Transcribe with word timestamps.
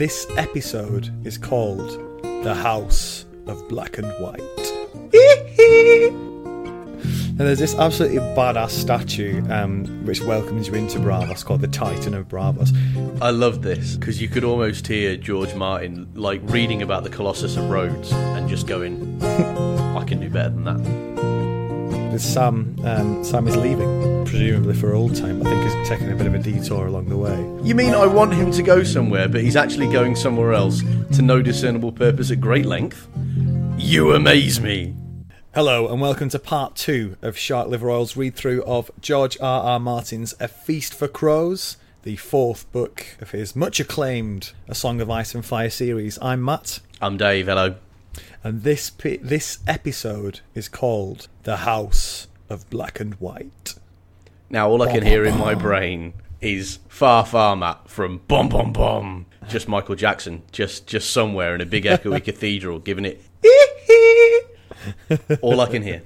This 0.00 0.26
episode 0.38 1.12
is 1.26 1.36
called 1.36 2.22
The 2.42 2.54
House 2.54 3.26
of 3.46 3.68
Black 3.68 3.98
and 3.98 4.06
White. 4.12 4.40
and 7.28 7.38
there's 7.38 7.58
this 7.58 7.74
absolutely 7.74 8.16
badass 8.16 8.70
statue 8.70 9.46
um, 9.50 9.84
which 10.06 10.22
welcomes 10.22 10.68
you 10.68 10.74
into 10.74 10.98
Braavos 11.00 11.44
called 11.44 11.60
the 11.60 11.68
Titan 11.68 12.14
of 12.14 12.28
Braavos. 12.28 12.70
I 13.20 13.28
love 13.28 13.60
this 13.60 13.96
because 13.96 14.22
you 14.22 14.28
could 14.28 14.42
almost 14.42 14.86
hear 14.86 15.18
George 15.18 15.54
Martin 15.54 16.08
like 16.14 16.40
reading 16.44 16.80
about 16.80 17.04
the 17.04 17.10
Colossus 17.10 17.58
of 17.58 17.68
Rhodes 17.68 18.10
and 18.10 18.48
just 18.48 18.66
going, 18.66 19.22
"I 19.22 20.02
can 20.04 20.18
do 20.18 20.30
better 20.30 20.48
than 20.48 20.64
that." 20.64 21.09
With 22.10 22.22
Sam, 22.22 22.76
um, 22.82 23.22
Sam 23.22 23.46
is 23.46 23.56
leaving, 23.56 24.24
presumably 24.24 24.74
for 24.74 24.90
Oldtown. 24.94 25.46
I 25.46 25.48
think 25.48 25.62
he's 25.62 25.88
taking 25.88 26.10
a 26.10 26.16
bit 26.16 26.26
of 26.26 26.34
a 26.34 26.38
detour 26.38 26.88
along 26.88 27.08
the 27.08 27.16
way. 27.16 27.38
You 27.62 27.76
mean 27.76 27.94
I 27.94 28.04
want 28.04 28.34
him 28.34 28.50
to 28.50 28.62
go 28.64 28.82
somewhere, 28.82 29.28
but 29.28 29.42
he's 29.42 29.54
actually 29.54 29.86
going 29.86 30.16
somewhere 30.16 30.52
else 30.52 30.82
to 31.12 31.22
no 31.22 31.40
discernible 31.40 31.92
purpose 31.92 32.32
at 32.32 32.40
great 32.40 32.66
length? 32.66 33.06
You 33.78 34.12
amaze 34.12 34.60
me. 34.60 34.96
Hello 35.54 35.86
and 35.86 36.00
welcome 36.00 36.28
to 36.30 36.40
part 36.40 36.74
two 36.74 37.16
of 37.22 37.38
Shark 37.38 37.68
Liver 37.68 37.88
Oil's 37.88 38.16
read 38.16 38.34
through 38.34 38.64
of 38.64 38.90
George 39.00 39.38
R. 39.40 39.62
R. 39.62 39.78
Martin's 39.78 40.34
A 40.40 40.48
Feast 40.48 40.92
for 40.92 41.06
Crows, 41.06 41.76
the 42.02 42.16
fourth 42.16 42.70
book 42.72 43.06
of 43.20 43.30
his 43.30 43.54
much 43.54 43.78
acclaimed 43.78 44.52
A 44.66 44.74
Song 44.74 45.00
of 45.00 45.08
Ice 45.08 45.32
and 45.32 45.44
Fire 45.44 45.70
series. 45.70 46.18
I'm 46.20 46.44
Matt, 46.44 46.80
I'm 47.00 47.16
Dave. 47.16 47.46
Hello. 47.46 47.76
And 48.42 48.62
this 48.62 48.90
this 48.90 49.58
episode 49.66 50.40
is 50.54 50.68
called 50.68 51.28
The 51.42 51.58
House 51.58 52.28
of 52.48 52.68
Black 52.70 53.00
and 53.00 53.14
White. 53.14 53.74
Now 54.48 54.68
all 54.68 54.82
I 54.82 54.92
can 54.92 55.04
hear 55.04 55.24
in 55.24 55.38
my 55.38 55.54
brain 55.54 56.14
is 56.40 56.78
far, 56.88 57.24
far 57.26 57.54
Matt 57.54 57.88
from 57.88 58.22
Bom 58.28 58.48
Bom 58.48 58.72
Bom. 58.72 59.26
Just 59.48 59.68
Michael 59.68 59.94
Jackson, 59.94 60.42
just 60.52 60.86
just 60.86 61.10
somewhere 61.10 61.54
in 61.54 61.60
a 61.60 61.66
big 61.66 61.84
echoey 61.84 62.22
cathedral, 62.30 62.78
giving 62.78 63.04
it. 63.04 63.22
all 65.42 65.60
I 65.60 65.66
can 65.66 65.82
hear. 65.82 66.02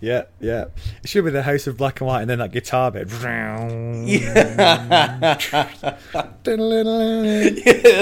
Yeah, 0.00 0.24
yeah. 0.40 0.66
It 1.02 1.08
should 1.08 1.24
be 1.24 1.30
The 1.30 1.42
House 1.42 1.66
of 1.66 1.76
Black 1.76 2.00
and 2.00 2.08
White 2.08 2.22
and 2.22 2.30
then 2.30 2.38
that 2.38 2.52
guitar 2.52 2.90
bit. 2.90 3.10
Yeah, 3.10 3.34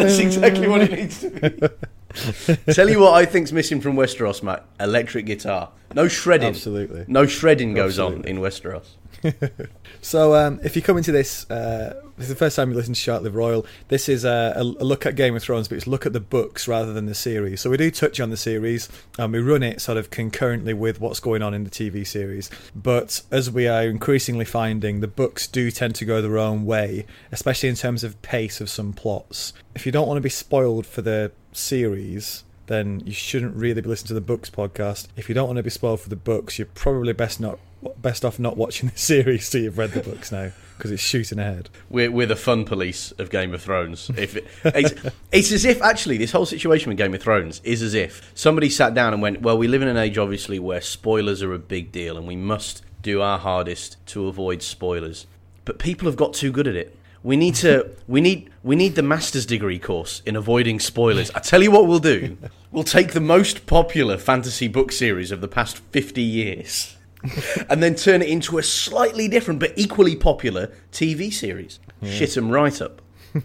that's 0.03 0.19
exactly 0.19 0.69
what 0.69 0.83
it 0.83 0.93
needs 0.93 1.21
to 1.21 1.31
be. 1.31 1.69
Tell 2.73 2.89
you 2.89 3.01
what 3.01 3.15
I 3.15 3.25
think's 3.25 3.53
missing 3.53 3.81
from 3.81 3.97
Westeros, 3.97 4.43
Matt. 4.43 4.65
Electric 4.81 5.27
guitar. 5.27 5.71
No 5.95 6.09
shredding. 6.09 6.49
Absolutely. 6.49 7.05
No 7.09 7.27
shredding 7.27 7.75
goes 7.75 7.99
Absolutely. 7.99 8.31
on 8.33 8.37
in 8.37 8.43
Westeros. 8.43 8.87
So, 10.03 10.37
um, 10.37 10.61
if 10.63 10.77
you 10.77 10.83
come 10.83 10.99
into 10.99 11.11
this, 11.11 11.51
uh, 11.51 12.01
this 12.17 12.27
is 12.27 12.29
the 12.29 12.37
first 12.37 12.55
time 12.55 12.71
you 12.71 12.77
listen 12.77 12.95
to 12.95 13.01
Shark 13.01 13.25
Live 13.25 13.35
Royal. 13.35 13.67
This 13.89 14.09
is 14.09 14.25
a, 14.25 14.53
a, 14.55 14.61
a 14.61 14.85
look 14.85 15.05
at 15.05 15.17
Game 15.17 15.35
of 15.35 15.43
Thrones, 15.43 15.67
but 15.67 15.77
it's 15.77 15.87
look 15.89 16.07
at 16.07 16.13
the 16.13 16.21
books 16.21 16.69
rather 16.69 16.93
than 16.93 17.07
the 17.07 17.15
series. 17.15 17.61
So 17.61 17.71
we 17.71 17.77
do 17.77 17.91
touch 17.91 18.21
on 18.21 18.31
the 18.31 18.37
series, 18.37 18.89
and 19.19 19.33
we 19.33 19.41
run 19.41 19.65
it 19.65 19.81
sort 19.81 19.99
of 19.99 20.11
concurrently 20.11 20.75
with 20.75 21.01
what's 21.01 21.19
going 21.19 21.43
on 21.43 21.55
in 21.55 21.65
the 21.65 21.71
TV 21.71 22.07
series. 22.07 22.51
But 22.73 23.23
as 23.33 23.51
we 23.51 23.67
are 23.67 23.83
increasingly 23.83 24.45
finding, 24.45 25.01
the 25.01 25.09
books 25.09 25.49
do 25.49 25.73
tend 25.73 25.97
to 25.97 26.05
go 26.05 26.23
their 26.23 26.39
own 26.39 26.65
way, 26.65 27.05
especially 27.33 27.69
in 27.69 27.75
terms 27.75 28.05
of 28.05 28.23
pace 28.23 28.61
of 28.61 28.71
some 28.71 28.93
plots. 28.93 29.55
If 29.75 29.87
you 29.87 29.91
don't 29.91 30.07
want 30.07 30.19
to 30.19 30.23
be 30.23 30.29
spoiled 30.29 30.87
for 30.87 31.03
the 31.03 31.33
series, 31.57 32.45
then 32.67 33.03
you 33.05 33.13
shouldn't 33.13 33.55
really 33.57 33.81
be 33.81 33.89
listening 33.89 34.09
to 34.09 34.15
the 34.15 34.21
books 34.21 34.51
podcast. 34.51 35.09
If 35.17 35.29
you 35.29 35.35
don't 35.35 35.47
want 35.47 35.59
to 35.59 35.63
be 35.63 35.71
spoiled 35.71 36.01
for 36.01 36.09
the 36.09 36.17
books, 36.17 36.59
you're 36.59 36.67
probably 36.67 37.13
best 37.13 37.41
not 37.41 37.59
best 37.99 38.25
off 38.25 38.39
not 38.39 38.57
watching 38.57 38.89
the 38.93 38.99
series 38.99 39.49
till 39.49 39.63
you've 39.63 39.79
read 39.79 39.93
the 39.93 40.01
books 40.01 40.33
now 40.33 40.51
because 40.77 40.91
it's 40.91 41.03
shooting 41.03 41.39
ahead. 41.39 41.71
We're, 41.89 42.11
we're 42.11 42.27
the 42.27 42.37
fun 42.37 42.65
police 42.65 43.13
of 43.13 43.31
Game 43.31 43.55
of 43.55 43.63
Thrones. 43.63 44.11
If 44.17 44.37
it, 44.37 44.47
it's, 44.65 44.93
it's 45.33 45.53
as 45.53 45.65
if 45.65 45.81
actually 45.81 46.19
this 46.19 46.33
whole 46.33 46.45
situation 46.47 46.91
with 46.91 46.99
Game 46.99 47.15
of 47.15 47.23
Thrones 47.23 47.61
is 47.65 47.83
as 47.83 47.95
if 47.95 48.31
somebody 48.35 48.69
sat 48.69 48.95
down 48.95 49.13
and 49.13 49.23
went, 49.23 49.43
"Well, 49.43 49.57
we 49.59 49.69
live 49.69 49.83
in 49.83 49.89
an 49.89 49.97
age 49.97 50.19
obviously 50.19 50.59
where 50.59 50.81
spoilers 50.81 51.43
are 51.43 51.53
a 51.53 51.59
big 51.59 51.93
deal, 51.93 52.17
and 52.17 52.27
we 52.27 52.37
must 52.37 52.83
do 53.03 53.23
our 53.23 53.39
hardest 53.39 54.05
to 54.09 54.27
avoid 54.27 54.63
spoilers." 54.63 55.27
But 55.65 55.79
people 55.79 56.07
have 56.07 56.17
got 56.17 56.35
too 56.35 56.53
good 56.53 56.69
at 56.69 56.77
it. 56.77 56.97
We 57.27 57.37
need 57.37 57.57
to. 57.57 57.91
We 58.07 58.21
need. 58.21 58.51
We 58.63 58.77
need 58.77 58.95
the 58.95 59.03
master's 59.03 59.47
degree 59.47 59.81
course 59.81 60.23
in 60.25 60.37
avoiding 60.37 60.79
spoilers. 60.79 61.29
I 61.33 61.41
tell 61.41 61.61
you 61.61 61.73
what, 61.73 61.89
we'll 61.89 61.99
do. 61.99 62.39
We'll 62.71 62.85
take 62.85 63.15
the 63.15 63.21
most 63.21 63.67
popular 63.67 64.17
fantasy 64.17 64.69
book 64.69 64.93
series 64.93 65.33
of 65.33 65.41
the 65.41 65.49
past 65.49 65.79
fifty 65.91 66.23
years. 66.23 66.97
and 67.69 67.83
then 67.83 67.97
turn 67.97 68.23
it 68.23 68.29
into 68.29 68.59
a 68.59 68.63
slightly 68.63 69.27
different 69.27 69.59
but 69.59 69.73
equally 69.75 70.15
popular 70.15 70.73
TV 70.93 71.33
series. 71.33 71.81
Shit 72.05 72.37
'em 72.37 72.49
right 72.49 72.81
up. 72.81 73.03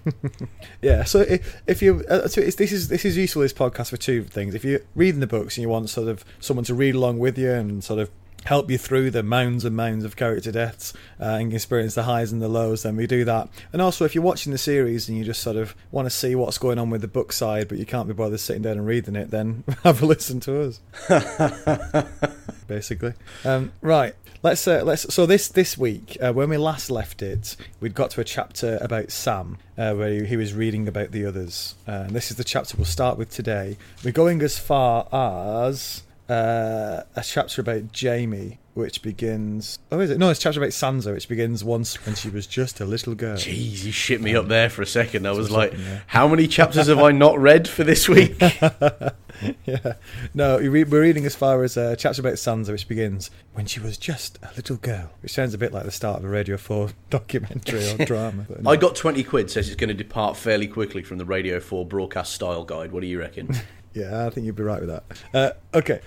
Yeah, 0.81 1.03
so 1.03 1.19
if, 1.19 1.61
if 1.67 1.81
you 1.81 2.03
uh, 2.09 2.27
so 2.27 2.41
it's, 2.41 2.55
this 2.57 2.71
is 2.71 2.87
this 2.87 3.03
is 3.05 3.17
useful 3.17 3.41
this 3.41 3.53
podcast 3.53 3.89
for 3.89 3.97
two 3.97 4.23
things. 4.23 4.53
If 4.55 4.63
you're 4.63 4.81
reading 4.95 5.21
the 5.21 5.27
books 5.27 5.57
and 5.57 5.63
you 5.63 5.69
want 5.69 5.89
sort 5.89 6.07
of 6.07 6.23
someone 6.39 6.65
to 6.65 6.75
read 6.75 6.95
along 6.95 7.19
with 7.19 7.37
you 7.37 7.51
and 7.51 7.83
sort 7.83 7.99
of 7.99 8.09
help 8.45 8.69
you 8.69 8.77
through 8.77 9.11
the 9.11 9.23
mounds 9.23 9.65
and 9.65 9.75
mounds 9.75 10.03
of 10.05 10.15
character 10.15 10.51
deaths 10.51 10.93
uh, 11.19 11.37
and 11.39 11.53
experience 11.53 11.95
the 11.95 12.03
highs 12.03 12.31
and 12.31 12.41
the 12.41 12.47
lows, 12.47 12.83
then 12.83 12.95
we 12.95 13.07
do 13.07 13.25
that. 13.25 13.49
And 13.71 13.81
also, 13.81 14.05
if 14.05 14.15
you're 14.15 14.23
watching 14.23 14.51
the 14.51 14.57
series 14.57 15.07
and 15.07 15.17
you 15.17 15.23
just 15.23 15.41
sort 15.41 15.57
of 15.57 15.75
want 15.91 16.05
to 16.05 16.09
see 16.09 16.35
what's 16.35 16.57
going 16.57 16.79
on 16.79 16.89
with 16.89 17.01
the 17.01 17.07
book 17.07 17.31
side, 17.33 17.67
but 17.67 17.77
you 17.77 17.85
can't 17.85 18.07
be 18.07 18.13
bothered 18.13 18.39
sitting 18.39 18.61
down 18.61 18.77
and 18.77 18.85
reading 18.85 19.15
it, 19.15 19.31
then 19.31 19.63
have 19.83 20.01
a 20.01 20.05
listen 20.05 20.39
to 20.41 20.61
us. 20.61 20.79
basically. 22.67 23.13
Um, 23.43 23.73
right. 23.81 24.15
Let's 24.43 24.67
uh, 24.67 24.81
let's. 24.83 25.13
So 25.13 25.25
this 25.25 25.49
this 25.49 25.77
week, 25.77 26.17
uh, 26.19 26.33
when 26.33 26.49
we 26.49 26.57
last 26.57 26.89
left 26.89 27.21
it, 27.21 27.55
we'd 27.79 27.93
got 27.93 28.09
to 28.11 28.21
a 28.21 28.23
chapter 28.23 28.79
about 28.81 29.11
Sam, 29.11 29.59
uh, 29.77 29.93
where 29.93 30.09
he, 30.09 30.25
he 30.25 30.37
was 30.37 30.53
reading 30.53 30.87
about 30.87 31.11
the 31.11 31.25
others. 31.25 31.75
And 31.85 32.11
this 32.11 32.31
is 32.31 32.37
the 32.37 32.43
chapter 32.43 32.75
we'll 32.75 32.85
start 32.85 33.19
with 33.19 33.29
today. 33.29 33.77
We're 34.03 34.11
going 34.11 34.41
as 34.41 34.57
far 34.57 35.07
as 35.11 36.01
uh, 36.31 37.03
a 37.13 37.23
chapter 37.23 37.59
about 37.59 37.83
Jaime, 37.99 38.57
which 38.73 39.01
begins. 39.01 39.79
Oh, 39.91 39.99
is 39.99 40.09
it? 40.09 40.17
No, 40.17 40.29
it's 40.29 40.39
a 40.39 40.43
chapter 40.43 40.61
about 40.61 40.69
Sansa, 40.69 41.13
which 41.13 41.27
begins 41.27 41.61
once 41.61 42.05
when 42.05 42.15
she 42.15 42.29
was 42.29 42.47
just 42.47 42.79
a 42.79 42.85
little 42.85 43.15
girl. 43.15 43.35
Jeez, 43.35 43.83
you 43.83 43.91
shit 43.91 44.21
me 44.21 44.33
up 44.33 44.47
there 44.47 44.69
for 44.69 44.81
a 44.81 44.85
second. 44.85 45.27
I 45.27 45.33
was 45.33 45.51
like, 45.51 45.73
how 46.07 46.29
many 46.29 46.47
chapters 46.47 46.87
have 46.87 46.99
I 46.99 47.11
not 47.11 47.37
read 47.37 47.67
for 47.67 47.83
this 47.83 48.07
week? 48.07 48.39
yeah. 49.65 49.93
No, 50.33 50.57
we 50.59 50.69
re- 50.69 50.83
we're 50.85 51.01
reading 51.01 51.25
as 51.25 51.35
far 51.35 51.65
as 51.65 51.75
a 51.75 51.97
chapter 51.97 52.21
about 52.21 52.35
Sansa, 52.35 52.69
which 52.71 52.87
begins 52.87 53.29
when 53.53 53.65
she 53.65 53.81
was 53.81 53.97
just 53.97 54.39
a 54.41 54.51
little 54.55 54.77
girl, 54.77 55.09
which 55.21 55.33
sounds 55.33 55.53
a 55.53 55.57
bit 55.57 55.73
like 55.73 55.83
the 55.83 55.91
start 55.91 56.19
of 56.19 56.23
a 56.23 56.29
Radio 56.29 56.55
4 56.55 56.91
documentary 57.09 57.89
or 57.91 58.05
drama. 58.05 58.45
No. 58.61 58.71
I 58.71 58.77
got 58.77 58.95
20 58.95 59.21
quid, 59.25 59.51
says 59.51 59.67
it's 59.67 59.75
going 59.75 59.89
to 59.89 59.93
depart 59.93 60.37
fairly 60.37 60.67
quickly 60.67 61.03
from 61.03 61.17
the 61.17 61.25
Radio 61.25 61.59
4 61.59 61.85
broadcast 61.85 62.31
style 62.31 62.63
guide. 62.63 62.93
What 62.93 63.01
do 63.01 63.07
you 63.07 63.19
reckon? 63.19 63.53
Yeah, 63.93 64.25
I 64.25 64.29
think 64.29 64.45
you'd 64.45 64.55
be 64.55 64.63
right 64.63 64.81
with 64.81 64.89
that. 64.89 65.03
Uh, 65.33 65.77
okay, 65.77 65.99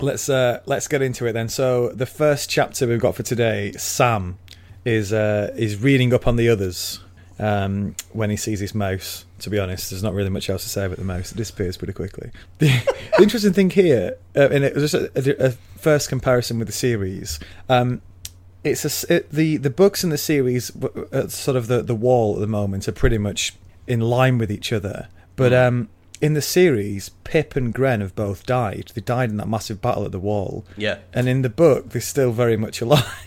let's 0.00 0.28
uh, 0.28 0.60
let's 0.66 0.88
get 0.88 1.02
into 1.02 1.26
it 1.26 1.32
then. 1.32 1.48
So 1.48 1.88
the 1.90 2.06
first 2.06 2.50
chapter 2.50 2.86
we've 2.86 3.00
got 3.00 3.14
for 3.14 3.22
today, 3.22 3.72
Sam 3.72 4.38
is 4.84 5.12
uh, 5.12 5.52
is 5.56 5.80
reading 5.80 6.12
up 6.12 6.26
on 6.26 6.36
the 6.36 6.48
others 6.48 7.00
um, 7.38 7.94
when 8.12 8.30
he 8.30 8.36
sees 8.36 8.60
his 8.60 8.74
mouse. 8.74 9.24
To 9.40 9.50
be 9.50 9.58
honest, 9.58 9.90
there's 9.90 10.02
not 10.02 10.12
really 10.12 10.30
much 10.30 10.50
else 10.50 10.62
to 10.64 10.68
say 10.68 10.84
about 10.84 10.98
the 10.98 11.04
mouse. 11.04 11.32
It 11.32 11.36
disappears 11.36 11.76
pretty 11.76 11.94
quickly. 11.94 12.30
The, 12.58 12.68
the 13.16 13.22
interesting 13.22 13.54
thing 13.54 13.70
here, 13.70 14.18
uh, 14.36 14.48
and 14.50 14.64
it 14.64 14.74
was 14.74 14.92
just 14.92 14.94
a, 15.16 15.46
a 15.46 15.50
first 15.78 16.08
comparison 16.08 16.58
with 16.58 16.68
the 16.68 16.72
series. 16.72 17.40
Um, 17.68 18.02
it's 18.62 18.84
a 18.84 19.14
it, 19.14 19.30
the 19.30 19.56
the 19.56 19.70
books 19.70 20.04
in 20.04 20.10
the 20.10 20.18
series, 20.18 20.70
uh, 20.76 21.28
sort 21.28 21.56
of 21.56 21.68
the 21.68 21.82
the 21.82 21.94
wall 21.94 22.34
at 22.34 22.40
the 22.40 22.46
moment, 22.46 22.86
are 22.86 22.92
pretty 22.92 23.18
much 23.18 23.54
in 23.86 24.00
line 24.00 24.36
with 24.36 24.52
each 24.52 24.72
other. 24.72 25.08
But 25.36 25.54
um, 25.54 25.88
in 26.20 26.34
the 26.34 26.42
series, 26.42 27.10
Pyp 27.24 27.56
and 27.56 27.72
Grenn 27.72 28.00
have 28.02 28.14
both 28.14 28.44
died. 28.44 28.92
They 28.94 29.00
died 29.00 29.30
in 29.30 29.36
that 29.38 29.48
massive 29.48 29.80
battle 29.80 30.04
at 30.04 30.12
the 30.12 30.18
wall. 30.18 30.64
yeah. 30.76 30.98
And 31.14 31.28
in 31.28 31.42
the 31.42 31.48
book, 31.48 31.90
they're 31.90 32.00
still 32.02 32.30
very 32.32 32.56
much 32.56 32.80
alive, 32.82 33.04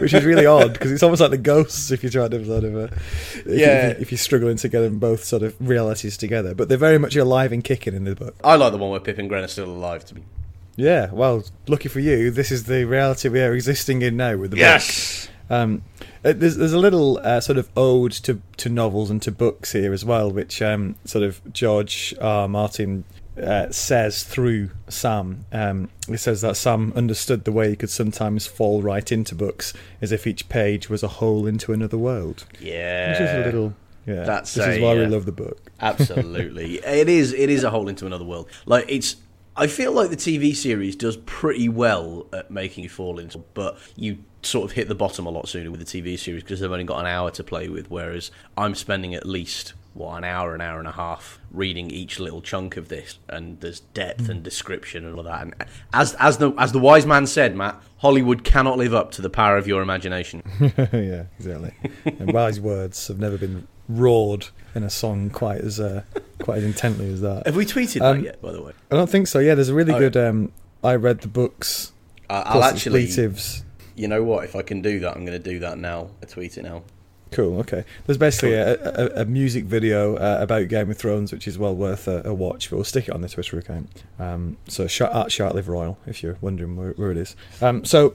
which 0.00 0.12
is 0.12 0.24
really 0.24 0.46
odd 0.46 0.72
because 0.72 0.90
it's 0.90 1.02
almost 1.02 1.20
like 1.20 1.30
the 1.30 1.38
ghosts 1.38 1.90
if 1.90 2.02
you're 2.02 2.10
trying 2.10 2.30
to 2.30 2.44
sort 2.44 2.64
of, 2.64 2.74
uh, 2.76 2.88
if, 3.34 3.46
Yeah. 3.46 3.88
if, 3.90 4.00
if 4.00 4.10
you're 4.12 4.18
struggling 4.18 4.56
to 4.56 4.68
get 4.68 4.80
them 4.80 4.98
both 4.98 5.22
sort 5.24 5.42
of 5.42 5.54
realities 5.60 6.16
together. 6.16 6.54
But 6.54 6.68
they're 6.68 6.78
very 6.78 6.98
much 6.98 7.14
alive 7.16 7.52
and 7.52 7.62
kicking 7.62 7.94
in 7.94 8.04
the 8.04 8.14
book. 8.16 8.34
I 8.42 8.56
like 8.56 8.72
the 8.72 8.78
one 8.78 8.90
where 8.90 9.00
Pyp 9.00 9.18
and 9.18 9.28
Grenn 9.28 9.44
are 9.44 9.48
still 9.48 9.66
alive 9.70 10.04
to 10.06 10.14
me. 10.16 10.22
Yeah, 10.78 11.10
well, 11.12 11.44
lucky 11.68 11.88
for 11.88 12.00
you, 12.00 12.30
this 12.30 12.50
is 12.50 12.64
the 12.64 12.84
reality 12.84 13.28
we 13.30 13.40
are 13.40 13.54
existing 13.54 14.02
in 14.02 14.16
now 14.16 14.36
with 14.36 14.50
the 14.50 14.56
book. 14.56 14.60
Yes! 14.60 15.28
Um, 15.48 15.82
there's 16.32 16.56
there's 16.56 16.72
a 16.72 16.78
little 16.78 17.18
uh, 17.22 17.40
sort 17.40 17.58
of 17.58 17.68
ode 17.76 18.12
to 18.12 18.40
to 18.58 18.68
novels 18.68 19.10
and 19.10 19.20
to 19.22 19.32
books 19.32 19.72
here 19.72 19.92
as 19.92 20.04
well, 20.04 20.30
which 20.30 20.62
um, 20.62 20.96
sort 21.04 21.24
of 21.24 21.40
George 21.52 22.14
R. 22.20 22.48
Martin 22.48 23.04
uh, 23.40 23.70
says 23.70 24.22
through 24.22 24.70
Sam. 24.88 25.44
Um, 25.52 25.90
he 26.06 26.16
says 26.16 26.40
that 26.40 26.56
Sam 26.56 26.92
understood 26.96 27.44
the 27.44 27.52
way 27.52 27.70
he 27.70 27.76
could 27.76 27.90
sometimes 27.90 28.46
fall 28.46 28.82
right 28.82 29.10
into 29.10 29.34
books, 29.34 29.72
as 30.00 30.12
if 30.12 30.26
each 30.26 30.48
page 30.48 30.88
was 30.88 31.02
a 31.02 31.08
hole 31.08 31.46
into 31.46 31.72
another 31.72 31.98
world. 31.98 32.46
Yeah. 32.60 33.10
Which 33.10 33.20
is 33.20 33.30
a 33.30 33.44
little. 33.44 33.74
Yeah, 34.06 34.22
That's 34.22 34.54
this 34.54 34.64
is 34.68 34.76
a, 34.76 34.82
why 34.82 34.94
we 34.94 35.04
love 35.06 35.26
the 35.26 35.32
book. 35.32 35.72
Absolutely. 35.80 36.76
it 36.84 37.08
is 37.08 37.32
it 37.32 37.50
is 37.50 37.64
a 37.64 37.70
hole 37.70 37.88
into 37.88 38.06
another 38.06 38.24
world. 38.24 38.48
Like 38.64 38.84
it's 38.88 39.16
I 39.56 39.66
feel 39.66 39.92
like 39.92 40.10
the 40.10 40.16
TV 40.16 40.54
series 40.54 40.96
does 40.96 41.16
pretty 41.18 41.68
well 41.68 42.26
at 42.32 42.50
making 42.50 42.84
you 42.84 42.90
fall 42.90 43.18
into 43.18 43.38
but 43.54 43.78
you 43.96 44.18
sort 44.42 44.64
of 44.64 44.72
hit 44.72 44.88
the 44.88 44.94
bottom 44.94 45.26
a 45.26 45.30
lot 45.30 45.48
sooner 45.48 45.70
with 45.70 45.80
the 45.80 45.86
TV 45.86 46.18
series 46.18 46.42
because 46.42 46.60
they've 46.60 46.70
only 46.70 46.84
got 46.84 47.00
an 47.00 47.06
hour 47.06 47.30
to 47.32 47.42
play 47.42 47.68
with 47.68 47.90
whereas 47.90 48.30
I'm 48.56 48.74
spending 48.74 49.14
at 49.14 49.26
least 49.26 49.74
what 49.96 50.18
an 50.18 50.24
hour, 50.24 50.54
an 50.54 50.60
hour 50.60 50.78
and 50.78 50.86
a 50.86 50.92
half 50.92 51.40
reading 51.50 51.90
each 51.90 52.20
little 52.20 52.42
chunk 52.42 52.76
of 52.76 52.88
this, 52.88 53.18
and 53.28 53.58
there's 53.60 53.80
depth 53.80 54.28
and 54.28 54.42
description 54.42 55.06
and 55.06 55.16
all 55.16 55.22
that. 55.22 55.40
And 55.40 55.54
as 55.92 56.14
as 56.14 56.36
the 56.36 56.52
as 56.58 56.72
the 56.72 56.78
wise 56.78 57.06
man 57.06 57.26
said, 57.26 57.56
Matt, 57.56 57.80
Hollywood 57.98 58.44
cannot 58.44 58.76
live 58.76 58.92
up 58.92 59.10
to 59.12 59.22
the 59.22 59.30
power 59.30 59.56
of 59.56 59.66
your 59.66 59.80
imagination. 59.82 60.42
yeah, 60.92 61.24
exactly. 61.38 61.72
and 62.04 62.32
wise 62.32 62.60
words 62.60 63.08
have 63.08 63.18
never 63.18 63.38
been 63.38 63.66
roared 63.88 64.48
in 64.76 64.84
a 64.84 64.90
song 64.90 65.30
quite 65.30 65.60
as 65.62 65.80
uh, 65.80 66.02
quite 66.40 66.58
as 66.58 66.64
intently 66.64 67.10
as 67.12 67.20
that. 67.22 67.46
Have 67.46 67.56
we 67.56 67.66
tweeted 67.66 68.02
Um, 68.02 68.18
that 68.18 68.24
yet? 68.24 68.42
By 68.42 68.52
the 68.52 68.62
way, 68.62 68.72
I 68.90 68.94
don't 68.94 69.10
think 69.10 69.26
so. 69.26 69.38
Yeah, 69.40 69.54
there's 69.54 69.70
a 69.70 69.74
really 69.74 69.94
Oh. 69.94 69.98
good. 69.98 70.16
Um, 70.16 70.52
I 70.84 70.94
read 70.94 71.20
the 71.22 71.28
books. 71.28 71.92
I 72.30 72.40
I'll 72.42 72.62
actually. 72.62 73.04
expletives. 73.04 73.64
You 73.96 74.08
know 74.08 74.22
what? 74.22 74.44
If 74.44 74.54
I 74.54 74.62
can 74.62 74.82
do 74.82 75.00
that, 75.00 75.16
I'm 75.16 75.24
going 75.24 75.40
to 75.42 75.50
do 75.50 75.58
that 75.60 75.78
now. 75.78 76.10
I 76.22 76.26
tweet 76.26 76.58
it 76.58 76.62
now. 76.64 76.82
Cool. 77.32 77.58
Okay. 77.60 77.84
There's 78.06 78.18
basically 78.18 78.52
a, 78.54 78.74
a, 78.74 79.22
a 79.22 79.24
music 79.24 79.64
video 79.64 80.16
uh, 80.16 80.38
about 80.40 80.68
Game 80.68 80.90
of 80.90 80.98
Thrones, 80.98 81.32
which 81.32 81.48
is 81.48 81.58
well 81.58 81.74
worth 81.74 82.06
a, 82.06 82.22
a 82.26 82.34
watch. 82.34 82.68
But 82.70 82.76
we'll 82.76 82.84
stick 82.84 83.08
it 83.08 83.14
on 83.14 83.22
the 83.22 83.28
Twitter 83.28 83.58
account. 83.58 84.04
Um, 84.18 84.58
so 84.68 84.86
Sh- 84.86 85.00
at 85.00 85.28
Shartlive 85.28 85.66
Royal, 85.66 85.98
if 86.06 86.22
you're 86.22 86.36
wondering 86.40 86.76
where, 86.76 86.90
where 86.92 87.10
it 87.10 87.16
is. 87.16 87.34
Um, 87.62 87.84
so 87.84 88.14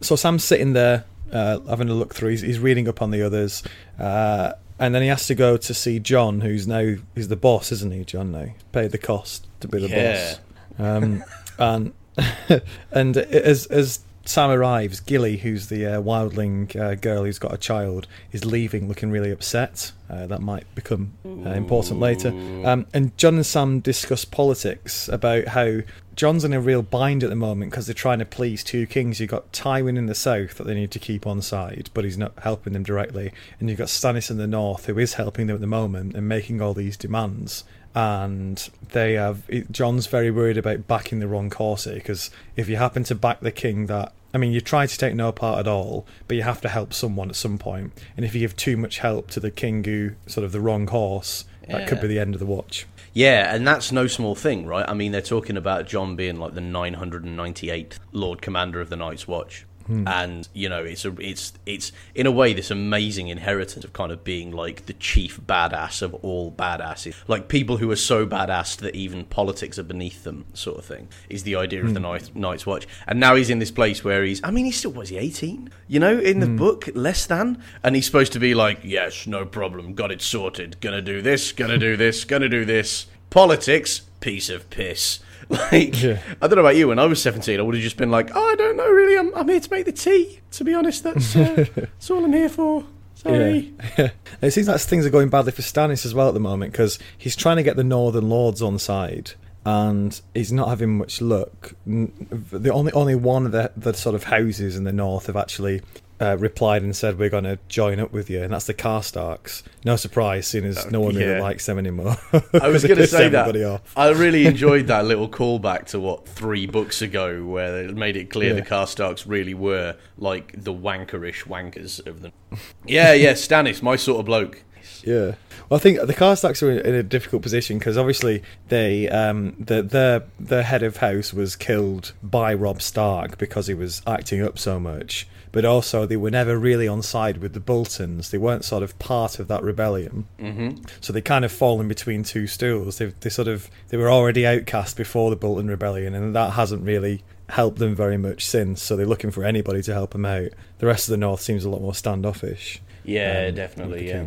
so 0.00 0.14
Sam's 0.16 0.44
sitting 0.44 0.74
there 0.74 1.04
uh, 1.32 1.58
having 1.68 1.88
a 1.88 1.94
look 1.94 2.14
through. 2.14 2.30
He's, 2.30 2.42
he's 2.42 2.58
reading 2.60 2.86
up 2.86 3.00
on 3.02 3.10
the 3.10 3.22
others, 3.22 3.62
uh, 3.98 4.52
and 4.78 4.94
then 4.94 5.02
he 5.02 5.08
has 5.08 5.26
to 5.26 5.34
go 5.34 5.56
to 5.56 5.74
see 5.74 5.98
Jon, 5.98 6.40
who's 6.42 6.66
now 6.66 6.94
he's 7.14 7.28
the 7.28 7.36
boss, 7.36 7.72
isn't 7.72 7.92
he? 7.92 8.04
Jon 8.04 8.32
now 8.32 8.48
paid 8.72 8.90
the 8.92 8.98
cost 8.98 9.46
to 9.60 9.68
be 9.68 9.78
the 9.78 9.88
Yeah. 9.88 10.34
boss. 10.34 10.40
Um, 10.78 11.24
and 11.58 11.92
and 12.92 13.16
as 13.16 13.66
as 13.66 14.00
Sam 14.28 14.50
arrives, 14.50 15.00
Gilly, 15.00 15.36
who's 15.36 15.68
the 15.68 15.86
uh, 15.86 16.02
wildling 16.02 16.74
uh, 16.74 16.96
girl 16.96 17.24
who's 17.24 17.38
got 17.38 17.54
a 17.54 17.58
child, 17.58 18.06
is 18.32 18.44
leaving, 18.44 18.88
looking 18.88 19.10
really 19.10 19.30
upset. 19.30 19.92
Uh, 20.10 20.26
that 20.26 20.40
might 20.40 20.72
become 20.74 21.12
uh, 21.24 21.50
important 21.50 22.00
later. 22.00 22.28
Um, 22.64 22.86
and 22.92 23.16
Jon 23.16 23.36
and 23.36 23.46
Sam 23.46 23.80
discuss 23.80 24.24
politics 24.24 25.08
about 25.08 25.48
how 25.48 25.80
Jon's 26.14 26.44
in 26.44 26.52
a 26.52 26.60
real 26.60 26.82
bind 26.82 27.22
at 27.22 27.30
the 27.30 27.36
moment 27.36 27.70
because 27.70 27.86
they're 27.86 27.94
trying 27.94 28.20
to 28.20 28.24
please 28.24 28.64
two 28.64 28.86
kings. 28.86 29.20
You've 29.20 29.30
got 29.30 29.52
Tywin 29.52 29.98
in 29.98 30.06
the 30.06 30.14
south 30.14 30.54
that 30.54 30.64
they 30.64 30.74
need 30.74 30.90
to 30.92 30.98
keep 30.98 31.26
on 31.26 31.42
side, 31.42 31.90
but 31.92 32.04
he's 32.04 32.18
not 32.18 32.32
helping 32.38 32.72
them 32.72 32.82
directly. 32.84 33.32
And 33.60 33.68
you've 33.68 33.78
got 33.78 33.88
Stannis 33.88 34.30
in 34.30 34.38
the 34.38 34.46
north 34.46 34.86
who 34.86 34.98
is 34.98 35.14
helping 35.14 35.46
them 35.46 35.56
at 35.56 35.60
the 35.60 35.66
moment 35.66 36.14
and 36.14 36.28
making 36.28 36.60
all 36.60 36.74
these 36.74 36.96
demands 36.96 37.64
and 37.96 38.68
they 38.92 39.14
have 39.14 39.42
Jon's 39.72 40.06
very 40.06 40.30
worried 40.30 40.58
about 40.58 40.86
backing 40.86 41.18
the 41.18 41.26
wrong 41.26 41.50
horse 41.50 41.86
because 41.86 42.30
if 42.54 42.68
you 42.68 42.76
happen 42.76 43.02
to 43.04 43.14
back 43.14 43.40
the 43.40 43.50
king 43.50 43.86
that 43.86 44.12
I 44.34 44.38
mean 44.38 44.52
you 44.52 44.60
try 44.60 44.86
to 44.86 44.98
take 44.98 45.14
no 45.14 45.32
part 45.32 45.58
at 45.60 45.66
all 45.66 46.06
but 46.28 46.36
you 46.36 46.42
have 46.42 46.60
to 46.60 46.68
help 46.68 46.92
someone 46.92 47.30
at 47.30 47.36
some 47.36 47.56
point 47.56 47.92
and 48.14 48.26
if 48.26 48.34
you 48.34 48.40
give 48.40 48.54
too 48.54 48.76
much 48.76 48.98
help 48.98 49.30
to 49.30 49.40
the 49.40 49.50
king 49.50 49.82
who 49.82 50.12
sort 50.26 50.44
of 50.44 50.52
the 50.52 50.60
wrong 50.60 50.86
horse 50.86 51.46
that 51.68 51.88
could 51.88 52.00
be 52.00 52.06
the 52.06 52.18
end 52.18 52.34
of 52.34 52.38
the 52.38 52.46
watch 52.46 52.86
Yeah, 53.12 53.54
and 53.54 53.66
that's 53.66 53.90
no 53.90 54.06
small 54.06 54.34
thing, 54.34 54.66
right? 54.66 54.84
I 54.86 54.92
mean, 54.92 55.10
they're 55.10 55.22
talking 55.22 55.56
about 55.56 55.86
Jon 55.86 56.16
being 56.16 56.38
like 56.38 56.52
the 56.52 56.60
998th 56.60 57.98
Lord 58.12 58.42
Commander 58.42 58.78
of 58.78 58.90
the 58.90 58.96
Night's 58.96 59.26
Watch. 59.26 59.64
Hmm. 59.86 60.06
And 60.06 60.48
you 60.52 60.68
know, 60.68 60.84
it's 60.84 61.04
a, 61.04 61.14
it's 61.20 61.52
it's 61.64 61.92
in 62.14 62.26
a 62.26 62.30
way 62.30 62.52
this 62.52 62.70
amazing 62.70 63.28
inheritance 63.28 63.84
of 63.84 63.92
kind 63.92 64.12
of 64.12 64.24
being 64.24 64.50
like 64.50 64.86
the 64.86 64.92
chief 64.94 65.40
badass 65.40 66.02
of 66.02 66.14
all 66.14 66.50
badasses, 66.52 67.14
like 67.28 67.48
people 67.48 67.76
who 67.78 67.90
are 67.90 67.96
so 67.96 68.26
badass 68.26 68.76
that 68.78 68.94
even 68.94 69.24
politics 69.24 69.78
are 69.78 69.84
beneath 69.84 70.24
them, 70.24 70.46
sort 70.54 70.78
of 70.78 70.84
thing. 70.84 71.08
Is 71.28 71.44
the 71.44 71.56
idea 71.56 71.84
of 71.84 71.94
the 71.94 72.00
hmm. 72.00 72.06
Night, 72.06 72.34
Night's 72.34 72.66
Watch, 72.66 72.86
and 73.06 73.20
now 73.20 73.34
he's 73.34 73.50
in 73.50 73.58
this 73.58 73.70
place 73.70 74.02
where 74.02 74.24
he's, 74.24 74.42
I 74.42 74.50
mean, 74.50 74.64
he's 74.64 74.76
still 74.76 74.92
was 74.92 75.08
he 75.10 75.18
eighteen? 75.18 75.70
You 75.86 76.00
know, 76.00 76.18
in 76.18 76.40
the 76.40 76.46
hmm. 76.46 76.56
book, 76.56 76.88
less 76.94 77.26
than, 77.26 77.62
and 77.82 77.94
he's 77.94 78.06
supposed 78.06 78.32
to 78.32 78.40
be 78.40 78.54
like, 78.54 78.80
yes, 78.82 79.26
no 79.26 79.44
problem, 79.44 79.94
got 79.94 80.10
it 80.10 80.22
sorted, 80.22 80.80
gonna 80.80 81.02
do 81.02 81.22
this, 81.22 81.52
gonna 81.52 81.78
do 81.78 81.96
this, 81.96 82.24
gonna 82.24 82.48
do 82.48 82.64
this. 82.64 83.06
Politics, 83.30 84.02
piece 84.20 84.48
of 84.48 84.70
piss. 84.70 85.20
Like, 85.72 86.02
Yeah. 86.02 86.20
I 86.42 86.48
don't 86.48 86.56
know 86.56 86.62
about 86.62 86.76
you. 86.76 86.88
When 86.88 86.98
I 86.98 87.06
was 87.06 87.22
seventeen, 87.22 87.60
I 87.60 87.62
would 87.62 87.74
have 87.74 87.82
just 87.84 87.96
been 87.96 88.10
like, 88.10 88.30
"Oh, 88.34 88.50
I 88.52 88.54
don't 88.56 88.76
know, 88.76 88.90
really. 88.90 89.16
I'm, 89.16 89.34
I'm 89.34 89.48
here 89.48 89.60
to 89.60 89.70
make 89.70 89.84
the 89.84 89.92
tea. 89.92 90.40
To 90.52 90.64
be 90.64 90.74
honest, 90.74 91.04
that's 91.04 91.36
uh, 91.36 91.64
that's 91.74 92.10
all 92.10 92.24
I'm 92.24 92.32
here 92.32 92.48
for." 92.48 92.84
Sorry. 93.14 93.72
Yeah. 93.96 94.10
it 94.42 94.50
seems 94.50 94.68
like 94.68 94.80
things 94.80 95.06
are 95.06 95.10
going 95.10 95.28
badly 95.30 95.52
for 95.52 95.62
Stannis 95.62 96.04
as 96.04 96.14
well 96.14 96.28
at 96.28 96.34
the 96.34 96.40
moment 96.40 96.72
because 96.72 96.98
he's 97.16 97.34
trying 97.36 97.56
to 97.56 97.62
get 97.62 97.76
the 97.76 97.84
Northern 97.84 98.28
Lords 98.28 98.60
on 98.60 98.78
side 98.78 99.32
and 99.64 100.20
he's 100.34 100.52
not 100.52 100.68
having 100.68 100.98
much 100.98 101.20
luck. 101.20 101.74
The 101.86 102.70
only 102.72 102.92
only 102.92 103.14
one 103.14 103.46
of 103.46 103.52
the, 103.52 103.72
the 103.76 103.94
sort 103.94 104.14
of 104.14 104.24
houses 104.24 104.76
in 104.76 104.84
the 104.84 104.92
north 104.92 105.26
have 105.26 105.36
actually 105.36 105.80
uh, 106.20 106.36
replied 106.38 106.82
and 106.82 106.94
said 106.96 107.18
we're 107.18 107.28
going 107.28 107.44
to 107.44 107.58
join 107.68 108.00
up 108.00 108.12
with 108.12 108.30
you, 108.30 108.42
and 108.42 108.52
that's 108.52 108.66
the 108.66 108.74
Karstarks. 108.74 109.62
No 109.84 109.96
surprise, 109.96 110.46
seeing 110.46 110.64
as 110.64 110.90
no 110.90 111.00
one 111.00 111.14
really 111.14 111.40
likes 111.40 111.66
them 111.66 111.78
anymore. 111.78 112.16
I 112.60 112.68
was 112.68 112.84
going 112.86 112.98
to 112.98 113.06
say 113.06 113.28
that. 113.28 113.56
off. 113.64 113.92
I 113.96 114.08
really 114.10 114.46
enjoyed 114.46 114.86
that 114.88 115.04
little 115.04 115.28
callback 115.28 115.86
to 115.86 116.00
what 116.00 116.26
three 116.28 116.66
books 116.66 117.02
ago, 117.02 117.44
where 117.44 117.86
they 117.86 117.92
made 117.92 118.16
it 118.16 118.30
clear 118.30 118.54
Yeah. 118.54 118.60
the 118.60 118.66
Karstarks 118.68 119.24
really 119.26 119.54
were 119.54 119.96
like 120.18 120.54
the 120.56 120.72
wankerish 120.72 121.44
wankers 121.44 122.04
of 122.06 122.22
them. 122.22 122.32
Yeah, 122.86 123.12
yeah, 123.12 123.32
Stannis, 123.32 123.82
my 123.82 123.96
sort 123.96 124.20
of 124.20 124.26
bloke. 124.26 124.62
Yeah, 125.04 125.34
well, 125.68 125.78
I 125.78 125.78
think 125.78 126.00
the 126.00 126.14
Karstarks 126.14 126.62
are 126.62 126.70
in, 126.70 126.78
in 126.78 126.94
a 126.94 127.02
difficult 127.02 127.42
position 127.42 127.78
because 127.78 127.96
obviously 127.98 128.42
they, 128.68 129.08
um, 129.08 129.54
the, 129.58 129.82
their 129.82 130.24
their 130.40 130.62
head 130.62 130.82
of 130.82 130.96
house 130.98 131.32
was 131.34 131.54
killed 131.56 132.12
by 132.22 132.54
Robb 132.54 132.80
Stark 132.82 133.36
because 133.38 133.66
he 133.66 133.74
was 133.74 134.02
acting 134.06 134.42
up 134.42 134.58
so 134.58 134.80
much, 134.80 135.28
but 135.56 135.64
also 135.64 136.04
they 136.04 136.18
were 136.18 136.30
never 136.30 136.58
really 136.58 136.86
on 136.86 137.00
side 137.00 137.38
with 137.38 137.54
the 137.54 137.60
Boltons. 137.60 138.30
They 138.30 138.36
weren't 138.36 138.62
sort 138.62 138.82
of 138.82 138.98
part 138.98 139.38
of 139.38 139.48
that 139.48 139.62
rebellion, 139.62 140.26
mm-hmm. 140.38 140.84
so 141.00 141.14
they 141.14 141.22
kind 141.22 141.46
of 141.46 141.50
fall 141.50 141.80
in 141.80 141.88
between 141.88 142.24
two 142.24 142.46
stools. 142.46 142.98
They 142.98 143.06
they 143.06 143.30
sort 143.30 143.48
of 143.48 143.70
they 143.88 143.96
were 143.96 144.10
already 144.10 144.46
outcast 144.46 144.98
before 144.98 145.30
the 145.30 145.36
Bolton 145.36 145.68
rebellion, 145.68 146.14
and 146.14 146.36
that 146.36 146.52
hasn't 146.52 146.84
really 146.84 147.22
helped 147.48 147.78
them 147.78 147.94
very 147.94 148.18
much 148.18 148.44
since. 148.44 148.82
So 148.82 148.96
they're 148.96 149.06
looking 149.06 149.30
for 149.30 149.44
anybody 149.44 149.80
to 149.84 149.94
help 149.94 150.10
them 150.10 150.26
out. 150.26 150.50
The 150.76 150.84
rest 150.84 151.08
of 151.08 151.12
the 151.12 151.16
North 151.16 151.40
seems 151.40 151.64
a 151.64 151.70
lot 151.70 151.80
more 151.80 151.94
standoffish. 151.94 152.82
Yeah, 153.02 153.46
um, 153.48 153.54
definitely. 153.54 154.08
Yeah. 154.08 154.24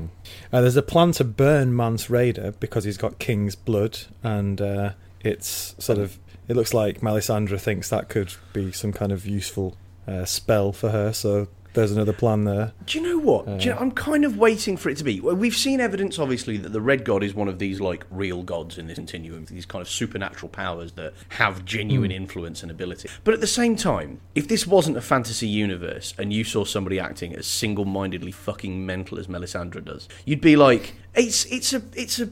Uh, 0.52 0.62
there's 0.62 0.78
a 0.78 0.82
plan 0.82 1.12
to 1.12 1.24
burn 1.24 1.76
Mance 1.76 2.08
Rayder 2.08 2.60
because 2.60 2.86
he's 2.86 2.98
got 2.98 3.20
king's 3.20 3.54
blood, 3.56 4.00
and 4.24 4.60
uh, 4.60 4.94
it's 5.20 5.76
sort 5.78 6.00
of. 6.00 6.18
It 6.48 6.56
looks 6.56 6.74
like 6.74 7.02
Melisandre 7.02 7.62
thinks 7.62 7.92
that 7.92 8.10
could 8.10 8.34
be 8.52 8.72
some 8.72 8.92
kind 8.92 9.12
of 9.12 9.28
useful 9.28 9.78
uh, 10.10 10.26
spell 10.26 10.72
for 10.72 10.90
her. 10.90 11.14
So 11.14 11.48
there's 11.74 11.92
another 11.92 12.14
plan 12.14 12.46
there. 12.46 12.74
Do 12.88 13.00
you 13.00 13.08
know 13.08 13.20
what? 13.20 13.46
Do 13.46 13.66
you 13.66 13.72
know, 13.72 13.78
I'm 13.78 13.92
kind 13.92 14.26
of 14.26 14.38
waiting 14.38 14.76
for 14.76 14.90
it 14.90 14.98
to 14.98 15.04
be. 15.04 15.20
well, 15.20 15.36
We've 15.36 15.56
seen 15.56 15.80
evidence, 15.80 16.18
obviously, 16.18 16.58
that 16.58 16.74
the 16.74 16.82
Red 16.82 17.06
God 17.06 17.24
is 17.24 17.36
one 17.36 17.48
of 17.48 17.60
these 17.60 17.80
like 17.80 18.06
real 18.10 18.42
gods 18.42 18.78
in 18.78 18.88
this 18.88 18.96
continuum, 18.96 19.46
these 19.46 19.66
kind 19.66 19.82
of 19.82 19.88
supernatural 19.88 20.50
powers 20.50 20.94
that 20.94 21.14
have 21.30 21.66
genuine 21.66 22.12
influence 22.12 22.64
and 22.64 22.72
ability. 22.72 23.10
But 23.24 23.36
at 23.36 23.40
the 23.40 23.48
same 23.48 23.76
time, 23.76 24.20
if 24.34 24.48
this 24.48 24.66
wasn't 24.66 24.98
a 24.98 25.02
fantasy 25.02 25.48
universe 25.48 26.14
and 26.18 26.34
you 26.34 26.44
saw 26.44 26.66
somebody 26.66 27.00
acting 27.00 27.36
as 27.36 27.46
single-mindedly 27.46 28.32
fucking 28.32 28.86
mental 28.86 29.20
as 29.20 29.28
Melisandre 29.28 29.86
does, 29.86 30.10
you'd 30.26 30.42
be 30.42 30.56
like, 30.56 30.96
it's 31.14 31.46
it's 31.46 31.74
a 31.74 31.82
it's 31.96 32.20
a 32.20 32.30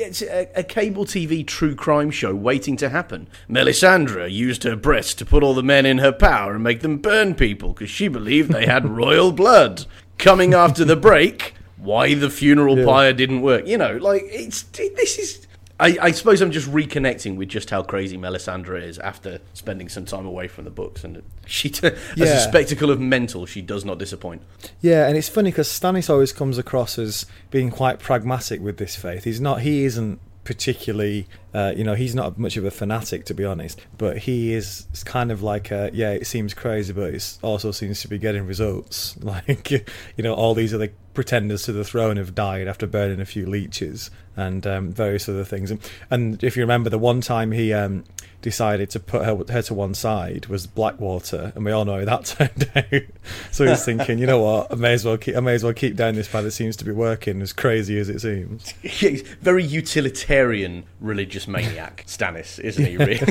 it's 0.00 0.22
a, 0.22 0.48
a 0.54 0.62
cable 0.62 1.04
TV 1.04 1.46
true 1.46 1.74
crime 1.74 2.10
show 2.10 2.34
waiting 2.34 2.76
to 2.78 2.88
happen. 2.88 3.28
Melisandre 3.48 4.30
used 4.30 4.62
her 4.64 4.76
breasts 4.76 5.14
to 5.14 5.26
put 5.26 5.42
all 5.42 5.54
the 5.54 5.62
men 5.62 5.84
in 5.86 5.98
her 5.98 6.12
power 6.12 6.54
and 6.54 6.64
make 6.64 6.80
them 6.80 6.98
burn 6.98 7.34
people 7.34 7.72
because 7.72 7.90
she 7.90 8.08
believed 8.08 8.50
they 8.52 8.66
had 8.66 8.88
royal 8.96 9.32
blood. 9.32 9.86
Coming 10.18 10.54
after 10.54 10.84
the 10.84 10.96
break, 10.96 11.54
why 11.76 12.14
the 12.14 12.30
funeral 12.30 12.78
Yeah. 12.78 12.84
pyre 12.86 13.12
didn't 13.12 13.40
work. 13.42 13.66
You 13.66 13.78
know, 13.78 13.96
like 13.96 14.22
it's 14.26 14.64
it- 14.78 14.96
this 14.96 15.18
is. 15.18 15.46
I, 15.80 15.96
I 16.00 16.10
suppose 16.10 16.40
I'm 16.40 16.50
just 16.50 16.68
reconnecting 16.68 17.36
with 17.36 17.48
just 17.48 17.70
how 17.70 17.82
crazy 17.82 18.18
Melisandre 18.18 18.82
is 18.82 18.98
after 18.98 19.40
spending 19.54 19.88
some 19.88 20.04
time 20.04 20.26
away 20.26 20.48
from 20.48 20.64
the 20.64 20.70
books, 20.70 21.04
and 21.04 21.22
she, 21.46 21.68
as 21.82 22.20
a 22.20 22.40
spectacle 22.40 22.90
of 22.90 23.00
mental, 23.00 23.46
she 23.46 23.62
does 23.62 23.84
not 23.84 23.98
disappoint. 23.98 24.42
Yeah, 24.80 25.06
and 25.06 25.16
it's 25.16 25.28
funny 25.28 25.50
because 25.50 25.68
Stannis 25.68 26.10
always 26.10 26.32
comes 26.32 26.58
across 26.58 26.98
as 26.98 27.26
being 27.50 27.70
quite 27.70 28.00
pragmatic 28.00 28.60
with 28.60 28.78
this 28.78 28.96
faith. 28.96 29.24
He's 29.24 29.40
not. 29.40 29.62
He 29.62 29.84
isn't 29.84 30.20
particularly. 30.48 31.28
Uh, 31.54 31.72
you 31.76 31.84
know, 31.84 31.94
he's 31.94 32.14
not 32.14 32.38
much 32.38 32.56
of 32.56 32.64
a 32.64 32.70
fanatic 32.70 33.24
to 33.26 33.34
be 33.34 33.44
honest. 33.44 33.80
But 33.96 34.18
he 34.18 34.54
is 34.54 34.86
kind 35.04 35.30
of 35.30 35.42
like, 35.42 35.70
a, 35.70 35.90
yeah, 35.92 36.10
it 36.10 36.26
seems 36.26 36.54
crazy, 36.54 36.92
but 36.92 37.14
it 37.14 37.38
also 37.42 37.70
seems 37.70 38.00
to 38.02 38.08
be 38.08 38.18
getting 38.18 38.46
results. 38.46 39.16
Like, 39.28 39.70
you 39.70 40.24
know, 40.24 40.32
all 40.32 40.54
these 40.54 40.72
other 40.72 40.88
pretenders 41.18 41.64
to 41.64 41.72
the 41.72 41.82
throne 41.82 42.16
have 42.16 42.32
died 42.32 42.68
after 42.68 42.86
burning 42.86 43.20
a 43.20 43.24
few 43.24 43.44
leeches 43.44 44.08
and 44.36 44.64
um, 44.68 44.92
various 44.92 45.28
other 45.28 45.42
things. 45.42 45.68
And, 45.68 45.80
and 46.12 46.44
if 46.44 46.56
you 46.56 46.62
remember, 46.62 46.90
the 46.90 46.96
one 46.96 47.20
time 47.20 47.50
he 47.50 47.72
um, 47.72 48.04
decided 48.40 48.88
to 48.90 49.00
put 49.00 49.24
her, 49.24 49.36
her 49.50 49.62
to 49.62 49.74
one 49.74 49.94
side 49.94 50.46
was 50.46 50.68
Blackwater, 50.68 51.50
and 51.56 51.64
we 51.64 51.72
all 51.72 51.84
know 51.84 51.98
how 51.98 52.04
that 52.04 52.24
turned 52.24 52.70
out. 52.76 53.02
so 53.50 53.66
he's 53.66 53.84
thinking, 53.84 54.20
you 54.20 54.28
know 54.28 54.40
what, 54.40 54.70
I 54.70 54.76
may 54.76 54.92
as 54.92 55.04
well 55.04 55.16
keep, 55.16 55.36
I 55.36 55.40
may 55.40 55.54
as 55.54 55.64
well 55.64 55.72
keep 55.72 55.96
down 55.96 56.14
this 56.14 56.28
path. 56.28 56.44
that 56.44 56.52
seems 56.52 56.76
to 56.76 56.84
be 56.84 56.92
working, 56.92 57.42
as 57.42 57.52
crazy 57.52 57.98
as 57.98 58.08
it 58.08 58.20
seems. 58.20 58.70
He's 58.82 59.22
very 59.22 59.64
utilitarian 59.64 60.84
religious 61.00 61.48
maniac, 61.48 62.04
Stannis, 62.06 62.60
isn't 62.60 62.84
he? 62.84 62.96
Really? 62.96 63.26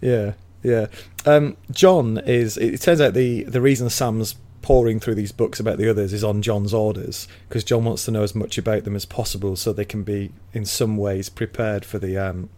Yeah, 0.00 0.34
yeah. 0.62 0.86
Um, 1.24 1.56
Jon 1.72 2.18
is. 2.18 2.56
It 2.56 2.80
turns 2.80 3.00
out 3.00 3.14
the 3.14 3.42
the 3.42 3.60
reason 3.60 3.90
Sam's 3.90 4.36
pouring 4.66 4.98
through 4.98 5.14
these 5.14 5.30
books 5.30 5.60
about 5.60 5.78
the 5.78 5.88
others 5.88 6.12
is 6.12 6.24
on 6.24 6.42
Jon's 6.42 6.74
orders 6.74 7.28
because 7.48 7.62
Jon 7.62 7.84
wants 7.84 8.04
to 8.04 8.10
know 8.10 8.24
as 8.24 8.34
much 8.34 8.58
about 8.58 8.82
them 8.82 8.96
as 8.96 9.04
possible 9.04 9.54
so 9.54 9.72
they 9.72 9.84
can 9.84 10.02
be 10.02 10.32
in 10.52 10.64
some 10.64 10.96
ways 10.96 11.28
prepared 11.28 11.84
for 11.84 12.00
the 12.00 12.18
um, 12.18 12.48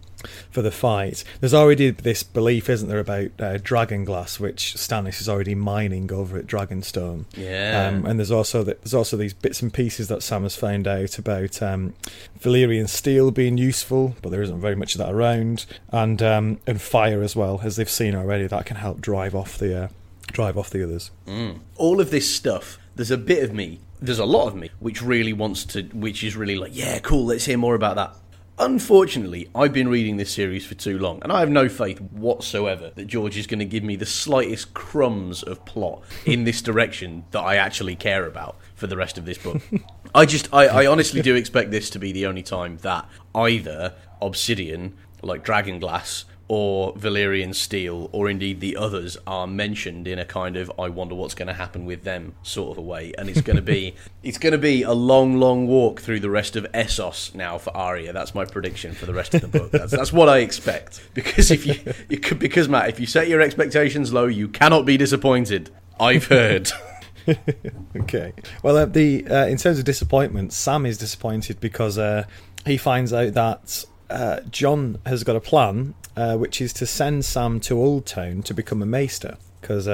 for 0.51 0.63
the 0.63 0.71
fight. 0.71 1.23
There's 1.41 1.53
already 1.53 1.91
this 1.91 2.23
belief, 2.23 2.71
isn't 2.71 2.89
there, 2.89 2.99
about 2.99 3.33
uh, 3.39 3.59
dragon 3.59 4.07
glass, 4.07 4.41
which 4.41 4.75
Stannis 4.77 5.21
is 5.21 5.29
already 5.29 5.55
mining 5.55 6.11
over 6.11 6.39
at 6.39 6.47
Dragonstone. 6.47 7.27
Yeah. 7.37 7.91
Um, 7.93 8.07
and 8.07 8.19
there's 8.19 8.31
also 8.31 8.63
the, 8.65 8.79
there's 8.83 8.95
also 8.95 9.19
these 9.19 9.35
bits 9.35 9.61
and 9.61 9.71
pieces 9.71 10.09
that 10.09 10.23
Sam 10.23 10.45
has 10.45 10.57
found 10.57 10.89
out 10.89 11.19
about 11.19 11.61
um, 11.61 11.93
Valyrian 12.41 12.89
steel 12.89 13.31
being 13.31 13.59
useful, 13.59 14.17
but 14.23 14.31
there 14.31 14.41
isn't 14.41 14.63
very 14.63 14.77
much 14.77 14.95
of 14.95 15.01
that 15.01 15.13
around, 15.13 15.67
and 15.91 16.23
um, 16.23 16.59
and 16.67 16.81
fire 16.81 17.23
as 17.23 17.37
well, 17.37 17.61
as 17.63 17.77
they've 17.77 17.91
seen 17.91 18.15
already. 18.15 18.47
That 18.47 18.65
can 18.65 18.79
help 18.79 19.03
drive 19.03 19.35
off 19.35 19.59
the 19.59 19.85
uh, 19.85 19.89
drive 20.33 20.57
off 20.57 20.71
the 20.71 20.83
others. 20.83 21.11
Mm. 21.27 21.61
All 21.77 22.01
of 22.01 22.11
this 22.11 22.35
stuff, 22.35 22.79
there's 22.95 23.11
a 23.11 23.19
bit 23.19 23.43
of 23.43 23.53
me, 23.53 23.81
there's 24.01 24.19
a 24.19 24.25
lot 24.25 24.47
of 24.47 24.55
me, 24.55 24.71
which 24.79 25.03
really 25.03 25.33
wants 25.33 25.65
to, 25.67 25.83
which 25.93 26.23
is 26.23 26.37
really 26.37 26.57
like, 26.57 26.75
yeah, 26.75 26.99
cool, 27.01 27.27
let's 27.27 27.45
hear 27.45 27.59
more 27.59 27.75
about 27.75 27.97
that. 27.97 28.15
Unfortunately, 28.61 29.49
I've 29.55 29.73
been 29.73 29.89
reading 29.89 30.17
this 30.17 30.33
series 30.33 30.67
for 30.67 30.75
too 30.75 30.99
long, 30.99 31.21
and 31.23 31.31
I 31.31 31.41
have 31.41 31.51
no 31.51 31.69
faith 31.69 32.01
whatsoever 32.01 32.91
that 32.97 33.07
George 33.07 33.37
is 33.37 33.47
going 33.47 33.61
to 33.61 33.65
give 33.65 33.85
me 33.85 33.95
the 33.95 34.05
slightest 34.05 34.75
crumbs 34.75 35.45
of 35.45 35.65
plot 35.65 36.03
in 36.25 36.43
this 36.43 36.61
direction 36.61 37.25
that 37.31 37.41
I 37.41 37.55
actually 37.55 37.95
care 37.95 38.27
about 38.27 38.57
for 38.75 38.89
the 38.89 38.97
rest 38.97 39.17
of 39.17 39.27
this 39.27 39.39
book. 39.39 39.63
I 40.13 40.27
just, 40.27 40.53
I, 40.53 40.67
I 40.67 40.87
honestly 40.87 41.23
do 41.23 41.37
expect 41.37 41.71
this 41.71 41.89
to 41.91 42.01
be 42.01 42.11
the 42.11 42.27
only 42.27 42.43
time 42.43 42.79
that 42.79 43.09
either 43.33 43.95
Obsidian, 44.21 44.97
like 45.23 45.45
Dragonglass, 45.45 46.25
or 46.49 46.95
Valyrian 46.95 47.55
Steel, 47.55 48.09
or 48.13 48.29
indeed 48.29 48.61
the 48.61 48.77
others, 48.77 49.17
are 49.27 49.47
mentioned 49.47 50.09
in 50.09 50.19
a 50.19 50.25
kind 50.25 50.57
of 50.57 50.73
"I 50.79 50.89
wonder 50.89 51.15
what's 51.15 51.35
going 51.35 51.49
to 51.49 51.55
happen 51.55 51.85
with 51.85 52.05
them" 52.05 52.35
sort 52.43 52.73
of 52.73 52.79
a 52.79 52.83
way, 52.83 53.13
and 53.19 53.29
it's 53.29 53.43
going 53.43 53.57
to 53.57 53.63
be 53.63 53.95
it's 54.23 54.39
going 54.39 54.53
to 54.53 54.59
be 54.59 54.83
a 54.83 54.93
long, 54.93 55.39
long 55.39 55.67
walk 55.67 56.01
through 56.01 56.21
the 56.21 56.31
rest 56.31 56.57
of 56.57 56.65
Essos 56.73 57.35
now 57.35 57.59
for 57.59 57.77
Arya. 57.77 58.13
That's 58.13 58.35
my 58.35 58.45
prediction 58.45 58.95
for 58.95 59.07
the 59.07 59.15
rest 59.15 59.35
of 59.35 59.43
the 59.43 59.49
book. 59.49 59.71
That's, 59.71 59.93
that's 59.93 60.13
what 60.13 60.29
I 60.29 60.39
expect. 60.39 61.03
Because 61.19 61.51
if 61.51 61.67
you, 61.67 61.75
you 62.09 62.19
could, 62.19 62.39
because 62.39 62.69
Matt, 62.69 62.89
if 62.89 63.01
you 63.01 63.07
set 63.07 63.29
your 63.29 63.41
expectations 63.41 64.13
low, 64.13 64.27
you 64.27 64.47
cannot 64.47 64.87
be 64.87 64.97
disappointed. 64.97 65.71
I've 65.99 66.27
heard. 66.27 66.71
okay. 67.97 68.33
Well, 68.63 68.77
uh, 68.77 68.87
the 68.87 69.27
uh, 69.27 69.47
in 69.47 69.57
terms 69.57 69.79
of 69.79 69.85
disappointment, 69.85 70.53
Sam 70.53 70.87
is 70.87 70.97
disappointed 70.99 71.61
because 71.61 71.99
uh, 71.99 72.25
he 72.65 72.77
finds 72.77 73.13
out 73.13 73.35
that 73.35 73.85
uh, 74.11 74.41
Jon 74.51 74.99
has 75.07 75.25
got 75.25 75.37
a 75.37 75.41
plan, 75.41 75.95
uh, 76.19 76.37
which 76.37 76.61
is 76.61 76.73
to 76.75 76.87
send 76.87 77.25
Sam 77.25 77.61
to 77.61 77.75
Oldtown 77.75 78.45
to 78.45 78.55
become 78.55 78.83
a 78.83 78.87
maester, 78.87 79.37
because 79.61 79.87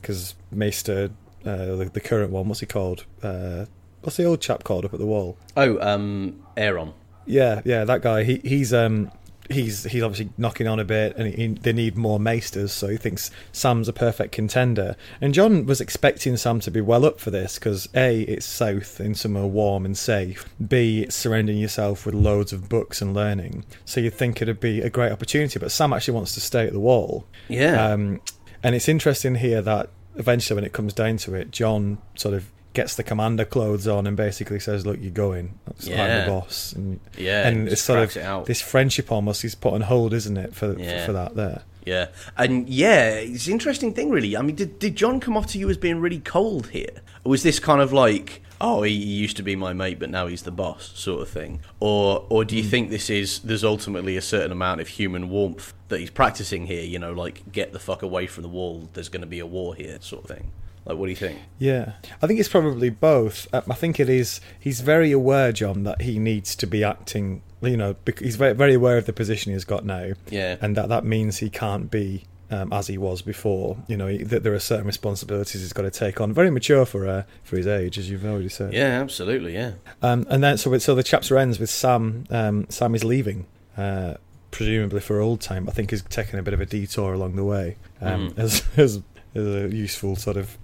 because 0.00 0.34
Maester, 0.50 1.10
the, 1.42 1.90
the, 1.92 2.00
current 2.00 2.32
one, 2.32 2.48
what's 2.48 2.60
he 2.60 2.66
called? 2.66 3.04
what's 3.20 4.16
the 4.16 4.24
old 4.24 4.40
chap 4.40 4.64
called 4.64 4.84
up 4.84 4.94
at 4.94 5.00
the 5.00 5.06
wall? 5.06 5.36
Oh, 5.56 5.78
um, 5.80 6.42
Aemon. 6.56 6.94
Yeah, 7.26 7.60
yeah, 7.64 7.84
that 7.84 8.00
guy. 8.00 8.24
He 8.24 8.40
he's 8.42 8.72
um 8.72 9.10
he's 9.48 9.84
he's 9.84 10.02
obviously 10.02 10.30
knocking 10.36 10.66
on 10.66 10.78
a 10.78 10.84
bit, 10.84 11.16
and 11.16 11.34
he, 11.34 11.46
they 11.48 11.72
need 11.72 11.96
more 11.96 12.18
maesters. 12.18 12.72
So 12.72 12.88
he 12.88 12.96
thinks 12.96 13.30
Sam's 13.52 13.88
a 13.88 13.92
perfect 13.92 14.32
contender. 14.32 14.96
And 15.20 15.34
Jon 15.34 15.66
was 15.66 15.80
expecting 15.80 16.36
Sam 16.36 16.60
to 16.60 16.70
be 16.70 16.80
well 16.80 17.04
up 17.04 17.20
for 17.20 17.30
this 17.30 17.58
because 17.58 17.88
a 17.94 18.22
it's 18.22 18.46
south 18.46 19.00
in 19.00 19.14
somewhere 19.14 19.46
warm 19.46 19.84
and 19.84 19.96
safe. 19.96 20.48
B 20.66 21.02
it's 21.02 21.16
surrounding 21.16 21.58
yourself 21.58 22.06
with 22.06 22.14
loads 22.14 22.52
of 22.52 22.68
books 22.68 23.00
and 23.00 23.14
learning. 23.14 23.64
So 23.84 24.00
you'd 24.00 24.14
think 24.14 24.42
it'd 24.42 24.60
be 24.60 24.80
a 24.80 24.90
great 24.90 25.12
opportunity. 25.12 25.58
But 25.58 25.72
Sam 25.72 25.92
actually 25.92 26.14
wants 26.14 26.34
to 26.34 26.40
stay 26.40 26.66
at 26.66 26.72
the 26.72 26.80
wall. 26.80 27.26
Yeah. 27.48 27.92
Um, 27.92 28.20
and 28.62 28.74
it's 28.74 28.88
interesting 28.88 29.36
here 29.36 29.62
that 29.62 29.90
eventually, 30.16 30.56
when 30.56 30.64
it 30.64 30.72
comes 30.72 30.92
down 30.92 31.16
to 31.18 31.34
it, 31.34 31.50
Jon 31.50 31.98
sort 32.16 32.34
of 32.34 32.50
gets 32.78 32.94
the 32.94 33.02
commander 33.02 33.44
clothes 33.44 33.88
on 33.88 34.06
and 34.06 34.16
basically 34.16 34.60
says, 34.60 34.86
"Look, 34.86 34.98
you're 35.00 35.10
going. 35.10 35.58
yeah. 35.80 36.04
I'm 36.04 36.20
the 36.20 36.30
boss." 36.30 36.72
And 36.74 37.00
yeah, 37.16 37.48
and 37.48 37.66
it's 37.66 37.82
sort 37.82 38.16
of 38.16 38.46
this 38.46 38.62
friendship 38.62 39.10
almost 39.10 39.44
is 39.44 39.56
put 39.56 39.72
on 39.72 39.80
hold, 39.80 40.14
isn't 40.14 40.36
it, 40.36 40.54
for 40.54 40.78
yeah. 40.78 41.00
for, 41.00 41.06
for, 41.06 41.12
that 41.14 41.34
there? 41.34 41.62
Yeah, 41.84 42.06
and 42.36 42.68
yeah, 42.68 43.14
it's 43.14 43.48
an 43.48 43.54
interesting 43.54 43.92
thing, 43.94 44.10
really. 44.10 44.36
I 44.36 44.42
mean, 44.42 44.54
did 44.54 44.78
did 44.78 44.94
Jon 44.94 45.18
come 45.18 45.36
off 45.36 45.48
to 45.48 45.58
you 45.58 45.68
as 45.68 45.76
being 45.76 46.00
really 46.00 46.20
cold 46.20 46.68
here? 46.68 47.02
Or 47.24 47.30
was 47.30 47.42
this 47.42 47.58
kind 47.58 47.80
of 47.80 47.92
like? 47.92 48.42
Oh, 48.60 48.82
he 48.82 48.92
used 48.92 49.36
to 49.38 49.42
be 49.42 49.56
my 49.56 49.72
mate, 49.72 49.98
but 49.98 50.10
now 50.10 50.28
he's 50.28 50.42
the 50.42 50.50
boss, 50.52 50.92
sort 50.94 51.22
of 51.22 51.28
thing. 51.28 51.60
Or, 51.78 52.26
or 52.28 52.44
do 52.44 52.56
you 52.56 52.64
mm. 52.64 52.68
think 52.68 52.90
this 52.90 53.08
is 53.08 53.38
there's 53.40 53.62
ultimately 53.62 54.16
a 54.16 54.20
certain 54.20 54.50
amount 54.50 54.80
of 54.80 54.88
human 54.88 55.28
warmth 55.28 55.74
that 55.88 56.00
he's 56.00 56.10
practicing 56.10 56.66
here? 56.66 56.82
You 56.82 56.98
know, 56.98 57.12
like 57.12 57.50
get 57.50 57.72
the 57.72 57.78
fuck 57.78 58.02
away 58.02 58.26
from 58.26 58.42
the 58.42 58.48
wall. 58.48 58.88
There's 58.92 59.08
going 59.08 59.22
to 59.22 59.28
be 59.28 59.40
a 59.40 59.46
war 59.46 59.74
here, 59.74 59.98
sort 60.00 60.24
of 60.24 60.36
thing. 60.36 60.50
Like, 60.88 60.96
what 60.96 61.04
do 61.04 61.10
you 61.10 61.16
think? 61.16 61.38
Yeah, 61.58 61.92
I 62.22 62.26
think 62.26 62.40
it's 62.40 62.48
probably 62.48 62.88
both. 62.88 63.46
Um, 63.52 63.64
I 63.70 63.74
think 63.74 64.00
it 64.00 64.08
is. 64.08 64.40
He's 64.58 64.80
very 64.80 65.12
aware, 65.12 65.52
Jon, 65.52 65.84
that 65.84 66.00
he 66.00 66.18
needs 66.18 66.56
to 66.56 66.66
be 66.66 66.82
acting. 66.82 67.42
You 67.60 67.76
know, 67.76 67.96
he's 68.18 68.36
very, 68.36 68.54
very 68.54 68.74
aware 68.74 68.96
of 68.96 69.04
the 69.04 69.12
position 69.12 69.52
he's 69.52 69.64
got 69.64 69.84
now. 69.84 70.12
Yeah, 70.30 70.56
and 70.62 70.76
that 70.78 70.88
that 70.88 71.04
means 71.04 71.38
he 71.38 71.50
can't 71.50 71.90
be 71.90 72.24
um, 72.50 72.72
as 72.72 72.86
he 72.86 72.96
was 72.96 73.20
before. 73.20 73.76
You 73.86 73.98
know, 73.98 74.16
that 74.16 74.44
there 74.44 74.54
are 74.54 74.58
certain 74.58 74.86
responsibilities 74.86 75.60
he's 75.60 75.74
got 75.74 75.82
to 75.82 75.90
take 75.90 76.22
on. 76.22 76.32
Very 76.32 76.50
mature 76.50 76.86
for 76.86 77.06
uh, 77.06 77.24
for 77.44 77.58
his 77.58 77.66
age, 77.66 77.98
as 77.98 78.08
you've 78.08 78.24
already 78.24 78.48
said. 78.48 78.72
Yeah, 78.72 79.00
absolutely. 79.02 79.52
Yeah. 79.52 79.72
Um, 80.00 80.26
and 80.30 80.42
then 80.42 80.56
so 80.56 80.76
so 80.78 80.94
the 80.94 81.02
chapter 81.02 81.36
ends 81.36 81.58
with 81.58 81.68
Sam. 81.68 82.24
Um, 82.30 82.66
Sam 82.70 82.94
is 82.94 83.04
leaving. 83.04 83.46
Uh, 83.76 84.14
presumably 84.50 85.00
for 85.00 85.18
Oldtown, 85.18 85.68
I 85.68 85.72
think 85.72 85.90
he's 85.90 86.02
taking 86.02 86.38
a 86.38 86.42
bit 86.42 86.54
of 86.54 86.60
a 86.60 86.66
detour 86.66 87.12
along 87.12 87.36
the 87.36 87.44
way 87.44 87.76
um, 88.00 88.30
mm. 88.30 88.38
as, 88.38 88.64
as, 88.76 89.02
as 89.34 89.46
a 89.46 89.68
useful 89.68 90.16
sort 90.16 90.36
of 90.36 90.56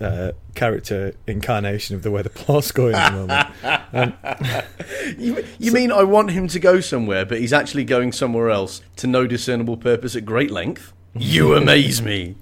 uh, 0.00 0.32
character 0.54 1.14
incarnation 1.26 1.96
of 1.96 2.02
the 2.02 2.10
way 2.10 2.22
the 2.22 2.30
plot's 2.30 2.72
going 2.72 2.94
at 2.94 3.10
the 3.10 3.16
moment. 3.16 3.48
Um, 3.92 4.12
you, 5.16 5.42
you 5.58 5.70
so, 5.70 5.74
mean 5.74 5.90
I 5.90 6.02
want 6.02 6.30
him 6.30 6.48
to 6.48 6.58
go 6.58 6.80
somewhere, 6.80 7.24
but 7.24 7.38
he's 7.38 7.52
actually 7.52 7.84
going 7.84 8.12
somewhere 8.12 8.50
else 8.50 8.82
to 8.96 9.06
no 9.06 9.26
discernible 9.26 9.76
purpose 9.76 10.14
at 10.16 10.26
great 10.26 10.50
length? 10.50 10.92
You 11.14 11.54
amaze 11.54 12.02
me. 12.02 12.34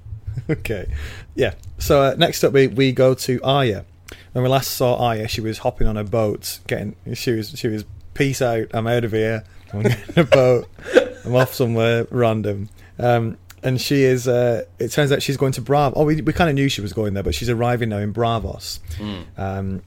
okay, 0.50 0.92
yeah. 1.34 1.54
So 1.78 2.02
uh, 2.02 2.14
next 2.16 2.44
up, 2.44 2.52
we 2.52 2.68
we 2.68 2.92
go 2.92 3.14
to 3.14 3.40
Arya. 3.42 3.84
When 4.32 4.44
we 4.44 4.50
last 4.50 4.72
saw 4.72 4.96
Arya, 4.96 5.26
she 5.28 5.40
was 5.40 5.58
hopping 5.58 5.88
on 5.88 5.96
a 5.96 6.04
boat, 6.04 6.60
getting 6.68 6.94
she 7.14 7.32
was 7.32 7.50
she 7.58 7.68
was 7.68 7.84
peace 8.14 8.40
out. 8.40 8.68
I'm 8.72 8.86
out 8.86 9.04
of 9.04 9.12
here. 9.12 9.44
I'm 9.72 9.82
getting 9.82 10.18
a 10.18 10.24
boat. 10.24 10.68
I'm 11.24 11.34
off 11.34 11.54
somewhere 11.54 12.06
random. 12.10 12.68
Um, 12.98 13.38
and 13.62 13.80
she 13.80 14.02
is. 14.02 14.28
Uh, 14.28 14.64
it 14.78 14.88
turns 14.88 15.12
out 15.12 15.22
she's 15.22 15.36
going 15.36 15.52
to 15.52 15.62
Braavos. 15.62 15.92
Oh, 15.96 16.04
we 16.04 16.20
we 16.20 16.32
kind 16.32 16.50
of 16.50 16.54
knew 16.54 16.68
she 16.68 16.80
was 16.80 16.92
going 16.92 17.14
there, 17.14 17.22
but 17.22 17.34
she's 17.34 17.50
arriving 17.50 17.90
now 17.90 17.98
in 17.98 18.12
Braavos. 18.12 18.80
Mm. 18.98 19.38
Um, 19.38 19.82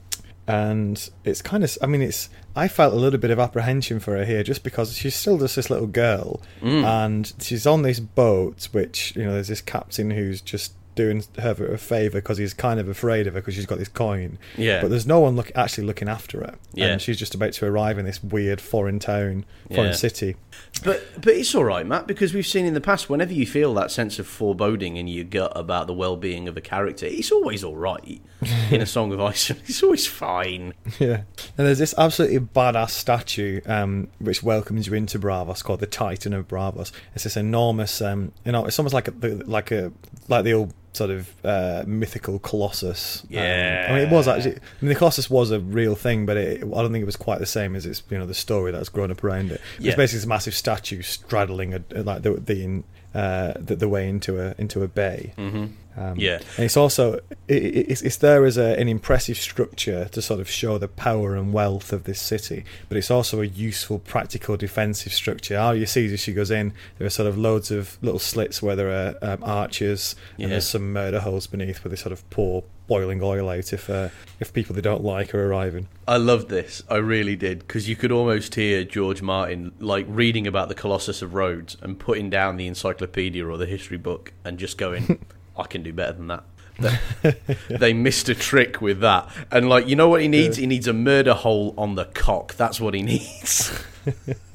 and 0.46 1.10
it's 1.24 1.42
kind 1.42 1.64
of. 1.64 1.76
I 1.82 1.86
mean, 1.86 2.02
it's. 2.02 2.28
I 2.54 2.68
felt 2.68 2.94
a 2.94 2.96
little 2.96 3.18
bit 3.18 3.30
of 3.30 3.38
apprehension 3.38 4.00
for 4.00 4.16
her 4.16 4.24
here, 4.24 4.42
just 4.42 4.62
because 4.62 4.96
she's 4.96 5.14
still 5.14 5.38
just 5.38 5.56
this 5.56 5.68
little 5.68 5.86
girl, 5.86 6.40
mm. 6.60 6.84
and 6.84 7.32
she's 7.38 7.66
on 7.66 7.82
this 7.82 8.00
boat, 8.00 8.68
which 8.72 9.14
you 9.16 9.24
know, 9.24 9.32
there's 9.32 9.48
this 9.48 9.60
captain 9.60 10.10
who's 10.10 10.40
just 10.40 10.72
doing 10.96 11.22
her 11.38 11.52
a 11.72 11.78
favour 11.78 12.18
because 12.18 12.38
he's 12.38 12.52
kind 12.52 12.80
of 12.80 12.88
afraid 12.88 13.28
of 13.28 13.34
her 13.34 13.40
because 13.40 13.54
she's 13.54 13.66
got 13.66 13.78
this 13.78 13.88
coin. 13.88 14.38
Yeah. 14.56 14.80
But 14.80 14.90
there's 14.90 15.06
no 15.06 15.20
one 15.20 15.36
look, 15.36 15.52
actually 15.54 15.86
looking 15.86 16.08
after 16.08 16.40
her. 16.40 16.54
Yeah. 16.72 16.86
And 16.86 17.00
she's 17.00 17.18
just 17.18 17.34
about 17.34 17.52
to 17.52 17.66
arrive 17.66 17.98
in 17.98 18.04
this 18.04 18.22
weird 18.24 18.60
foreign 18.60 18.98
town, 18.98 19.44
foreign 19.68 19.90
yeah. 19.90 19.96
city. 19.96 20.36
But 20.82 21.04
but 21.20 21.34
it's 21.34 21.54
all 21.54 21.64
right, 21.64 21.86
Matt, 21.86 22.06
because 22.06 22.34
we've 22.34 22.46
seen 22.46 22.66
in 22.66 22.74
the 22.74 22.80
past 22.80 23.08
whenever 23.08 23.32
you 23.32 23.46
feel 23.46 23.72
that 23.74 23.90
sense 23.90 24.18
of 24.18 24.26
foreboding 24.26 24.96
in 24.96 25.06
your 25.06 25.24
gut 25.24 25.52
about 25.54 25.86
the 25.86 25.92
well-being 25.92 26.48
of 26.48 26.56
a 26.56 26.60
character, 26.60 27.06
it's 27.06 27.30
always 27.30 27.62
all 27.62 27.76
right. 27.76 28.20
in 28.70 28.80
a 28.82 28.86
Song 28.86 29.12
of 29.12 29.20
Ice, 29.20 29.50
it's 29.66 29.82
always 29.82 30.06
fine. 30.06 30.74
Yeah. 30.98 31.22
And 31.56 31.66
there's 31.66 31.78
this 31.78 31.94
absolutely 31.96 32.40
badass 32.40 32.90
statue 32.90 33.60
um, 33.66 34.08
which 34.18 34.42
welcomes 34.42 34.86
you 34.86 34.94
into 34.94 35.18
Braavos 35.18 35.64
called 35.64 35.80
the 35.80 35.86
Titan 35.86 36.32
of 36.32 36.48
Braavos. 36.48 36.92
It's 37.14 37.24
this 37.24 37.36
enormous, 37.36 38.00
um, 38.02 38.32
you 38.44 38.52
know, 38.52 38.66
it's 38.66 38.78
almost 38.78 38.94
like 38.94 39.08
a 39.08 39.12
like 39.46 39.70
a 39.70 39.92
like 40.28 40.44
the 40.44 40.52
old 40.52 40.74
sort 40.96 41.10
of 41.10 41.32
uh, 41.44 41.84
mythical 41.86 42.38
colossus. 42.38 43.24
Yeah, 43.28 43.86
um, 43.88 43.92
I 43.92 43.98
mean, 43.98 44.08
it 44.08 44.12
was 44.12 44.26
actually. 44.28 44.52
I 44.56 44.60
mean, 44.80 44.88
the 44.88 44.94
colossus 44.94 45.30
was 45.30 45.50
a 45.50 45.60
real 45.60 45.94
thing, 45.94 46.26
but 46.26 46.36
it, 46.36 46.62
I 46.64 46.82
don't 46.82 46.92
think 46.92 47.02
it 47.02 47.06
was 47.06 47.16
quite 47.16 47.38
the 47.38 47.46
same 47.46 47.76
as 47.76 47.86
it's 47.86 48.02
you 48.10 48.18
know 48.18 48.26
the 48.26 48.34
story 48.34 48.72
that's 48.72 48.88
grown 48.88 49.10
up 49.10 49.22
around 49.22 49.52
it. 49.52 49.60
It's 49.76 49.86
yeah. 49.86 49.96
basically 49.96 50.18
this 50.18 50.26
massive 50.26 50.54
statue 50.54 51.02
straddling 51.02 51.74
a, 51.74 51.82
like 52.02 52.22
the 52.22 52.34
the, 52.34 52.82
uh, 53.14 53.52
the, 53.56 53.76
the 53.76 53.88
way 53.88 54.08
into 54.08 54.40
a 54.40 54.54
into 54.58 54.82
a 54.82 54.88
bay. 54.88 55.34
Mm-hmm. 55.36 55.66
Um, 55.96 56.18
yeah, 56.18 56.40
and 56.56 56.64
it's 56.64 56.76
also 56.76 57.14
it, 57.48 57.54
it's, 57.88 58.02
it's 58.02 58.18
there 58.18 58.44
as 58.44 58.58
a, 58.58 58.78
an 58.78 58.88
impressive 58.88 59.38
structure 59.38 60.06
to 60.06 60.20
sort 60.20 60.40
of 60.40 60.48
show 60.48 60.78
the 60.78 60.88
power 60.88 61.34
and 61.34 61.52
wealth 61.52 61.92
of 61.92 62.04
this 62.04 62.20
city, 62.20 62.64
but 62.88 62.98
it's 62.98 63.10
also 63.10 63.40
a 63.40 63.46
useful, 63.46 63.98
practical 64.00 64.56
defensive 64.56 65.12
structure. 65.12 65.58
All 65.58 65.74
you 65.74 65.86
see 65.86 66.12
as 66.12 66.20
she 66.20 66.32
goes 66.32 66.50
in, 66.50 66.74
there 66.98 67.06
are 67.06 67.10
sort 67.10 67.28
of 67.28 67.38
loads 67.38 67.70
of 67.70 67.98
little 68.02 68.18
slits 68.18 68.60
where 68.60 68.76
there 68.76 68.90
are 68.90 69.14
um, 69.22 69.42
archers, 69.42 70.16
yeah. 70.36 70.44
and 70.44 70.52
there's 70.52 70.68
some 70.68 70.92
murder 70.92 71.20
holes 71.20 71.46
beneath 71.46 71.82
where 71.82 71.90
they 71.90 71.96
sort 71.96 72.12
of 72.12 72.28
pour 72.30 72.64
boiling 72.86 73.20
oil 73.22 73.48
out 73.48 73.72
if 73.72 73.90
uh, 73.90 74.08
if 74.38 74.52
people 74.52 74.74
they 74.74 74.80
don't 74.80 75.02
like 75.02 75.34
are 75.34 75.46
arriving. 75.46 75.88
I 76.06 76.18
loved 76.18 76.48
this. 76.48 76.82
I 76.88 76.96
really 76.96 77.36
did 77.36 77.60
because 77.60 77.88
you 77.88 77.96
could 77.96 78.12
almost 78.12 78.54
hear 78.54 78.84
George 78.84 79.22
Martin 79.22 79.72
like 79.80 80.06
reading 80.08 80.46
about 80.46 80.68
the 80.68 80.74
Colossus 80.74 81.22
of 81.22 81.34
Rhodes 81.34 81.76
and 81.82 81.98
putting 81.98 82.30
down 82.30 82.56
the 82.56 82.66
encyclopedia 82.66 83.46
or 83.46 83.56
the 83.56 83.66
history 83.66 83.98
book 83.98 84.32
and 84.44 84.58
just 84.58 84.78
going. 84.78 85.24
I 85.58 85.64
can 85.64 85.82
do 85.82 85.92
better 85.92 86.12
than 86.12 86.28
that. 86.28 86.44
they, 87.70 87.92
missed 87.92 88.28
a 88.28 88.34
trick 88.34 88.80
with 88.80 89.00
that. 89.00 89.30
And 89.50 89.68
like, 89.68 89.88
you 89.88 89.96
know 89.96 90.08
what 90.08 90.20
he 90.20 90.28
needs? 90.28 90.56
He 90.56 90.66
needs 90.66 90.86
a 90.86 90.92
murder 90.92 91.34
hole 91.34 91.74
on 91.78 91.94
the 91.94 92.04
cock. 92.06 92.54
That's 92.54 92.80
what 92.80 92.94
he 92.94 93.02
needs. 93.02 93.72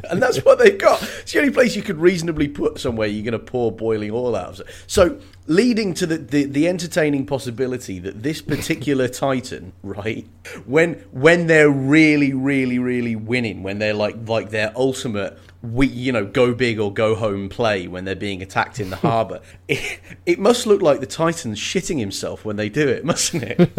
and 0.10 0.22
that's 0.22 0.40
what 0.46 0.60
they've 0.60 0.78
got. 0.78 1.02
It's 1.02 1.32
the 1.32 1.40
only 1.40 1.52
place 1.52 1.76
you 1.76 1.82
could 1.82 1.98
reasonably 1.98 2.48
put 2.48 2.80
somewhere 2.80 3.08
you're 3.08 3.24
going 3.24 3.40
to 3.40 3.40
pour 3.40 3.72
boiling 3.72 4.12
oil 4.12 4.36
out 4.36 4.60
of. 4.60 4.68
So, 4.88 5.20
leading 5.48 5.94
to 5.96 6.06
the, 6.06 6.18
the, 6.18 6.46
the 6.46 6.68
entertaining 6.68 7.26
possibility 7.26 8.00
that 8.00 8.24
this 8.24 8.42
particular 8.42 9.08
Titan, 9.10 9.74
right, 9.84 10.28
when 10.66 10.94
when 11.12 11.48
they're 11.48 11.70
really, 11.72 12.34
really, 12.34 12.80
really 12.80 13.16
winning, 13.16 13.64
when 13.64 13.80
they're 13.80 13.94
like 13.94 14.16
like 14.28 14.52
their 14.52 14.72
ultimate 14.76 15.38
we 15.62 15.88
you 15.88 16.12
know 16.12 16.26
go 16.26 16.54
big 16.54 16.80
or 16.80 16.92
go 16.92 17.16
home 17.16 17.48
play 17.48 17.88
when 17.88 18.04
they're 18.04 18.16
being 18.16 18.42
attacked 18.42 18.80
in 18.80 18.90
the 18.90 18.96
harbour. 18.96 19.42
It, 19.72 20.02
it 20.26 20.40
must 20.40 20.68
look 20.68 20.82
like 20.82 21.00
the 21.00 21.06
Titan's 21.06 21.58
shitting 21.58 21.98
himself 21.98 22.44
when 22.44 22.58
they 22.58 22.68
do 22.68 22.90
it, 22.90 23.06
mustn't 23.06 23.44
it? 23.44 23.72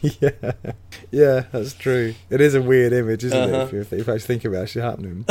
yeah, 0.20 0.52
yeah, 1.10 1.44
that's 1.50 1.72
true. 1.72 2.14
It 2.28 2.42
is 2.42 2.54
a 2.54 2.60
weird 2.60 2.92
image, 2.92 3.24
isn't 3.24 3.38
uh-huh. 3.38 3.56
it? 3.56 3.64
If 3.64 3.72
you, 3.72 3.80
if 3.80 3.92
you 3.92 3.98
actually 4.00 4.18
think 4.18 4.44
about 4.44 4.58
it 4.58 4.62
actually 4.64 4.82
happening. 4.82 5.24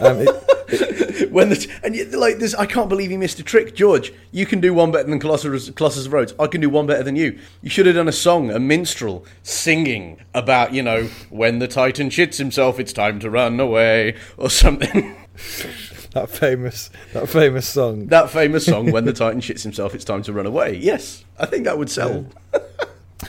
Um, 0.00 0.18
it, 0.20 1.30
when 1.30 1.48
the 1.48 1.66
and 1.82 1.96
you, 1.96 2.04
like 2.04 2.36
this, 2.36 2.54
I 2.54 2.66
can't 2.66 2.90
believe 2.90 3.10
he 3.10 3.16
missed 3.16 3.38
a 3.38 3.42
trick, 3.42 3.74
George. 3.74 4.12
You 4.30 4.44
can 4.44 4.60
do 4.60 4.74
one 4.74 4.92
better 4.92 5.08
than 5.08 5.20
Colossus, 5.20 5.70
Colossus 5.70 6.04
of 6.04 6.12
Rhodes. 6.12 6.34
I 6.38 6.46
can 6.46 6.60
do 6.60 6.68
one 6.68 6.86
better 6.86 7.02
than 7.02 7.16
you. 7.16 7.38
You 7.62 7.70
should 7.70 7.86
have 7.86 7.94
done 7.94 8.08
a 8.08 8.12
song, 8.12 8.50
a 8.50 8.58
minstrel, 8.58 9.24
singing 9.42 10.20
about 10.34 10.74
you 10.74 10.82
know 10.82 11.04
when 11.30 11.60
the 11.60 11.68
Titan 11.68 12.10
shits 12.10 12.36
himself, 12.36 12.78
it's 12.78 12.92
time 12.92 13.20
to 13.20 13.30
run 13.30 13.58
away 13.58 14.16
or 14.36 14.50
something. 14.50 15.16
that 16.16 16.30
famous, 16.30 16.90
that 17.12 17.28
famous 17.28 17.68
song. 17.68 18.06
That 18.06 18.30
famous 18.30 18.64
song, 18.64 18.90
when 18.90 19.04
the 19.04 19.12
Titan 19.12 19.40
shits 19.40 19.62
himself, 19.62 19.94
it's 19.94 20.04
time 20.04 20.22
to 20.22 20.32
run 20.32 20.46
away. 20.46 20.76
Yes, 20.76 21.24
I 21.38 21.46
think 21.46 21.64
that 21.64 21.76
would 21.76 21.90
sell. 21.90 22.26
Yeah. 22.52 22.60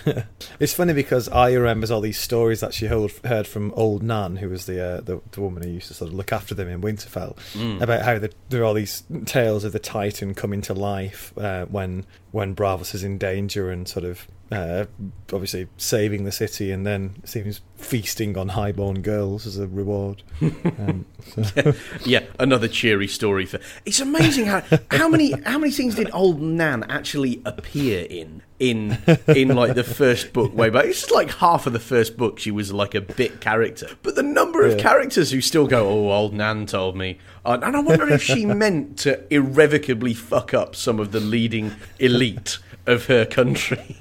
it's 0.59 0.73
funny 0.73 0.93
because 0.93 1.27
I 1.29 1.53
remembers 1.53 1.91
all 1.91 2.01
these 2.01 2.19
stories 2.19 2.61
that 2.61 2.73
she 2.73 2.87
heard, 2.87 3.11
heard 3.25 3.45
from 3.45 3.73
old 3.73 4.03
Nan, 4.03 4.37
who 4.37 4.49
was 4.49 4.65
the, 4.65 4.83
uh, 4.83 5.01
the, 5.01 5.21
the 5.31 5.41
woman 5.41 5.63
who 5.63 5.69
used 5.69 5.87
to 5.89 5.93
sort 5.93 6.11
of 6.11 6.15
look 6.15 6.31
after 6.31 6.55
them 6.55 6.69
in 6.69 6.81
Winterfell, 6.81 7.35
mm. 7.53 7.81
about 7.81 8.03
how 8.03 8.19
the, 8.19 8.31
there 8.49 8.61
are 8.61 8.65
all 8.65 8.73
these 8.73 9.03
tales 9.25 9.63
of 9.63 9.73
the 9.73 9.79
Titan 9.79 10.33
coming 10.33 10.61
to 10.61 10.73
life 10.73 11.33
uh, 11.37 11.65
when 11.65 12.05
when 12.31 12.55
Braavos 12.55 12.93
is 12.93 13.03
in 13.03 13.17
danger 13.17 13.69
and 13.69 13.87
sort 13.87 14.05
of 14.05 14.27
uh, 14.51 14.85
obviously 15.33 15.67
saving 15.77 16.23
the 16.23 16.31
city 16.31 16.71
and 16.71 16.85
then 16.85 17.21
seems 17.25 17.61
feasting 17.75 18.37
on 18.37 18.49
highborn 18.49 19.01
girls 19.01 19.45
as 19.45 19.57
a 19.57 19.67
reward. 19.67 20.23
Um, 20.79 21.05
so. 21.33 21.43
yeah, 21.55 21.73
yeah, 22.05 22.23
another 22.39 22.67
cheery 22.67 23.07
story 23.07 23.45
for. 23.45 23.59
It's 23.85 23.99
amazing 23.99 24.45
how 24.45 24.61
how 24.91 25.09
many 25.09 25.31
how 25.41 25.57
many 25.57 25.71
things 25.71 25.95
did 25.95 26.09
old 26.13 26.39
Nan 26.39 26.83
actually 26.83 27.41
appear 27.45 28.05
in 28.07 28.43
in 28.59 28.97
in 29.27 29.49
like 29.55 29.73
the 29.73 29.83
first 29.83 30.33
book 30.33 30.53
way 30.53 30.69
back. 30.69 30.85
It's 30.85 31.01
just 31.01 31.11
like 31.11 31.31
half 31.31 31.65
of 31.65 31.73
the 31.73 31.79
first 31.79 32.15
book 32.15 32.37
she 32.37 32.51
was 32.51 32.71
like 32.71 32.93
a 32.93 33.01
bit 33.01 33.41
character, 33.41 33.89
but 34.03 34.15
the 34.15 34.23
number 34.23 34.65
of 34.65 34.73
yeah. 34.73 34.83
characters 34.83 35.31
who 35.31 35.41
still 35.41 35.67
go, 35.67 35.87
"Oh, 35.87 36.11
old 36.11 36.33
Nan 36.33 36.67
told 36.67 36.95
me," 36.95 37.17
and 37.43 37.63
I 37.63 37.79
wonder 37.79 38.07
if 38.09 38.21
she 38.21 38.45
meant 38.45 38.99
to 38.99 39.21
irrevocably 39.33 40.13
fuck 40.13 40.53
up 40.53 40.75
some 40.75 40.99
of 40.99 41.11
the 41.11 41.19
leading 41.19 41.75
elite 41.99 42.59
of 42.87 43.05
her 43.05 43.25
country, 43.25 43.97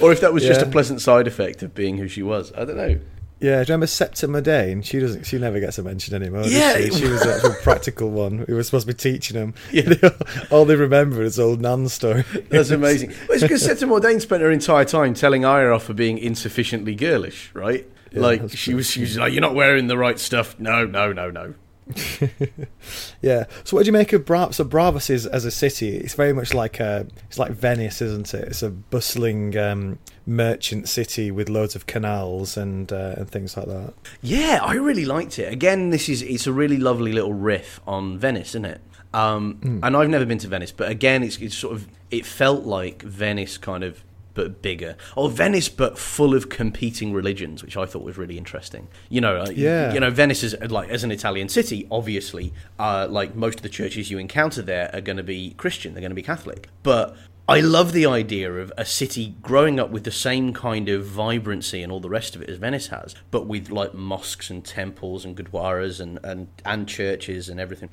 or 0.00 0.12
if 0.12 0.20
that 0.20 0.32
was 0.32 0.42
yeah. 0.42 0.50
just 0.50 0.62
a 0.62 0.66
pleasant 0.66 1.00
side 1.00 1.26
effect 1.26 1.62
of 1.62 1.74
being 1.74 1.98
who 1.98 2.08
she 2.08 2.22
was. 2.22 2.52
I 2.54 2.64
don't 2.64 2.76
know. 2.76 2.98
Yeah, 3.40 3.56
do 3.62 3.68
you 3.68 3.74
remember 3.74 3.86
Septa 3.86 4.26
Mordane? 4.26 4.84
She 4.84 4.98
doesn't. 4.98 5.24
She 5.24 5.38
never 5.38 5.60
gets 5.60 5.78
a 5.78 5.84
mention 5.84 6.14
anymore. 6.14 6.42
Yeah, 6.44 6.76
she? 6.76 6.90
she? 6.90 7.08
was 7.08 7.22
a 7.44 7.54
practical 7.62 8.10
one. 8.10 8.44
We 8.48 8.54
were 8.54 8.62
supposed 8.64 8.88
to 8.88 8.92
be 8.92 8.98
teaching 8.98 9.36
them. 9.36 9.54
Yeah. 9.70 9.92
all 10.50 10.64
they 10.64 10.74
remember 10.74 11.22
is 11.22 11.38
old 11.38 11.60
Nan's 11.60 11.92
story. 11.92 12.24
That's 12.48 12.70
amazing. 12.70 13.10
Well, 13.10 13.32
it's 13.32 13.42
because 13.42 13.64
Septa 13.64 13.86
Mordane 13.86 14.20
spent 14.20 14.42
her 14.42 14.50
entire 14.50 14.84
time 14.84 15.14
telling 15.14 15.44
Arya 15.44 15.72
off 15.72 15.84
for 15.84 15.94
being 15.94 16.18
insufficiently 16.18 16.96
girlish, 16.96 17.54
right? 17.54 17.86
Yeah, 18.10 18.20
like 18.20 18.50
she 18.50 18.74
was, 18.74 18.90
she 18.90 19.02
was 19.02 19.16
like, 19.16 19.32
"You're 19.32 19.42
not 19.42 19.54
wearing 19.54 19.86
the 19.86 19.98
right 19.98 20.18
stuff." 20.18 20.58
No, 20.58 20.84
no, 20.84 21.12
no, 21.12 21.30
no. 21.30 21.54
yeah. 23.22 23.44
So 23.64 23.76
what 23.76 23.84
do 23.84 23.86
you 23.86 23.92
make 23.92 24.12
of 24.12 24.24
Bra- 24.24 24.50
so 24.50 24.64
Braavos 24.64 25.10
is 25.10 25.26
as 25.26 25.44
a 25.44 25.50
city? 25.50 25.96
It's 25.96 26.14
very 26.14 26.32
much 26.32 26.54
like 26.54 26.80
a, 26.80 27.06
it's 27.28 27.38
like 27.38 27.52
Venice, 27.52 28.02
isn't 28.02 28.32
it? 28.34 28.48
It's 28.48 28.62
a 28.62 28.70
bustling 28.70 29.56
um, 29.56 29.98
merchant 30.26 30.88
city 30.88 31.30
with 31.30 31.48
loads 31.48 31.74
of 31.74 31.86
canals 31.86 32.56
and 32.56 32.92
uh, 32.92 33.14
and 33.16 33.30
things 33.30 33.56
like 33.56 33.66
that. 33.66 33.94
Yeah, 34.22 34.60
I 34.62 34.74
really 34.74 35.04
liked 35.04 35.38
it. 35.38 35.52
Again, 35.52 35.90
this 35.90 36.08
is 36.08 36.22
it's 36.22 36.46
a 36.46 36.52
really 36.52 36.76
lovely 36.76 37.12
little 37.12 37.34
riff 37.34 37.80
on 37.86 38.18
Venice, 38.18 38.50
isn't 38.50 38.66
it? 38.66 38.80
Um, 39.14 39.58
mm. 39.62 39.80
And 39.82 39.96
I've 39.96 40.10
never 40.10 40.26
been 40.26 40.38
to 40.38 40.48
Venice, 40.48 40.72
but 40.72 40.90
again, 40.90 41.22
it's, 41.22 41.38
it's 41.38 41.56
sort 41.56 41.74
of 41.74 41.88
it 42.10 42.26
felt 42.26 42.64
like 42.64 43.02
Venice 43.02 43.58
kind 43.58 43.84
of 43.84 44.02
but 44.34 44.62
bigger, 44.62 44.96
or 45.16 45.28
Venice 45.28 45.68
but 45.68 45.98
full 45.98 46.34
of 46.34 46.48
competing 46.48 47.12
religions, 47.12 47.62
which 47.62 47.76
I 47.76 47.86
thought 47.86 48.02
was 48.02 48.16
really 48.16 48.38
interesting. 48.38 48.88
You 49.08 49.20
know, 49.20 49.44
yeah. 49.48 49.92
you 49.92 50.00
know, 50.00 50.10
Venice 50.10 50.42
is 50.42 50.56
like 50.60 50.88
as 50.90 51.04
an 51.04 51.10
Italian 51.10 51.48
city, 51.48 51.86
obviously, 51.90 52.52
uh, 52.78 53.06
like 53.10 53.34
most 53.34 53.58
of 53.58 53.62
the 53.62 53.68
churches 53.68 54.10
you 54.10 54.18
encounter 54.18 54.62
there 54.62 54.90
are 54.92 55.00
going 55.00 55.16
to 55.16 55.22
be 55.22 55.54
Christian, 55.56 55.94
they're 55.94 56.00
going 56.00 56.10
to 56.10 56.16
be 56.16 56.22
Catholic, 56.22 56.68
but 56.82 57.16
I 57.50 57.60
love 57.60 57.92
the 57.92 58.04
idea 58.04 58.52
of 58.52 58.70
a 58.76 58.84
city 58.84 59.34
growing 59.40 59.80
up 59.80 59.88
with 59.88 60.04
the 60.04 60.10
same 60.10 60.52
kind 60.52 60.86
of 60.90 61.06
vibrancy 61.06 61.82
and 61.82 61.90
all 61.90 61.98
the 61.98 62.10
rest 62.10 62.36
of 62.36 62.42
it 62.42 62.50
as 62.50 62.58
Venice 62.58 62.88
has, 62.88 63.14
but 63.30 63.46
with 63.46 63.70
like 63.70 63.94
mosques 63.94 64.50
and 64.50 64.62
temples 64.62 65.24
and 65.24 65.34
gurdwaras 65.34 65.98
and, 65.98 66.18
and, 66.22 66.48
and 66.66 66.86
churches 66.86 67.48
and 67.48 67.58
everything. 67.58 67.88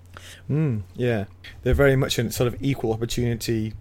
Mm, 0.50 0.82
yeah, 0.94 1.26
they're 1.64 1.74
very 1.74 1.96
much 1.96 2.20
a 2.20 2.30
sort 2.34 2.48
of 2.48 2.62
equal 2.62 2.92
opportunity 2.92 3.74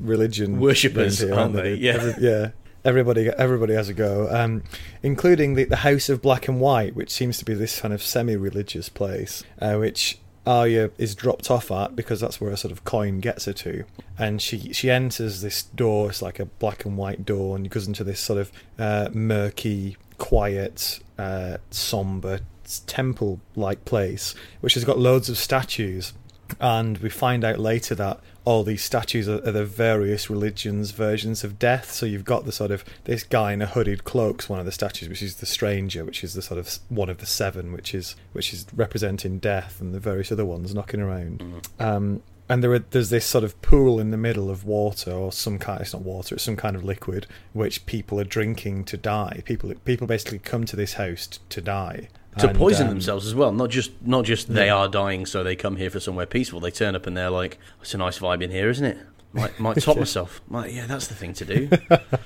religion 0.00 0.60
worshippers, 0.60 1.20
here, 1.20 1.34
aren't 1.34 1.54
they? 1.54 1.74
Yeah, 1.74 1.94
Every, 1.94 2.14
yeah. 2.22 2.50
Everybody, 2.84 3.28
everybody 3.28 3.74
has 3.74 3.88
a 3.88 3.94
go, 3.94 4.28
um, 4.30 4.64
including 5.04 5.54
the, 5.54 5.64
the 5.64 5.76
House 5.76 6.08
of 6.08 6.20
Black 6.20 6.48
and 6.48 6.60
White, 6.60 6.96
which 6.96 7.10
seems 7.10 7.38
to 7.38 7.44
be 7.44 7.54
this 7.54 7.80
kind 7.80 7.94
of 7.94 8.02
semi-religious 8.02 8.88
place, 8.88 9.44
uh, 9.60 9.76
which 9.76 10.18
Arya 10.44 10.90
is 10.98 11.14
dropped 11.14 11.48
off 11.48 11.70
at 11.70 11.94
because 11.94 12.18
that's 12.20 12.40
where 12.40 12.50
a 12.50 12.56
sort 12.56 12.72
of 12.72 12.82
coin 12.82 13.20
gets 13.20 13.44
her 13.44 13.52
to, 13.52 13.84
and 14.18 14.42
she 14.42 14.72
she 14.72 14.90
enters 14.90 15.42
this 15.42 15.62
door. 15.62 16.10
It's 16.10 16.22
like 16.22 16.40
a 16.40 16.46
black 16.46 16.84
and 16.84 16.96
white 16.96 17.24
door, 17.24 17.54
and 17.54 17.70
goes 17.70 17.86
into 17.86 18.02
this 18.02 18.18
sort 18.18 18.40
of 18.40 18.52
uh, 18.78 19.10
murky, 19.12 19.96
quiet, 20.18 20.98
uh, 21.18 21.58
somber 21.70 22.40
temple-like 22.86 23.84
place, 23.84 24.34
which 24.60 24.74
has 24.74 24.84
got 24.84 24.98
loads 24.98 25.28
of 25.28 25.38
statues. 25.38 26.12
And 26.60 26.98
we 26.98 27.08
find 27.08 27.44
out 27.44 27.58
later 27.58 27.94
that 27.94 28.20
all 28.44 28.64
these 28.64 28.82
statues 28.82 29.28
are, 29.28 29.46
are, 29.46 29.52
the 29.52 29.64
various 29.64 30.28
religions' 30.28 30.90
versions 30.90 31.44
of 31.44 31.58
death. 31.58 31.92
So 31.92 32.06
you've 32.06 32.24
got 32.24 32.44
the 32.44 32.52
sort 32.52 32.70
of 32.70 32.84
this 33.04 33.22
guy 33.22 33.52
in 33.52 33.62
a 33.62 33.66
hooded 33.66 34.04
cloak's 34.04 34.48
one 34.48 34.58
of 34.58 34.66
the 34.66 34.72
statues, 34.72 35.08
which 35.08 35.22
is 35.22 35.36
the 35.36 35.46
stranger, 35.46 36.04
which 36.04 36.24
is 36.24 36.34
the 36.34 36.42
sort 36.42 36.58
of 36.58 36.78
one 36.88 37.08
of 37.08 37.18
the 37.18 37.26
seven, 37.26 37.72
which 37.72 37.94
is 37.94 38.16
which 38.32 38.52
is 38.52 38.66
representing 38.74 39.38
death, 39.38 39.80
and 39.80 39.94
the 39.94 40.00
various 40.00 40.32
other 40.32 40.44
ones 40.44 40.74
knocking 40.74 41.00
around. 41.00 41.38
Mm. 41.78 41.84
Um, 41.84 42.22
and 42.48 42.62
there 42.62 42.72
are, 42.72 42.80
there's 42.80 43.10
this 43.10 43.24
sort 43.24 43.44
of 43.44 43.60
pool 43.62 43.98
in 44.00 44.10
the 44.10 44.16
middle 44.16 44.50
of 44.50 44.64
water 44.64 45.10
or 45.10 45.32
some 45.32 45.58
kind 45.58 45.80
it's 45.80 45.92
not 45.92 46.02
water 46.02 46.34
it's 46.34 46.44
some 46.44 46.56
kind 46.56 46.76
of 46.76 46.84
liquid 46.84 47.26
which 47.52 47.86
people 47.86 48.20
are 48.20 48.24
drinking 48.24 48.84
to 48.84 48.96
die 48.96 49.42
people 49.46 49.72
people 49.84 50.06
basically 50.06 50.38
come 50.38 50.64
to 50.66 50.76
this 50.76 50.94
house 50.94 51.38
to 51.48 51.60
die 51.60 52.08
to 52.38 52.48
and, 52.48 52.56
poison 52.56 52.86
um, 52.86 52.94
themselves 52.94 53.26
as 53.26 53.34
well. 53.34 53.52
Not 53.52 53.70
just 53.70 53.90
not 54.02 54.24
just 54.24 54.48
yeah. 54.48 54.54
they 54.54 54.70
are 54.70 54.88
dying, 54.88 55.26
so 55.26 55.42
they 55.42 55.56
come 55.56 55.76
here 55.76 55.90
for 55.90 56.00
somewhere 56.00 56.26
peaceful. 56.26 56.60
They 56.60 56.70
turn 56.70 56.94
up 56.94 57.06
and 57.06 57.16
they're 57.16 57.30
like, 57.30 57.58
"It's 57.80 57.94
a 57.94 57.98
nice 57.98 58.18
vibe 58.18 58.42
in 58.42 58.50
here, 58.50 58.70
isn't 58.70 58.84
it? 58.84 58.98
Might 59.32 59.58
might 59.60 59.80
top 59.80 59.96
myself. 59.98 60.40
Might, 60.48 60.72
yeah, 60.72 60.86
that's 60.86 61.08
the 61.08 61.14
thing 61.14 61.34
to 61.34 61.44
do." 61.44 61.70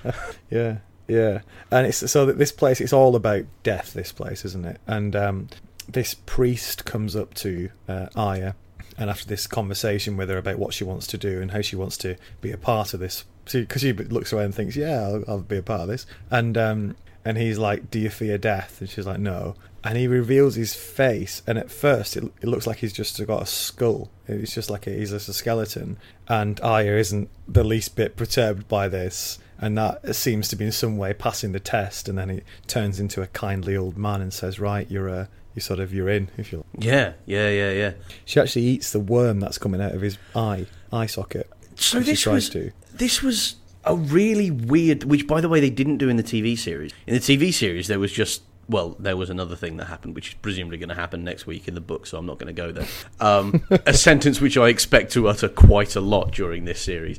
yeah, 0.51 0.79
yeah, 1.09 1.40
and 1.71 1.87
it's 1.87 2.11
so 2.11 2.27
that 2.27 2.38
this 2.38 2.53
place 2.53 2.81
it's 2.81 2.92
all 2.92 3.16
about 3.16 3.45
death. 3.62 3.92
This 3.92 4.12
place, 4.12 4.45
isn't 4.45 4.64
it? 4.64 4.81
And 4.87 5.16
um, 5.16 5.49
this 5.88 6.14
priest 6.14 6.85
comes 6.85 7.16
up 7.16 7.35
to 7.35 7.71
uh, 7.88 8.07
Arya, 8.14 8.55
and 8.99 9.11
after 9.11 9.27
this 9.27 9.47
conversation 9.47 10.16
with 10.16 10.29
her 10.29 10.38
about 10.38 10.59
what 10.59 10.75
she 10.75 10.85
wants 10.85 11.07
to 11.09 11.19
do 11.19 11.40
and 11.40 11.51
how 11.51 11.62
she 11.62 11.77
wants 11.77 11.97
to 11.99 12.16
be 12.40 12.53
a 12.53 12.59
part 12.59 12.95
of 12.95 13.01
this, 13.01 13.25
because 13.45 13.83
she, 13.83 13.88
she, 13.88 14.05
looks 14.05 14.33
away 14.33 14.45
and 14.45 14.55
thinks, 14.55 14.77
"Yeah, 14.77 15.03
I'll, 15.03 15.25
I'll 15.29 15.40
be 15.40 15.59
a 15.59 15.62
part 15.62 15.83
of 15.83 15.88
this," 15.88 16.07
and 16.31 16.57
um, 16.57 16.97
and 17.25 17.37
he's 17.37 17.59
like, 17.59 17.90
"Do 17.90 17.99
you 17.99 18.11
fear 18.11 18.38
death?" 18.38 18.81
And 18.81 18.88
she's 18.88 19.07
like, 19.07 19.19
"No." 19.19 19.57
And 19.87 19.96
he 19.96 20.09
reveals 20.09 20.57
his 20.57 20.75
face, 20.75 21.42
and 21.46 21.57
at 21.57 21.70
first 21.70 22.16
it, 22.16 22.25
it 22.40 22.49
looks 22.49 22.66
like 22.66 22.79
he's 22.79 22.92
just 22.92 23.25
got 23.25 23.42
a 23.42 23.46
skull. 23.46 24.11
It's 24.27 24.53
just 24.53 24.68
like 24.68 24.87
a, 24.87 24.90
he's 24.90 25.11
just 25.11 25.29
a 25.29 25.33
skeleton. 25.33 25.99
And 26.27 26.61
Arya 26.61 26.96
isn't 26.99 27.31
the 27.46 27.62
least 27.62 27.94
bit 27.94 28.16
perturbed 28.16 28.66
by 28.66 28.88
this, 28.88 29.38
and 29.59 29.79
that 29.79 30.16
seems 30.16 30.49
to 30.49 30.57
be 30.57 30.64
in 30.64 30.72
some 30.72 30.96
way 30.96 31.14
passing 31.14 31.53
the 31.53 31.61
test. 31.61 32.09
And 32.09 32.18
then 32.18 32.29
he 32.29 32.40
turns 32.66 32.99
into 32.99 33.22
a 33.22 33.29
kindly 33.29 33.77
old 33.77 33.96
man 33.96 34.20
and 34.20 34.33
says, 34.33 34.59
"Right, 34.59 34.90
you're 34.90 35.09
uh, 35.09 35.22
a." 35.22 35.29
You 35.55 35.62
sort 35.62 35.81
of 35.81 35.94
you're 35.94 36.11
in 36.11 36.31
if 36.37 36.53
you. 36.53 36.59
Like. 36.59 36.85
Yeah, 36.85 37.12
yeah, 37.25 37.49
yeah, 37.49 37.70
yeah. 37.70 37.92
She 38.27 38.38
actually 38.38 38.66
eats 38.66 38.92
the 38.92 39.01
worm 39.01 39.40
that's 39.40 39.57
coming 39.57 39.81
out 39.81 39.92
of 39.92 40.03
his 40.03 40.18
eye 40.35 40.66
eye 40.92 41.07
socket. 41.07 41.51
So 41.77 42.01
this 42.01 42.27
was 42.27 42.51
to. 42.51 42.72
this 42.92 43.22
was 43.22 43.57
a 43.85 43.96
really 43.96 44.51
weird, 44.51 45.05
which 45.05 45.27
by 45.27 45.40
the 45.40 45.49
way 45.49 45.61
they 45.61 45.70
didn't 45.70 45.96
do 45.96 46.11
in 46.11 46.16
the 46.16 46.22
TV 46.22 46.59
series. 46.59 46.92
In 47.07 47.14
the 47.14 47.20
TV 47.20 47.55
series, 47.55 47.88
there 47.88 47.99
was 47.99 48.12
just 48.12 48.42
well, 48.68 48.96
there 48.98 49.16
was 49.16 49.31
another 49.31 49.57
thing 49.57 49.76
that 49.76 49.87
happened, 49.87 50.14
which 50.14 50.31
is 50.31 50.35
presumably 50.35 50.79
going 50.79 50.88
to 50.88 50.94
happen 50.94 51.22
next 51.22 51.46
week 51.46 51.68
in 51.68 51.74
the 51.74 51.81
book, 51.81 52.07
so 52.07 52.18
I'm 52.18 52.26
not 52.26 52.38
going 52.38 52.55
to 52.55 52.61
go 52.61 52.72
there. 52.72 52.87
Um, 53.20 53.62
a 53.87 53.94
sentence 53.94 54.40
which 54.40 54.57
I 54.57 54.68
expect 54.68 55.12
to 55.12 55.29
utter 55.29 55.48
quite 55.48 55.94
a 55.94 56.00
lot 56.00 56.33
during 56.33 56.64
this 56.64 56.81
series, 56.81 57.18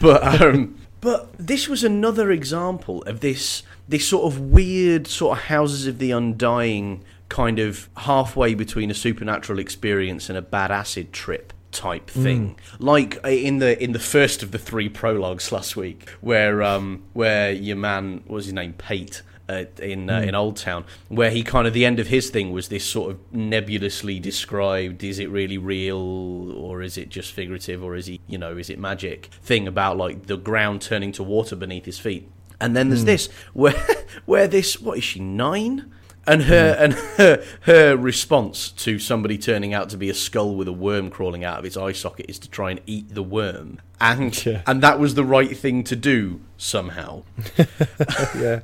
but 0.00 0.42
um, 0.42 0.76
but 1.00 1.32
this 1.38 1.68
was 1.68 1.82
another 1.82 2.30
example 2.30 3.02
of 3.02 3.20
this 3.20 3.62
this 3.88 4.08
sort 4.08 4.32
of 4.32 4.40
weird 4.40 5.06
sort 5.06 5.38
of 5.38 5.44
houses 5.44 5.86
of 5.86 5.98
the 5.98 6.10
undying 6.10 7.04
kind 7.28 7.58
of 7.58 7.88
halfway 7.96 8.54
between 8.54 8.90
a 8.90 8.94
supernatural 8.94 9.58
experience 9.58 10.28
and 10.28 10.36
a 10.36 10.42
bad 10.42 10.70
acid 10.70 11.12
trip 11.12 11.52
type 11.72 12.10
thing. 12.10 12.56
Like 12.78 13.18
uh, 13.24 13.28
in 13.28 13.58
the 13.58 13.82
in 13.82 13.92
the 13.92 13.98
first 13.98 14.42
of 14.42 14.50
the 14.52 14.58
three 14.58 14.88
prologues 14.90 15.50
last 15.50 15.74
week 15.74 16.10
where 16.20 16.62
um 16.62 17.02
where 17.14 17.50
your 17.50 17.76
man 17.76 18.22
what 18.26 18.36
was 18.36 18.44
his 18.44 18.54
name? 18.54 18.74
Pate 18.74 19.22
uh, 19.48 19.64
in 19.80 20.08
uh, 20.08 20.20
in 20.20 20.34
Oldtown, 20.34 20.84
where 21.08 21.30
he 21.30 21.42
kind 21.42 21.66
of 21.66 21.72
the 21.72 21.84
end 21.84 21.98
of 21.98 22.08
his 22.08 22.30
thing 22.30 22.52
was 22.52 22.68
this 22.68 22.84
sort 22.84 23.12
of 23.12 23.18
nebulously 23.32 24.18
described: 24.20 25.02
is 25.02 25.18
it 25.18 25.28
really 25.30 25.58
real, 25.58 26.52
or 26.52 26.82
is 26.82 26.96
it 26.96 27.08
just 27.08 27.32
figurative, 27.32 27.82
or 27.82 27.94
is 27.94 28.06
he, 28.06 28.20
you 28.26 28.38
know, 28.38 28.56
is 28.56 28.70
it 28.70 28.78
magic? 28.78 29.26
Thing 29.42 29.66
about 29.66 29.96
like 29.96 30.26
the 30.26 30.36
ground 30.36 30.82
turning 30.82 31.12
to 31.12 31.22
water 31.22 31.56
beneath 31.56 31.84
his 31.84 31.98
feet, 31.98 32.30
and 32.60 32.76
then 32.76 32.88
there's 32.88 33.04
this 33.04 33.28
where 33.52 33.74
where 34.24 34.46
this 34.46 34.80
what 34.80 34.98
is 34.98 35.04
she 35.04 35.20
nine? 35.20 35.92
And 36.24 36.42
her 36.44 36.76
and 36.78 36.92
her, 36.92 37.44
her 37.62 37.96
response 37.96 38.70
to 38.70 39.00
somebody 39.00 39.36
turning 39.36 39.74
out 39.74 39.88
to 39.90 39.96
be 39.96 40.08
a 40.08 40.14
skull 40.14 40.54
with 40.54 40.68
a 40.68 40.72
worm 40.72 41.10
crawling 41.10 41.42
out 41.44 41.58
of 41.58 41.64
its 41.64 41.76
eye 41.76 41.90
socket 41.92 42.26
is 42.28 42.38
to 42.40 42.48
try 42.48 42.70
and 42.70 42.80
eat 42.86 43.12
the 43.14 43.24
worm, 43.24 43.80
and 44.00 44.44
Yeah. 44.46 44.62
and 44.66 44.80
that 44.82 45.00
was 45.00 45.14
the 45.16 45.24
right 45.24 45.56
thing 45.56 45.82
to 45.84 45.96
do 45.96 46.40
somehow. 46.56 47.24
Yeah. 48.38 48.60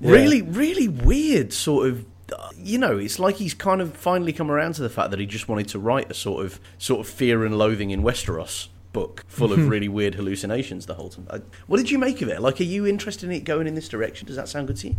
really 0.00 0.42
really 0.42 0.88
weird 0.88 1.52
sort 1.52 1.88
of 1.88 2.04
you 2.56 2.78
know 2.78 2.96
it's 2.98 3.18
like 3.18 3.36
he's 3.36 3.54
kind 3.54 3.80
of 3.80 3.94
finally 3.96 4.32
come 4.32 4.50
around 4.50 4.74
to 4.74 4.82
the 4.82 4.88
fact 4.90 5.10
that 5.10 5.20
he 5.20 5.26
just 5.26 5.48
wanted 5.48 5.68
to 5.68 5.78
write 5.78 6.10
a 6.10 6.14
sort 6.14 6.44
of 6.44 6.58
sort 6.78 7.00
of 7.00 7.12
fear 7.12 7.44
and 7.44 7.56
loathing 7.58 7.90
in 7.90 8.02
westeros 8.02 8.68
book 8.92 9.24
full 9.28 9.52
of 9.52 9.68
really 9.74 9.88
weird 9.88 10.14
hallucinations 10.16 10.86
the 10.86 10.94
whole 10.94 11.08
time. 11.10 11.26
I, 11.30 11.40
what 11.66 11.76
did 11.78 11.90
you 11.90 11.98
make 11.98 12.22
of 12.22 12.28
it? 12.28 12.40
Like 12.40 12.60
are 12.60 12.64
you 12.64 12.86
interested 12.86 13.26
in 13.28 13.32
it 13.32 13.44
going 13.44 13.66
in 13.66 13.74
this 13.74 13.88
direction? 13.88 14.26
Does 14.26 14.36
that 14.36 14.48
sound 14.48 14.66
good 14.68 14.76
to 14.78 14.88
you 14.88 14.96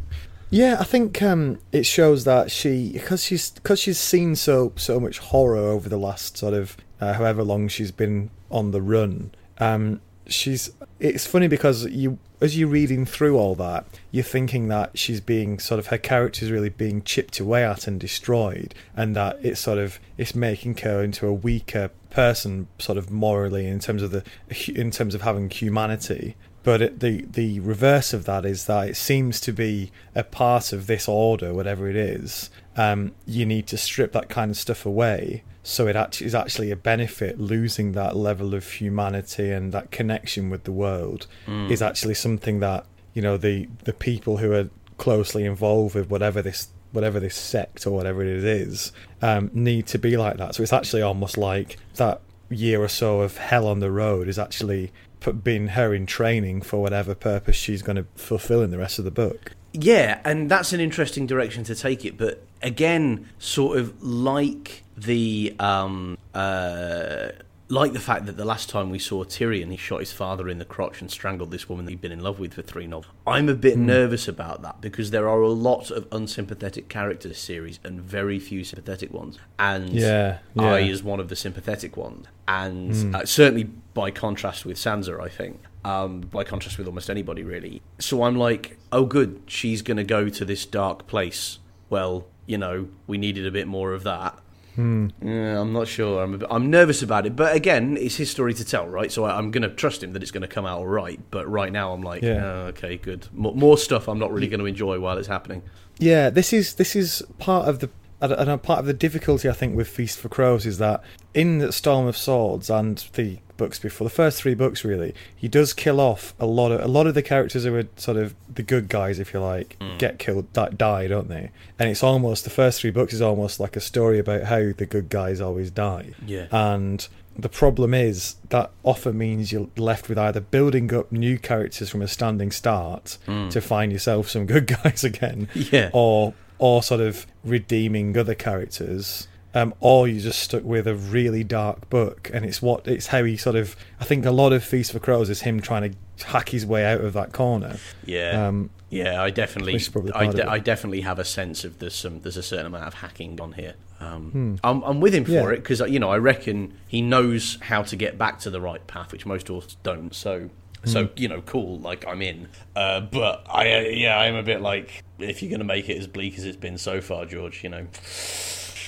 Yeah, 0.54 0.78
I 0.80 0.84
think 0.84 1.20
um, 1.24 1.58
it 1.72 1.84
shows 1.84 2.26
that 2.26 2.52
she 2.52 2.92
because 2.94 3.24
she's 3.24 3.50
because 3.50 3.80
she's 3.80 3.98
seen 3.98 4.36
so 4.36 4.72
so 4.76 5.00
much 5.00 5.18
horror 5.18 5.58
over 5.58 5.90
the 5.90 5.98
last 5.98 6.38
sort 6.38 6.54
of 6.54 6.78
uh, 7.02 7.14
however 7.14 7.42
long 7.42 7.68
she's 7.68 7.92
been 7.92 8.30
on 8.52 8.70
the 8.70 8.80
run. 8.80 9.32
Um, 9.58 10.00
she's 10.28 10.70
it's 11.00 11.26
funny 11.26 11.48
because 11.48 11.86
you 11.88 12.20
as 12.40 12.56
you're 12.56 12.70
reading 12.70 13.04
through 13.04 13.36
all 13.36 13.56
that, 13.56 13.88
you're 14.12 14.24
thinking 14.24 14.68
that 14.68 14.96
she's 14.96 15.22
being 15.22 15.58
sort 15.58 15.80
of 15.80 15.88
her 15.88 15.98
character's 15.98 16.52
really 16.52 16.70
being 16.70 17.02
chipped 17.02 17.40
away 17.40 17.66
at 17.66 17.88
and 17.88 18.00
destroyed, 18.00 18.76
and 18.96 19.16
that 19.16 19.40
it's 19.42 19.60
sort 19.60 19.80
of 19.80 20.00
it's 20.20 20.36
making 20.36 20.78
her 20.78 21.04
into 21.04 21.26
a 21.26 21.34
weaker 21.34 21.90
person, 22.12 22.68
sort 22.78 23.00
of 23.00 23.10
morally 23.10 23.66
in 23.66 23.80
terms 23.80 24.04
of 24.04 24.12
the 24.12 24.24
in 24.68 24.92
terms 24.92 25.16
of 25.16 25.24
having 25.24 25.50
humanity. 25.50 26.36
But 26.64 26.82
it, 26.82 27.00
the 27.02 27.26
the 27.30 27.60
reverse 27.60 28.14
of 28.14 28.26
that 28.26 28.46
is 28.46 28.66
that 28.66 28.90
it 28.90 28.98
seems 28.98 29.42
to 29.42 29.52
be 29.52 29.92
a 30.16 30.24
part 30.24 30.72
of 30.72 30.88
this 30.88 31.08
order, 31.08 31.54
whatever 31.54 31.90
it 31.90 31.96
is. 31.96 32.50
Um, 32.78 33.12
you 33.26 33.46
need 33.46 33.68
to 33.68 33.78
strip 33.78 34.14
that 34.14 34.30
kind 34.30 34.50
of 34.52 34.58
stuff 34.58 34.86
away, 34.86 35.44
so 35.62 35.88
it 35.88 35.96
actually 35.96 36.28
is 36.28 36.36
actually 36.36 36.72
a 36.72 36.76
benefit. 36.76 37.40
Losing 37.40 37.92
that 37.94 38.16
level 38.16 38.56
of 38.56 38.66
humanity 38.66 39.52
and 39.52 39.74
that 39.74 39.92
connection 39.92 40.50
with 40.50 40.64
the 40.64 40.72
world 40.72 41.28
is 41.70 41.82
actually 41.82 42.16
something 42.16 42.62
that 42.62 42.86
you 43.14 43.22
know 43.22 43.38
the 43.38 43.68
the 43.84 43.94
people 43.94 44.38
who 44.38 44.54
are 44.54 44.70
closely 44.98 45.44
involved 45.46 45.96
with 45.96 46.10
whatever 46.10 46.42
this 46.42 46.70
whatever 46.94 47.20
this 47.20 47.36
sect 47.36 47.86
or 47.86 47.92
whatever 47.92 48.24
it 48.24 48.44
is 48.44 48.92
um, 49.22 49.50
need 49.54 49.88
to 49.88 49.98
be 49.98 50.16
like 50.16 50.38
that. 50.38 50.56
So 50.56 50.64
it's 50.64 50.72
actually 50.72 51.02
almost 51.02 51.38
like 51.38 51.78
that 51.96 52.22
year 52.50 52.82
or 52.82 52.88
so 52.88 53.22
of 53.22 53.38
hell 53.38 53.68
on 53.68 53.80
the 53.80 53.92
road 53.92 54.28
is 54.28 54.38
actually 54.38 54.92
put, 55.24 55.44
been 55.44 55.70
her 55.70 55.94
in 55.94 56.06
training 56.06 56.62
for 56.62 56.82
whatever 56.82 57.16
purpose 57.16 57.56
she's 57.56 57.82
going 57.82 57.96
to 57.96 58.06
fulfill 58.16 58.62
in 58.62 58.70
the 58.70 58.78
rest 58.78 59.00
of 59.00 59.06
the 59.06 59.12
book. 59.12 59.54
Yeah, 59.72 60.20
and 60.24 60.52
that's 60.52 60.72
an 60.74 60.80
interesting 60.80 61.26
direction 61.26 61.64
to 61.64 61.74
take 61.74 62.06
it. 62.06 62.18
But 62.18 62.44
again, 62.62 63.28
sort 63.40 63.80
of 63.80 64.04
like 64.04 64.84
the 64.96 65.56
um, 65.60 66.18
uh, 66.36 67.30
like 67.70 67.94
the 67.94 68.00
fact 68.00 68.28
that 68.28 68.38
the 68.38 68.46
last 68.46 68.70
time 68.70 68.92
we 68.92 69.00
saw 69.00 69.24
Tyrion, 69.24 69.72
he 69.72 69.78
shot 69.78 70.02
his 70.02 70.12
father 70.12 70.48
in 70.48 70.60
the 70.60 70.66
crotch 70.66 71.02
and 71.02 71.10
strangled 71.10 71.50
this 71.50 71.68
woman 71.68 71.86
that 71.86 71.92
he'd 71.92 72.02
been 72.02 72.12
in 72.12 72.20
love 72.20 72.38
with 72.40 72.54
for 72.54 72.62
three 72.62 72.86
novels. 72.86 73.14
I'm 73.26 73.50
a 73.50 73.56
bit 73.56 73.78
nervous 73.78 74.28
about 74.28 74.62
that 74.62 74.80
because 74.80 75.10
there 75.10 75.28
are 75.28 75.42
a 75.42 75.50
lot 75.50 75.90
of 75.90 76.08
unsympathetic 76.12 76.88
characters 76.88 77.32
this 77.32 77.40
series 77.40 77.80
and 77.84 78.00
very 78.00 78.38
few 78.38 78.64
sympathetic 78.64 79.12
ones. 79.12 79.40
And 79.58 79.90
Yeah, 79.90 80.40
I 80.58 80.80
yeah. 80.80 80.86
Hmm. 80.86 80.92
is 80.92 81.04
one 81.04 81.20
of 81.20 81.30
the 81.30 81.36
sympathetic 81.36 81.98
ones, 81.98 82.28
and 82.48 83.16
uh, 83.16 83.26
certainly 83.26 83.70
by 83.94 84.12
contrast 84.12 84.66
with 84.66 84.78
Sansa, 84.78 85.20
I 85.22 85.30
think. 85.30 85.62
Um, 85.86 86.22
by 86.22 86.44
contrast 86.44 86.78
with 86.78 86.88
almost 86.88 87.10
anybody, 87.10 87.44
really. 87.44 87.82
So 88.00 88.24
I'm 88.24 88.38
like, 88.38 88.78
oh, 88.92 89.06
good, 89.06 89.42
she's 89.48 89.82
going 89.82 89.98
to 89.98 90.04
go 90.04 90.30
to 90.30 90.46
this 90.46 90.66
dark 90.66 91.08
place. 91.08 91.60
Well, 91.90 92.26
you 92.46 92.58
know, 92.58 92.88
we 93.08 93.18
needed 93.18 93.46
a 93.46 93.52
bit 93.52 93.68
more 93.68 93.94
of 93.94 94.04
that. 94.04 94.38
Hmm. 94.76 95.10
Yeah, 95.22 95.62
I'm 95.62 95.72
not 95.72 95.88
sure. 95.88 96.24
I'm, 96.24 96.34
a 96.34 96.38
bit, 96.40 96.48
I'm 96.50 96.72
nervous 96.72 97.04
about 97.04 97.28
it, 97.28 97.36
but 97.36 97.56
again, 97.56 97.96
it's 97.96 98.16
his 98.16 98.32
story 98.32 98.56
to 98.56 98.66
tell, 98.66 98.88
right? 98.88 99.12
So 99.12 99.24
I, 99.26 99.38
I'm 99.38 99.52
going 99.52 99.62
to 99.62 99.70
trust 99.70 100.02
him 100.02 100.14
that 100.14 100.24
it's 100.24 100.32
going 100.32 100.42
to 100.42 100.48
come 100.48 100.66
out 100.66 100.80
all 100.80 100.88
right. 100.88 101.20
But 101.30 101.48
right 101.48 101.72
now, 101.72 101.94
I'm 101.94 102.02
like, 102.02 102.24
Yeah. 102.24 102.44
oh, 102.44 102.66
okay, 102.70 102.98
good. 102.98 103.28
More, 103.34 103.54
more 103.54 103.78
stuff 103.78 104.08
I'm 104.08 104.18
not 104.18 104.32
really 104.32 104.48
going 104.48 104.62
to 104.62 104.66
enjoy 104.66 105.00
while 105.00 105.18
it's 105.20 105.28
happening. 105.28 105.62
Yeah, 106.00 106.32
this 106.32 106.54
is 106.54 106.74
this 106.76 106.96
is 106.96 107.22
part 107.38 107.68
of 107.68 107.80
the 107.80 107.90
and 108.20 108.32
and 108.32 108.50
a 108.50 108.58
part 108.58 108.80
of 108.80 108.88
the 108.88 108.94
difficulty 108.94 109.48
I 109.48 109.54
think 109.54 109.76
with 109.76 109.88
Feast 109.88 110.18
for 110.18 110.28
Crows 110.28 110.66
is 110.66 110.80
that 110.80 111.04
in 111.36 111.60
the 111.60 111.72
Storm 111.72 112.08
of 112.08 112.18
Swords 112.18 112.72
and 112.72 112.98
the 113.14 113.38
books 113.58 113.80
before 113.80 114.06
the 114.06 114.14
first 114.14 114.42
three 114.42 114.56
books 114.56 114.84
really 114.84 115.14
he 115.36 115.48
does 115.48 115.74
kill 115.74 116.00
off 116.00 116.34
a 116.40 116.46
lot 116.46 116.72
of 116.72 116.82
a 116.82 116.88
lot 116.88 117.08
of 117.08 117.14
the 117.14 117.22
characters 117.22 117.64
who 117.64 117.76
are 117.76 117.88
sort 117.96 118.18
of 118.18 118.34
the 118.54 118.64
good 118.64 118.90
guys 118.90 119.20
if 119.20 119.34
you 119.34 119.40
like 119.40 119.78
mm. 119.80 119.98
get 120.00 120.20
killed 120.20 120.52
die, 120.54 120.70
die 120.70 121.08
don't 121.08 121.28
they? 121.30 121.52
And 121.80 121.90
it's 121.90 122.04
almost 122.04 122.44
the 122.44 122.50
first 122.50 122.82
three 122.82 122.92
books 122.92 123.14
is 123.14 123.22
almost 123.22 123.60
like 123.60 123.76
a 123.76 123.82
story 123.82 124.20
about 124.20 124.44
how 124.44 124.72
the 124.76 124.86
good 124.86 125.10
guys 125.10 125.42
always 125.42 125.72
die. 125.72 126.14
Yeah. 126.26 126.48
and 126.52 127.08
the 127.36 127.50
problem 127.50 127.94
is 127.94 128.36
that 128.50 128.72
often 128.84 129.18
means 129.18 129.52
you're 129.52 129.70
left 129.76 130.08
with 130.08 130.18
either 130.18 130.40
building 130.40 130.94
up 130.94 131.12
new 131.12 131.40
characters 131.40 131.90
from 131.90 132.02
a 132.02 132.08
standing 132.08 132.52
start 132.52 133.18
mm. 133.28 133.50
to 133.50 133.60
find 133.60 133.92
yourself 133.92 134.30
some 134.30 134.46
good 134.46 134.68
guys 134.84 135.04
again, 135.04 135.48
Yeah. 135.54 135.90
or 135.94 136.34
or 136.60 136.84
sort 136.84 137.02
of 137.02 137.26
redeeming 137.44 138.16
other 138.18 138.36
characters, 138.36 139.28
um, 139.54 139.74
or 139.80 140.08
you're 140.08 140.22
just 140.22 140.40
stuck 140.40 140.64
with 140.64 140.88
a 140.88 140.96
really 140.96 141.44
dark 141.44 141.90
book, 141.90 142.30
and 142.34 142.44
it's 142.46 142.62
what 142.62 142.88
it's 142.88 143.08
how 143.08 143.24
he 143.24 143.38
sort 143.38 143.56
of. 143.56 143.76
I 144.00 144.06
think 144.06 144.26
a 144.26 144.32
lot 144.32 144.54
of 144.54 144.64
Feast 144.64 144.92
for 144.92 145.00
Crows 145.00 145.30
is 145.30 145.42
him 145.42 145.62
trying 145.62 145.92
to 146.18 146.26
hack 146.26 146.50
his 146.50 146.66
way 146.66 146.86
out 146.86 147.02
of 147.02 147.14
that 147.14 147.34
corner. 147.34 147.78
Yeah, 148.06 148.48
Um, 148.48 148.70
yeah, 148.90 149.22
I 149.22 149.30
definitely, 149.32 149.74
I, 150.14 150.28
de- 150.28 150.48
I 150.50 150.60
definitely 150.60 151.02
have 151.02 151.18
a 151.20 151.26
sense 151.26 151.64
of 151.64 151.80
there's 151.80 151.96
some, 151.96 152.22
there's 152.22 152.38
a 152.38 152.44
certain 152.44 152.68
amount 152.68 152.86
of 152.86 152.94
hacking 152.96 153.42
on 153.42 153.54
here. 153.54 153.74
Um, 154.00 154.60
I'm, 154.64 154.84
I'm 154.84 155.00
with 155.02 155.16
him 155.16 155.24
for 155.26 155.32
Hmm. 155.32 155.36
Yeah. 155.38 155.50
it 155.52 155.56
because 155.58 155.80
you 155.82 155.98
know 156.00 156.10
I 156.12 156.18
reckon 156.18 156.74
he 156.88 157.02
knows 157.02 157.58
how 157.62 157.84
to 157.84 157.96
get 157.96 158.18
back 158.18 158.40
to 158.42 158.50
the 158.50 158.60
right 158.62 158.86
path, 158.86 159.12
which 159.12 159.26
most 159.26 159.50
authors 159.50 159.78
don't. 159.82 160.14
So, 160.14 160.50
so 160.86 161.06
Hmm. 161.06 161.12
you 161.16 161.28
know, 161.30 161.42
cool, 161.42 161.80
like 161.80 162.06
I'm 162.08 162.22
in. 162.22 162.50
Uh, 162.76 163.00
but 163.02 163.46
I, 163.50 163.74
uh, 163.74 163.80
yeah, 163.82 164.18
I'm 164.20 164.36
a 164.36 164.44
bit 164.44 164.62
like 164.62 165.04
if 165.20 165.42
you're 165.42 165.52
gonna 165.52 165.64
make 165.64 165.90
it 165.90 165.98
as 165.98 166.06
bleak 166.08 166.38
as 166.38 166.44
it's 166.46 166.58
been 166.58 166.78
so 166.78 167.00
far, 167.02 167.26
George, 167.26 167.64
you 167.64 167.70
know, 167.70 167.88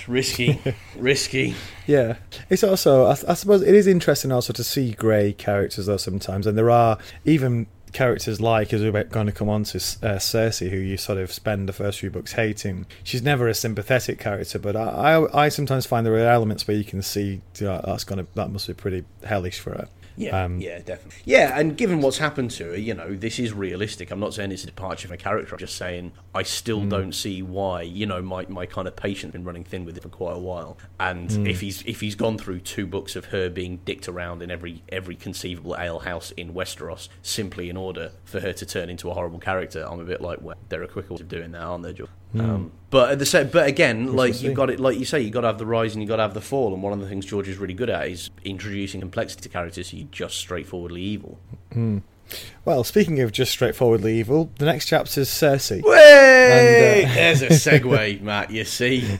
risky, 0.08 0.62
risky. 0.98 1.56
Yeah, 1.88 2.18
it's 2.50 2.64
also 2.64 3.06
I, 3.06 3.12
I 3.12 3.34
suppose 3.34 3.62
it 3.62 3.74
is 3.74 3.88
interesting 3.88 4.32
also 4.32 4.54
to 4.54 4.64
see 4.64 4.92
grey 4.92 5.34
characters 5.34 5.86
though 5.86 5.98
sometimes, 5.98 6.48
and 6.48 6.58
there 6.58 6.72
are 6.72 6.98
even 7.24 7.68
characters 7.96 8.42
like 8.42 8.74
as 8.74 8.82
we're 8.84 9.04
going 9.06 9.26
to 9.26 9.32
come 9.32 9.48
on 9.48 9.64
to 9.64 9.78
uh, 9.78 10.18
Cersei, 10.18 10.70
who 10.70 10.76
you 10.76 10.98
sort 10.98 11.18
of 11.18 11.32
spend 11.32 11.70
the 11.70 11.74
first 11.74 12.00
few 12.00 12.12
books 12.12 12.34
hating. 12.34 12.86
She's 13.04 13.22
never 13.22 13.48
a 13.48 13.54
sympathetic 13.54 14.20
character, 14.20 14.60
but 14.60 14.76
I 14.76 15.16
I, 15.16 15.46
I 15.46 15.50
sometimes 15.50 15.86
find 15.86 16.06
there 16.06 16.14
are 16.16 16.30
elements 16.30 16.68
where 16.68 16.78
you 16.78 16.84
can 16.84 17.02
see 17.02 17.42
uh, 17.62 17.82
that's 17.82 18.04
going 18.04 18.20
to 18.20 18.28
that 18.36 18.50
must 18.52 18.68
be 18.68 18.74
pretty 18.74 19.06
hellish 19.24 19.60
for 19.60 19.72
her. 19.72 19.88
Yeah, 20.18 20.44
Um, 20.46 20.60
yeah, 20.60 20.80
definitely. 20.80 21.20
Yeah, 21.26 21.60
and 21.60 21.76
given 21.76 22.02
what's 22.02 22.18
happened 22.20 22.52
to 22.52 22.66
her, 22.72 22.78
you 22.78 22.94
know, 22.94 23.16
this 23.16 23.38
is 23.40 23.52
realistic. 23.54 24.12
I'm 24.12 24.20
not 24.20 24.34
saying 24.34 24.52
it's 24.52 24.64
a 24.64 24.68
departure 24.68 25.08
from 25.08 25.16
a 25.16 25.18
character. 25.18 25.54
I'm 25.56 25.60
just 25.60 25.76
saying 25.76 26.14
I 26.34 26.44
still 26.44 26.82
Hmm. 26.82 26.90
don't 26.90 27.12
see 27.14 27.42
why. 27.42 27.82
You 27.82 28.06
know, 28.06 28.22
my, 28.22 28.46
my 28.48 28.66
kind 28.66 28.88
of 28.88 28.96
patience 28.96 29.34
been 29.34 29.44
running 29.44 29.64
thin 29.64 29.84
with 29.86 29.98
it 29.98 30.04
for 30.04 30.10
quite 30.10 30.36
a 30.36 30.40
while. 30.40 30.78
And 31.00 31.32
Hmm. 31.32 31.48
if 31.48 31.62
he's 31.62 31.82
if 31.86 32.00
he's 32.02 32.16
gone 32.16 32.38
through 32.38 32.60
two 32.60 32.86
books 32.88 33.16
of 33.16 33.26
her 33.26 33.50
being 33.50 33.80
dicked 33.86 34.08
around 34.08 34.42
in 34.42 34.50
every 34.52 34.84
every 34.90 35.16
conceivable 35.16 35.76
alehouse 35.76 36.32
in 36.32 36.54
Westeros 36.54 37.10
simply 37.22 37.70
in 37.70 37.76
order 37.78 38.12
for 38.24 38.40
her 38.40 38.54
to 38.54 38.66
turn 38.66 38.90
into 38.90 39.10
a 39.10 39.14
horrible 39.14 39.40
character, 39.40 39.86
I'm 39.90 40.00
a 40.00 40.06
bit 40.06 40.22
like, 40.22 40.42
well, 40.42 40.56
there 40.70 40.82
are 40.82 40.88
quicker 40.88 41.12
ways 41.14 41.22
of 41.22 41.28
doing 41.28 41.52
that, 41.52 41.62
aren't 41.62 41.84
there, 41.84 41.94
George? 41.94 42.10
Um, 42.40 42.72
but 42.96 43.12
at 43.12 43.20
the 43.20 43.26
same, 43.26 43.50
but 43.50 43.68
again, 43.68 44.16
like 44.16 44.42
you've 44.42 44.54
got 44.54 44.70
it, 44.70 44.80
like 44.80 44.98
you 44.98 45.04
say, 45.04 45.20
you 45.20 45.26
have 45.26 45.34
got 45.34 45.42
to 45.42 45.48
have 45.48 45.58
the 45.58 45.66
rise 45.66 45.96
and 45.96 46.02
you 46.02 46.08
have 46.08 46.14
got 46.14 46.16
to 46.16 46.22
have 46.22 46.34
the 46.34 46.40
fall. 46.40 46.74
And 46.74 46.82
one 46.82 46.94
of 46.94 47.02
the 47.02 47.10
things 47.10 47.26
George 47.26 47.50
is 47.50 47.58
really 47.58 47.74
good 47.74 47.90
at 47.90 48.08
is 48.08 48.30
introducing 48.46 49.02
complexity 49.02 49.42
to 49.42 49.50
characters 49.50 49.90
who 49.90 50.00
are 50.00 50.08
just 50.12 50.38
straightforwardly 50.38 51.02
evil. 51.02 51.38
Well, 52.64 52.86
speaking 52.86 53.20
of 53.20 53.34
just 53.34 53.52
straightforwardly 53.52 54.18
evil, 54.18 54.50
the 54.60 54.66
next 54.66 54.86
chapter 54.86 55.20
is 55.20 55.28
Cersei. 55.28 55.84
Way! 55.84 57.04
And, 57.04 57.12
uh, 57.12 57.14
There's 57.16 57.42
a 57.42 57.48
segue, 57.50 58.22
Matt. 58.22 58.52
You 58.52 58.64
see, 58.64 59.20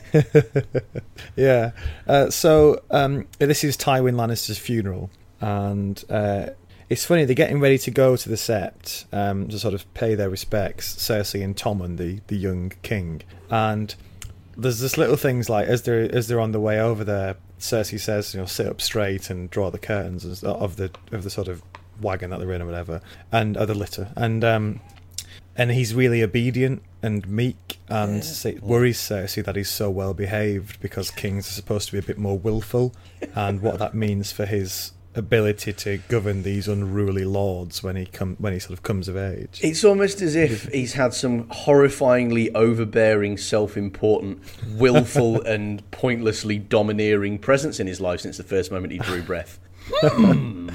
yeah. 1.36 1.72
Uh, 2.06 2.30
so 2.30 2.80
um, 2.90 3.26
this 3.38 3.62
is 3.62 3.76
Tywin 3.76 4.14
Lannister's 4.14 4.56
funeral, 4.56 5.10
and 5.42 6.02
uh, 6.08 6.46
it's 6.88 7.04
funny 7.04 7.24
they're 7.24 7.34
getting 7.34 7.60
ready 7.60 7.78
to 7.78 7.90
go 7.90 8.16
to 8.16 8.28
the 8.28 8.36
Sept 8.36 9.06
um, 9.12 9.48
to 9.48 9.58
sort 9.58 9.74
of 9.74 9.92
pay 9.94 10.14
their 10.14 10.30
respects. 10.30 10.94
Cersei 10.96 11.42
and 11.42 11.56
Tommen, 11.56 11.96
the 11.96 12.20
the 12.28 12.36
young 12.36 12.72
king, 12.82 13.22
and 13.50 13.94
there's 14.56 14.80
this 14.80 14.96
little 14.96 15.16
things 15.16 15.48
like 15.48 15.66
as 15.66 15.82
they're 15.82 16.14
as 16.14 16.28
they're 16.28 16.40
on 16.40 16.52
the 16.52 16.60
way 16.60 16.80
over 16.80 17.04
there, 17.04 17.36
Cersei 17.58 17.98
says, 17.98 18.34
you 18.34 18.40
know, 18.40 18.46
sit 18.46 18.66
up 18.66 18.80
straight 18.80 19.30
and 19.30 19.50
draw 19.50 19.70
the 19.70 19.78
curtains 19.78 20.24
of 20.42 20.76
the 20.76 20.90
of 21.12 21.22
the 21.24 21.30
sort 21.30 21.48
of 21.48 21.62
wagon 22.00 22.30
that 22.30 22.38
they're 22.38 22.52
in 22.52 22.62
or 22.62 22.66
whatever, 22.66 23.00
and 23.32 23.56
other 23.56 23.74
litter, 23.74 24.12
and 24.16 24.44
um, 24.44 24.80
and 25.56 25.70
he's 25.72 25.94
really 25.94 26.22
obedient 26.22 26.82
and 27.02 27.28
meek, 27.28 27.78
and 27.88 28.24
sa- 28.24 28.50
worries 28.62 28.98
Cersei 28.98 29.44
that 29.44 29.56
he's 29.56 29.70
so 29.70 29.90
well 29.90 30.14
behaved 30.14 30.80
because 30.80 31.10
kings 31.10 31.48
are 31.48 31.52
supposed 31.52 31.86
to 31.86 31.92
be 31.92 31.98
a 31.98 32.02
bit 32.02 32.18
more 32.18 32.38
willful, 32.38 32.94
and 33.34 33.60
what 33.60 33.78
that 33.78 33.94
means 33.94 34.32
for 34.32 34.46
his 34.46 34.92
ability 35.16 35.72
to 35.72 35.98
govern 36.08 36.42
these 36.42 36.68
unruly 36.68 37.24
lords 37.24 37.82
when 37.82 37.96
he 37.96 38.06
come 38.06 38.36
when 38.38 38.52
he 38.52 38.58
sort 38.58 38.72
of 38.72 38.82
comes 38.82 39.08
of 39.08 39.16
age. 39.16 39.60
it's 39.62 39.82
almost 39.84 40.20
as 40.20 40.34
if 40.36 40.64
he's 40.72 40.92
had 40.92 41.14
some 41.14 41.44
horrifyingly 41.48 42.50
overbearing, 42.54 43.36
self-important, 43.36 44.40
willful, 44.76 45.40
and 45.42 45.88
pointlessly 45.90 46.58
domineering 46.58 47.38
presence 47.38 47.80
in 47.80 47.86
his 47.86 48.00
life 48.00 48.20
since 48.20 48.36
the 48.36 48.44
first 48.44 48.70
moment 48.70 48.92
he 48.92 48.98
drew 48.98 49.22
breath. 49.22 49.58
Hmm. 50.02 50.68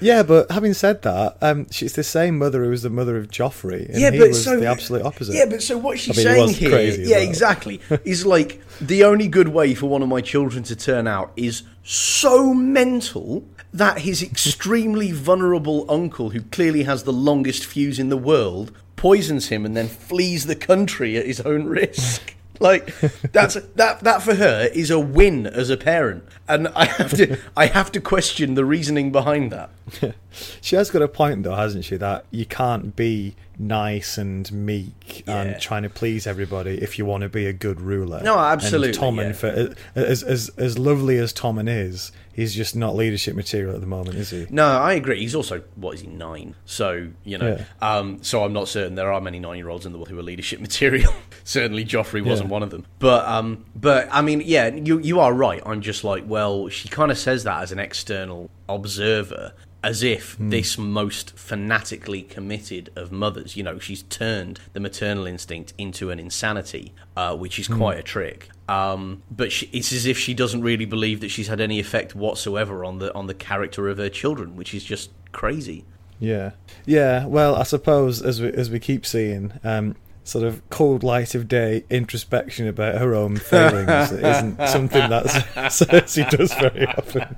Yeah, 0.00 0.22
but 0.22 0.50
having 0.50 0.74
said 0.74 1.02
that, 1.02 1.36
um, 1.40 1.70
she's 1.70 1.94
the 1.94 2.02
same 2.02 2.38
mother 2.38 2.64
who 2.64 2.70
was 2.70 2.82
the 2.82 2.90
mother 2.90 3.16
of 3.16 3.28
Joffrey, 3.28 3.88
and 3.88 4.00
yeah, 4.00 4.10
he 4.10 4.18
but 4.18 4.28
was 4.28 4.44
so 4.44 4.60
the 4.60 4.66
absolute 4.66 5.02
opposite. 5.02 5.34
Yeah, 5.34 5.46
but 5.46 5.62
so 5.62 5.78
what 5.78 5.98
she's 5.98 6.18
I 6.18 6.22
mean, 6.22 6.48
saying 6.48 6.54
here, 6.54 6.70
crazy 6.70 7.02
yeah, 7.04 7.16
well. 7.16 7.28
exactly, 7.28 7.80
is 8.04 8.26
like 8.26 8.60
the 8.80 9.04
only 9.04 9.28
good 9.28 9.48
way 9.48 9.74
for 9.74 9.86
one 9.86 10.02
of 10.02 10.08
my 10.08 10.20
children 10.20 10.62
to 10.64 10.76
turn 10.76 11.06
out 11.06 11.32
is 11.36 11.62
so 11.82 12.52
mental 12.52 13.44
that 13.72 14.00
his 14.00 14.22
extremely 14.22 15.12
vulnerable 15.12 15.86
uncle, 15.90 16.30
who 16.30 16.42
clearly 16.42 16.82
has 16.84 17.04
the 17.04 17.12
longest 17.12 17.64
fuse 17.64 17.98
in 17.98 18.08
the 18.08 18.16
world, 18.16 18.72
poisons 18.96 19.48
him 19.48 19.64
and 19.64 19.76
then 19.76 19.88
flees 19.88 20.46
the 20.46 20.56
country 20.56 21.16
at 21.16 21.26
his 21.26 21.40
own 21.40 21.64
risk. 21.64 22.34
Like 22.60 22.94
that's 23.32 23.54
that 23.74 24.00
that 24.00 24.22
for 24.22 24.34
her 24.34 24.68
is 24.72 24.90
a 24.90 24.98
win 24.98 25.46
as 25.46 25.70
a 25.70 25.76
parent, 25.76 26.24
and 26.48 26.68
I 26.68 26.86
have 26.86 27.12
to 27.12 27.38
I 27.56 27.66
have 27.66 27.92
to 27.92 28.00
question 28.00 28.54
the 28.54 28.64
reasoning 28.64 29.12
behind 29.12 29.52
that. 29.52 29.70
She 30.60 30.76
has 30.76 30.90
got 30.90 31.00
a 31.00 31.08
point, 31.08 31.44
though, 31.44 31.54
hasn't 31.54 31.86
she? 31.86 31.96
That 31.96 32.26
you 32.30 32.44
can't 32.44 32.94
be 32.94 33.36
nice 33.58 34.18
and 34.18 34.50
meek 34.52 35.24
Yeah. 35.26 35.40
and 35.42 35.60
trying 35.60 35.82
to 35.84 35.90
please 35.90 36.26
everybody 36.26 36.78
if 36.82 36.98
you 36.98 37.04
want 37.06 37.22
to 37.22 37.28
be 37.28 37.46
a 37.46 37.52
good 37.52 37.80
ruler. 37.80 38.20
No, 38.22 38.38
absolutely, 38.38 38.88
And 38.88 38.96
Tommen, 38.98 39.26
yeah. 39.28 39.32
for, 39.32 39.74
as 39.94 40.22
as 40.22 40.48
as 40.58 40.78
lovely 40.78 41.18
as 41.18 41.32
Tommen 41.32 41.68
is, 41.68 42.12
he's 42.32 42.54
just 42.54 42.76
not 42.76 42.94
leadership 42.94 43.34
material 43.34 43.74
at 43.74 43.80
the 43.80 43.86
moment, 43.86 44.16
is 44.16 44.30
he? 44.30 44.46
No, 44.50 44.66
I 44.66 44.92
agree. 44.92 45.20
He's 45.20 45.34
also 45.34 45.62
what 45.76 45.94
is 45.94 46.02
he 46.02 46.06
nine? 46.08 46.54
So 46.66 47.08
you 47.24 47.38
know, 47.38 47.56
Yeah. 47.56 47.64
um, 47.96 48.22
so 48.22 48.44
I'm 48.44 48.52
not 48.52 48.68
certain 48.68 48.94
there 48.94 49.12
are 49.12 49.20
many 49.20 49.38
nine-year-olds 49.38 49.86
in 49.86 49.92
the 49.92 49.98
world 49.98 50.08
who 50.08 50.18
are 50.18 50.22
leadership 50.22 50.60
material. 50.68 51.12
Certainly, 51.44 51.84
Joffrey 51.86 52.24
wasn't 52.24 52.50
one 52.50 52.62
of 52.62 52.70
them. 52.70 52.84
But 52.98 53.26
um, 53.26 53.64
but 53.74 54.08
I 54.10 54.20
mean, 54.22 54.42
yeah, 54.44 54.68
you 54.74 54.98
you 54.98 55.20
are 55.20 55.32
right. 55.32 55.62
I'm 55.64 55.80
just 55.80 56.04
like, 56.04 56.24
well, 56.26 56.68
she 56.68 56.88
kind 56.88 57.10
of 57.10 57.18
says 57.18 57.44
that 57.44 57.62
as 57.62 57.72
an 57.72 57.78
external 57.78 58.50
observer. 58.68 59.52
As 59.86 60.02
if 60.02 60.34
Hmm. 60.34 60.50
this 60.50 60.76
most 60.76 61.26
fanatically 61.38 62.22
committed 62.22 62.90
of 62.96 63.12
mothers, 63.12 63.56
you 63.56 63.62
know, 63.62 63.78
she's 63.78 64.02
turned 64.02 64.58
the 64.72 64.80
maternal 64.80 65.26
instinct 65.26 65.72
into 65.78 66.10
an 66.10 66.18
insanity, 66.18 66.92
uh, 67.16 67.36
which 67.36 67.56
is 67.60 67.68
quite 67.68 67.96
a 67.98 68.02
trick. 68.02 68.48
Um, 68.68 69.22
but 69.30 69.52
she, 69.52 69.70
it's 69.72 69.92
as 69.92 70.04
if 70.06 70.18
she 70.18 70.34
doesn't 70.34 70.62
really 70.62 70.86
believe 70.86 71.20
that 71.20 71.30
she's 71.30 71.46
had 71.46 71.60
any 71.60 71.78
effect 71.78 72.16
whatsoever 72.16 72.84
on 72.84 72.98
the 72.98 73.14
on 73.14 73.28
the 73.28 73.34
character 73.48 73.88
of 73.88 73.98
her 73.98 74.08
children, 74.08 74.56
which 74.56 74.74
is 74.74 74.82
just 74.82 75.10
crazy. 75.30 75.84
Yeah, 76.18 76.50
yeah. 76.84 77.26
Well, 77.26 77.54
I 77.54 77.62
suppose 77.62 78.20
as 78.22 78.40
we 78.42 78.48
as 78.62 78.68
we 78.70 78.80
keep 78.80 79.06
seeing, 79.06 79.52
um, 79.62 79.94
sort 80.26 80.44
of 80.44 80.60
cold 80.70 81.02
light 81.04 81.34
of 81.34 81.46
day 81.48 81.84
introspection 81.88 82.66
about 82.66 82.96
her 82.96 83.14
own 83.14 83.36
failings 83.36 84.10
isn't 84.12 84.56
something 84.68 85.08
that 85.10 85.24
Cersei 85.70 86.28
does 86.36 86.52
very 86.54 86.84
often. 86.86 87.36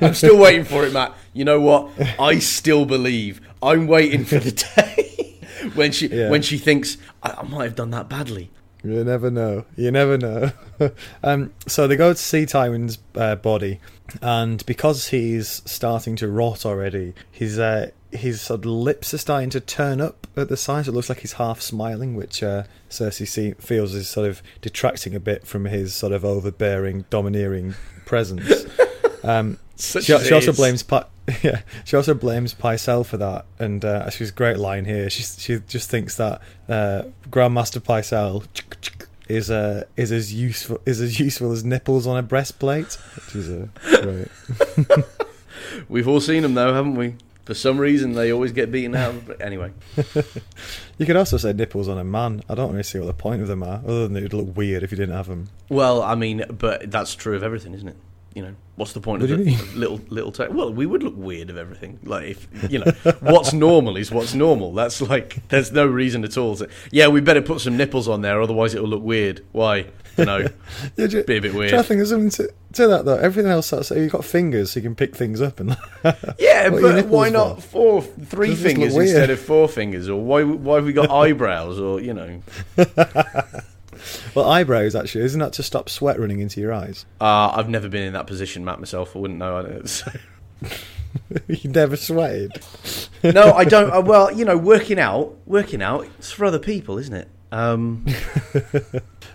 I'm 0.00 0.14
still 0.14 0.38
waiting 0.38 0.64
for 0.64 0.84
it, 0.86 0.92
Matt. 0.92 1.14
You 1.32 1.44
know 1.44 1.60
what? 1.60 1.90
I 2.18 2.38
still 2.38 2.84
believe. 2.86 3.40
I'm 3.62 3.86
waiting 3.88 4.24
for 4.24 4.38
the 4.38 4.52
day 4.52 5.40
when 5.74 5.90
she 5.92 6.06
Yeah. 6.08 6.30
when 6.30 6.42
she 6.42 6.58
thinks 6.58 6.96
I, 7.22 7.30
I 7.38 7.42
might 7.42 7.64
have 7.64 7.74
done 7.74 7.90
that 7.90 8.08
badly. 8.08 8.50
You 8.84 9.02
never 9.02 9.30
know. 9.32 9.64
You 9.76 9.90
never 9.90 10.16
know. 10.16 10.52
um, 11.24 11.52
so 11.66 11.88
they 11.88 11.96
go 11.96 12.12
to 12.12 12.18
see 12.18 12.46
Tywin's 12.46 12.98
uh, 13.16 13.34
body, 13.34 13.80
and 14.22 14.64
because 14.66 15.08
he's 15.08 15.62
starting 15.64 16.16
to 16.16 16.28
rot 16.28 16.64
already, 16.64 17.14
his 17.30 17.58
uh, 17.58 17.90
his 18.10 18.40
sort 18.40 18.60
of 18.60 18.66
lips 18.66 19.12
are 19.12 19.18
starting 19.18 19.50
to 19.50 19.60
turn 19.60 20.00
up 20.00 20.26
at 20.36 20.48
the 20.48 20.56
sides. 20.56 20.88
It 20.88 20.92
looks 20.92 21.08
like 21.08 21.20
he's 21.20 21.34
half 21.34 21.60
smiling, 21.60 22.14
which 22.16 22.42
uh, 22.42 22.64
Cersei 22.88 23.26
see, 23.28 23.52
feels 23.52 23.94
is 23.94 24.08
sort 24.08 24.28
of 24.28 24.42
detracting 24.60 25.14
a 25.14 25.20
bit 25.20 25.46
from 25.46 25.66
his 25.66 25.94
sort 25.94 26.12
of 26.12 26.24
overbearing, 26.24 27.04
domineering 27.10 27.74
presence. 28.06 28.66
Um, 29.24 29.58
she, 29.76 30.00
she 30.02 30.32
also 30.32 30.52
blames 30.52 30.84
Pi- 30.84 31.04
yeah 31.42 31.62
she 31.84 31.96
also 31.96 32.14
blames 32.14 32.54
Pycelle 32.54 33.04
for 33.04 33.16
that 33.16 33.46
and 33.58 33.84
uh, 33.84 34.08
she's 34.10 34.30
a 34.30 34.32
great 34.32 34.58
line 34.58 34.84
here 34.84 35.10
she 35.10 35.24
she 35.24 35.58
just 35.66 35.90
thinks 35.90 36.16
that 36.16 36.40
uh, 36.68 37.02
Grand 37.28 37.52
Maester 37.52 37.80
Pycelle 37.80 38.46
is 39.28 39.50
uh, 39.50 39.84
is 39.96 40.12
as 40.12 40.32
useful 40.32 40.80
is 40.86 41.00
as 41.00 41.20
useful 41.20 41.52
as 41.52 41.64
nipples 41.64 42.06
on 42.06 42.16
a 42.16 42.22
breastplate 42.22 42.96
which 43.16 43.36
is 43.36 43.50
uh, 43.50 43.66
great 44.02 45.04
We've 45.88 46.06
all 46.08 46.20
seen 46.20 46.42
them 46.42 46.54
though, 46.54 46.72
haven't 46.72 46.94
we? 46.94 47.16
For 47.44 47.54
some 47.54 47.78
reason, 47.78 48.12
they 48.12 48.30
always 48.30 48.52
get 48.52 48.70
beaten 48.70 48.94
out. 48.94 49.14
But 49.26 49.40
anyway, 49.40 49.72
you 50.98 51.06
could 51.06 51.16
also 51.16 51.38
say 51.38 51.52
nipples 51.54 51.88
on 51.88 51.96
a 51.98 52.04
man 52.04 52.42
I 52.48 52.54
don't 52.54 52.70
really 52.70 52.82
see 52.82 52.98
what 52.98 53.06
the 53.06 53.14
point 53.14 53.40
of 53.40 53.48
them 53.48 53.62
are 53.62 53.80
other 53.84 54.06
than 54.06 54.16
it 54.16 54.22
would 54.22 54.34
look 54.34 54.56
weird 54.56 54.82
if 54.82 54.90
you 54.90 54.96
didn't 54.98 55.14
have 55.16 55.28
them 55.28 55.48
well, 55.68 56.02
I 56.02 56.14
mean, 56.14 56.44
but 56.50 56.90
that's 56.90 57.14
true 57.14 57.36
of 57.36 57.42
everything, 57.42 57.74
isn't 57.74 57.88
it? 57.88 57.96
You 58.34 58.42
know, 58.42 58.54
what's 58.76 58.92
the 58.92 59.00
point 59.00 59.22
What 59.22 59.30
of 59.30 59.38
the 59.38 59.44
you 59.44 59.50
mean? 59.50 59.60
of 59.60 59.76
little 59.76 60.00
little? 60.10 60.30
ta- 60.30 60.48
well, 60.50 60.72
we 60.72 60.86
would 60.86 61.02
look 61.02 61.14
weird 61.16 61.50
of 61.50 61.56
everything. 61.56 61.98
Like 62.04 62.26
if 62.26 62.70
you 62.70 62.78
know, 62.78 62.92
what's 63.20 63.52
normal 63.52 63.96
is 63.96 64.12
what's 64.12 64.34
normal. 64.34 64.72
That's 64.74 65.00
like 65.00 65.46
there's 65.48 65.72
no 65.72 65.86
reason 65.86 66.22
at 66.24 66.36
all. 66.36 66.54
To, 66.56 66.68
yeah, 66.92 67.08
we 67.08 67.20
better 67.20 67.42
put 67.42 67.60
some 67.60 67.76
nipples 67.76 68.06
on 68.06 68.20
there, 68.20 68.40
otherwise 68.40 68.74
it 68.74 68.82
will 68.82 68.90
look 68.90 69.02
weird. 69.02 69.44
Why? 69.52 69.86
No, 70.18 70.46
yeah, 70.96 71.06
ju- 71.06 71.24
be 71.24 71.36
a 71.36 71.40
bit 71.40 71.52
do 71.52 71.58
weird. 71.58 71.70
you 71.72 71.82
think 71.82 71.98
there's 71.98 72.10
something 72.10 72.30
to, 72.30 72.52
to 72.72 72.88
that 72.88 73.04
though 73.04 73.16
everything 73.18 73.50
else 73.52 73.68
so 73.68 73.94
you've 73.94 74.10
got 74.10 74.24
fingers 74.24 74.72
so 74.72 74.80
you 74.80 74.82
can 74.82 74.96
pick 74.96 75.14
things 75.14 75.40
up 75.40 75.60
and 75.60 75.76
Yeah, 76.40 76.68
What 76.70 76.82
are 76.84 76.92
your 76.92 77.02
but 77.02 77.06
why 77.06 77.28
not 77.28 77.62
four, 77.62 78.02
three 78.02 78.48
Does 78.48 78.60
fingers 78.62 78.96
instead 78.96 79.30
of 79.30 79.38
four 79.38 79.68
fingers? 79.68 80.08
Or 80.08 80.20
why 80.20 80.42
why 80.42 80.76
have 80.76 80.86
we 80.86 80.92
got 80.92 81.08
eyebrows? 81.24 81.78
Or 81.78 82.00
you 82.00 82.14
know, 82.14 82.42
well 84.34 84.48
eyebrows 84.48 84.94
actually 84.94 85.24
isn't 85.24 85.40
that 85.40 85.52
to 85.52 85.62
stop 85.62 85.88
sweat 85.88 86.18
running 86.18 86.40
into 86.40 86.60
your 86.60 86.72
eyes 86.72 87.06
uh, 87.20 87.50
I've 87.54 87.68
never 87.68 87.88
been 87.88 88.02
in 88.04 88.12
that 88.12 88.26
position, 88.26 88.64
Matt. 88.64 88.78
Myself, 88.78 89.14
I 89.14 89.18
wouldn't 89.18 89.38
know. 89.38 89.58
I 89.58 89.86
so- 89.86 90.12
you 91.48 91.70
never 91.70 91.96
sweated 91.96 92.52
no, 93.22 93.52
I 93.52 93.64
don't. 93.64 93.90
Uh, 93.90 94.00
well, 94.00 94.30
you 94.32 94.44
know, 94.44 94.56
working 94.56 94.98
out, 94.98 95.36
working 95.46 95.82
out, 95.82 96.06
it's 96.18 96.30
for 96.30 96.44
other 96.44 96.58
people, 96.58 96.98
isn't 96.98 97.14
it? 97.14 97.28
Um, 97.50 98.04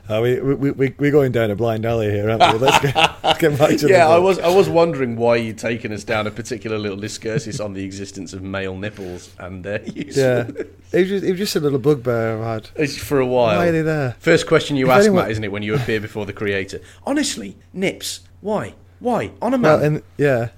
Oh, 0.09 0.21
we, 0.21 0.37
we, 0.41 0.71
we, 0.71 0.95
we're 0.99 1.11
going 1.13 1.31
down 1.31 1.49
a 1.49 1.55
blind 1.55 1.85
alley 1.85 2.11
here, 2.11 2.29
aren't 2.29 2.53
we? 2.53 2.59
Let's 2.59 2.79
get, 2.81 2.93
let's 3.23 3.39
get 3.39 3.57
back 3.57 3.69
to 3.69 3.77
the 3.87 3.89
yeah, 3.89 4.09
I 4.09 4.17
was 4.17 4.37
I 4.37 4.53
was 4.53 4.67
wondering 4.67 5.15
why 5.15 5.37
you'd 5.37 5.57
taken 5.57 5.93
us 5.93 6.03
down 6.03 6.27
a 6.27 6.31
particular 6.31 6.77
little 6.77 6.97
discursus 6.97 7.63
on 7.63 7.71
the 7.73 7.85
existence 7.85 8.33
of 8.33 8.43
male 8.43 8.75
nipples 8.75 9.33
and 9.39 9.63
their 9.63 9.81
use. 9.89 10.17
Yeah. 10.17 10.49
It 10.49 10.67
was, 10.91 11.07
just, 11.07 11.23
it 11.23 11.29
was 11.31 11.39
just 11.39 11.55
a 11.55 11.61
little 11.61 11.79
bugbear 11.79 12.37
I've 12.37 12.43
had. 12.43 12.69
It's 12.75 12.97
for 12.97 13.21
a 13.21 13.25
while. 13.25 13.57
Why 13.57 13.67
are 13.67 13.71
they 13.71 13.81
there? 13.81 14.17
First 14.19 14.45
question 14.45 14.75
you 14.75 14.87
If 14.87 14.91
ask, 14.91 15.05
anyone- 15.05 15.23
Matt, 15.23 15.31
isn't 15.31 15.43
it, 15.45 15.53
when 15.53 15.63
you 15.63 15.73
appear 15.73 16.01
before 16.01 16.25
the 16.25 16.33
creator? 16.33 16.81
Honestly, 17.05 17.55
nips. 17.71 18.19
Why? 18.41 18.73
Why? 18.99 19.31
On 19.41 19.53
a 19.53 19.57
man. 19.57 19.71
Well, 19.79 19.83
in, 19.85 20.03
yeah. 20.17 20.49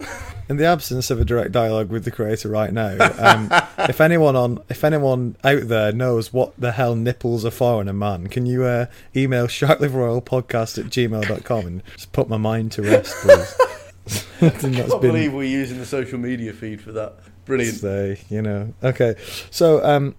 In 0.48 0.58
the 0.58 0.66
absence 0.66 1.10
of 1.10 1.20
a 1.20 1.26
direct 1.26 1.52
dialogue 1.52 1.90
with 1.90 2.06
the 2.06 2.12
creator 2.12 2.50
right 2.50 2.72
now, 2.72 2.98
um, 3.18 3.50
if 3.90 4.00
anyone 4.00 4.36
on, 4.36 4.60
if 4.70 4.84
anyone 4.84 5.36
out 5.44 5.68
there 5.68 5.92
knows 5.92 6.32
what 6.32 6.54
the 6.60 6.74
hell 6.74 6.96
nipples 6.96 7.44
are 7.46 7.52
for 7.52 7.82
in 7.82 7.88
a 7.88 7.94
man, 7.94 8.28
can 8.28 8.46
you 8.46 8.64
uh, 8.64 8.86
email 9.16 9.48
sharkliveroyalpodcast 9.48 10.78
at 10.78 10.86
gmail.com 10.86 11.66
and 11.66 11.84
just 11.96 12.12
put 12.12 12.30
my 12.30 12.38
mind 12.38 12.72
to 12.74 12.84
rest, 12.84 13.16
please? 13.22 13.56
I 14.42 14.48
I 14.48 14.50
can't 14.50 14.62
been 14.62 15.00
believe 15.02 15.34
we're 15.34 15.44
using 15.44 15.80
the 15.80 15.86
social 15.86 16.20
media 16.20 16.54
feed 16.54 16.80
for 16.80 16.92
that. 16.92 17.16
Brilliant. 17.46 17.82
you 18.30 18.42
know. 18.42 18.74
Okay, 18.84 19.16
so 19.50 19.84
um, 19.84 20.16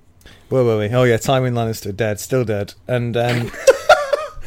where 0.48 0.64
were 0.64 0.78
we? 0.78 0.88
Oh 0.88 1.04
yeah, 1.04 1.16
Tywin 1.16 1.52
Lannister 1.52 1.94
dead, 1.94 2.18
still 2.20 2.44
dead, 2.44 2.74
and 2.88 3.16
um, 3.16 3.50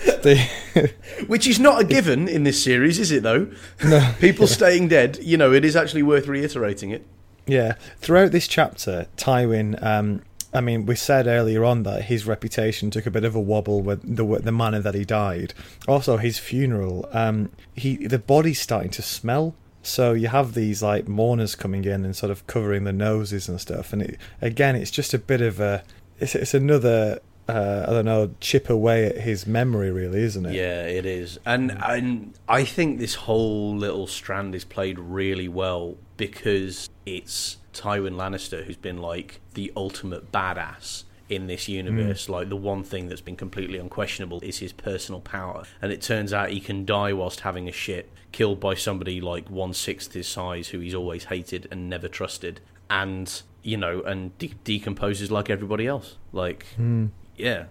Which 1.27 1.47
is 1.47 1.59
not 1.59 1.81
a 1.81 1.83
given 1.83 2.27
in 2.27 2.43
this 2.43 2.63
series, 2.63 2.99
is 2.99 3.11
it, 3.11 3.23
though? 3.23 3.51
People 4.19 4.47
staying 4.47 4.87
dead, 4.87 5.19
you 5.21 5.37
know, 5.37 5.53
it 5.53 5.65
is 5.65 5.75
actually 5.75 6.03
worth 6.03 6.27
reiterating 6.27 6.91
it. 6.91 7.05
Yeah. 7.47 7.75
Throughout 7.97 8.31
this 8.31 8.47
chapter, 8.47 9.07
Tywin. 9.17 9.81
Um, 9.83 10.21
I 10.53 10.61
mean, 10.61 10.85
we 10.85 10.95
said 10.95 11.27
earlier 11.27 11.63
on 11.63 11.83
that 11.83 12.05
his 12.05 12.25
reputation 12.25 12.89
took 12.89 13.05
a 13.05 13.11
bit 13.11 13.23
of 13.23 13.35
a 13.35 13.39
wobble 13.39 13.81
with 13.81 14.01
the 14.15 14.25
the 14.39 14.51
manner 14.51 14.79
that 14.79 14.95
he 14.95 15.05
died. 15.05 15.53
Also, 15.87 16.17
his 16.17 16.39
funeral. 16.39 17.07
Um, 17.11 17.51
he 17.75 18.07
the 18.07 18.19
body's 18.19 18.59
starting 18.59 18.91
to 18.91 19.01
smell. 19.01 19.55
So 19.81 20.13
you 20.13 20.27
have 20.27 20.53
these 20.53 20.83
like 20.83 21.07
mourners 21.07 21.55
coming 21.55 21.85
in 21.85 22.03
and 22.03 22.15
sort 22.15 22.31
of 22.31 22.45
covering 22.47 22.83
their 22.83 22.93
noses 22.93 23.47
and 23.47 23.61
stuff. 23.61 23.93
And 23.93 24.01
it, 24.01 24.17
again, 24.41 24.75
it's 24.75 24.91
just 24.91 25.13
a 25.13 25.19
bit 25.19 25.41
of 25.41 25.59
a. 25.59 25.83
It's, 26.19 26.35
it's 26.35 26.53
another 26.53 27.19
uh, 27.49 27.85
I 27.87 27.91
don't 27.91 28.05
know, 28.05 28.33
chip 28.39 28.69
away 28.69 29.05
at 29.05 29.17
his 29.17 29.45
memory, 29.47 29.91
really, 29.91 30.21
isn't 30.23 30.45
it? 30.45 30.53
Yeah, 30.53 30.83
it 30.83 31.05
is, 31.05 31.39
and 31.45 31.71
and 31.83 32.33
I 32.47 32.63
think 32.65 32.99
this 32.99 33.15
whole 33.15 33.75
little 33.75 34.07
strand 34.07 34.55
is 34.55 34.63
played 34.65 34.99
really 34.99 35.47
well 35.47 35.97
because 36.17 36.89
it's 37.05 37.57
Tywin 37.73 38.15
Lannister 38.15 38.63
who's 38.65 38.77
been 38.77 38.97
like 38.97 39.39
the 39.53 39.71
ultimate 39.75 40.31
badass 40.31 41.03
in 41.29 41.47
this 41.47 41.67
universe. 41.69 42.25
Mm. 42.25 42.29
Like 42.29 42.49
the 42.49 42.55
one 42.55 42.83
thing 42.83 43.07
that's 43.07 43.21
been 43.21 43.35
completely 43.35 43.77
unquestionable 43.77 44.39
is 44.41 44.59
his 44.59 44.73
personal 44.73 45.21
power, 45.21 45.63
and 45.81 45.91
it 45.91 46.01
turns 46.01 46.33
out 46.33 46.49
he 46.49 46.59
can 46.59 46.85
die 46.85 47.13
whilst 47.13 47.41
having 47.41 47.67
a 47.69 47.71
shit, 47.71 48.09
killed 48.31 48.59
by 48.59 48.73
somebody 48.73 49.21
like 49.21 49.49
one 49.49 49.73
sixth 49.73 50.13
his 50.13 50.27
size 50.27 50.69
who 50.69 50.79
he's 50.79 50.95
always 50.95 51.25
hated 51.25 51.67
and 51.71 51.89
never 51.89 52.07
trusted, 52.07 52.59
and 52.89 53.41
you 53.61 53.77
know, 53.77 54.01
and 54.03 54.37
de- 54.37 54.53
decomposes 54.63 55.29
like 55.31 55.49
everybody 55.49 55.85
else. 55.85 56.15
Like, 56.31 56.65
Mm. 56.79 57.09
Yeah, 57.39 57.63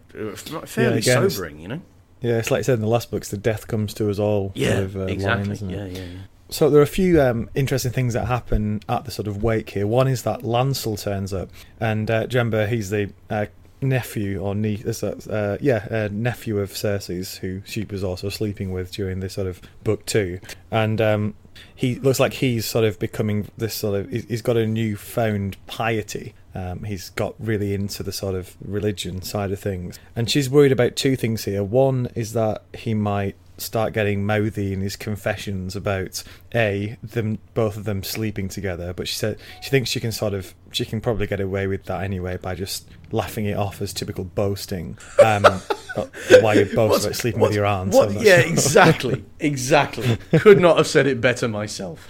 fairly 0.66 0.98
again, 0.98 1.18
it's- 1.24 1.34
sobering, 1.34 1.60
you 1.60 1.68
know. 1.68 1.80
Yeah, 2.20 2.38
it's 2.38 2.50
like 2.50 2.58
I 2.58 2.62
said 2.62 2.74
in 2.74 2.80
the 2.80 2.88
last 2.88 3.12
books, 3.12 3.28
the 3.28 3.36
death 3.36 3.68
comes 3.68 3.94
to 3.94 4.10
us 4.10 4.18
all. 4.18 4.50
Yeah, 4.56 4.70
sort 4.72 4.82
of, 4.84 4.96
uh, 4.96 5.00
exactly. 5.02 5.42
line, 5.44 5.52
isn't 5.52 5.70
it? 5.70 5.76
yeah, 5.76 5.84
yeah, 6.00 6.06
yeah. 6.06 6.18
So 6.50 6.68
there 6.70 6.80
are 6.80 6.82
a 6.82 6.86
few 6.86 7.20
um, 7.22 7.48
interesting 7.54 7.92
things 7.92 8.14
that 8.14 8.26
happen 8.26 8.80
at 8.88 9.04
the 9.04 9.10
sort 9.12 9.28
of 9.28 9.42
wake 9.42 9.70
here. 9.70 9.86
One 9.86 10.08
is 10.08 10.22
that 10.24 10.40
Lancel 10.42 11.00
turns 11.00 11.32
up, 11.32 11.50
and 11.78 12.10
uh, 12.10 12.26
do 12.26 12.34
you 12.34 12.40
remember 12.40 12.66
he's 12.66 12.90
the 12.90 13.12
uh, 13.30 13.46
nephew 13.80 14.40
or 14.40 14.54
niece, 14.56 15.02
uh, 15.04 15.14
uh, 15.30 15.58
yeah, 15.60 15.86
uh, 15.90 16.08
nephew 16.10 16.58
of 16.58 16.70
Cersei's, 16.72 17.36
who 17.36 17.62
she 17.64 17.84
was 17.84 18.02
also 18.02 18.28
sleeping 18.30 18.72
with 18.72 18.90
during 18.90 19.20
this 19.20 19.34
sort 19.34 19.46
of 19.46 19.60
book 19.84 20.04
two, 20.06 20.40
and 20.72 21.00
um, 21.00 21.34
he 21.76 21.96
looks 21.96 22.18
like 22.18 22.32
he's 22.32 22.64
sort 22.66 22.84
of 22.84 22.98
becoming 22.98 23.48
this 23.58 23.74
sort 23.74 24.00
of. 24.00 24.10
he's- 24.10 24.24
He's 24.28 24.42
got 24.42 24.56
a 24.56 24.66
newfound 24.66 25.56
piety. 25.68 26.34
Um, 26.54 26.84
he's 26.84 27.10
got 27.10 27.34
really 27.38 27.74
into 27.74 28.02
the 28.02 28.12
sort 28.12 28.34
of 28.34 28.56
religion 28.60 29.22
side 29.22 29.52
of 29.52 29.60
things, 29.60 29.98
and 30.16 30.30
she's 30.30 30.48
worried 30.48 30.72
about 30.72 30.96
two 30.96 31.16
things 31.16 31.44
here. 31.44 31.62
One 31.62 32.08
is 32.14 32.32
that 32.32 32.62
he 32.74 32.94
might 32.94 33.36
start 33.58 33.92
getting 33.92 34.24
mouthy 34.24 34.72
in 34.72 34.80
his 34.80 34.96
confessions 34.96 35.76
about 35.76 36.22
a 36.54 36.96
them 37.02 37.38
both 37.54 37.76
of 37.76 37.84
them 37.84 38.02
sleeping 38.02 38.48
together 38.48 38.92
but 38.94 39.06
she 39.06 39.14
said 39.14 39.36
she 39.62 39.68
thinks 39.68 39.90
she 39.90 40.00
can 40.00 40.10
sort 40.12 40.32
of 40.32 40.54
she 40.72 40.84
can 40.84 41.00
probably 41.00 41.26
get 41.26 41.40
away 41.40 41.66
with 41.66 41.84
that 41.84 42.02
anyway 42.02 42.38
by 42.38 42.54
just 42.54 42.88
laughing 43.12 43.44
it 43.44 43.56
off 43.56 43.82
as 43.82 43.92
typical 43.92 44.24
boasting 44.24 44.96
um 45.22 45.42
why 46.40 46.54
you 46.54 46.64
boast 46.64 46.76
What's- 46.76 47.04
about 47.04 47.16
sleeping 47.16 47.40
with 47.40 47.54
your 47.54 47.66
aunt 47.66 47.92
what- 47.92 48.12
yeah, 48.12 48.40
sure. 48.40 48.50
exactly, 48.50 49.24
exactly. 49.40 50.16
Could 50.38 50.60
not 50.60 50.76
have 50.76 50.86
said 50.86 51.06
it 51.06 51.20
better 51.20 51.48
myself. 51.48 52.06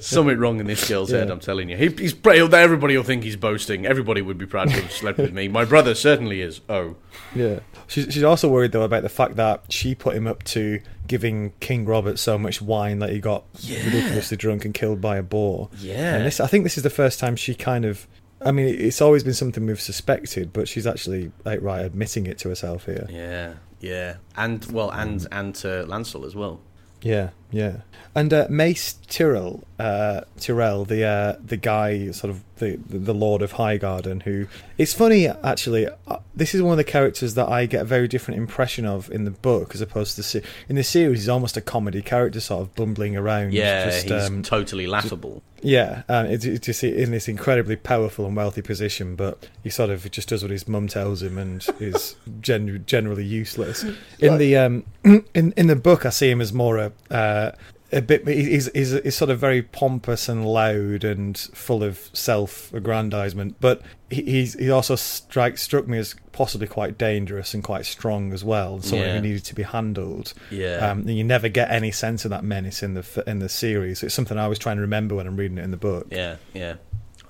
Something 0.00 0.38
wrong 0.38 0.60
in 0.60 0.66
this 0.66 0.86
girl's 0.88 1.10
head. 1.10 1.30
I'm 1.30 1.40
telling 1.40 1.68
you. 1.70 1.76
He, 1.76 1.88
he's 1.88 2.14
everybody 2.26 2.96
will 2.96 3.04
think 3.04 3.24
he's 3.24 3.36
boasting. 3.36 3.86
Everybody 3.86 4.20
would 4.20 4.36
be 4.38 4.46
proud 4.46 4.68
to 4.68 4.74
have 4.80 4.92
slept 4.92 5.18
with 5.18 5.32
me. 5.32 5.48
My 5.48 5.64
brother 5.64 5.94
certainly 5.94 6.42
is. 6.42 6.60
Oh, 6.68 6.96
Yeah. 7.34 7.60
She's, 7.86 8.12
she's 8.12 8.22
also 8.22 8.48
worried, 8.48 8.72
though, 8.72 8.82
about 8.82 9.02
the 9.02 9.08
fact 9.08 9.36
that 9.36 9.64
she 9.70 9.94
put 9.94 10.16
him 10.16 10.26
up 10.26 10.42
to 10.44 10.80
giving 11.06 11.52
King 11.60 11.84
Robert 11.84 12.18
so 12.18 12.38
much 12.38 12.62
wine 12.62 12.98
that 13.00 13.10
he 13.10 13.18
got 13.20 13.44
Yeah. 13.60 13.84
ridiculously 13.84 14.36
drunk 14.36 14.64
and 14.64 14.72
killed 14.72 15.00
by 15.00 15.16
a 15.18 15.22
boar. 15.22 15.68
yeah. 15.78 16.16
And 16.16 16.24
this, 16.26 16.40
I 16.40 16.46
think 16.46 16.64
this 16.64 16.76
is 16.76 16.82
the 16.82 16.90
first 16.90 17.18
time 17.18 17.36
she 17.36 17.54
kind 17.54 17.84
of. 17.84 18.06
I 18.44 18.52
mean, 18.52 18.66
it's 18.78 19.00
always 19.00 19.24
been 19.24 19.32
something 19.34 19.64
we've 19.64 19.80
suspected, 19.80 20.52
but 20.52 20.68
she's 20.68 20.86
actually 20.86 21.32
outright 21.46 21.84
admitting 21.84 22.26
it 22.26 22.36
to 22.38 22.48
herself 22.50 22.84
here. 22.84 23.06
yeah, 23.10 23.54
yeah, 23.80 24.16
and 24.36 24.64
well, 24.66 24.90
and 24.90 25.26
and 25.32 25.54
to 25.56 25.84
Lancel 25.88 26.26
as 26.26 26.34
well. 26.34 26.60
Yeah, 27.00 27.30
yeah. 27.54 27.76
And 28.16 28.32
uh, 28.32 28.46
Mace 28.48 28.94
Tyrell, 29.08 29.64
uh, 29.78 30.20
Tyrell, 30.38 30.84
the 30.84 31.04
uh, 31.04 31.36
the 31.44 31.56
guy, 31.56 32.12
sort 32.12 32.30
of 32.30 32.44
the 32.56 32.76
the 32.88 33.14
Lord 33.14 33.42
of 33.42 33.54
Highgarden, 33.54 34.22
who 34.22 34.46
it's 34.78 34.94
funny 34.94 35.26
actually. 35.26 35.88
Uh, 36.06 36.18
this 36.36 36.54
is 36.54 36.62
one 36.62 36.72
of 36.72 36.76
the 36.78 36.84
characters 36.84 37.34
that 37.34 37.48
I 37.48 37.66
get 37.66 37.82
a 37.82 37.84
very 37.84 38.06
different 38.06 38.38
impression 38.38 38.86
of 38.86 39.10
in 39.10 39.24
the 39.24 39.30
book 39.32 39.74
as 39.74 39.80
opposed 39.80 40.12
to 40.12 40.16
the 40.18 40.22
se- 40.22 40.42
in 40.68 40.76
the 40.76 40.84
series. 40.84 41.20
He's 41.20 41.28
almost 41.28 41.56
a 41.56 41.60
comedy 41.60 42.02
character, 42.02 42.40
sort 42.40 42.62
of 42.62 42.74
bumbling 42.76 43.16
around. 43.16 43.52
Yeah, 43.52 43.86
just, 43.86 44.08
he's 44.08 44.26
um, 44.26 44.42
totally 44.42 44.86
laughable. 44.86 45.42
yeah, 45.62 46.02
um, 46.08 46.26
it's, 46.26 46.44
it's 46.44 46.66
just 46.66 46.84
in 46.84 47.10
this 47.10 47.26
incredibly 47.26 47.76
powerful 47.76 48.26
and 48.26 48.36
wealthy 48.36 48.62
position, 48.62 49.16
but 49.16 49.48
he 49.64 49.70
sort 49.70 49.90
of 49.90 50.08
just 50.10 50.28
does 50.28 50.42
what 50.42 50.50
his 50.52 50.68
mum 50.68 50.86
tells 50.86 51.22
him 51.22 51.36
and 51.36 51.66
is 51.80 52.14
gen- 52.40 52.84
generally 52.86 53.24
useless. 53.24 53.84
In 54.20 54.38
the 54.38 54.56
um, 54.56 54.84
in 55.34 55.52
in 55.56 55.66
the 55.66 55.76
book, 55.76 56.06
I 56.06 56.10
see 56.10 56.30
him 56.30 56.40
as 56.40 56.52
more 56.52 56.78
a 56.78 56.92
uh, 57.10 57.43
a 57.92 58.00
bit. 58.02 58.26
He's, 58.26 58.70
he's 58.72 58.90
he's 59.02 59.16
sort 59.16 59.30
of 59.30 59.38
very 59.38 59.62
pompous 59.62 60.28
and 60.28 60.44
loud 60.46 61.04
and 61.04 61.36
full 61.38 61.82
of 61.84 62.10
self-aggrandizement, 62.12 63.56
but 63.60 63.82
he, 64.10 64.22
he's 64.22 64.54
he 64.58 64.70
also 64.70 64.96
strike 64.96 65.58
struck 65.58 65.86
me 65.86 65.98
as 65.98 66.14
possibly 66.32 66.66
quite 66.66 66.98
dangerous 66.98 67.54
and 67.54 67.62
quite 67.62 67.86
strong 67.86 68.32
as 68.32 68.42
well, 68.44 68.74
and 68.74 68.84
someone 68.84 69.08
Yeah. 69.08 69.14
who 69.16 69.20
needed 69.20 69.44
to 69.44 69.54
be 69.54 69.62
handled. 69.62 70.34
Yeah, 70.50 70.90
Um, 70.90 71.00
and 71.00 71.16
you 71.16 71.24
never 71.24 71.48
get 71.48 71.70
any 71.70 71.90
sense 71.90 72.24
of 72.24 72.30
that 72.30 72.44
menace 72.44 72.82
in 72.82 72.94
the 72.94 73.24
in 73.26 73.38
the 73.38 73.48
series. 73.48 74.02
It's 74.02 74.14
something 74.14 74.38
I 74.38 74.48
was 74.48 74.58
trying 74.58 74.76
to 74.76 74.82
remember 74.82 75.14
when 75.14 75.26
I'm 75.26 75.36
reading 75.36 75.58
it 75.58 75.64
in 75.64 75.70
the 75.70 75.76
book. 75.76 76.08
yeah, 76.10 76.36
yeah. 76.52 76.74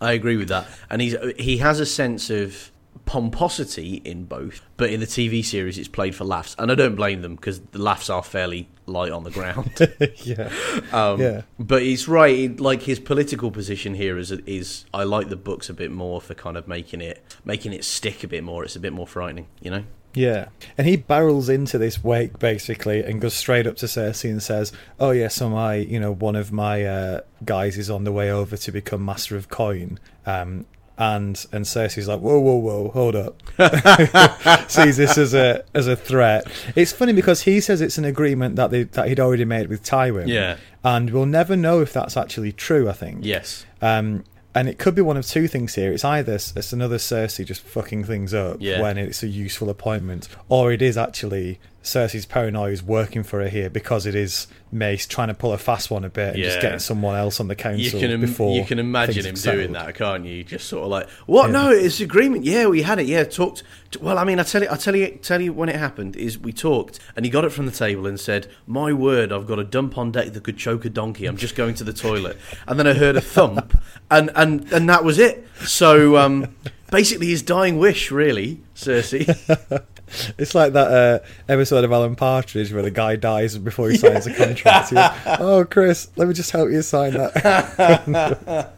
I 0.00 0.12
agree 0.12 0.36
with 0.36 0.48
that. 0.48 0.66
And 0.90 1.00
he's 1.00 1.16
he 1.38 1.58
has 1.58 1.80
a 1.80 1.86
sense 1.86 2.28
of 2.30 2.70
pomposity 3.06 4.00
in 4.04 4.24
both, 4.24 4.62
but 4.76 4.90
in 4.90 5.00
the 5.00 5.06
TV 5.06 5.44
series, 5.44 5.78
it's 5.78 5.88
played 5.88 6.14
for 6.14 6.24
laughs, 6.24 6.54
and 6.58 6.70
I 6.70 6.74
don't 6.74 6.94
blame 6.94 7.22
them 7.22 7.36
because 7.36 7.60
the 7.60 7.78
laughs 7.80 8.08
are 8.10 8.22
fairly 8.22 8.68
light 8.86 9.12
on 9.12 9.24
the 9.24 9.30
ground. 9.30 9.70
yeah, 10.16 10.50
Um, 10.92 11.20
Yeah. 11.20 11.42
But 11.58 11.82
he's 11.82 12.06
right. 12.08 12.58
Like 12.58 12.82
his 12.82 13.00
political 13.00 13.50
position 13.50 13.94
here 13.94 14.18
is 14.18 14.30
is 14.32 14.84
I 14.92 15.04
like 15.04 15.28
the 15.28 15.36
books 15.36 15.68
a 15.68 15.74
bit 15.74 15.90
more 15.90 16.20
for 16.20 16.34
kind 16.34 16.56
of 16.56 16.68
making 16.68 17.00
it 17.00 17.22
making 17.44 17.72
it 17.72 17.84
stick 17.84 18.24
a 18.24 18.28
bit 18.28 18.44
more. 18.44 18.64
It's 18.64 18.76
a 18.76 18.80
bit 18.80 18.92
more 18.92 19.06
frightening, 19.06 19.46
you 19.60 19.70
know. 19.70 19.84
yeah. 20.14 20.48
And 20.78 20.86
he 20.86 20.96
barrels 20.96 21.48
into 21.48 21.76
this 21.78 22.02
wake 22.04 22.38
basically 22.38 23.02
and 23.02 23.20
goes 23.20 23.34
straight 23.34 23.66
up 23.66 23.76
to 23.76 23.86
Cersei 23.86 24.30
and 24.30 24.42
says, 24.42 24.72
"Oh 25.00 25.10
yes, 25.10 25.34
so 25.36 25.48
my, 25.48 25.74
you 25.76 25.98
know, 25.98 26.12
one 26.12 26.36
of 26.36 26.52
my 26.52 26.84
uh, 26.84 27.20
guys 27.44 27.76
is 27.78 27.90
on 27.90 28.04
the 28.04 28.12
way 28.12 28.30
over 28.30 28.56
to 28.56 28.72
become 28.72 29.04
master 29.04 29.36
of 29.36 29.48
coin." 29.48 29.98
Um, 30.26 30.66
and 30.96 31.44
and 31.52 31.64
Cersei's 31.64 32.06
like, 32.08 32.20
"Whoa, 32.20 32.38
whoa, 32.38 32.56
whoa, 32.56 32.88
hold 32.90 33.16
up." 33.16 33.42
Sees 34.70 34.96
this 34.96 35.18
as 35.18 35.34
a 35.34 35.64
as 35.74 35.86
a 35.88 35.96
threat. 35.96 36.46
It's 36.76 36.92
funny 36.92 37.12
because 37.12 37.42
he 37.42 37.60
says 37.60 37.80
it's 37.80 37.98
an 37.98 38.04
agreement 38.04 38.56
that 38.56 38.70
they 38.70 38.84
that 38.84 39.08
he'd 39.08 39.20
already 39.20 39.44
made 39.44 39.68
with 39.68 39.82
Tywin. 39.82 40.28
Yeah. 40.28 40.56
And 40.82 41.10
we'll 41.10 41.26
never 41.26 41.56
know 41.56 41.80
if 41.80 41.92
that's 41.92 42.16
actually 42.16 42.52
true. 42.52 42.88
I 42.88 42.92
think. 42.92 43.24
Yes. 43.24 43.66
Um, 43.82 44.24
and 44.54 44.68
it 44.68 44.78
could 44.78 44.94
be 44.94 45.02
one 45.02 45.16
of 45.16 45.26
two 45.26 45.48
things 45.48 45.74
here. 45.74 45.92
It's 45.92 46.04
either 46.04 46.34
it's 46.34 46.72
another 46.72 46.98
Cersei 46.98 47.44
just 47.44 47.62
fucking 47.62 48.04
things 48.04 48.32
up 48.32 48.58
Yeah. 48.60 48.80
when 48.80 48.96
it's 48.98 49.22
a 49.22 49.28
useful 49.28 49.68
appointment, 49.68 50.28
or 50.48 50.70
it 50.72 50.80
is 50.80 50.96
actually 50.96 51.58
Cersei's 51.84 52.24
paranoia 52.26 52.70
is 52.72 52.82
working 52.82 53.22
for 53.22 53.40
her 53.42 53.48
here 53.48 53.68
because 53.68 54.06
it 54.06 54.14
is 54.14 54.46
Mace 54.72 55.06
trying 55.06 55.28
to 55.28 55.34
pull 55.34 55.52
a 55.52 55.58
fast 55.58 55.90
one 55.90 56.02
a 56.02 56.08
bit 56.08 56.34
and 56.34 56.42
just 56.42 56.60
getting 56.60 56.78
someone 56.78 57.14
else 57.14 57.38
on 57.40 57.46
the 57.46 57.52
You 57.52 57.56
council 57.56 58.00
can 58.00 58.10
Im- 58.10 58.20
before 58.22 58.56
you 58.56 58.64
can 58.64 58.78
imagine 58.78 59.24
him 59.26 59.34
doing 59.34 59.72
that, 59.72 59.94
can't 59.94 60.24
you? 60.24 60.42
Just 60.42 60.66
sort 60.68 60.82
of 60.84 60.88
like, 60.90 61.08
what? 61.26 61.46
Yeah. 61.46 61.52
No, 61.52 61.70
it's 61.70 62.00
agreement. 62.00 62.44
Yeah, 62.44 62.66
we 62.66 62.82
had 62.82 62.98
it. 62.98 63.06
Yeah, 63.06 63.22
talked. 63.24 63.62
t- 63.90 63.98
Well, 64.02 64.18
I 64.18 64.24
mean, 64.24 64.40
I 64.40 64.42
tell 64.44 64.62
you, 64.62 64.68
I 64.70 64.76
tell 64.76 64.96
you, 64.96 65.10
tell 65.22 65.40
you 65.42 65.52
when 65.52 65.68
it 65.68 65.76
happened 65.76 66.16
is 66.16 66.38
we 66.38 66.52
talked, 66.52 66.98
and 67.14 67.24
he 67.24 67.30
got 67.30 67.44
it 67.44 67.50
from 67.50 67.66
the 67.66 67.72
table 67.72 68.06
and 68.06 68.18
said, 68.18 68.48
"My 68.66 68.92
word, 68.92 69.30
I've 69.30 69.46
got 69.46 69.58
a 69.58 69.64
dump 69.64 69.96
on 69.98 70.10
deck 70.10 70.32
that 70.32 70.42
could 70.42 70.56
choke 70.56 70.84
a 70.86 70.90
donkey. 70.90 71.26
I'm 71.26 71.36
just 71.36 71.54
going 71.54 71.74
to 71.76 71.84
the 71.84 71.92
toilet." 71.92 72.36
And 72.66 72.78
then 72.78 72.86
I 72.86 72.94
heard 72.94 73.14
a 73.14 73.20
thump, 73.20 73.78
and 74.10 74.30
and 74.34 74.72
and 74.72 74.88
that 74.88 75.04
was 75.04 75.18
it. 75.18 75.46
So 75.66 76.16
um, 76.16 76.56
basically, 76.90 77.28
his 77.28 77.42
dying 77.42 77.78
wish, 77.78 78.10
really, 78.10 78.60
Cersei. 78.74 79.82
It's 80.38 80.54
like 80.54 80.72
that 80.74 80.90
uh, 80.90 81.18
episode 81.48 81.84
of 81.84 81.92
Alan 81.92 82.16
Partridge 82.16 82.72
where 82.72 82.82
the 82.82 82.90
guy 82.90 83.16
dies 83.16 83.56
before 83.58 83.90
he 83.90 83.96
signs 83.96 84.26
a 84.26 84.34
contract. 84.34 84.90
Goes, 84.92 85.10
oh, 85.40 85.64
Chris, 85.64 86.08
let 86.16 86.28
me 86.28 86.34
just 86.34 86.50
help 86.50 86.70
you 86.70 86.82
sign 86.82 87.14
that. 87.14 88.72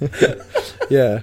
yeah. 0.90 1.22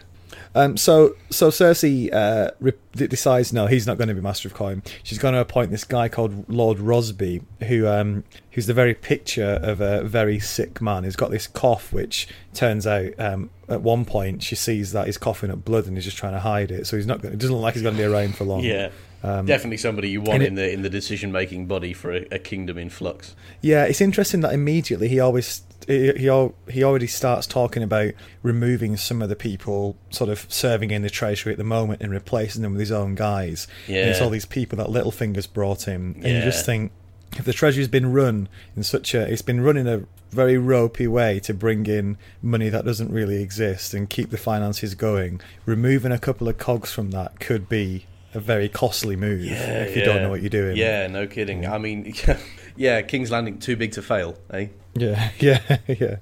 Um, 0.53 0.75
so 0.75 1.15
so 1.29 1.49
Cersei 1.49 2.13
uh, 2.13 2.51
re- 2.59 2.73
decides 2.93 3.53
no, 3.53 3.67
he's 3.67 3.87
not 3.87 3.97
going 3.97 4.09
to 4.09 4.13
be 4.13 4.19
Master 4.19 4.49
of 4.49 4.53
Coin. 4.53 4.83
She's 5.03 5.17
going 5.17 5.33
to 5.33 5.39
appoint 5.39 5.71
this 5.71 5.85
guy 5.85 6.09
called 6.09 6.49
Lord 6.49 6.77
Rosby, 6.77 7.41
who 7.67 7.87
um, 7.87 8.25
who's 8.51 8.67
the 8.67 8.73
very 8.73 8.93
picture 8.93 9.59
of 9.63 9.79
a 9.79 10.03
very 10.03 10.39
sick 10.39 10.81
man. 10.81 11.05
He's 11.05 11.15
got 11.15 11.31
this 11.31 11.47
cough, 11.47 11.93
which 11.93 12.27
turns 12.53 12.85
out 12.85 13.17
um, 13.17 13.49
at 13.69 13.81
one 13.81 14.03
point 14.03 14.43
she 14.43 14.55
sees 14.55 14.91
that 14.91 15.05
he's 15.05 15.17
coughing 15.17 15.51
up 15.51 15.63
blood 15.63 15.85
and 15.87 15.95
he's 15.95 16.05
just 16.05 16.17
trying 16.17 16.33
to 16.33 16.39
hide 16.39 16.69
it. 16.69 16.85
So 16.85 16.97
he's 16.97 17.07
not. 17.07 17.21
Gonna, 17.21 17.33
it 17.33 17.39
doesn't 17.39 17.55
look 17.55 17.63
like 17.63 17.75
he's 17.75 17.83
going 17.83 17.95
to 17.95 18.01
be 18.01 18.05
around 18.05 18.35
for 18.35 18.43
long. 18.43 18.61
yeah, 18.61 18.89
Um, 19.23 19.45
Definitely 19.45 19.77
somebody 19.77 20.09
you 20.09 20.21
want 20.21 20.41
it- 20.43 20.47
in 20.47 20.55
the 20.55 20.71
in 20.71 20.81
the 20.81 20.89
decision 20.89 21.31
making 21.31 21.67
body 21.67 21.93
for 21.93 22.11
a, 22.11 22.25
a 22.31 22.39
kingdom 22.39 22.77
in 22.77 22.89
flux. 22.89 23.35
Yeah, 23.61 23.83
it's 23.85 24.01
interesting 24.01 24.41
that 24.41 24.53
immediately 24.53 25.07
he 25.09 25.19
always 25.19 25.61
he 25.87 26.11
he, 26.13 26.49
he 26.69 26.83
already 26.83 27.07
starts 27.07 27.45
talking 27.47 27.83
about 27.83 28.11
removing 28.43 28.97
some 28.97 29.21
of 29.21 29.29
the 29.29 29.35
people 29.35 29.95
sort 30.09 30.29
of 30.29 30.45
serving 30.49 30.91
in 30.91 31.01
the 31.03 31.09
treasury 31.09 31.51
at 31.51 31.57
the 31.57 31.63
moment 31.63 32.01
and 32.01 32.11
replacing 32.11 32.61
them 32.63 32.71
with 32.73 32.79
his 32.79 32.91
own 32.91 33.13
guys. 33.15 33.67
And 33.87 34.09
it's 34.09 34.21
all 34.21 34.29
these 34.29 34.45
people 34.45 34.77
that 34.79 34.87
Littlefinger's 34.87 35.47
brought 35.47 35.83
him, 35.87 36.15
and 36.17 36.25
you 36.25 36.41
just 36.41 36.65
think 36.65 36.91
if 37.37 37.45
the 37.45 37.53
treasury's 37.53 37.87
been 37.87 38.11
run 38.11 38.49
in 38.75 38.83
such 38.83 39.13
a 39.13 39.21
it's 39.31 39.41
been 39.41 39.61
run 39.61 39.77
in 39.77 39.87
a 39.87 40.03
very 40.31 40.57
ropey 40.57 41.07
way 41.07 41.39
to 41.41 41.53
bring 41.53 41.85
in 41.85 42.17
money 42.41 42.69
that 42.69 42.85
doesn't 42.85 43.11
really 43.11 43.41
exist 43.43 43.93
and 43.93 44.09
keep 44.09 44.29
the 44.31 44.37
finances 44.37 44.95
going, 44.95 45.39
removing 45.65 46.11
a 46.11 46.17
couple 46.19 46.47
of 46.47 46.57
cogs 46.57 46.91
from 46.91 47.11
that 47.11 47.39
could 47.39 47.67
be 47.69 48.05
a 48.33 48.39
very 48.39 48.69
costly 48.69 49.15
move 49.15 49.41
if 49.43 49.95
you 49.95 50.03
don't 50.03 50.21
know 50.21 50.29
what 50.29 50.41
you're 50.41 50.49
doing. 50.49 50.77
Yeah, 50.77 51.07
no 51.07 51.27
kidding. 51.27 51.65
I 51.65 51.77
mean, 51.77 52.13
yeah, 52.75 53.01
King's 53.01 53.31
Landing 53.31 53.59
too 53.59 53.75
big 53.75 53.91
to 53.93 54.01
fail, 54.01 54.37
eh? 54.53 54.67
Yeah, 54.93 55.31
yeah, 55.39 55.77
yeah. 55.87 56.17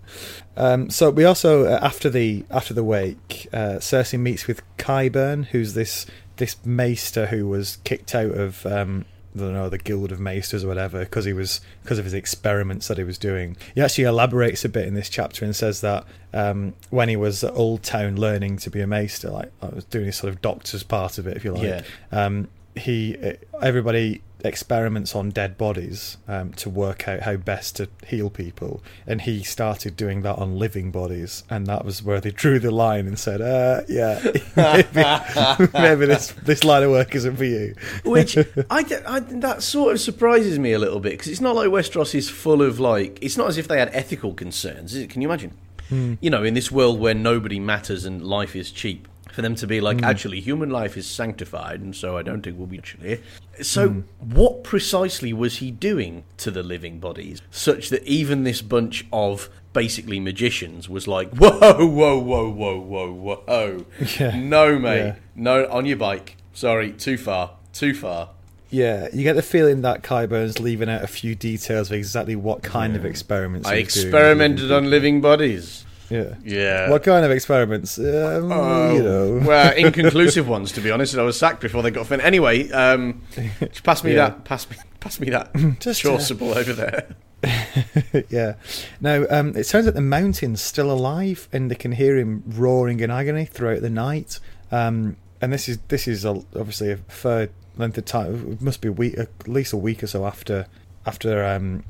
Um, 0.55 0.89
so 0.89 1.09
we 1.09 1.25
also 1.25 1.65
uh, 1.65 1.79
after 1.81 2.09
the 2.09 2.45
after 2.51 2.73
the 2.73 2.83
wake, 2.83 3.47
uh, 3.53 3.77
Cersei 3.79 4.19
meets 4.19 4.47
with 4.47 4.61
Qyburn, 4.77 5.45
who's 5.47 5.73
this 5.73 6.05
this 6.37 6.55
maester 6.65 7.27
who 7.27 7.47
was 7.47 7.77
kicked 7.83 8.15
out 8.15 8.31
of 8.31 8.65
um, 8.65 9.05
I 9.35 9.39
don't 9.39 9.53
know 9.53 9.69
the 9.69 9.77
Guild 9.77 10.11
of 10.11 10.19
Maesters 10.19 10.63
or 10.63 10.67
whatever 10.67 10.99
because 10.99 11.25
he 11.25 11.33
was 11.33 11.61
because 11.83 11.99
of 11.99 12.05
his 12.05 12.13
experiments 12.13 12.87
that 12.87 12.97
he 12.97 13.03
was 13.03 13.17
doing. 13.17 13.57
He 13.75 13.81
actually 13.81 14.05
elaborates 14.05 14.65
a 14.65 14.69
bit 14.69 14.87
in 14.87 14.95
this 14.95 15.09
chapter 15.09 15.45
and 15.45 15.55
says 15.55 15.81
that 15.81 16.05
um, 16.33 16.73
when 16.89 17.09
he 17.09 17.15
was 17.15 17.43
at 17.43 17.53
Oldtown 17.53 18.17
learning 18.17 18.57
to 18.57 18.69
be 18.69 18.81
a 18.81 18.87
maester, 18.87 19.29
like 19.29 19.51
I 19.61 19.67
was 19.67 19.85
doing 19.85 20.05
his 20.05 20.15
sort 20.15 20.33
of 20.33 20.41
doctor's 20.41 20.83
part 20.83 21.17
of 21.17 21.27
it, 21.27 21.37
if 21.37 21.43
you 21.43 21.53
like. 21.53 21.63
Yeah. 21.63 21.83
Um, 22.11 22.47
he 22.75 23.17
everybody 23.61 24.21
experiments 24.43 25.15
on 25.15 25.29
dead 25.29 25.57
bodies 25.57 26.17
um, 26.27 26.53
to 26.53 26.69
work 26.69 27.07
out 27.07 27.21
how 27.21 27.35
best 27.35 27.75
to 27.77 27.89
heal 28.07 28.29
people, 28.29 28.81
and 29.05 29.21
he 29.21 29.43
started 29.43 29.95
doing 29.95 30.21
that 30.21 30.35
on 30.37 30.57
living 30.57 30.91
bodies, 30.91 31.43
and 31.49 31.67
that 31.67 31.83
was 31.85 32.01
where 32.03 32.21
they 32.21 32.31
drew 32.31 32.59
the 32.59 32.71
line 32.71 33.07
and 33.07 33.19
said, 33.19 33.41
uh, 33.41 33.81
"Yeah, 33.87 34.19
maybe, 34.55 35.69
maybe 35.73 36.05
this 36.05 36.31
this 36.43 36.63
line 36.63 36.83
of 36.83 36.91
work 36.91 37.13
isn't 37.15 37.35
for 37.35 37.45
you." 37.45 37.75
Which 38.05 38.37
I, 38.69 38.85
I- 39.07 39.19
that 39.19 39.61
sort 39.63 39.93
of 39.93 39.99
surprises 40.01 40.57
me 40.59 40.71
a 40.73 40.79
little 40.79 40.99
bit 40.99 41.11
because 41.13 41.27
it's 41.27 41.41
not 41.41 41.55
like 41.55 41.67
Westeros 41.69 42.15
is 42.15 42.29
full 42.29 42.61
of 42.61 42.79
like 42.79 43.19
it's 43.21 43.37
not 43.37 43.47
as 43.49 43.57
if 43.57 43.67
they 43.67 43.79
had 43.79 43.89
ethical 43.93 44.33
concerns. 44.33 44.93
Is 44.95 45.03
it? 45.03 45.09
Can 45.09 45.21
you 45.21 45.27
imagine? 45.27 45.51
You 45.91 46.29
know, 46.29 46.43
in 46.43 46.53
this 46.53 46.71
world 46.71 46.99
where 46.99 47.15
nobody 47.15 47.59
matters 47.59 48.05
and 48.05 48.23
life 48.23 48.55
is 48.55 48.69
cheap, 48.69 49.07
for 49.31 49.41
them 49.41 49.55
to 49.55 49.67
be 49.67 49.81
like, 49.81 49.97
mm. 49.97 50.05
actually, 50.05 50.39
human 50.39 50.69
life 50.69 50.97
is 50.97 51.07
sanctified, 51.07 51.81
and 51.81 51.95
so 51.95 52.17
I 52.17 52.23
don't 52.23 52.41
think 52.41 52.57
we'll 52.57 52.67
be 52.67 52.79
actually. 52.79 53.21
So, 53.61 53.89
mm. 53.89 54.03
what 54.19 54.63
precisely 54.63 55.33
was 55.33 55.57
he 55.57 55.71
doing 55.71 56.23
to 56.37 56.51
the 56.51 56.63
living 56.63 56.99
bodies, 56.99 57.41
such 57.51 57.89
that 57.89 58.03
even 58.03 58.43
this 58.43 58.61
bunch 58.61 59.05
of 59.11 59.49
basically 59.73 60.19
magicians 60.19 60.89
was 60.89 61.07
like, 61.07 61.29
whoa, 61.35 61.85
whoa, 61.85 62.19
whoa, 62.19 62.49
whoa, 62.49 62.79
whoa, 62.79 63.11
whoa, 63.11 63.85
Yeah. 64.19 64.35
no, 64.35 64.79
mate, 64.79 64.97
Yeah. 64.97 65.15
no, 65.35 65.69
on 65.69 65.85
your 65.85 65.97
bike. 65.97 66.37
Sorry, 66.53 66.91
too 66.91 67.17
far, 67.17 67.51
too 67.73 67.93
far. 67.93 68.29
Yeah, 68.71 69.07
you 69.11 69.23
get 69.23 69.35
the 69.35 69.41
feeling 69.41 69.81
that 69.81 70.03
Qyburn's 70.03 70.59
leaving 70.59 70.89
out 70.89 71.03
a 71.03 71.07
few 71.07 71.33
details 71.33 71.89
of 71.89 71.93
exactly 71.93 72.35
what 72.35 72.61
kind 72.61 72.95
of 72.95 73.03
experiments. 73.03 73.67
I 73.67 73.77
he 73.77 73.83
was 73.83 73.93
doing. 73.95 74.07
experimented 74.07 74.71
on 74.71 74.89
living 74.91 75.21
bodies. 75.21 75.85
Yeah. 76.09 76.35
Yeah. 76.43 76.89
What 76.89 77.03
kind 77.03 77.23
of 77.25 77.31
experiments? 77.31 77.97
Um, 77.99 78.51
Oh, 78.51 78.93
you 78.95 79.03
know. 79.03 79.41
well, 79.45 79.73
inconclusive 79.77 80.47
ones, 80.47 80.71
to 80.73 80.81
be 80.81 80.91
honest. 80.91 81.15
I 81.17 81.23
was 81.23 81.37
sacked 81.37 81.61
before 81.61 81.83
they 81.83 81.91
got 81.91 82.07
finished. 82.07 82.25
Anyway, 82.25 82.69
um, 82.71 83.21
just 83.59 83.83
pass 83.83 84.03
me 84.03 84.11
Yeah. 84.15 84.29
that. 84.29 84.43
Pass 84.45 84.69
me. 84.69 84.77
Pass 84.99 85.19
me 85.19 85.29
that. 85.29 85.53
Just, 85.79 86.03
chasuble 86.03 86.55
over 86.55 86.73
there. 86.73 87.07
yeah. 88.29 88.55
Now, 88.99 89.25
um, 89.29 89.55
it 89.55 89.63
turns 89.65 89.87
out 89.87 89.93
the 89.93 90.01
mountain's 90.01 90.61
still 90.61 90.91
alive, 90.91 91.47
and 91.53 91.71
they 91.71 91.75
can 91.75 91.93
hear 91.93 92.17
him 92.17 92.43
roaring 92.45 92.99
in 92.99 93.09
agony 93.09 93.45
throughout 93.45 93.81
the 93.81 93.89
night. 93.89 94.39
Um, 94.73 95.15
and 95.41 95.53
this 95.53 95.69
is 95.69 95.77
this 95.87 96.05
is 96.05 96.25
a, 96.25 96.31
obviously 96.31 96.91
a 96.91 96.97
fair 96.97 97.47
length 97.77 97.97
of 97.97 98.03
time. 98.05 98.51
It 98.53 98.61
must 98.61 98.81
be 98.81 98.89
a 98.89 98.91
week, 98.91 99.17
at 99.17 99.29
least 99.47 99.71
a 99.71 99.77
week 99.77 100.03
or 100.03 100.07
so 100.07 100.25
after 100.25 100.65
after 101.05 101.45
um, 101.45 101.85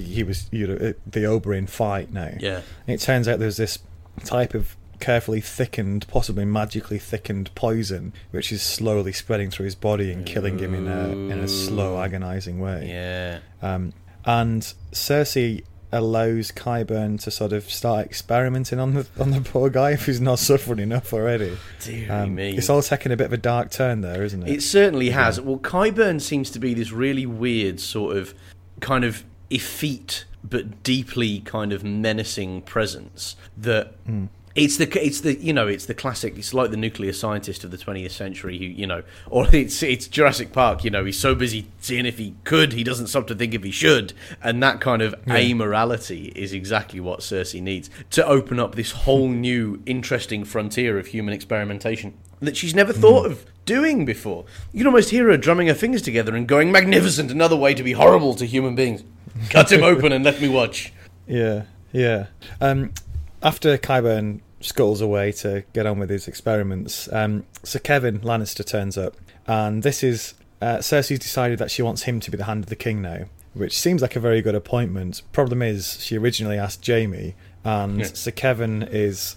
he, 0.00 0.22
was 0.22 0.48
you 0.52 0.66
know 0.66 0.74
the 0.76 1.20
Oberyn 1.20 1.68
fight. 1.68 2.12
Now, 2.12 2.30
Yeah. 2.38 2.60
And 2.86 2.94
it 2.94 3.00
turns 3.00 3.28
out 3.28 3.38
there's 3.38 3.56
this 3.56 3.78
type 4.24 4.54
of 4.54 4.76
carefully 5.00 5.40
thickened, 5.40 6.06
possibly 6.08 6.44
magically 6.44 6.98
thickened 6.98 7.54
poison, 7.54 8.12
which 8.30 8.52
is 8.52 8.62
slowly 8.62 9.12
spreading 9.12 9.50
through 9.50 9.64
his 9.64 9.74
body 9.74 10.10
and 10.12 10.24
killing 10.24 10.58
him 10.58 10.74
in 10.74 10.86
a 10.88 11.08
in 11.10 11.40
a 11.40 11.48
slow, 11.48 12.00
agonising 12.00 12.58
way. 12.60 12.88
Yeah. 12.88 13.38
Um, 13.60 13.92
and 14.24 14.62
Cersei 14.92 15.64
allows 15.92 16.50
Qyburn 16.50 17.20
to 17.22 17.30
sort 17.30 17.52
of 17.52 17.70
start 17.70 18.06
experimenting 18.06 18.80
on 18.80 18.94
the 18.94 19.06
on 19.18 19.30
the 19.30 19.40
poor 19.40 19.70
guy 19.70 19.92
if 19.92 20.06
he's 20.06 20.20
not 20.20 20.38
suffering 20.40 20.80
enough 20.80 21.12
already. 21.12 21.56
Dear 21.80 22.10
Um, 22.12 22.34
me. 22.34 22.56
it's 22.56 22.68
all 22.68 22.82
taking 22.82 23.12
a 23.12 23.16
bit 23.16 23.26
of 23.26 23.32
a 23.32 23.36
dark 23.36 23.70
turn 23.70 24.00
there, 24.00 24.24
isn't 24.24 24.42
it? 24.42 24.48
It 24.50 24.62
certainly 24.62 25.10
has. 25.10 25.40
Well, 25.40 25.58
Qyburn 25.58 26.20
seems 26.20 26.50
to 26.50 26.58
be 26.58 26.74
this 26.74 26.90
really 26.90 27.26
weird 27.26 27.78
sort 27.78 28.16
of 28.16 28.34
kind 28.80 29.04
of 29.04 29.22
effete 29.54 30.24
but 30.42 30.82
deeply 30.82 31.40
kind 31.40 31.72
of 31.72 31.82
menacing 31.82 32.60
presence 32.62 33.36
that 33.56 33.94
hmm. 34.04 34.26
it's 34.54 34.76
the 34.76 35.04
it's 35.04 35.22
the 35.22 35.34
you 35.36 35.52
know 35.52 35.66
it's 35.66 35.86
the 35.86 35.94
classic 35.94 36.36
it's 36.36 36.52
like 36.52 36.70
the 36.70 36.76
nuclear 36.76 37.12
scientist 37.12 37.64
of 37.64 37.70
the 37.70 37.78
20th 37.78 38.10
century 38.10 38.58
who 38.58 38.64
you 38.64 38.86
know 38.86 39.02
or 39.30 39.46
it's 39.54 39.82
it's 39.82 40.06
Jurassic 40.06 40.52
Park 40.52 40.84
you 40.84 40.90
know 40.90 41.04
he's 41.04 41.18
so 41.18 41.34
busy 41.34 41.66
seeing 41.80 42.04
if 42.04 42.18
he 42.18 42.34
could 42.44 42.74
he 42.74 42.84
doesn't 42.84 43.06
stop 43.06 43.26
to 43.28 43.34
think 43.34 43.54
if 43.54 43.62
he 43.62 43.70
should. 43.70 44.12
And 44.42 44.62
that 44.62 44.80
kind 44.80 45.00
of 45.00 45.14
amorality 45.26 46.32
is 46.36 46.52
exactly 46.52 47.00
what 47.00 47.20
Cersei 47.20 47.62
needs 47.62 47.88
to 48.10 48.26
open 48.26 48.60
up 48.60 48.74
this 48.74 48.92
whole 48.92 49.28
hmm. 49.28 49.40
new 49.40 49.82
interesting 49.86 50.44
frontier 50.44 50.98
of 50.98 51.06
human 51.06 51.32
experimentation 51.32 52.14
that 52.40 52.56
she's 52.56 52.74
never 52.74 52.92
thought 52.92 53.26
hmm. 53.26 53.32
of 53.32 53.46
doing 53.64 54.04
before. 54.04 54.44
You 54.72 54.80
can 54.80 54.86
almost 54.88 55.10
hear 55.10 55.30
her 55.30 55.36
drumming 55.36 55.68
her 55.68 55.74
fingers 55.74 56.02
together 56.02 56.36
and 56.36 56.46
going, 56.46 56.70
magnificent, 56.70 57.30
another 57.30 57.56
way 57.56 57.72
to 57.74 57.82
be 57.82 57.92
horrible 57.92 58.34
to 58.34 58.44
human 58.44 58.74
beings. 58.74 59.02
Cut 59.50 59.70
him 59.70 59.82
open 59.82 60.12
and 60.12 60.24
let 60.24 60.40
me 60.40 60.48
watch. 60.48 60.92
Yeah, 61.26 61.64
yeah. 61.92 62.26
Um, 62.60 62.92
after 63.42 63.76
Qyburn 63.78 64.40
scuttles 64.60 65.00
away 65.00 65.32
to 65.32 65.64
get 65.72 65.86
on 65.86 65.98
with 65.98 66.10
his 66.10 66.26
experiments, 66.28 67.12
um, 67.12 67.44
Sir 67.62 67.78
Kevan 67.78 68.20
Lannister 68.20 68.64
turns 68.64 68.96
up, 68.96 69.16
and 69.46 69.82
this 69.82 70.02
is 70.02 70.34
uh, 70.62 70.78
Cersei's 70.78 71.18
decided 71.18 71.58
that 71.58 71.70
she 71.70 71.82
wants 71.82 72.02
him 72.02 72.20
to 72.20 72.30
be 72.30 72.36
the 72.36 72.44
hand 72.44 72.64
of 72.64 72.70
the 72.70 72.76
king 72.76 73.02
now, 73.02 73.24
which 73.52 73.78
seems 73.78 74.00
like 74.02 74.16
a 74.16 74.20
very 74.20 74.40
good 74.40 74.54
appointment. 74.54 75.22
Problem 75.32 75.62
is, 75.62 76.02
she 76.02 76.16
originally 76.16 76.58
asked 76.58 76.86
Jaime, 76.86 77.34
and 77.64 78.00
Yeah. 78.00 78.06
Sir 78.06 78.30
Kevan 78.30 78.82
is 78.82 79.36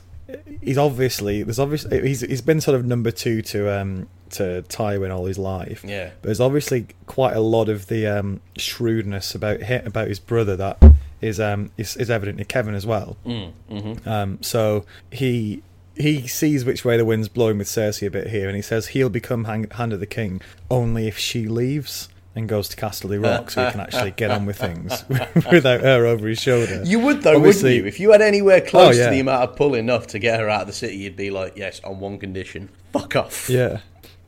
he's 0.62 0.78
obviously 0.78 1.42
there's 1.44 1.60
obviously 1.60 2.02
he's 2.06 2.20
he's 2.22 2.42
been 2.42 2.60
sort 2.60 2.76
of 2.76 2.86
number 2.86 3.12
two 3.12 3.42
to 3.42 3.72
um 3.80 4.10
to 4.32 4.64
Tywin 4.70 5.16
all 5.16 5.26
his 5.26 5.38
life. 5.38 5.84
Yeah. 5.84 6.12
But 6.22 6.28
there's 6.28 6.40
obviously 6.40 6.88
quite 7.06 7.36
a 7.36 7.40
lot 7.42 7.70
of 7.70 7.88
the 7.88 8.08
um, 8.08 8.42
shrewdness 8.58 9.34
about 9.36 9.64
hi 9.64 9.76
about 9.86 10.08
his 10.08 10.20
brother 10.20 10.56
that 10.58 10.78
is 11.22 11.40
um 11.40 11.72
is, 11.78 11.96
is 11.98 12.10
evident 12.10 12.40
in 12.40 12.46
Kevan 12.46 12.76
as 12.76 12.86
well. 12.86 13.18
Mm, 13.26 13.52
hmm 13.70 14.10
Um, 14.10 14.38
so 14.42 14.86
he 15.12 15.64
he 15.96 16.28
sees 16.28 16.64
which 16.64 16.86
way 16.86 16.96
the 16.98 17.06
wind's 17.06 17.28
blowing 17.28 17.58
with 17.58 17.68
Cersei 17.68 18.06
a 18.08 18.12
bit 18.12 18.28
here, 18.28 18.48
and 18.48 18.56
he 18.56 18.62
says 18.62 18.88
he'll 18.90 19.10
become 19.10 19.46
hand, 19.46 19.74
hand 19.74 19.94
of 19.94 20.00
the 20.00 20.06
king 20.06 20.42
only 20.70 21.08
if 21.08 21.18
she 21.18 21.48
leaves 21.48 22.10
and 22.36 22.48
goes 22.48 22.70
to 22.70 22.78
Casterly 22.78 23.20
Rock, 23.24 23.50
so 23.50 23.66
he 23.66 23.72
can 23.72 23.80
actually 23.82 24.12
get 24.12 24.30
on 24.30 24.46
with 24.46 24.60
things 24.60 25.04
without 25.52 25.82
her 25.82 26.06
over 26.06 26.28
his 26.28 26.40
shoulder. 26.40 26.84
You 26.86 27.00
would, 27.00 27.24
though, 27.24 27.36
Obviously- 27.38 27.70
wouldn't 27.70 27.84
you? 27.86 27.88
If 27.88 28.00
you 28.00 28.12
had 28.12 28.22
anywhere 28.22 28.62
close 28.62 28.96
Oh, 28.96 29.00
yeah. 29.00 29.06
to 29.06 29.12
the 29.12 29.22
amount 29.22 29.50
of 29.50 29.56
pull 29.56 29.74
enough 29.74 30.06
to 30.08 30.20
get 30.20 30.40
her 30.40 30.48
out 30.48 30.62
of 30.62 30.68
the 30.68 30.74
city, 30.74 30.98
you'd 30.98 31.16
be 31.16 31.32
like, 31.32 31.58
yes, 31.58 31.82
on 31.84 32.00
one 32.00 32.20
condition. 32.20 32.70
Fuck 32.94 33.16
off. 33.16 33.50
Yeah, 33.50 33.80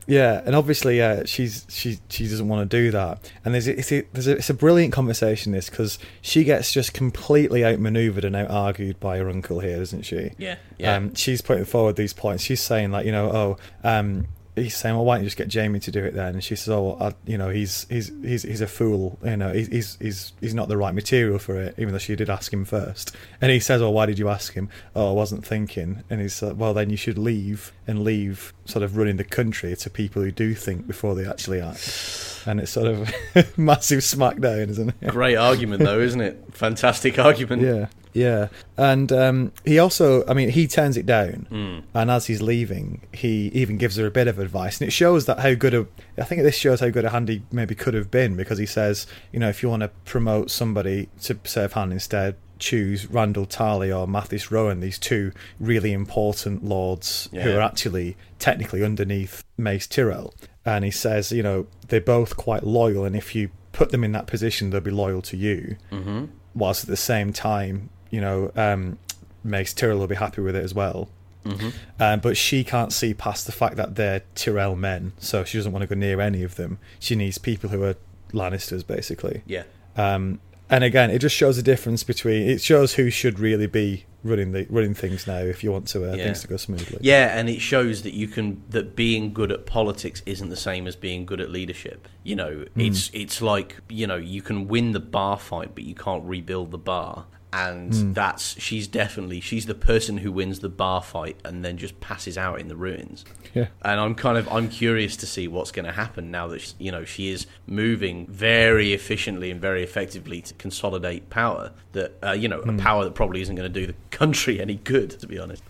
yeah, 0.10 0.42
and 0.44 0.56
obviously, 0.56 1.02
uh, 1.02 1.24
she's 1.26 1.68
she 1.70 2.00
she 2.10 2.28
doesn't 2.28 2.48
want 2.48 2.70
to 2.70 2.78
do 2.78 2.90
that. 2.90 3.32
And 3.46 3.54
there's 3.54 3.68
it's 3.68 3.92
a, 3.92 4.02
there's 4.12 4.28
a, 4.28 4.38
it's 4.38 4.50
a 4.50 4.56
brilliant 4.56 4.92
conversation 4.92 5.52
this 5.52 5.70
because 5.70 6.00
she 6.22 6.44
gets 6.44 6.72
just 6.72 6.94
completely 6.94 7.64
outmaneuvered 7.64 8.26
and 8.26 8.36
out 8.36 8.50
argued 8.50 9.00
by 9.00 9.20
her 9.20 9.30
uncle 9.30 9.60
here, 9.60 9.78
doesn't 9.78 10.02
she? 10.02 10.32
Yeah, 10.40 10.56
yeah. 10.80 10.96
Um, 10.96 11.14
she's 11.14 11.42
putting 11.42 11.66
forward 11.66 11.96
these 11.96 12.14
points. 12.14 12.44
She's 12.44 12.60
saying 12.60 12.92
like, 12.92 13.06
you 13.06 13.12
know, 13.12 13.30
oh, 13.32 13.58
um, 13.88 14.26
he's 14.60 14.76
saying, 14.76 14.96
well, 14.96 15.06
why 15.06 15.16
don't 15.16 15.24
you 15.24 15.28
just 15.28 15.38
get 15.38 15.54
Jaime 15.54 15.80
to 15.80 15.92
do 15.92 16.04
it 16.04 16.14
then? 16.14 16.36
And 16.36 16.44
she 16.44 16.56
says, 16.56 16.70
oh, 16.70 16.84
well, 16.84 17.08
I, 17.10 17.14
you 17.30 17.38
know, 17.38 17.50
he's 17.50 17.86
he's 17.90 18.12
he's 18.22 18.44
he's 18.44 18.62
a 18.62 18.68
fool. 18.68 19.18
You 19.24 19.38
know, 19.38 19.52
he's 19.54 19.98
he's 20.00 20.34
he's 20.40 20.54
not 20.54 20.68
the 20.68 20.78
right 20.78 20.94
material 20.94 21.40
for 21.40 21.62
it. 21.62 21.76
Even 21.78 21.92
though 21.92 22.00
she 22.00 22.16
did 22.16 22.30
ask 22.30 22.52
him 22.52 22.66
first. 22.66 23.16
And 23.42 23.52
he 23.52 23.60
says, 23.60 23.82
oh, 23.82 23.90
why 23.90 24.06
did 24.06 24.20
you 24.20 24.30
ask 24.30 24.54
him? 24.54 24.70
Oh, 24.96 25.10
I 25.10 25.14
wasn't 25.14 25.46
thinking. 25.46 26.04
And 26.10 26.22
he's 26.22 26.42
like, 26.42 26.58
well, 26.58 26.74
then 26.74 26.90
you 26.90 26.98
should 26.98 27.18
leave 27.18 27.72
and 27.88 28.04
leave 28.04 28.54
sort 28.66 28.84
of 28.84 28.98
running 28.98 29.18
the 29.18 29.24
country 29.24 29.76
to 29.76 29.90
people 29.90 30.22
who 30.22 30.32
do 30.32 30.54
think 30.54 30.88
before 30.88 31.16
they 31.16 31.28
actually 31.28 31.62
act. 31.62 32.39
And 32.50 32.60
it's 32.60 32.72
sort 32.72 32.88
of 32.88 33.10
massive 33.58 34.00
smackdown, 34.00 34.70
isn't 34.70 34.94
it? 35.02 35.08
Great 35.10 35.36
argument, 35.36 35.84
though, 35.84 36.00
isn't 36.00 36.20
it? 36.22 36.44
Fantastic 36.52 37.20
argument. 37.20 37.62
Yeah. 37.62 37.88
Yeah, 38.12 38.48
and 38.76 39.12
um, 39.12 39.52
he 39.66 39.78
also, 39.78 40.26
I 40.28 40.34
mean, 40.34 40.50
he 40.50 40.66
turns 40.68 40.98
it 40.98 41.06
down, 41.06 41.46
Mm. 41.52 41.84
and 41.94 42.10
as 42.10 42.26
he's 42.26 42.42
leaving, 42.42 43.02
he 43.14 43.50
even 43.54 43.78
gives 43.78 43.98
her 43.98 44.08
a 44.08 44.12
bit 44.12 44.28
of 44.28 44.40
advice, 44.40 44.82
and 44.82 44.88
it 44.88 44.92
shows 44.92 45.28
that 45.28 45.38
how 45.42 45.54
good 45.54 45.76
a, 45.76 45.86
I 46.18 46.24
think 46.24 46.42
this 46.42 46.58
shows 46.58 46.80
how 46.80 46.90
good 46.90 47.06
a 47.06 47.12
hand 47.12 47.30
he 47.30 47.44
maybe 47.52 47.76
could 47.76 47.94
have 47.94 48.10
been 48.10 48.36
because 48.36 48.58
he 48.58 48.66
says, 48.66 49.06
you 49.32 49.40
know, 49.40 49.48
if 49.48 49.62
you 49.62 49.70
want 49.70 49.84
to 49.84 49.90
promote 50.06 50.50
somebody 50.50 51.08
to 51.22 51.38
serve 51.44 51.74
hand 51.74 51.94
instead, 51.94 52.36
choose 52.58 53.06
Randyll 53.06 53.48
Tarly 53.48 53.96
or 53.96 54.08
Mathis 54.08 54.50
Rowan, 54.52 54.80
these 54.80 54.98
two 54.98 55.32
really 55.60 55.94
important 55.94 56.66
lords 56.66 57.30
who 57.32 57.56
are 57.58 57.62
actually 57.62 58.18
technically 58.40 58.84
underneath 58.84 59.44
Mace 59.56 59.86
Tyrell, 59.86 60.34
and 60.76 60.86
he 60.86 60.92
says, 60.92 61.32
you 61.32 61.44
know, 61.44 61.68
they're 61.88 62.02
both 62.02 62.38
quite 62.38 62.64
loyal, 62.64 63.06
and 63.06 63.16
if 63.16 63.34
you 63.36 63.50
put 63.72 63.92
them 63.92 64.04
in 64.04 64.12
that 64.12 64.28
position, 64.28 64.70
they'll 64.70 64.82
be 64.82 64.92
loyal 64.92 65.22
to 65.22 65.38
you 65.38 65.78
Mm-hmm. 65.92 66.26
whilst 66.54 66.84
at 66.84 66.90
the 66.90 66.98
same 66.98 67.34
time, 67.34 67.90
you 68.10 68.22
know, 68.22 68.52
um, 68.56 68.98
Mace 69.44 69.74
Tyrell 69.74 70.00
will 70.00 70.08
be 70.08 70.16
happy 70.16 70.42
with 70.42 70.56
it 70.56 70.64
as 70.64 70.74
well. 70.74 71.10
Mm-hmm. 71.46 71.70
Um, 72.00 72.20
but 72.20 72.36
she 72.36 72.64
can't 72.64 72.92
see 72.92 73.14
past 73.14 73.46
the 73.46 73.52
fact 73.52 73.76
that 73.78 73.96
they're 73.96 74.22
Tyrell 74.36 74.76
men, 74.76 75.14
so 75.20 75.44
she 75.44 75.58
doesn't 75.58 75.72
want 75.72 75.82
to 75.84 75.88
go 75.88 75.96
near 75.96 76.20
any 76.22 76.44
of 76.44 76.56
them. 76.56 76.78
She 77.00 77.16
needs 77.16 77.38
people 77.38 77.70
who 77.70 77.84
are 77.84 77.96
Lannisters, 78.34 78.86
basically. 78.86 79.42
Yeah. 79.48 79.64
Um, 79.96 80.40
and 80.70 80.84
again, 80.84 81.10
it 81.10 81.20
just 81.20 81.36
shows 81.36 81.56
the 81.56 81.64
difference 81.64 82.04
between. 82.04 82.48
It 82.48 82.62
shows 82.62 82.94
who 82.96 83.10
should 83.10 83.40
really 83.40 83.66
be 83.68 84.06
running 84.24 84.52
the 84.52 84.68
running 84.70 84.94
things 84.94 85.26
now 85.28 85.38
if 85.40 85.64
you 85.64 85.72
want 85.72 85.88
to 85.88 86.12
uh, 86.12 86.16
Yeah. 86.16 86.26
things 86.26 86.42
to 86.42 86.48
go 86.48 86.58
smoothly. 86.58 86.98
Yeah, 87.02 87.38
and 87.38 87.50
it 87.50 87.60
shows 87.62 88.02
that 88.04 88.14
you 88.14 88.28
can 88.28 88.62
that 88.70 88.96
being 88.96 89.34
good 89.34 89.52
at 89.52 89.66
politics 89.66 90.22
isn't 90.26 90.50
the 90.50 90.58
same 90.58 90.88
as 90.88 90.96
being 90.96 91.26
good 91.26 91.40
at 91.42 91.50
leadership. 91.50 92.08
You 92.24 92.36
know, 92.36 92.66
it's 92.76 93.10
it's 93.14 93.42
like 93.42 93.78
you 93.90 94.08
know 94.08 94.18
you 94.18 94.42
can 94.42 94.68
win 94.68 94.92
the 94.92 95.00
bar 95.00 95.38
fight, 95.38 95.74
but 95.76 95.84
you 95.84 95.96
can't 95.96 96.24
rebuild 96.24 96.72
the 96.72 96.78
bar. 96.78 97.26
And 97.52 98.14
that's 98.14 98.62
she's 98.62 98.88
definitely 98.88 99.40
she's 99.40 99.66
the 99.66 99.74
person 99.74 100.20
who 100.20 100.32
wins 100.32 100.60
the 100.60 100.70
bar 100.70 101.02
fight 101.02 101.38
and 101.44 101.66
then 101.66 101.78
just 101.78 102.00
passes 102.00 102.38
out 102.38 102.60
in 102.60 102.68
the 102.68 102.76
ruins. 102.76 103.26
Yeah. 103.56 103.68
And 103.82 104.00
I'm 104.00 104.14
kind 104.14 104.38
of 104.38 104.48
I'm 104.50 104.70
curious 104.70 105.16
to 105.18 105.26
see 105.26 105.48
what's 105.48 105.72
going 105.72 105.86
to 105.86 105.92
happen 105.92 106.30
now 106.30 106.48
that 106.48 106.62
she, 106.62 106.74
you 106.78 106.92
know 106.92 107.06
she 107.06 107.32
is 107.32 107.48
moving 107.66 108.28
very 108.28 108.94
efficiently 108.94 109.50
and 109.50 109.60
very 109.60 109.84
effectively 109.84 110.42
to 110.42 110.54
consolidate 110.56 111.30
power. 111.32 111.72
That 111.94 112.18
uh, 112.24 112.32
you 112.34 112.48
know 112.48 112.60
a 112.60 112.78
power 112.78 113.04
that 113.04 113.16
probably 113.16 113.42
isn't 113.42 113.56
going 113.56 113.72
to 113.72 113.80
do 113.80 113.88
the 113.88 113.96
country 114.12 114.62
any 114.62 114.76
good, 114.76 115.10
to 115.20 115.26
be 115.26 115.40
honest. 115.40 115.64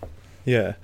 Yeah, 0.44 0.74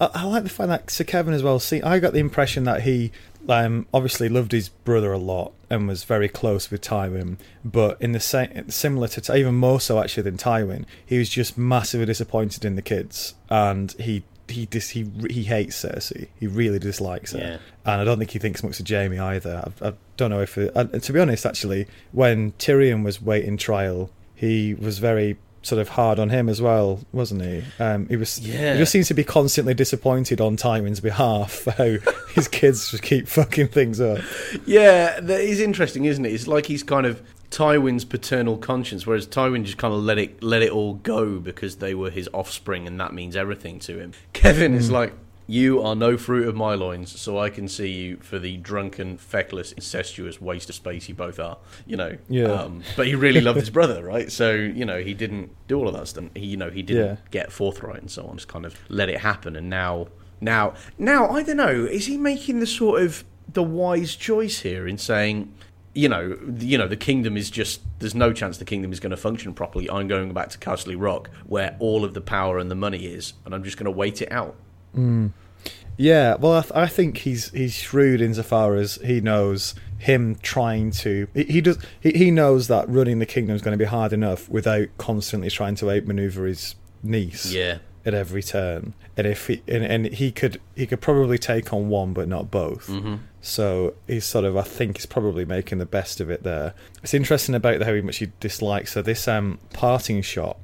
I, 0.00 0.10
I 0.14 0.24
like 0.24 0.42
the 0.42 0.48
fact 0.48 0.68
that 0.68 0.90
Sir 0.90 1.04
Kevan 1.04 1.32
as 1.32 1.44
well. 1.44 1.60
See, 1.60 1.80
I 1.80 2.00
got 2.00 2.12
the 2.12 2.18
impression 2.18 2.64
that 2.64 2.82
he 2.82 3.12
um, 3.48 3.86
obviously 3.94 4.28
loved 4.28 4.50
his 4.50 4.68
brother 4.68 5.12
a 5.12 5.18
lot 5.18 5.52
and 5.70 5.86
was 5.88 6.04
very 6.04 6.28
close 6.28 6.70
with 6.70 6.80
Tywin, 6.82 7.38
but 7.64 8.00
in 8.02 8.12
the 8.12 8.20
same 8.20 8.68
similar 8.68 9.08
to 9.08 9.36
even 9.36 9.54
more 9.54 9.80
so 9.80 10.00
actually 10.00 10.24
than 10.24 10.36
Tywin, 10.36 10.84
he 11.06 11.16
was 11.18 11.28
just 11.30 11.56
massively 11.56 12.06
disappointed 12.06 12.64
in 12.64 12.74
the 12.76 12.82
kids, 12.82 13.34
and 13.48 13.92
he. 13.92 14.24
He 14.48 14.66
dis- 14.66 14.90
he 14.90 15.08
he 15.30 15.44
hates 15.44 15.80
Cersei. 15.84 16.26
He 16.40 16.48
really 16.48 16.80
dislikes 16.80 17.30
her, 17.34 17.38
Yeah. 17.38 17.58
and 17.86 18.00
I 18.00 18.04
don't 18.04 18.18
think 18.18 18.32
he 18.32 18.40
thinks 18.40 18.64
much 18.64 18.80
of 18.80 18.88
Jaime 18.88 19.16
either. 19.16 19.62
I, 19.80 19.90
I 19.90 19.92
don't 20.16 20.30
know 20.30 20.40
if, 20.40 20.58
it, 20.58 20.72
and 20.74 21.00
to 21.00 21.12
be 21.12 21.20
honest, 21.20 21.46
actually, 21.46 21.86
when 22.10 22.50
Tyrion 22.58 23.04
was 23.04 23.22
waiting 23.22 23.56
trial, 23.56 24.10
he 24.34 24.74
was 24.74 24.98
very 24.98 25.36
sort 25.62 25.80
of 25.80 25.90
hard 25.90 26.18
on 26.18 26.30
him 26.30 26.48
as 26.48 26.62
well, 26.62 27.00
wasn't 27.12 27.42
he? 27.42 27.64
Um, 27.78 28.08
he 28.08 28.16
was. 28.16 28.38
Yeah. 28.40 28.72
He 28.74 28.78
just 28.78 28.92
seems 28.92 29.08
to 29.08 29.14
be 29.14 29.24
constantly 29.24 29.74
disappointed 29.74 30.40
on 30.40 30.56
Tywin's 30.56 31.00
behalf 31.00 31.52
for 31.52 31.70
how 31.72 31.96
his 32.34 32.48
kids 32.48 32.90
just 32.90 33.02
keep 33.02 33.28
fucking 33.28 33.68
things 33.68 34.00
up. 34.00 34.20
Yeah, 34.66 35.20
that 35.20 35.40
is 35.40 35.60
interesting, 35.60 36.04
isn't 36.04 36.24
it? 36.24 36.32
It's 36.32 36.46
like 36.46 36.66
he's 36.66 36.82
kind 36.82 37.06
of 37.06 37.22
Tywin's 37.50 38.04
paternal 38.04 38.56
conscience, 38.56 39.06
whereas 39.06 39.26
Tywin 39.26 39.64
just 39.64 39.78
kind 39.78 39.92
of 39.92 40.00
let 40.00 40.18
it 40.18 40.42
let 40.42 40.62
it 40.62 40.70
all 40.70 40.94
go 40.94 41.38
because 41.38 41.76
they 41.76 41.94
were 41.94 42.10
his 42.10 42.28
offspring, 42.32 42.86
and 42.86 43.00
that 43.00 43.12
means 43.12 43.36
everything 43.36 43.78
to 43.80 43.98
him. 43.98 44.12
Kevan 44.32 44.74
is 44.74 44.90
like. 44.90 45.12
You 45.50 45.82
are 45.82 45.96
no 45.96 46.16
fruit 46.16 46.46
of 46.46 46.54
my 46.54 46.74
loins, 46.74 47.20
so 47.20 47.36
I 47.36 47.50
can 47.50 47.66
see 47.66 47.88
you 47.90 48.18
for 48.18 48.38
the 48.38 48.56
drunken, 48.58 49.18
feckless, 49.18 49.72
incestuous 49.72 50.40
waste 50.40 50.68
of 50.68 50.76
space 50.76 51.08
you 51.08 51.14
both 51.16 51.40
are. 51.40 51.58
You 51.86 51.96
know, 51.96 52.16
Yeah. 52.28 52.52
Um, 52.52 52.84
but 52.96 53.08
he 53.08 53.16
really 53.16 53.40
loved 53.40 53.58
his 53.58 53.68
brother, 53.68 54.04
right? 54.04 54.30
So 54.30 54.52
you 54.52 54.84
know, 54.84 55.00
he 55.00 55.12
didn't 55.12 55.50
do 55.66 55.76
all 55.76 55.88
of 55.88 55.94
that 55.94 56.06
stuff. 56.06 56.26
He, 56.36 56.46
you 56.46 56.56
know, 56.56 56.70
he 56.70 56.82
didn't 56.82 57.04
Yeah. 57.04 57.16
get 57.32 57.50
forthright 57.50 58.00
and 58.00 58.08
so 58.08 58.26
on. 58.26 58.36
Just 58.36 58.46
kind 58.46 58.64
of 58.64 58.76
let 58.88 59.08
it 59.08 59.18
happen, 59.18 59.56
and 59.56 59.68
now, 59.68 60.06
now, 60.40 60.74
now, 60.98 61.28
I 61.30 61.42
don't 61.42 61.56
know. 61.56 61.84
Is 61.84 62.06
he 62.06 62.16
making 62.16 62.60
the 62.60 62.66
sort 62.66 63.02
of 63.02 63.24
the 63.52 63.64
wise 63.64 64.14
choice 64.14 64.60
here 64.60 64.86
in 64.86 64.98
saying, 64.98 65.52
you 65.94 66.08
know, 66.08 66.38
you 66.60 66.78
know, 66.78 66.86
the 66.86 66.96
kingdom 66.96 67.36
is 67.36 67.50
just 67.50 67.80
there's 67.98 68.14
no 68.14 68.32
chance 68.32 68.56
the 68.58 68.64
kingdom 68.64 68.92
is 68.92 69.00
going 69.00 69.10
to 69.10 69.16
function 69.16 69.52
properly. 69.54 69.90
I'm 69.90 70.06
going 70.06 70.32
back 70.32 70.50
to 70.50 70.58
Casterly 70.58 70.94
Rock, 70.96 71.28
where 71.46 71.74
all 71.80 72.04
of 72.04 72.14
the 72.14 72.20
power 72.20 72.58
and 72.60 72.70
the 72.70 72.76
money 72.76 73.06
is, 73.06 73.32
and 73.44 73.52
I'm 73.52 73.64
just 73.64 73.76
going 73.76 73.86
to 73.86 73.90
wait 73.90 74.22
it 74.22 74.30
out. 74.30 74.54
Yeah, 75.96 76.36
well, 76.36 76.54
I, 76.54 76.60
th- 76.62 76.72
I 76.74 76.86
think 76.86 77.18
he's 77.18 77.50
he's 77.50 77.74
shrewd 77.74 78.20
insofar 78.22 78.74
as 78.76 78.94
he 79.04 79.20
knows 79.20 79.74
him 79.98 80.36
trying 80.36 80.92
to. 80.92 81.28
He, 81.34 81.44
he 81.44 81.60
does. 81.60 81.78
He, 82.00 82.12
he 82.12 82.30
knows 82.30 82.68
that 82.68 82.88
running 82.88 83.18
the 83.18 83.26
kingdom 83.26 83.54
is 83.54 83.60
going 83.62 83.78
to 83.78 83.82
be 83.82 83.88
hard 83.88 84.12
enough 84.14 84.48
without 84.48 84.88
constantly 84.96 85.50
trying 85.50 85.74
to 85.76 85.90
outmaneuver 85.90 86.46
his 86.46 86.74
niece. 87.02 87.52
Yeah, 87.52 87.78
At 88.06 88.14
every 88.14 88.42
turn, 88.42 88.94
and 89.14 89.26
if 89.26 89.48
he 89.48 89.62
and, 89.68 89.84
and 89.84 90.06
he 90.06 90.32
could 90.32 90.58
he 90.74 90.86
could 90.86 91.02
probably 91.02 91.36
take 91.36 91.70
on 91.74 91.90
one 91.90 92.14
but 92.14 92.28
not 92.28 92.50
both. 92.50 92.86
hmm 92.86 93.16
So 93.42 93.92
he's 94.06 94.24
sort 94.24 94.46
of, 94.46 94.56
I 94.56 94.62
think, 94.62 94.96
he's 94.96 95.06
probably 95.06 95.44
making 95.44 95.78
the 95.78 95.86
best 95.86 96.18
of 96.20 96.30
it 96.30 96.44
there. 96.44 96.72
It's 97.02 97.12
interesting 97.12 97.54
about 97.54 97.78
the 97.78 97.84
how 97.84 98.00
much 98.00 98.18
he 98.18 98.32
dislikes. 98.40 98.92
So 98.92 99.02
this 99.02 99.28
um, 99.28 99.58
parting 99.74 100.22
shot, 100.22 100.56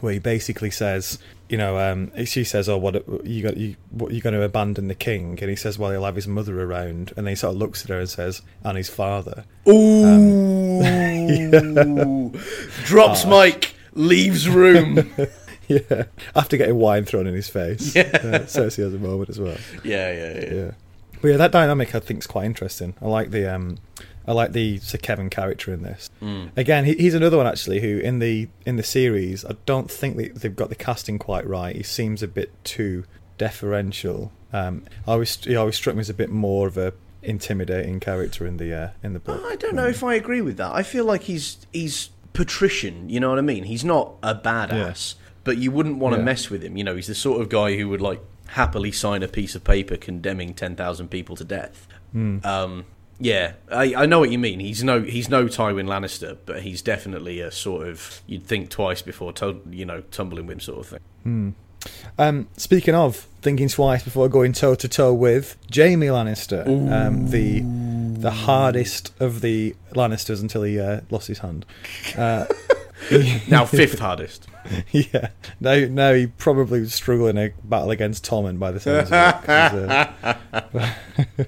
where 0.00 0.12
he 0.12 0.18
basically 0.18 0.70
says, 0.70 1.18
you 1.48 1.56
know, 1.56 1.78
um, 1.78 2.12
she 2.26 2.44
says, 2.44 2.68
"Oh, 2.68 2.76
what 2.76 2.94
you 3.24 3.42
got? 3.42 3.56
You 3.56 3.76
what 3.90 4.12
you 4.12 4.20
going 4.20 4.34
to 4.34 4.42
abandon 4.42 4.88
the 4.88 4.94
king?" 4.94 5.38
And 5.40 5.48
he 5.48 5.56
says, 5.56 5.78
"Well, 5.78 5.90
he'll 5.90 6.04
have 6.04 6.16
his 6.16 6.28
mother 6.28 6.62
around." 6.62 7.12
And 7.16 7.26
then 7.26 7.32
he 7.32 7.34
sort 7.34 7.54
of 7.54 7.58
looks 7.58 7.84
at 7.84 7.88
her 7.90 8.00
and 8.00 8.08
says, 8.08 8.42
"And 8.62 8.76
his 8.76 8.90
father." 8.90 9.44
Ooh, 9.68 10.80
drops 12.84 13.24
mic, 13.24 13.74
leaves 13.94 14.48
room. 14.48 15.10
yeah, 15.68 16.04
after 16.36 16.56
getting 16.56 16.76
wine 16.76 17.04
thrown 17.04 17.26
in 17.26 17.34
his 17.34 17.48
face. 17.48 17.94
Yeah. 17.94 18.10
uh, 18.14 18.38
Cersei 18.40 18.84
has 18.84 18.94
a 18.94 18.98
moment 18.98 19.30
as 19.30 19.40
well. 19.40 19.56
yeah, 19.84 20.12
yeah, 20.12 20.40
yeah. 20.40 20.54
Yeah, 20.54 20.70
but 21.22 21.28
yeah, 21.28 21.36
that 21.38 21.52
dynamic 21.52 21.94
I 21.94 22.00
think 22.00 22.20
is 22.20 22.26
quite 22.26 22.44
interesting. 22.44 22.94
I 23.00 23.06
like 23.06 23.30
the 23.30 23.52
um, 23.54 23.78
I 24.28 24.32
like 24.32 24.52
the 24.52 24.78
Sir 24.78 24.98
Kevan 24.98 25.30
character 25.30 25.72
in 25.72 25.82
this. 25.82 26.10
Mm. 26.22 26.50
Again, 26.56 26.84
he, 26.84 26.92
he's 26.94 27.14
another 27.14 27.36
one 27.38 27.46
actually 27.46 27.80
who 27.80 27.98
in 27.98 28.18
the 28.20 28.48
in 28.66 28.76
the 28.76 28.82
series 28.82 29.44
I 29.44 29.56
don't 29.66 29.90
think 29.90 30.16
they, 30.16 30.28
they've 30.28 30.54
got 30.54 30.68
the 30.68 30.74
casting 30.76 31.18
quite 31.18 31.46
right. 31.46 31.74
He 31.74 31.82
seems 31.82 32.22
a 32.22 32.28
bit 32.28 32.52
too 32.62 33.04
deferential. 33.38 34.30
Um, 34.52 34.84
I 35.06 35.12
always 35.12 35.42
he 35.44 35.56
always 35.56 35.76
struck 35.76 35.96
me 35.96 36.00
as 36.00 36.10
a 36.10 36.14
bit 36.14 36.30
more 36.30 36.66
of 36.68 36.76
a 36.76 36.92
intimidating 37.22 38.00
character 38.00 38.46
in 38.46 38.56
the 38.58 38.72
uh, 38.74 38.90
in 39.02 39.12
the 39.14 39.20
book. 39.20 39.42
I 39.46 39.56
don't 39.56 39.74
know 39.74 39.86
if 39.86 40.04
I 40.04 40.14
agree 40.14 40.40
with 40.42 40.56
that. 40.58 40.72
I 40.74 40.82
feel 40.82 41.04
like 41.04 41.22
he's 41.22 41.66
he's 41.72 42.10
patrician. 42.32 43.08
You 43.08 43.20
know 43.20 43.30
what 43.30 43.38
I 43.38 43.42
mean? 43.42 43.64
He's 43.64 43.84
not 43.84 44.12
a 44.22 44.34
badass, 44.34 45.14
but 45.44 45.58
you 45.58 45.70
wouldn't 45.70 45.98
want 45.98 46.14
to 46.14 46.18
Yeah. 46.20 46.24
mess 46.24 46.50
with 46.50 46.62
him. 46.62 46.76
You 46.76 46.84
know, 46.84 46.96
he's 46.96 47.06
the 47.08 47.14
sort 47.14 47.40
of 47.40 47.48
guy 47.48 47.76
who 47.76 47.88
would 47.88 48.00
like 48.00 48.20
happily 48.48 48.92
sign 48.92 49.22
a 49.22 49.28
piece 49.28 49.54
of 49.54 49.64
paper 49.64 49.96
condemning 49.96 50.54
ten 50.54 50.76
thousand 50.76 51.08
people 51.08 51.36
to 51.36 51.44
death. 51.44 51.86
Hmm. 52.12 52.38
Um, 52.44 52.84
yeah, 53.20 53.52
I, 53.70 53.94
I 53.94 54.06
know 54.06 54.18
what 54.20 54.30
you 54.30 54.38
mean. 54.38 54.60
He's 54.60 54.82
no 54.84 55.02
he's 55.02 55.28
no 55.28 55.46
Tywin 55.46 55.86
Lannister, 55.86 56.36
but 56.46 56.62
he's 56.62 56.82
definitely 56.82 57.40
a 57.40 57.50
sort 57.50 57.88
of 57.88 58.22
you'd 58.26 58.46
think 58.46 58.70
twice 58.70 59.02
before 59.02 59.32
you 59.70 59.84
know 59.84 60.02
tumbling 60.10 60.46
with 60.46 60.54
him 60.54 60.60
sort 60.60 60.78
of 60.80 60.86
thing. 60.86 61.54
Um, 62.18 62.48
speaking 62.56 62.94
of 62.94 63.16
thinking 63.40 63.68
twice 63.68 64.02
before 64.02 64.28
going 64.28 64.52
toe 64.52 64.74
to 64.74 64.88
toe 64.88 65.14
with 65.14 65.56
Jaime 65.74 66.06
Lannister, 66.06 66.66
um, 66.92 67.28
the 67.30 67.60
the 68.20 68.30
hardest 68.32 69.12
of 69.20 69.40
the 69.42 69.76
Lannisters 69.92 70.40
until 70.40 70.62
he 70.64 70.78
uh, 70.80 71.02
lost 71.10 71.28
his 71.28 71.38
hand. 71.38 71.64
Uh, 72.16 72.46
Now 73.48 73.64
fifth 73.64 74.00
hardest. 74.00 74.48
yeah, 74.90 75.28
now 75.60 75.86
now 75.88 76.12
he 76.14 76.26
probably 76.26 76.80
was 76.80 76.92
struggling 76.92 77.38
a 77.38 77.50
battle 77.62 77.92
against 77.92 78.24
Tommen 78.28 78.58
by 78.58 78.72
the 78.72 78.80
sounds 78.80 79.10
of 79.10 79.14
it. 79.14 79.44
'cause, 79.44 80.74
uh, 81.38 81.44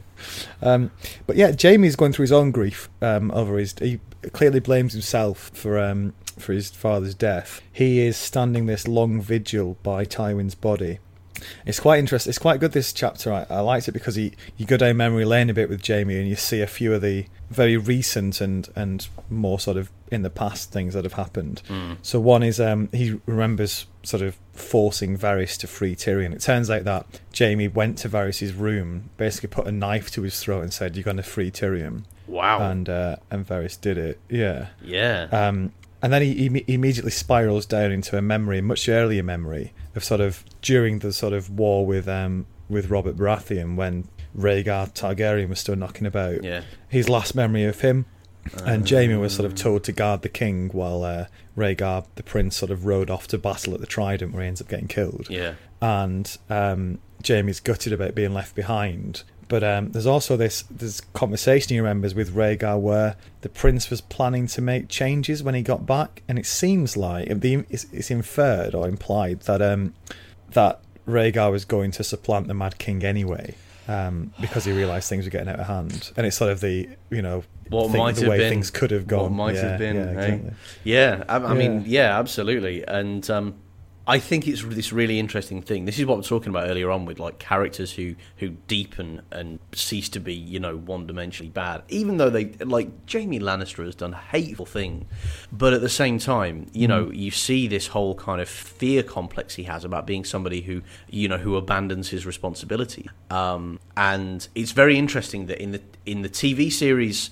um, 0.63 0.91
but 1.27 1.37
yeah, 1.37 1.53
Jaime's 1.59 1.97
going 1.97 2.13
through 2.13 2.25
his 2.25 2.33
own 2.33 2.51
grief 2.51 2.89
um, 3.01 3.31
over 3.31 3.59
his. 3.59 3.75
He 3.79 4.01
clearly 4.33 4.61
blames 4.61 4.93
himself 4.93 5.51
for 5.55 5.79
um, 5.79 6.15
for 6.39 6.53
his 6.53 6.71
father's 6.71 7.15
death. 7.15 7.61
He 7.73 8.01
is 8.01 8.17
standing 8.17 8.67
this 8.67 8.87
long 8.87 9.21
vigil 9.21 9.77
by 9.83 10.05
Tywin's 10.05 10.55
body. 10.55 10.99
It's 11.65 11.81
quite 11.81 11.99
interesting. 11.99 12.31
It's 12.31 12.39
quite 12.39 12.61
good 12.61 12.73
this 12.73 12.93
chapter. 12.93 13.33
I, 13.33 13.47
I 13.49 13.61
liked 13.61 13.89
it 13.89 13.93
because 13.93 14.17
he 14.17 14.33
you 14.57 14.67
go 14.67 14.77
down 14.77 14.97
memory 14.97 15.25
lane 15.25 15.51
a 15.51 15.55
bit 15.55 15.69
with 15.69 15.87
Jaime, 15.87 16.19
and 16.19 16.29
you 16.29 16.37
see 16.37 16.61
a 16.61 16.67
few 16.67 16.93
of 16.95 17.03
the 17.03 17.27
very 17.51 17.77
recent 17.77 18.41
and 18.41 18.69
and 18.77 19.09
more 19.29 19.59
sort 19.59 19.77
of 19.77 19.91
in 20.11 20.23
the 20.23 20.31
past 20.31 20.73
things 20.73 20.95
that 20.95 21.05
have 21.05 21.15
happened. 21.15 21.63
Mm. 21.69 21.97
So 22.03 22.19
one 22.21 22.43
is 22.43 22.61
um, 22.61 22.89
he 22.93 23.21
remembers 23.27 23.87
sort 24.03 24.23
of 24.23 24.37
forcing 24.53 25.17
Varys 25.19 25.57
to 25.59 25.67
free 25.67 25.95
Tyrion. 25.95 26.33
It 26.33 26.41
turns 26.41 26.71
out 26.71 26.85
that 26.85 27.21
Jaime 27.37 27.69
went 27.69 27.99
to 27.99 28.09
Varys's 28.09 28.55
room, 28.55 29.11
basically 29.17 29.49
put 29.49 29.67
a 29.67 29.73
knife 29.73 30.11
to 30.13 30.23
his 30.23 30.39
throat 30.41 30.63
and 30.63 30.73
said, 30.73 30.97
"You're 30.97 31.05
going 31.05 31.17
to 31.19 31.23
free 31.23 31.51
Tyrion," 31.51 32.05
Wow. 32.27 32.71
and 32.71 32.89
uh, 32.89 33.17
and 33.31 33.47
Varys 33.47 33.81
did 33.81 33.99
it. 33.99 34.21
Yeah. 34.29 34.69
yeah. 34.83 35.29
Um, 35.33 35.73
and 36.03 36.13
then 36.13 36.23
he, 36.23 36.33
he 36.35 36.49
imme- 36.49 36.65
immediately 36.67 37.11
spirals 37.11 37.67
down 37.67 37.93
into 37.93 38.17
a 38.17 38.23
memory, 38.23 38.59
a 38.59 38.63
much 38.63 38.89
earlier 38.89 39.23
memory 39.23 39.73
of 39.95 40.03
sort 40.05 40.21
of 40.21 40.45
during 40.63 41.01
the 41.01 41.13
sort 41.13 41.33
of 41.33 41.51
war 41.51 41.85
with 41.85 42.09
um 42.09 42.47
with 42.69 42.89
Robert 42.91 43.17
Baratheon 43.17 43.75
when 43.77 44.09
Rhaegar 44.37 44.93
Targaryen 44.95 45.49
was 45.49 45.61
still 45.61 45.76
knocking 45.76 46.07
about. 46.07 46.43
Yeah. 46.45 46.62
His 46.89 47.09
last 47.09 47.35
memory 47.35 47.64
of 47.64 47.81
him, 47.81 48.07
and 48.64 48.89
Jaime 48.89 49.14
was 49.16 49.35
sort 49.35 49.47
of 49.47 49.55
told 49.55 49.85
to 49.85 49.93
guard 49.93 50.22
the 50.22 50.28
king 50.28 50.68
while 50.70 51.03
uh, 51.05 51.26
Rhaegar, 51.57 52.07
the 52.14 52.22
prince, 52.22 52.57
sort 52.57 52.70
of 52.70 52.87
rode 52.87 53.11
off 53.11 53.26
to 53.28 53.39
battle 53.39 53.74
at 53.74 53.81
the 53.81 53.87
Trident, 53.87 54.33
where 54.33 54.43
he 54.43 54.49
ends 54.49 54.61
up 54.61 54.68
getting 54.68 54.89
killed 54.89 55.28
Yeah. 55.28 55.55
and 55.83 56.37
um, 56.49 56.99
Jaime's 57.26 57.61
gutted 57.61 57.93
about 57.93 58.14
being 58.14 58.33
left 58.35 58.55
behind. 58.55 59.22
But 59.49 59.64
um, 59.64 59.91
there's 59.91 60.07
also 60.07 60.37
this 60.37 60.62
this 60.70 61.01
conversation 61.12 61.70
he 61.74 61.81
remembers 61.81 62.14
with 62.14 62.37
Rhaegar 62.37 62.78
where 62.81 63.16
the 63.41 63.49
prince 63.49 63.91
was 63.91 64.01
planning 64.01 64.47
to 64.47 64.61
make 64.62 64.89
changes 64.89 65.43
when 65.43 65.57
he 65.57 65.62
got 65.62 65.85
back, 65.87 66.22
and 66.28 66.39
it 66.39 66.47
seems 66.47 66.97
like 66.97 67.26
it's, 67.28 67.85
it's 67.93 68.12
inferred 68.12 68.76
or 68.76 68.87
implied 68.87 69.41
that 69.43 69.61
um, 69.61 69.93
that 70.53 70.81
Rhaegar 71.05 71.51
was 71.51 71.64
going 71.64 71.91
to 71.93 72.05
supplant 72.05 72.47
the 72.47 72.55
Mad 72.55 72.78
King 72.78 73.03
anyway. 73.05 73.57
Um, 73.91 74.32
because 74.41 74.64
he 74.64 74.72
realised 74.72 75.09
things 75.09 75.24
were 75.24 75.30
getting 75.30 75.49
out 75.49 75.59
of 75.59 75.66
hand, 75.66 76.12
and 76.16 76.26
it's 76.26 76.36
sort 76.36 76.53
of 76.53 76.61
the 76.61 76.88
you 77.11 77.22
know 77.22 77.43
What 77.70 77.91
thing- 77.91 77.99
might 78.01 78.14
the 78.14 78.20
have 78.22 78.30
way 78.30 78.38
been. 78.38 78.51
things 78.51 78.70
could 78.70 78.91
have 78.93 79.07
gone. 79.07 79.22
What 79.22 79.32
might 79.32 79.55
Yeah, 79.57 79.68
have 79.70 79.78
been. 79.78 79.97
yeah, 79.97 80.03
eh? 80.03 80.11
exactly. 80.26 80.51
Yeah, 80.84 81.24
I, 81.28 81.36
I 81.38 81.55
mean, 81.55 81.80
Yeah. 81.86 82.11
yeah, 82.12 82.18
absolutely. 82.18 82.84
And 82.86 83.28
um, 83.30 83.55
I 84.11 84.19
think 84.19 84.49
it's 84.49 84.65
this 84.65 84.93
really 84.93 85.21
interesting 85.21 85.63
thing. 85.63 85.85
This 85.85 86.01
is 86.01 86.05
what 86.05 86.17
we 86.17 86.23
we're 86.23 86.29
talking 86.29 86.49
about 86.49 86.69
earlier 86.69 86.91
on 86.91 87.05
with 87.05 87.21
like 87.21 87.39
characters 87.39 87.93
who 87.93 88.17
who 88.39 88.49
deepen 88.67 89.23
and 89.31 89.61
cease 89.73 90.09
to 90.09 90.19
be, 90.19 90.35
you 90.35 90.59
know, 90.59 90.77
one 90.77 91.07
dimensionally 91.07 91.53
bad. 91.53 91.85
Even 91.89 92.17
though 92.17 92.29
they 92.29 92.47
like 92.47 92.89
Jaime 93.09 93.39
Lannister 93.39 93.85
has 93.85 93.95
done 93.95 94.15
hateful 94.15 94.67
things, 94.67 95.05
but 95.53 95.73
at 95.73 95.81
the 95.81 95.89
same 95.89 96.19
time, 96.19 96.69
you 96.73 96.89
know, 96.89 97.09
you 97.13 97.31
see 97.31 97.69
this 97.69 97.87
whole 97.87 98.17
kind 98.17 98.41
of 98.41 98.49
fear 98.49 99.05
complex 99.05 99.55
he 99.55 99.63
has 99.63 99.85
about 99.85 100.09
being 100.09 100.25
somebody 100.25 100.63
who, 100.63 100.83
you 101.09 101.29
know, 101.29 101.39
who 101.39 101.55
abandons 101.55 102.09
his 102.09 102.27
responsibility. 102.27 103.09
Um, 103.31 103.79
and 103.97 104.49
it's 104.57 104.73
very 104.73 104.99
interesting 104.99 105.47
that 105.47 105.63
in 105.63 105.71
the 105.71 105.83
in 106.05 106.23
the 106.23 106.29
TV 106.29 106.73
series 106.73 107.31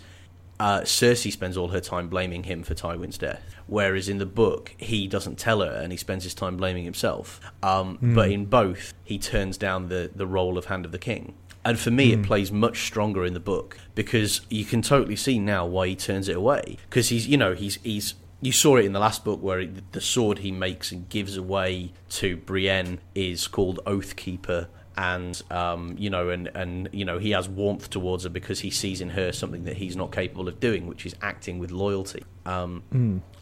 uh, 0.61 0.80
Cersei 0.80 1.30
spends 1.32 1.56
all 1.56 1.68
her 1.68 1.80
time 1.80 2.09
blaming 2.09 2.44
him 2.44 2.62
for 2.62 2.74
Tywin's 2.74 3.18
death, 3.18 3.54
whereas 3.66 4.09
in 4.09 4.18
the 4.18 4.26
book 4.26 4.74
he 4.78 5.06
doesn't 5.06 5.38
tell 5.38 5.61
her 5.61 5.70
and 5.70 5.92
he 5.92 5.96
spends 5.98 6.24
his 6.24 6.34
time 6.34 6.56
blaming 6.56 6.84
himself. 6.84 7.40
Um, 7.62 7.98
But 8.14 8.30
in 8.30 8.46
both, 8.46 8.94
he 9.04 9.18
turns 9.18 9.56
down 9.56 9.88
the 9.88 10.11
the 10.14 10.26
role 10.26 10.59
of 10.59 10.66
Hand 10.66 10.84
of 10.84 10.92
the 10.92 10.98
King. 10.98 11.34
And 11.64 11.78
for 11.78 11.90
me, 11.90 12.12
it 12.12 12.22
plays 12.22 12.50
much 12.50 12.86
stronger 12.86 13.26
in 13.26 13.34
the 13.34 13.40
book 13.40 13.76
because 13.94 14.40
you 14.48 14.64
can 14.64 14.80
totally 14.80 15.16
see 15.16 15.38
now 15.38 15.66
why 15.66 15.88
he 15.88 15.96
turns 15.96 16.28
it 16.28 16.36
away. 16.36 16.78
Because 16.88 17.11
he's, 17.11 17.26
you 17.26 17.36
know, 17.36 17.54
he's 17.54 17.78
he's 17.82 18.14
you 18.40 18.52
saw 18.52 18.76
it 18.76 18.84
in 18.84 18.92
the 18.92 19.00
last 19.00 19.24
book 19.24 19.42
where 19.42 19.59
he, 19.59 19.68
the 19.92 20.00
sword 20.00 20.38
he 20.38 20.52
makes 20.52 20.92
and 20.92 21.09
gives 21.09 21.36
away 21.36 21.92
to 22.09 22.36
Brienne 22.36 23.00
is 23.14 23.48
called 23.48 23.80
Oathkeeper 23.84 24.68
and 24.99 25.40
um, 25.53 25.94
you 25.96 26.11
know, 26.11 26.28
and 26.28 26.49
and 26.55 26.88
you 26.92 27.05
know, 27.05 27.18
he 27.18 27.30
has 27.30 27.49
warmth 27.49 27.88
towards 27.88 28.24
her 28.24 28.30
because 28.30 28.61
he 28.61 28.70
sees 28.70 29.01
in 29.01 29.11
her 29.11 29.30
something 29.32 29.64
that 29.64 29.76
he's 29.76 29.96
not 29.96 30.11
capable 30.11 30.49
of 30.49 30.59
doing, 30.59 30.86
which 30.88 31.07
is 31.07 31.14
acting 31.22 31.61
with 31.61 31.70
loyalty. 31.70 32.24
Um, 32.44 32.82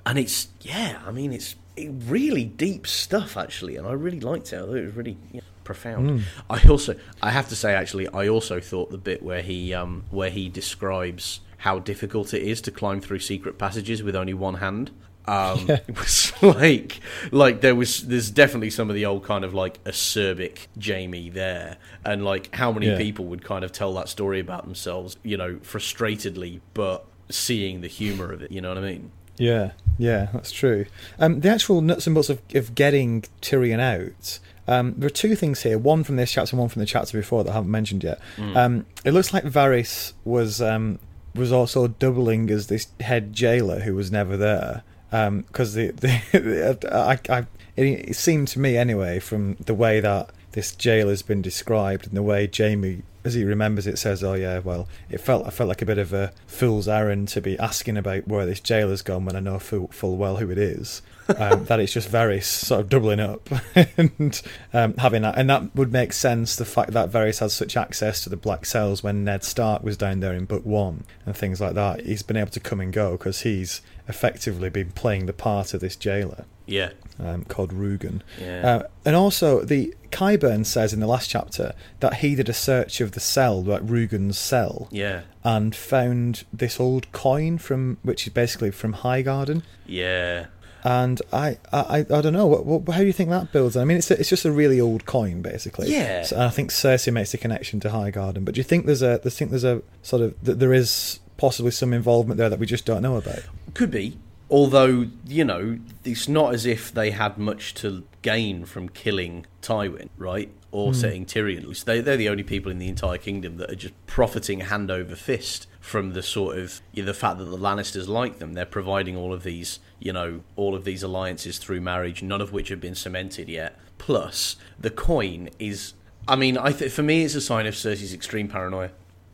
And 0.04 0.18
it's 0.18 0.48
yeah, 0.60 1.00
I 1.06 1.10
mean, 1.10 1.32
it's 1.32 1.56
it 1.74 1.90
really 2.06 2.44
deep 2.44 2.86
stuff 2.86 3.36
actually, 3.36 3.76
and 3.76 3.86
I 3.86 3.92
really 3.92 4.20
liked 4.20 4.52
it. 4.52 4.56
I 4.56 4.60
thought 4.60 4.76
it 4.76 4.84
was 4.84 4.94
really 4.94 5.16
profound. 5.64 6.24
I 6.50 6.60
also, 6.68 6.94
I 7.22 7.30
have 7.30 7.48
to 7.48 7.56
say, 7.56 7.74
actually, 7.74 8.06
I 8.08 8.28
also 8.28 8.60
thought 8.60 8.90
the 8.90 8.98
bit 8.98 9.22
where 9.22 9.42
he 9.42 9.72
um, 9.74 10.04
where 10.10 10.30
he 10.30 10.48
describes 10.50 11.40
how 11.58 11.78
difficult 11.78 12.34
it 12.34 12.42
is 12.42 12.60
to 12.62 12.70
climb 12.70 13.00
through 13.00 13.18
secret 13.20 13.58
passages 13.58 14.02
with 14.02 14.14
only 14.14 14.34
one 14.34 14.54
hand. 14.56 14.90
Um, 15.28 15.68
It 15.88 15.98
was 15.98 16.32
like, 16.42 17.00
like 17.32 17.60
there 17.60 17.74
was, 17.74 18.06
there's 18.06 18.30
definitely 18.30 18.70
some 18.70 18.88
of 18.88 18.94
the 18.94 19.06
old 19.06 19.24
kind 19.24 19.44
of 19.44 19.54
like 19.54 19.82
acerbic 19.84 20.66
Jaime 20.84 21.30
there, 21.30 21.76
and 22.04 22.24
like 22.24 22.54
how 22.54 22.70
many 22.72 22.86
Yeah. 22.88 22.96
people 22.98 23.24
would 23.26 23.44
kind 23.44 23.64
of 23.64 23.72
tell 23.72 23.92
that 23.94 24.08
story 24.08 24.40
about 24.40 24.64
themselves, 24.64 25.16
you 25.22 25.36
know, 25.36 25.56
frustratedly, 25.56 26.60
but 26.74 27.04
seeing 27.28 27.80
the 27.80 27.88
humor 27.88 28.32
of 28.32 28.42
it. 28.42 28.52
You 28.52 28.60
know 28.60 28.68
what 28.68 28.78
I 28.78 28.82
mean? 28.82 29.10
Yeah, 29.38 29.72
yeah, 29.98 30.28
that's 30.32 30.52
true. 30.52 30.86
Um, 31.18 31.40
the 31.40 31.48
actual 31.50 31.80
nuts 31.82 32.06
and 32.06 32.14
bolts 32.14 32.30
of, 32.30 32.40
of 32.54 32.74
getting 32.74 33.22
Tyrion 33.42 33.80
out. 33.80 34.38
Um, 34.68 34.94
there 34.96 35.06
are 35.06 35.10
two 35.10 35.36
things 35.36 35.62
here. 35.62 35.78
One 35.78 36.04
from 36.04 36.16
this 36.16 36.32
chapter, 36.32 36.54
and 36.54 36.60
one 36.60 36.68
from 36.68 36.80
the 36.80 36.86
chapter 36.86 37.18
before 37.18 37.44
that 37.44 37.50
I 37.50 37.54
haven't 37.54 37.70
mentioned 37.70 38.02
yet. 38.02 38.18
Um, 38.38 38.86
it 39.04 39.12
looks 39.12 39.32
like 39.32 39.44
Varys 39.44 40.12
was 40.24 40.60
um, 40.62 40.98
was 41.34 41.52
also 41.52 41.86
doubling 41.88 42.50
as 42.50 42.68
this 42.68 42.88
head 43.00 43.32
jailer 43.32 43.80
who 43.80 43.94
was 43.94 44.10
never 44.10 44.36
there. 44.36 44.82
Um, 45.16 45.42
because 45.42 45.74
the, 45.74 45.90
the 45.92 46.78
I, 46.92 47.18
I, 47.32 47.46
it, 47.76 48.10
it 48.10 48.16
seemed 48.16 48.48
to 48.48 48.58
me 48.58 48.76
anyway 48.76 49.18
from 49.18 49.54
the 49.54 49.74
way 49.74 50.00
that 50.00 50.30
this 50.52 50.74
jail 50.74 51.08
has 51.08 51.22
been 51.22 51.42
described 51.42 52.06
and 52.06 52.16
the 52.16 52.22
way 52.22 52.50
Jaime, 52.54 53.02
as 53.24 53.34
he 53.34 53.44
remembers 53.44 53.86
it, 53.86 53.98
says, 53.98 54.22
"Oh 54.22 54.34
yeah, 54.34 54.58
well, 54.58 54.88
it 55.10 55.20
felt 55.20 55.46
I 55.46 55.50
felt 55.50 55.68
like 55.68 55.82
a 55.82 55.86
bit 55.86 55.98
of 55.98 56.12
a 56.12 56.32
fool's 56.46 56.88
errand 56.88 57.28
to 57.28 57.40
be 57.40 57.58
asking 57.58 57.96
about 57.96 58.28
where 58.28 58.46
this 58.46 58.60
jail 58.60 58.90
has 58.90 59.02
gone 59.02 59.24
when 59.24 59.36
I 59.36 59.40
know 59.40 59.58
full, 59.58 59.88
full 59.88 60.16
well 60.16 60.36
who 60.36 60.50
it 60.50 60.58
is." 60.58 61.02
Um, 61.28 61.64
that 61.64 61.80
it's 61.80 61.92
just 61.92 62.10
Varys 62.10 62.44
sort 62.44 62.80
of 62.82 62.88
doubling 62.88 63.18
up 63.20 63.48
and 63.96 64.40
um, 64.72 64.94
having 64.96 65.22
that, 65.22 65.36
and 65.36 65.50
that 65.50 65.74
would 65.74 65.92
make 65.92 66.12
sense. 66.12 66.56
The 66.56 66.64
fact 66.64 66.92
that 66.92 67.10
Varys 67.10 67.40
has 67.40 67.52
such 67.52 67.76
access 67.76 68.22
to 68.24 68.30
the 68.30 68.36
black 68.36 68.64
cells 68.64 69.02
when 69.02 69.24
Ned 69.24 69.42
Stark 69.42 69.82
was 69.82 69.96
down 69.96 70.20
there 70.20 70.34
in 70.34 70.44
Book 70.44 70.64
One 70.64 71.04
and 71.24 71.36
things 71.36 71.60
like 71.60 71.74
that, 71.74 72.06
he's 72.06 72.22
been 72.22 72.36
able 72.36 72.50
to 72.52 72.60
come 72.60 72.80
and 72.80 72.92
go 72.92 73.12
because 73.12 73.40
he's 73.40 73.80
effectively 74.08 74.70
been 74.70 74.92
playing 74.92 75.26
the 75.26 75.32
part 75.32 75.74
of 75.74 75.80
this 75.80 75.96
jailer 75.96 76.44
Yeah, 76.66 76.90
um, 77.18 77.44
called 77.44 77.72
Rugen. 77.72 78.22
Yeah. 78.40 78.66
Uh, 78.66 78.82
and 79.04 79.16
also, 79.16 79.62
the 79.62 79.92
Qyburn 80.10 80.64
says 80.64 80.92
in 80.92 81.00
the 81.00 81.08
last 81.08 81.28
chapter 81.28 81.74
that 81.98 82.14
he 82.14 82.36
did 82.36 82.48
a 82.48 82.52
search 82.52 83.00
of 83.00 83.12
the 83.12 83.20
cell, 83.20 83.62
like 83.64 83.82
Rugen's 83.82 84.38
cell, 84.38 84.86
yeah, 84.92 85.22
and 85.42 85.74
found 85.74 86.44
this 86.52 86.78
old 86.78 87.10
coin 87.10 87.58
from, 87.58 87.98
which 88.04 88.28
is 88.28 88.32
basically 88.32 88.70
from 88.70 88.94
Highgarden. 88.94 89.62
yeah. 89.86 90.46
And 90.84 91.20
I, 91.32 91.58
I, 91.72 92.06
I 92.10 92.20
don't 92.20 92.32
know. 92.32 92.46
What, 92.46 92.64
what, 92.64 92.94
how 92.94 93.00
do 93.00 93.06
you 93.06 93.12
think 93.12 93.30
that 93.30 93.52
builds? 93.52 93.76
I 93.76 93.84
mean, 93.84 93.98
it's 93.98 94.10
a, 94.10 94.18
it's 94.18 94.28
just 94.28 94.44
a 94.44 94.52
really 94.52 94.80
old 94.80 95.04
coin, 95.06 95.42
basically. 95.42 95.90
Yeah. 95.90 96.22
So 96.22 96.40
I 96.40 96.50
think 96.50 96.70
Cersei 96.70 97.12
makes 97.12 97.32
the 97.32 97.38
connection 97.38 97.80
to 97.80 97.88
Highgarden, 97.88 98.44
But 98.44 98.54
do 98.54 98.60
you 98.60 98.64
think 98.64 98.86
there's 98.86 99.02
a, 99.02 99.18
do 99.18 99.22
you 99.24 99.30
think 99.30 99.50
there's 99.50 99.64
a 99.64 99.82
sort 100.02 100.22
of 100.22 100.34
that 100.44 100.58
there 100.58 100.72
is 100.72 101.20
possibly 101.36 101.70
some 101.70 101.92
involvement 101.92 102.38
there 102.38 102.48
that 102.48 102.58
we 102.58 102.66
just 102.66 102.84
don't 102.84 103.02
know 103.02 103.16
about? 103.16 103.40
Could 103.74 103.90
be. 103.90 104.18
Although, 104.48 105.08
you 105.26 105.44
know, 105.44 105.78
it's 106.04 106.28
not 106.28 106.54
as 106.54 106.66
if 106.66 106.92
they 106.92 107.10
had 107.10 107.36
much 107.36 107.74
to 107.74 108.04
gain 108.22 108.64
from 108.64 108.88
killing 108.88 109.44
Tywin, 109.60 110.08
right? 110.16 110.52
Or 110.70 110.92
hmm. 110.92 110.94
setting 110.94 111.26
Tyrion 111.26 111.64
loose. 111.64 111.82
They, 111.82 112.00
they're 112.00 112.16
the 112.16 112.28
only 112.28 112.44
people 112.44 112.70
in 112.70 112.78
the 112.78 112.88
entire 112.88 113.18
kingdom 113.18 113.56
that 113.56 113.70
are 113.70 113.76
just 113.76 113.94
profiting 114.06 114.60
hand 114.60 114.90
over 114.90 115.16
fist 115.16 115.66
from 115.80 116.12
the 116.12 116.22
sort 116.22 116.58
of 116.58 116.80
you 116.92 117.02
know, 117.02 117.06
the 117.06 117.14
fact 117.14 117.38
that 117.38 117.44
the 117.44 117.56
Lannisters 117.56 118.06
like 118.06 118.38
them. 118.38 118.52
They're 118.52 118.66
providing 118.66 119.16
all 119.16 119.32
of 119.32 119.42
these, 119.42 119.80
you 119.98 120.12
know, 120.12 120.40
all 120.56 120.74
of 120.74 120.84
these 120.84 121.02
alliances 121.02 121.58
through 121.58 121.80
marriage, 121.80 122.22
none 122.22 122.40
of 122.40 122.52
which 122.52 122.68
have 122.68 122.80
been 122.80 122.94
cemented 122.94 123.48
yet. 123.48 123.78
Plus, 123.98 124.56
the 124.78 124.90
coin 124.90 125.48
is. 125.58 125.94
I 126.28 126.36
mean, 126.36 126.58
I 126.58 126.72
th- 126.72 126.92
for 126.92 127.02
me, 127.02 127.24
it's 127.24 127.34
a 127.34 127.40
sign 127.40 127.66
of 127.66 127.74
Cersei's 127.74 128.12
extreme 128.12 128.48
paranoia 128.48 128.90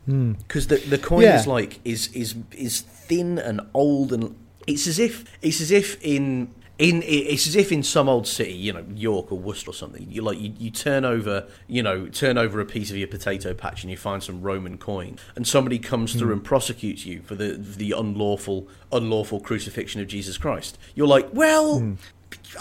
hmm. 0.07 0.33
because 0.33 0.67
the 0.69 0.77
the 0.77 0.99
coin 0.99 1.23
Yeah. 1.23 1.39
is 1.41 1.47
like 1.47 1.81
is 1.85 2.09
is 2.09 2.37
is 2.53 2.81
thin 2.81 3.39
and 3.39 3.61
old 3.75 4.13
and 4.13 4.37
it's 4.67 4.87
as 4.87 4.99
if 4.99 5.25
it's 5.43 5.61
as 5.61 5.71
if 5.71 6.01
in 6.05 6.55
in 6.83 7.01
it's 7.07 7.47
as 7.47 7.55
if 7.55 7.71
in 7.71 7.83
some 7.83 8.09
old 8.09 8.27
city 8.27 8.53
you 8.53 8.73
know 8.73 8.85
York 8.95 9.31
or 9.31 9.39
Worcester 9.39 9.71
or 9.71 9.75
something 9.75 10.05
you 10.11 10.21
like 10.21 10.41
you, 10.41 10.53
you 10.59 10.71
turn 10.71 11.05
over 11.05 11.47
you 11.69 11.83
know 11.83 12.09
turn 12.09 12.37
over 12.37 12.61
a 12.61 12.67
piece 12.67 12.91
of 12.91 12.97
your 12.97 13.07
potato 13.07 13.55
patch 13.55 13.85
and 13.85 13.91
you 13.91 13.97
find 13.97 14.23
some 14.23 14.43
Roman 14.43 14.77
coin 14.79 15.17
and 15.37 15.47
somebody 15.47 15.79
comes 15.79 16.13
hmm. 16.13 16.19
through 16.19 16.33
and 16.33 16.45
prosecutes 16.45 17.07
you 17.07 17.23
for 17.23 17.37
the 17.37 17.53
the 17.53 17.93
unlawful 17.93 18.67
unlawful 18.91 19.39
crucifixion 19.39 20.01
of 20.01 20.09
Jesus 20.09 20.37
Christ 20.37 20.77
you're 20.95 21.07
like 21.07 21.29
well 21.33 21.79
hmm. 21.79 21.95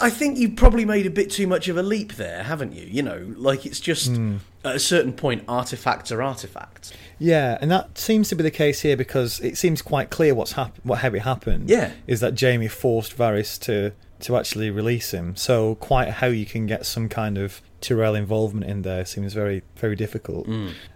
I 0.00 0.10
think 0.10 0.38
you've 0.38 0.56
probably 0.56 0.84
made 0.84 1.06
a 1.06 1.10
bit 1.10 1.30
too 1.30 1.46
much 1.46 1.66
of 1.68 1.76
a 1.76 1.82
leap 1.82 2.14
there, 2.14 2.42
haven't 2.42 2.72
you? 2.74 2.86
You 2.86 3.02
know, 3.02 3.34
like 3.36 3.66
it's 3.66 3.80
just 3.80 4.08
hmm. 4.08 4.36
at 4.64 4.76
a 4.76 4.78
certain 4.78 5.12
point, 5.12 5.44
artifacts 5.48 6.12
are 6.12 6.22
artifacts. 6.22 6.92
Yeah, 7.18 7.58
and 7.60 7.70
that 7.70 7.98
seems 7.98 8.28
to 8.28 8.34
be 8.34 8.42
the 8.42 8.50
case 8.50 8.80
here 8.80 8.96
because 8.96 9.40
it 9.40 9.56
seems 9.56 9.80
quite 9.80 10.10
clear 10.10 10.34
what's 10.34 10.52
hap- 10.52 10.78
what 10.82 11.00
happened. 11.00 11.70
Yeah. 11.70 11.92
is 12.06 12.20
that 12.20 12.40
Jaime 12.40 12.68
forced 12.68 13.16
Varys 13.16 13.58
to 13.60 13.92
to 14.22 14.36
actually 14.36 14.70
release 14.70 15.10
him. 15.12 15.36
So 15.36 15.74
quite 15.76 16.08
how 16.10 16.28
you 16.28 16.46
can 16.46 16.66
get 16.66 16.86
some 16.86 17.08
kind 17.08 17.38
of 17.38 17.60
Tyrell 17.80 18.14
involvement 18.14 18.70
in 18.70 18.82
there 18.82 19.04
seems 19.04 19.32
very 19.34 19.62
very 19.76 19.96
difficult. 19.96 20.46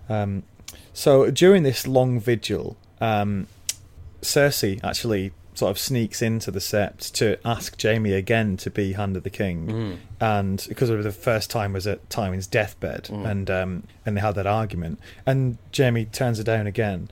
Um, 0.09 0.43
so 0.93 1.31
during 1.31 1.63
this 1.63 1.87
long 1.87 2.19
vigil, 2.21 2.77
um, 3.01 3.47
Cersei 4.23 4.83
actually 4.83 5.33
sort 5.55 5.71
of 5.71 5.79
sneaks 5.79 6.21
into 6.21 6.51
the 6.51 6.59
sept 6.59 7.13
to 7.13 7.39
ask 7.47 7.81
Jaime 7.81 8.13
again 8.13 8.57
to 8.59 8.71
be 8.71 8.93
Hand 8.93 9.17
of 9.17 9.23
the 9.23 9.31
King, 9.31 9.99
and 10.21 10.65
because 10.69 10.91
of 10.91 11.03
the 11.03 11.13
first 11.13 11.51
time 11.51 11.73
was 11.73 11.87
at 11.87 12.09
Tywin's 12.11 12.47
deathbed, 12.47 13.09
and 13.11 13.51
um, 13.51 13.83
and 14.05 14.17
they 14.17 14.21
had 14.21 14.35
that 14.35 14.47
argument, 14.47 15.01
and 15.25 15.59
Jaime 15.77 16.05
turns 16.07 16.39
her 16.39 16.45
down 16.45 16.67
again 16.67 17.09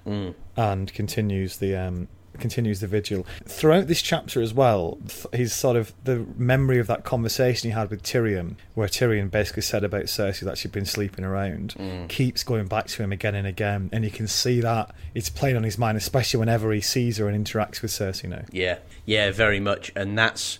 and 0.56 0.92
continues 0.94 1.56
the 1.56 1.74
um, 1.76 2.08
continues 2.38 2.80
the 2.80 2.86
vigil. 2.86 3.26
Throughout 3.46 3.86
this 3.86 4.02
chapter 4.02 4.40
as 4.40 4.52
well, 4.52 4.98
he's 5.32 5.52
sort 5.52 5.76
of 5.76 5.92
the 6.04 6.26
memory 6.36 6.78
of 6.78 6.86
that 6.86 7.04
conversation 7.04 7.70
he 7.70 7.74
had 7.74 7.90
with 7.90 8.02
Tyrion, 8.02 8.56
where 8.74 8.88
Tyrion 8.88 9.30
basically 9.30 9.62
said 9.62 9.84
about 9.84 10.04
Cersei 10.04 10.40
that 10.40 10.58
she'd 10.58 10.72
been 10.72 10.86
sleeping 10.86 11.24
around, 11.24 11.74
mm. 11.78 12.08
keeps 12.08 12.42
going 12.42 12.66
back 12.66 12.86
to 12.88 13.02
him 13.02 13.12
again 13.12 13.34
and 13.34 13.46
again, 13.46 13.90
and 13.92 14.04
you 14.04 14.10
can 14.10 14.28
see 14.28 14.60
that 14.60 14.94
it's 15.14 15.28
playing 15.28 15.56
on 15.56 15.62
his 15.62 15.78
mind, 15.78 15.96
especially 15.96 16.40
whenever 16.40 16.72
he 16.72 16.80
sees 16.80 17.18
her 17.18 17.28
and 17.28 17.46
interacts 17.46 17.82
with 17.82 17.90
Cersei 17.90 18.28
now. 18.28 18.42
Yeah, 18.50 18.78
yeah, 19.04 19.30
very 19.30 19.60
much. 19.60 19.92
And 19.94 20.18
that's, 20.18 20.58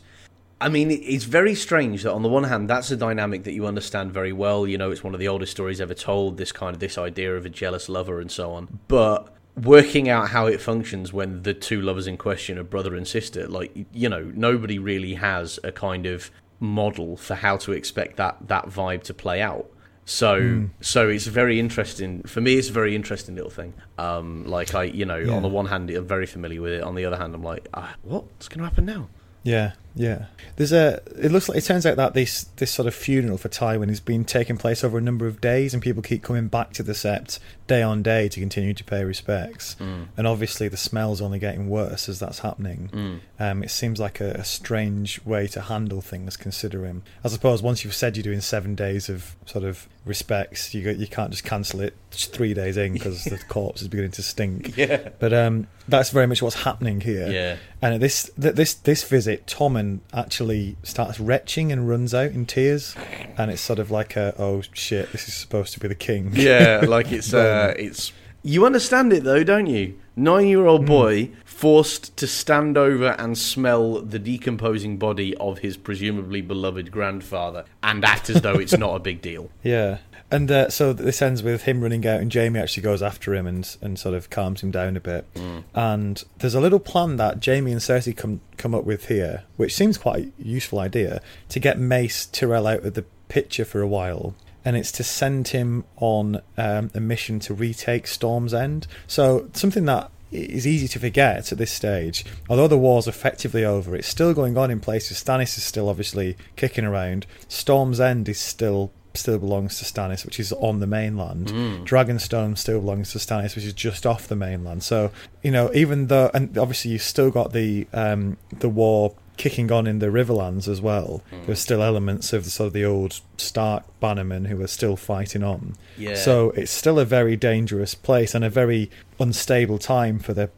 I 0.61 0.69
mean, 0.69 0.91
it's 0.91 1.25
very 1.25 1.55
strange 1.55 2.03
that 2.05 2.13
on 2.13 2.23
the 2.23 2.29
one 2.29 2.45
hand, 2.45 2.71
that's 2.71 2.91
a 2.91 2.97
dynamic 2.97 3.45
that 3.45 3.53
you 3.53 3.67
understand 3.67 4.13
very 4.13 4.33
well. 4.33 4.67
You 4.67 4.79
know, 4.79 4.91
it's 4.91 5.05
one 5.05 5.15
of 5.15 5.21
the 5.21 5.29
oldest 5.29 5.53
stories 5.53 5.81
ever 5.81 5.95
told. 5.95 6.37
This 6.37 6.53
kind 6.53 6.75
of 6.75 6.81
this 6.81 6.97
idea 6.97 7.37
of 7.37 7.45
a 7.45 7.51
jealous 7.51 7.89
lover 7.89 8.21
and 8.21 8.31
so 8.31 8.53
on. 8.53 8.81
But 8.89 9.34
working 9.63 10.09
out 10.09 10.29
how 10.31 10.47
it 10.47 10.61
functions 10.61 11.13
when 11.13 11.43
the 11.43 11.55
two 11.55 11.81
lovers 11.81 12.07
in 12.07 12.17
question 12.17 12.59
are 12.59 12.65
brother 12.65 12.95
and 12.97 13.07
sister, 13.07 13.47
like 13.49 13.73
you 13.93 14.09
know, 14.09 14.31
nobody 14.35 14.79
really 14.79 15.15
has 15.15 15.59
a 15.65 15.71
kind 15.73 16.07
of 16.07 16.31
model 16.61 17.17
for 17.17 17.35
how 17.35 17.57
to 17.59 17.73
expect 17.73 18.17
that 18.17 18.37
that 18.49 18.67
vibe 18.67 19.03
to 19.05 19.15
play 19.15 19.41
out. 19.41 19.71
So, 20.07 20.67
so 20.83 21.09
it's 21.09 21.27
very 21.27 21.59
interesting 21.59 22.23
for 22.25 22.43
me. 22.43 22.57
It's 22.57 22.69
a 22.69 22.73
very 22.73 22.95
interesting 22.95 23.37
little 23.37 23.51
thing. 23.51 23.73
Um, 23.97 24.45
like 24.45 24.75
I, 24.75 24.83
you 24.85 25.07
know, 25.07 25.17
Yeah. 25.17 25.33
on 25.33 25.41
the 25.43 25.49
one 25.49 25.65
hand, 25.67 25.89
I'm 25.91 26.07
very 26.07 26.27
familiar 26.27 26.61
with 26.61 26.73
it. 26.75 26.83
On 26.83 26.95
the 26.95 27.07
other 27.07 27.17
hand, 27.17 27.35
I'm 27.35 27.43
like, 27.43 27.69
ah, 27.73 27.95
what's 28.03 28.49
going 28.49 28.59
to 28.59 28.65
happen 28.65 28.85
now? 28.85 29.09
Yeah, 29.45 29.73
yeah. 29.95 30.27
There's 30.57 30.73
a. 30.73 31.01
It 31.19 31.31
looks 31.33 31.49
like 31.49 31.57
it 31.59 31.65
turns 31.65 31.85
out 31.87 31.97
that 31.97 32.13
this 32.15 32.45
this 32.57 32.71
sort 32.71 32.87
of 32.87 32.95
funeral 32.95 33.37
for 33.39 33.49
Tywin 33.51 33.89
has 33.89 34.01
been 34.01 34.25
taking 34.27 34.57
place 34.59 34.83
over 34.85 34.97
a 34.99 35.03
number 35.03 35.27
of 35.27 35.41
days, 35.41 35.73
and 35.75 35.83
people 35.83 36.03
keep 36.03 36.23
coming 36.23 36.49
back 36.49 36.73
to 36.75 36.83
the 36.83 36.93
sept 36.95 37.39
day 37.67 37.83
on 37.83 38.03
day 38.03 38.29
to 38.29 38.41
continue 38.41 38.75
to 38.75 38.85
pay 38.85 39.05
respects. 39.05 39.77
And 39.81 40.27
obviously, 40.27 40.69
the 40.69 40.77
smell's 40.77 41.21
only 41.21 41.39
getting 41.39 41.69
worse 41.69 42.09
as 42.09 42.19
that's 42.21 42.41
happening. 42.41 43.21
Um, 43.39 43.63
it 43.63 43.71
seems 43.71 43.99
like 43.99 44.21
a, 44.21 44.31
a 44.33 44.45
strange 44.45 45.25
way 45.25 45.47
to 45.49 45.61
handle 45.63 46.01
things, 46.01 46.37
considering. 46.37 47.03
I 47.25 47.29
suppose 47.29 47.63
once 47.63 47.85
you've 47.85 47.95
said 47.95 48.17
you're 48.17 48.23
doing 48.23 48.41
seven 48.41 48.75
days 48.75 49.09
of 49.09 49.35
sort 49.47 49.65
of 49.65 49.89
respects, 50.05 50.75
you 50.75 50.89
you 50.91 51.07
can't 51.07 51.31
just 51.31 51.45
cancel 51.45 51.81
it 51.81 51.95
three 52.11 52.55
days 52.55 52.77
in 52.77 52.93
because 52.93 53.25
the 53.25 53.39
corpse 53.49 53.83
is 53.83 53.89
beginning 53.89 54.13
to 54.13 54.23
stink. 54.23 54.77
Yeah, 54.77 55.09
But 55.19 55.33
um, 55.33 55.67
that's 55.89 56.11
very 56.11 56.27
much 56.27 56.43
what's 56.43 56.63
happening 56.63 57.01
here. 57.01 57.29
yeah, 57.31 57.57
And 57.83 57.95
at 57.95 58.01
this 58.01 58.31
th- 58.41 58.55
this 58.55 58.75
this 58.75 59.03
visit, 59.05 59.47
Tommen 59.47 60.01
actually 60.13 60.77
starts 60.83 61.19
retching 61.19 61.73
and 61.73 61.89
runs 61.89 62.15
out 62.15 62.31
in 62.33 62.47
tears, 62.47 62.95
and 63.37 63.51
it's 63.51 63.61
sort 63.63 63.79
of 63.81 63.91
like 63.91 64.15
a 64.17 64.35
oh 64.39 64.63
shit, 64.73 65.11
this 65.13 65.27
is 65.29 65.35
supposed 65.35 65.73
to 65.75 65.81
be 65.81 65.89
the 65.89 65.95
king. 65.95 66.31
yeah. 66.35 66.85
Like 66.87 67.11
it's, 67.11 67.33
uh, 67.35 67.54
Uh, 67.55 67.75
it's. 67.77 68.13
You 68.43 68.67
understand 68.67 69.13
it 69.13 69.25
though, 69.25 69.43
don't 69.43 69.67
you? 69.67 69.99
Nine-year-old 70.17 70.83
hmm. 70.83 70.87
boy 70.87 71.31
forced 71.45 72.17
to 72.19 72.27
stand 72.27 72.77
over 72.77 73.17
and 73.19 73.39
smell 73.39 74.01
the 74.01 74.19
decomposing 74.19 74.99
body 74.99 75.35
of 75.37 75.59
his 75.59 75.77
presumably 75.77 76.43
beloved 76.43 76.91
grandfather 76.91 77.65
and 77.83 78.05
act 78.05 78.29
as 78.29 78.43
though 78.43 78.55
it's 78.55 78.77
not 78.79 78.95
a 78.97 78.99
big 78.99 79.23
deal. 79.23 79.51
yeah. 79.63 79.99
And 80.31 80.51
uh, 80.51 80.69
so 80.69 80.93
this 80.93 81.23
ends 81.23 81.45
with 81.45 81.63
him 81.63 81.81
running 81.81 82.05
out, 82.07 82.21
and 82.21 82.33
Jaime 82.33 82.59
actually 82.59 82.83
goes 82.83 83.03
after 83.03 83.35
him 83.35 83.47
and 83.47 83.77
and 83.81 83.99
sort 83.99 84.17
of 84.17 84.31
calms 84.31 84.63
him 84.63 84.73
down 84.73 84.97
a 84.97 85.01
bit. 85.01 85.27
Hmm. 85.37 85.61
And 85.75 86.25
there's 86.39 86.57
a 86.57 86.61
little 86.61 86.81
plan 86.81 87.17
that 87.17 87.45
Jaime 87.45 87.71
and 87.71 87.81
Cersei 87.81 88.17
come 88.17 88.41
come 88.57 88.75
up 88.75 88.85
with 88.85 89.07
here, 89.07 89.45
which 89.57 89.75
seems 89.75 89.97
quite 89.97 90.25
a 90.25 90.33
useful 90.43 90.81
idea 90.81 91.21
to 91.51 91.61
get 91.61 91.79
Mace 91.79 92.27
Tyrell 92.27 92.67
out 92.67 92.85
of 92.85 92.95
the 92.95 93.05
picture 93.29 93.65
for 93.65 93.81
a 93.81 93.87
while. 93.87 94.35
And 94.65 94.77
it's 94.77 94.93
to 94.93 95.05
send 95.05 95.49
him 95.49 95.85
on 95.97 96.41
um, 96.57 96.91
a 96.95 97.01
mission 97.01 97.39
to 97.41 97.55
retake 97.55 98.07
Storm's 98.07 98.55
End. 98.55 98.87
So 99.07 99.49
something 99.53 99.85
that 99.85 100.11
is 100.33 100.67
easy 100.67 100.89
to 100.89 100.99
forget 100.99 101.53
at 101.53 101.59
this 101.59 101.71
stage. 101.71 102.25
Although 102.49 102.69
the 102.69 102.79
war's 102.79 103.07
effectively 103.07 103.65
over, 103.65 103.95
it's 103.95 104.09
still 104.09 104.35
going 104.35 104.57
on 104.59 104.71
in 104.71 104.81
places. 104.81 105.23
Stannis 105.23 105.57
is 105.57 105.63
still 105.63 105.89
obviously 105.89 106.37
kicking 106.57 106.85
around. 106.85 107.27
Storm's 107.49 108.01
End 108.01 108.29
is 108.29 108.39
still 108.39 108.91
still 109.17 109.39
belongs 109.39 109.79
to 109.79 109.85
Stannis, 109.85 110.25
which 110.25 110.41
is 110.41 110.53
on 110.55 110.81
the 110.81 110.89
mainland. 110.89 111.47
Dragonstone 111.87 112.59
still 112.59 112.81
belongs 112.81 113.13
to 113.13 113.19
Stannis, 113.19 113.55
which 113.55 113.65
is 113.65 113.73
just 113.73 114.05
off 114.05 114.27
the 114.27 114.35
mainland. 114.35 114.83
So 114.83 115.13
you 115.43 115.53
know, 115.53 115.71
even 115.73 116.09
though, 116.09 116.31
and 116.35 116.59
obviously 116.59 116.91
you've 116.91 117.03
still 117.03 117.31
got 117.31 117.53
the 117.53 117.87
um, 117.93 118.37
the 118.59 118.69
war 118.69 119.15
kicking 119.37 119.71
on 119.73 119.87
in 119.87 119.99
the 119.99 120.07
Riverlands 120.07 120.69
as 120.69 120.81
well. 120.81 121.23
There's 121.31 121.59
mm. 121.59 121.63
still 121.63 121.83
elements 121.83 122.33
of 122.33 122.45
the 122.45 122.51
sort 122.51 122.69
of 122.69 122.73
the 122.73 122.85
old 122.85 123.21
Stark 123.37 123.85
bannermen 124.01 124.47
who 124.47 124.61
are 124.63 124.69
still 124.69 124.97
fighting 124.97 125.43
on. 125.43 125.77
Yeah. 125.97 126.15
So 126.15 126.51
it's 126.51 126.71
still 126.71 126.99
a 126.99 127.05
very 127.05 127.37
dangerous 127.37 127.95
place 127.95 128.35
and 128.35 128.45
a 128.45 128.51
very 128.51 128.91
unstable 129.19 129.79
time 129.79 130.19
for 130.19 130.35
the 130.35 130.51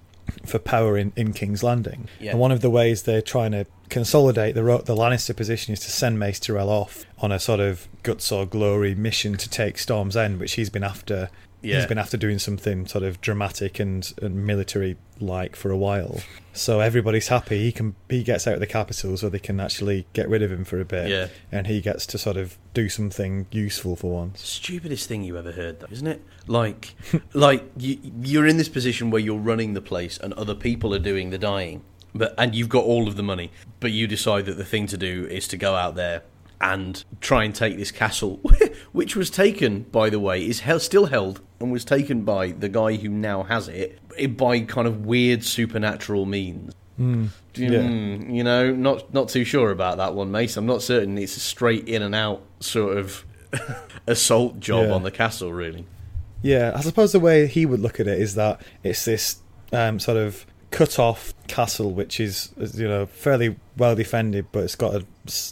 for 0.45 0.59
power 0.59 0.99
in, 0.99 1.12
in 1.16 1.33
King's 1.33 1.62
Landing. 1.62 2.09
Yeah. 2.18 2.33
And 2.33 2.41
one 2.41 2.51
of 2.51 2.61
the 2.61 2.70
ways 2.70 3.05
they're 3.05 3.22
trying 3.22 3.53
to 3.53 3.66
consolidate 3.89 4.55
the 4.55 4.62
the 4.62 4.95
Lannister 4.95 5.35
position 5.37 5.72
is 5.72 5.81
to 5.81 5.91
send 5.91 6.18
Mace 6.18 6.41
Tyrell 6.41 6.68
off 6.68 7.07
on 7.18 7.33
a 7.33 7.39
sort 7.39 7.61
of 7.61 7.89
guts 8.03 8.31
or 8.33 8.47
glory 8.47 8.95
mission 8.95 9.37
to 9.37 9.49
take 9.49 9.79
Storm's 9.79 10.16
End, 10.16 10.41
which 10.41 10.55
he's 10.55 10.70
been 10.70 10.85
after. 10.85 11.31
Yeah. 11.67 11.77
He's 11.77 11.87
been 11.87 11.99
after 11.99 12.17
doing 12.17 12.39
something 12.39 12.87
sort 12.87 13.05
of 13.05 13.21
dramatic 13.21 13.81
and, 13.81 14.12
and 14.23 14.47
military 14.47 14.97
like 15.21 15.57
for 15.57 15.71
a 15.71 15.77
while. 15.77 16.21
So 16.53 16.81
everybody's 16.81 17.29
happy. 17.29 17.59
He 17.64 17.73
can 17.73 17.95
he 18.09 18.23
gets 18.23 18.47
out 18.47 18.55
of 18.55 18.61
the 18.61 18.67
capital, 18.67 19.17
so 19.17 19.29
they 19.29 19.39
can 19.39 19.61
actually 19.61 20.07
get 20.12 20.29
rid 20.29 20.43
of 20.43 20.51
him 20.51 20.64
for 20.64 20.81
a 20.81 20.85
bit. 20.85 21.09
Yeah. 21.09 21.29
And 21.51 21.67
he 21.67 21.81
gets 21.81 22.07
to 22.07 22.19
sort 22.19 22.37
of 22.37 22.57
do 22.75 22.89
something 22.89 23.47
useful 23.51 23.97
for 23.97 24.12
once. 24.12 24.43
stupidest 24.43 25.09
thing 25.09 25.23
you 25.23 25.37
ever 25.37 25.53
heard, 25.53 25.81
though, 25.81 25.89
isn't 25.91 26.07
it? 26.07 26.23
Like, 26.47 26.95
like 27.33 27.64
you, 27.77 27.99
you're 28.23 28.47
in 28.47 28.57
this 28.57 28.69
position 28.69 29.11
where 29.11 29.21
you're 29.21 29.39
running 29.39 29.75
the 29.75 29.83
place 29.83 30.19
and 30.19 30.33
other 30.35 30.55
people 30.55 30.95
are 30.95 30.99
doing 30.99 31.31
the 31.31 31.39
dying, 31.39 31.83
but 32.14 32.35
and 32.39 32.55
you've 32.55 32.69
got 32.69 32.85
all 32.85 33.09
of 33.09 33.17
the 33.17 33.23
money, 33.23 33.51
but 33.81 33.93
you 33.93 34.07
decide 34.07 34.47
that 34.47 34.57
the 34.57 34.64
thing 34.64 34.87
to 34.87 34.97
do 34.97 35.27
is 35.27 35.49
to 35.49 35.57
go 35.57 35.75
out 35.75 35.95
there 35.95 36.23
and 36.61 37.05
try 37.21 37.45
and 37.45 37.55
take 37.55 37.77
this 37.77 37.91
castle, 37.91 38.37
which 38.93 39.15
was 39.17 39.31
taken, 39.31 39.83
by 39.85 40.09
the 40.11 40.19
way, 40.21 40.45
is 40.47 40.61
held, 40.61 40.83
still 40.83 41.07
held 41.07 41.41
and 41.61 41.71
was 41.73 41.85
taken 41.85 42.23
by 42.23 42.49
the 42.53 42.69
guy 42.69 42.95
who 42.97 43.09
now 43.09 43.43
has 43.45 43.69
it 43.69 43.99
by 44.37 44.61
kind 44.61 44.87
of 44.89 45.05
weird 45.07 45.45
supernatural 45.45 46.25
means. 46.27 46.75
Mm. 46.99 47.29
Yeah. 47.55 47.69
Mm, 47.71 48.35
you 48.35 48.43
know, 48.43 48.73
not 48.75 49.13
not 49.13 49.29
too 49.29 49.45
sure 49.45 49.71
about 49.71 49.99
that 49.99 50.15
one, 50.15 50.31
Mace. 50.31 50.57
I'm 50.57 50.65
not 50.67 50.83
certain 50.83 51.19
it's 51.19 51.37
a 51.37 51.41
straight 51.41 51.87
in 51.89 52.03
and 52.03 52.15
out 52.15 52.43
sort 52.61 52.97
of 52.97 53.25
assault 54.07 54.61
job 54.61 54.87
Yeah. 54.89 54.95
on 54.95 55.03
the 55.03 55.11
castle, 55.11 55.53
really. 55.53 55.87
Yeah, 56.43 56.73
I 56.75 56.81
suppose 56.81 57.13
the 57.13 57.21
way 57.21 57.47
he 57.47 57.67
would 57.67 57.81
look 57.81 57.99
at 58.01 58.07
it 58.07 58.19
is 58.21 58.35
that 58.37 58.61
it's 58.83 59.05
this 59.05 59.39
um, 59.73 59.99
sort 59.99 60.17
of 60.17 60.47
cut 60.77 60.99
off 60.99 61.33
castle, 61.49 61.91
which 61.93 62.20
is 62.20 62.53
you 62.74 62.87
know 62.87 63.07
fairly 63.07 63.57
well 63.79 63.95
defended, 63.95 64.47
but 64.53 64.64
it's 64.64 64.74
got 64.74 64.95
a 64.95 65.07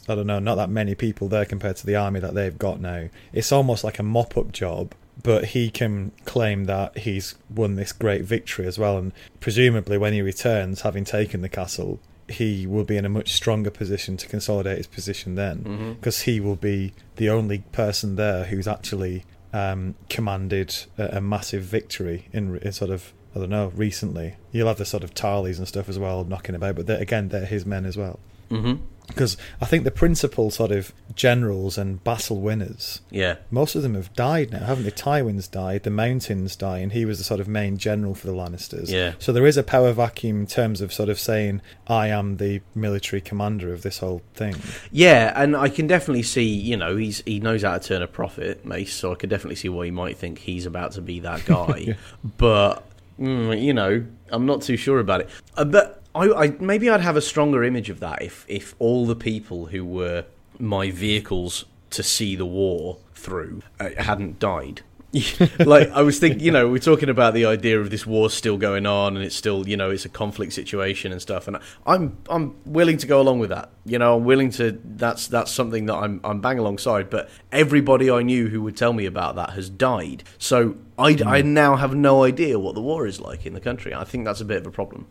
I 0.07 0.15
don't 0.15 0.27
know 0.27 0.39
not 0.39 0.57
that 0.57 0.69
many 0.69 0.95
people 0.95 1.29
there 1.29 1.47
compared 1.47 1.77
to 1.77 1.87
the 1.87 1.97
army 1.97 2.21
that 2.21 2.35
they've 2.35 2.59
got 2.59 2.79
now. 2.79 3.09
It's 3.33 3.51
almost 3.51 3.85
like 3.85 3.99
a 3.99 4.03
mop 4.03 4.37
up 4.37 4.53
job. 4.53 4.95
But 5.23 5.47
he 5.47 5.71
can 5.71 6.11
claim 6.25 6.65
that 6.65 6.99
he's 6.99 7.37
won 7.49 7.77
this 7.77 7.93
great 7.93 8.23
victory 8.25 8.67
as 8.67 8.79
well, 8.79 8.99
and 8.99 9.13
presumably 9.41 9.97
when 9.97 10.13
he 10.13 10.21
returns, 10.21 10.81
having 10.81 11.05
taken 11.05 11.41
the 11.41 11.49
castle, 11.49 12.01
he 12.29 12.67
will 12.67 12.85
be 12.85 12.97
in 12.97 13.05
a 13.05 13.09
much 13.09 13.33
stronger 13.33 13.71
position 13.71 14.17
to 14.19 14.27
consolidate 14.27 14.77
his 14.77 14.89
position 14.89 15.37
then, 15.37 15.95
because 15.95 16.23
he 16.23 16.41
will 16.41 16.57
be 16.57 16.93
the 17.17 17.31
only 17.31 17.59
person 17.71 18.17
there 18.17 18.45
who's 18.47 18.67
actually 18.67 19.25
um, 19.53 19.95
commanded 20.11 20.75
a, 20.99 21.19
a 21.19 21.21
massive 21.21 21.63
victory 21.63 22.29
in, 22.33 22.59
in 22.59 22.73
sort 22.73 22.91
of 22.91 23.15
I 23.35 23.39
don't 23.41 23.51
know 23.51 23.73
recently. 23.75 24.37
You'll 24.53 24.69
have 24.69 24.79
the 24.79 24.85
sort 24.85 25.03
of 25.05 25.15
Tarlys 25.15 25.59
and 25.59 25.67
stuff 25.69 25.89
as 25.89 25.99
well 25.99 26.25
knocking 26.25 26.55
about, 26.55 26.77
but 26.77 26.87
they're, 26.87 27.01
again 27.01 27.29
they're 27.29 27.47
his 27.47 27.67
men 27.67 27.85
as 27.85 27.97
well. 27.97 28.19
hmm 28.49 28.75
Because 29.09 29.37
I 29.61 29.65
think 29.67 29.85
the 29.85 29.91
principal 29.91 30.51
sort 30.51 30.71
of 30.71 30.93
generals 31.15 31.77
and 31.77 32.03
battle 32.05 32.41
winners, 32.41 33.01
Yeah, 33.11 33.37
most 33.51 33.75
of 33.75 33.83
them 33.83 33.95
have 33.95 34.13
died 34.15 34.51
now, 34.53 34.61
haven't 34.65 34.85
they? 34.85 34.91
Tywin's 34.91 35.47
died, 35.49 35.83
the 35.83 35.91
Mountains 35.91 36.57
die, 36.57 36.79
and 36.79 36.93
he 36.93 37.05
was 37.05 37.19
the 37.19 37.25
sort 37.25 37.41
of 37.41 37.47
main 37.49 37.77
general 37.77 38.15
for 38.15 38.27
the 38.29 38.33
Lannisters. 38.33 38.91
Yeah. 38.91 39.15
So 39.19 39.33
there 39.33 39.47
is 39.47 39.57
a 39.57 39.63
power 39.63 39.93
vacuum 39.93 40.41
in 40.41 40.47
terms 40.47 40.81
of 40.81 40.93
sort 40.93 41.09
of 41.09 41.19
saying 41.19 41.61
I 41.87 42.07
am 42.09 42.37
the 42.39 42.61
military 42.75 43.21
commander 43.21 43.73
of 43.73 43.83
this 43.83 43.99
whole 43.99 44.23
thing. 44.35 44.55
yeah, 44.91 45.33
and 45.37 45.57
I 45.57 45.69
can 45.69 45.87
definitely 45.87 46.23
see. 46.23 46.45
You 46.45 46.77
know, 46.77 46.97
he's 46.97 47.23
he 47.27 47.41
knows 47.41 47.63
how 47.63 47.77
to 47.77 47.87
turn 47.89 48.01
a 48.03 48.07
profit, 48.07 48.65
Mace. 48.65 48.95
So 48.95 49.13
I 49.13 49.17
can 49.17 49.29
definitely 49.29 49.57
see 49.57 49.69
why 49.69 49.85
he 49.87 49.91
might 49.91 50.17
think 50.17 50.39
he's 50.39 50.67
about 50.67 50.93
to 50.93 51.03
be 51.03 51.21
that 51.21 51.45
guy. 51.47 51.77
Yeah. 51.89 51.95
But 52.39 52.87
mm, 53.19 53.63
you 53.63 53.73
know, 53.73 54.05
I'm 54.29 54.47
not 54.47 54.63
too 54.63 54.77
sure 54.77 54.99
about 54.99 55.23
it. 55.23 55.31
Uh, 55.57 55.65
but 55.65 56.03
I, 56.15 56.31
I 56.31 56.49
maybe 56.61 56.89
I'd 56.89 57.01
have 57.01 57.17
a 57.17 57.23
stronger 57.23 57.65
image 57.65 57.91
of 57.91 58.01
that 58.01 58.23
if 58.23 58.45
if 58.49 58.75
all 58.79 59.07
the 59.07 59.17
people 59.17 59.67
who 59.67 59.85
were 59.85 60.25
my 60.59 60.91
vehicles 60.91 61.65
to 61.91 62.03
see 62.03 62.37
the 62.37 62.47
war 62.47 62.99
through 63.15 63.63
uh, 63.81 63.91
hadn't 63.99 64.39
died. 64.39 64.83
like 65.59 65.91
I 65.91 66.03
was 66.03 66.19
thinking, 66.19 66.41
you 66.41 66.51
know, 66.51 66.69
we're 66.69 66.79
talking 66.79 67.09
about 67.09 67.35
the 67.35 67.47
idea 67.47 67.81
of 67.81 67.91
this 67.91 68.07
war 68.07 68.31
still 68.31 68.57
going 68.57 68.87
on, 68.87 69.17
and 69.17 69.25
it's 69.25 69.37
still, 69.37 69.69
you 69.69 69.77
know, 69.77 69.91
it's 69.91 70.05
a 70.05 70.09
conflict 70.09 70.53
situation 70.53 71.13
and 71.13 71.21
stuff. 71.21 71.47
And 71.49 71.59
I'm 71.87 72.17
I'm 72.29 72.57
willing 72.65 72.99
to 72.99 73.07
go 73.07 73.21
along 73.21 73.39
with 73.39 73.51
that. 73.51 73.71
You 73.85 73.99
know, 73.99 74.17
I'm 74.17 74.25
willing 74.25 74.51
to. 74.53 74.79
That's 74.85 75.29
that's 75.29 75.51
something 75.53 75.87
that 75.87 75.95
I'm 75.95 76.21
I'm 76.25 76.41
bang 76.41 76.59
alongside. 76.59 77.11
But 77.11 77.31
everybody 77.53 78.11
I 78.11 78.23
knew 78.23 78.49
who 78.49 78.63
would 78.63 78.77
tell 78.77 78.93
me 78.93 79.07
about 79.07 79.37
that 79.37 79.51
has 79.51 79.69
died. 79.71 80.25
So 80.39 80.77
I 80.99 81.19
I 81.25 81.43
now 81.43 81.77
have 81.77 81.95
no 81.95 82.25
idea 82.25 82.59
what 82.59 82.75
the 82.75 82.83
war 82.83 83.07
is 83.07 83.21
like 83.21 83.47
in 83.47 83.55
the 83.55 83.61
country. 83.61 83.95
I 83.95 84.05
think 84.05 84.25
that's 84.25 84.41
a 84.41 84.45
bit 84.45 84.59
of 84.59 84.67
a 84.67 84.71
problem. 84.71 85.07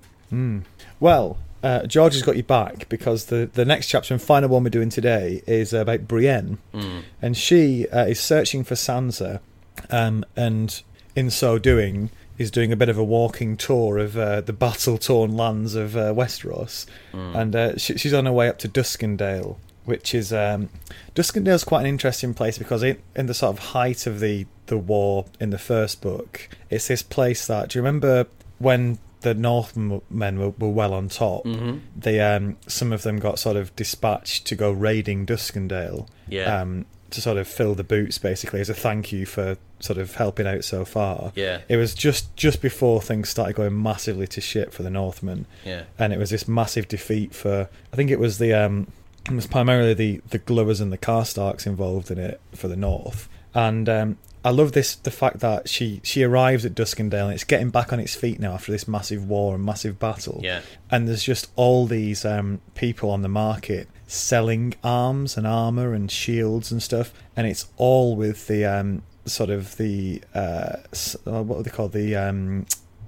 Well, 1.00 1.38
uh, 1.64 1.86
George 1.86 2.14
has 2.14 2.24
got 2.24 2.36
you 2.36 2.44
back 2.44 2.90
because 2.90 3.26
the, 3.26 3.50
the 3.54 3.64
next 3.64 3.88
chapter 3.88 4.14
and 4.14 4.22
final 4.22 4.50
one 4.50 4.64
we're 4.64 4.70
doing 4.70 4.90
today 4.90 5.42
is 5.48 5.72
about 5.72 6.08
Brienne. 6.08 6.58
And 7.22 7.38
she 7.38 7.88
uh, 7.88 8.06
is 8.06 8.20
searching 8.20 8.64
for 8.66 8.76
Sansa, 8.76 9.40
um, 9.90 10.26
and 10.36 10.82
in 11.16 11.30
so 11.30 11.58
doing, 11.58 12.10
is 12.38 12.50
doing 12.50 12.72
a 12.72 12.76
bit 12.76 12.90
of 12.90 12.98
a 12.98 13.04
walking 13.04 13.56
tour 13.58 13.98
of 14.00 14.18
uh, 14.18 14.42
the 14.42 14.54
battle 14.54 14.98
torn 14.98 15.36
lands 15.38 15.76
of 15.76 15.96
uh, 15.96 16.14
Westeros. 16.14 16.86
And 17.36 17.56
uh, 17.56 17.78
she, 17.78 17.98
she's 17.98 18.14
on 18.14 18.26
her 18.26 18.32
way 18.32 18.50
up 18.50 18.58
to 18.60 18.70
Duskendale, 18.70 19.58
which 19.86 20.14
is. 20.16 20.34
Um, 20.34 20.70
Duskendale's 21.16 21.64
quite 21.64 21.82
an 21.82 21.88
interesting 21.88 22.34
place 22.34 22.58
because 22.58 22.82
in, 22.82 22.98
in 23.16 23.28
the 23.28 23.34
sort 23.34 23.56
of 23.56 23.64
height 23.66 24.08
of 24.08 24.20
the, 24.20 24.48
the 24.66 24.78
war 24.78 25.26
in 25.40 25.52
the 25.52 25.60
first 25.60 26.02
book, 26.02 26.50
it's 26.70 26.88
this 26.88 27.04
place 27.04 27.46
that. 27.48 27.70
Do 27.70 27.80
you 27.80 27.84
remember 27.84 28.26
when 28.58 28.98
the 29.22 29.34
Northmen 29.34 30.02
were, 30.10 30.50
were 30.50 30.70
well 30.70 30.94
on 30.94 31.10
top? 31.10 31.44
Mm-hmm. 31.46 31.78
They 31.96 32.20
um, 32.20 32.58
some 32.68 32.92
of 32.92 33.04
them 33.04 33.20
got 33.20 33.38
sort 33.40 33.58
of 33.58 33.76
dispatched 33.76 34.46
to 34.48 34.56
go 34.56 34.72
raiding 34.72 35.26
Duskendale. 35.26 36.08
Yeah. 36.28 36.62
Um, 36.62 36.86
to 37.14 37.22
sort 37.22 37.38
of 37.38 37.48
fill 37.48 37.74
the 37.76 37.84
boots, 37.84 38.18
basically, 38.18 38.60
as 38.62 38.70
a 38.70 38.74
thank 38.74 39.12
you 39.12 39.26
for 39.26 39.58
sort 39.80 39.98
of 39.98 40.16
helping 40.16 40.46
out 40.48 40.64
so 40.64 40.84
far. 40.86 41.32
Yeah. 41.36 41.62
It 41.70 41.78
was 41.78 41.94
just 41.96 42.36
just 42.36 42.62
before 42.62 43.02
things 43.02 43.30
started 43.30 43.56
going 43.56 43.82
massively 43.82 44.28
to 44.28 44.42
shit 44.42 44.74
for 44.74 44.84
the 44.84 44.90
Northmen, 44.90 45.46
Yeah. 45.66 45.84
and 45.98 46.12
it 46.14 46.20
was 46.20 46.30
this 46.30 46.48
massive 46.48 46.88
defeat 46.88 47.34
for. 47.34 47.70
I 47.92 47.96
think 47.96 48.12
it 48.12 48.20
was 48.20 48.38
the 48.38 48.54
um, 48.54 48.88
it 49.26 49.34
was 49.34 49.48
primarily 49.48 49.94
the 49.94 50.22
the 50.30 50.38
Glovers 50.40 50.82
and 50.82 50.92
the 50.92 50.98
Karstarks 50.98 51.66
involved 51.66 52.12
in 52.12 52.18
it 52.18 52.40
for 52.54 52.68
the 52.68 52.76
North, 52.76 53.30
and 53.54 53.88
um, 53.90 54.18
I 54.46 54.50
love 54.50 54.74
this 54.74 54.96
the 54.96 55.12
fact 55.12 55.40
that 55.40 55.70
she 55.70 56.02
she 56.04 56.24
arrives 56.24 56.66
at 56.66 56.74
Duskendale 56.74 57.26
and 57.26 57.34
it's 57.34 57.44
getting 57.44 57.70
back 57.70 57.94
on 57.94 58.00
its 58.00 58.14
feet 58.16 58.40
now 58.40 58.54
after 58.54 58.72
this 58.72 58.88
massive 58.88 59.28
war 59.28 59.56
and 59.56 59.64
massive 59.64 60.00
battle. 60.00 60.42
Yeah. 60.44 60.62
And 60.92 61.08
there's 61.08 61.24
just 61.24 61.50
all 61.56 61.86
these 61.86 62.26
um, 62.26 62.62
people 62.76 63.10
on 63.10 63.22
the 63.22 63.30
market 63.30 63.88
selling 64.08 64.76
arms 64.84 65.38
and 65.38 65.48
armor 65.48 65.94
and 65.94 66.12
shields 66.12 66.72
and 66.72 66.84
stuff, 66.84 67.14
and 67.36 67.48
it's 67.48 67.68
all 67.78 68.16
with 68.16 68.48
the 68.48 68.66
um, 68.66 69.04
sort 69.26 69.50
of 69.50 69.78
the 69.78 70.22
uh, 70.36 70.78
uh, 71.26 71.44
what 71.44 71.60
are 71.60 71.64
they 71.64 71.72
called 71.72 71.94
the 71.94 72.16
um, 72.16 72.66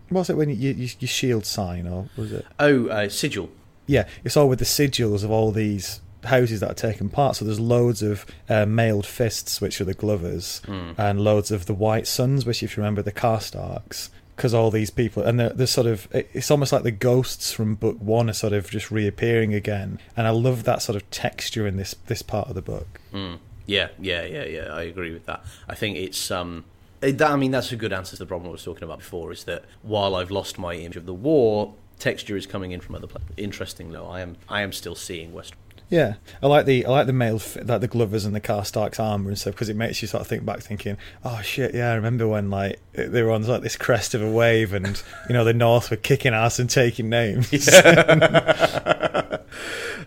what 0.10 0.22
was 0.22 0.30
it 0.30 0.38
when 0.38 0.50
you, 0.50 0.56
you 0.72 0.90
you 1.00 1.08
shield 1.08 1.46
sign 1.46 1.88
or 1.88 2.08
was 2.16 2.32
it? 2.32 2.46
Oh, 2.60 2.88
uh, 2.88 3.10
sigil. 3.10 3.50
Yeah, 3.88 4.08
it's 4.24 4.36
all 4.36 4.50
with 4.50 4.60
the 4.60 4.66
sigils 4.66 5.24
of 5.24 5.32
all 5.32 5.52
these 5.52 6.02
houses 6.26 6.60
that 6.60 6.72
are 6.72 6.74
taking 6.74 7.10
part. 7.10 7.36
So 7.38 7.46
there's 7.46 7.60
loads 7.60 8.02
of 8.02 8.26
uh, 8.50 8.66
mailed 8.66 9.06
fists, 9.06 9.62
which 9.62 9.80
are 9.82 9.86
the 9.86 9.94
Glovers, 9.94 10.62
and 10.68 11.22
loads 11.22 11.52
of 11.52 11.66
the 11.66 11.74
White 11.74 12.08
Suns, 12.08 12.46
which, 12.46 12.62
if 12.64 12.76
you 12.76 12.82
remember, 12.84 13.02
the 13.02 13.12
Karstarks. 13.12 14.10
Because 14.36 14.54
all 14.54 14.70
these 14.70 14.90
people, 14.90 15.24
and 15.24 15.40
they're, 15.40 15.50
they're 15.52 15.66
sort 15.66 15.88
of, 15.88 16.10
it's 16.12 16.52
almost 16.52 16.74
like 16.74 16.84
the 16.84 16.92
ghosts 16.92 17.54
from 17.54 17.76
book 17.76 17.96
one 18.02 18.30
are 18.30 18.34
sort 18.34 18.52
of 18.52 18.70
just 18.70 18.92
reappearing 18.92 19.54
again. 19.54 19.98
And 20.18 20.28
I 20.28 20.32
love 20.32 20.66
that 20.66 20.82
sort 20.82 20.98
of 20.98 21.10
texture 21.10 21.66
in 21.66 21.78
this 21.78 21.96
this 22.08 22.22
part 22.22 22.50
of 22.50 22.56
the 22.56 22.62
book. 22.62 23.00
Mm. 23.14 23.38
Yeah, 23.66 23.88
yeah, 23.98 24.24
yeah, 24.26 24.44
yeah. 24.44 24.74
I 24.74 24.82
agree 24.84 25.12
with 25.14 25.26
that. 25.28 25.42
I 25.70 25.76
think 25.76 25.96
it's 25.98 26.30
um. 26.32 26.66
it- 27.02 27.18
that, 27.20 27.32
I 27.32 27.38
mean, 27.38 27.52
that's 27.52 27.72
a 27.72 27.78
good 27.78 27.94
answer 27.94 28.18
to 28.18 28.24
the 28.24 28.26
problem 28.26 28.50
I 28.50 28.52
was 28.52 28.64
talking 28.66 28.84
about 28.84 29.00
before. 29.00 29.32
Is 29.32 29.46
that 29.46 29.64
while 29.84 30.16
I've 30.16 30.32
lost 30.32 30.60
my 30.60 30.74
image 30.74 30.98
of 30.98 31.06
the 31.06 31.14
war, 31.14 31.74
texture 31.98 32.36
is 32.36 32.46
coming 32.46 32.72
in 32.74 32.82
from 32.82 32.96
other 32.96 33.08
places. 33.08 33.30
Interesting 33.38 33.94
though, 33.94 34.08
I 34.08 34.20
am 34.20 34.36
I 34.50 34.64
am 34.64 34.74
still 34.74 34.96
seeing 34.96 35.32
West. 35.32 35.54
Yeah, 35.90 36.16
I 36.42 36.48
like 36.48 36.66
the 36.66 36.86
I 36.86 36.90
like 36.90 37.06
the 37.08 37.14
mailed 37.14 37.44
fi- 37.44 37.62
like 37.62 37.80
the 37.82 37.88
Glovers 37.88 38.26
and 38.26 38.36
the 38.36 38.42
Karstarks 38.42 39.00
armor 39.00 39.30
and 39.30 39.38
stuff 39.38 39.54
because 39.54 39.70
it 39.70 39.76
makes 39.76 40.02
you 40.02 40.08
sort 40.08 40.22
of 40.22 40.28
think 40.28 40.44
back, 40.44 40.60
thinking, 40.62 40.98
oh 41.24 41.42
shit, 41.44 41.76
yeah, 41.76 41.92
I 41.92 41.96
remember 41.96 42.28
when 42.28 42.50
like 42.50 42.80
they 42.94 43.22
were 43.22 43.32
on 43.32 43.46
like 43.46 43.62
this 43.62 43.76
crest 43.78 44.16
of 44.16 44.22
a 44.24 44.30
wave, 44.32 44.74
and 44.74 45.02
you 45.30 45.34
know 45.34 45.44
the 45.44 45.54
North 45.54 45.92
were 45.92 45.98
kicking 45.98 46.34
ass 46.34 46.58
and 46.60 46.70
taking 46.70 47.08
names. 47.10 47.52
Yeah. 47.52 49.40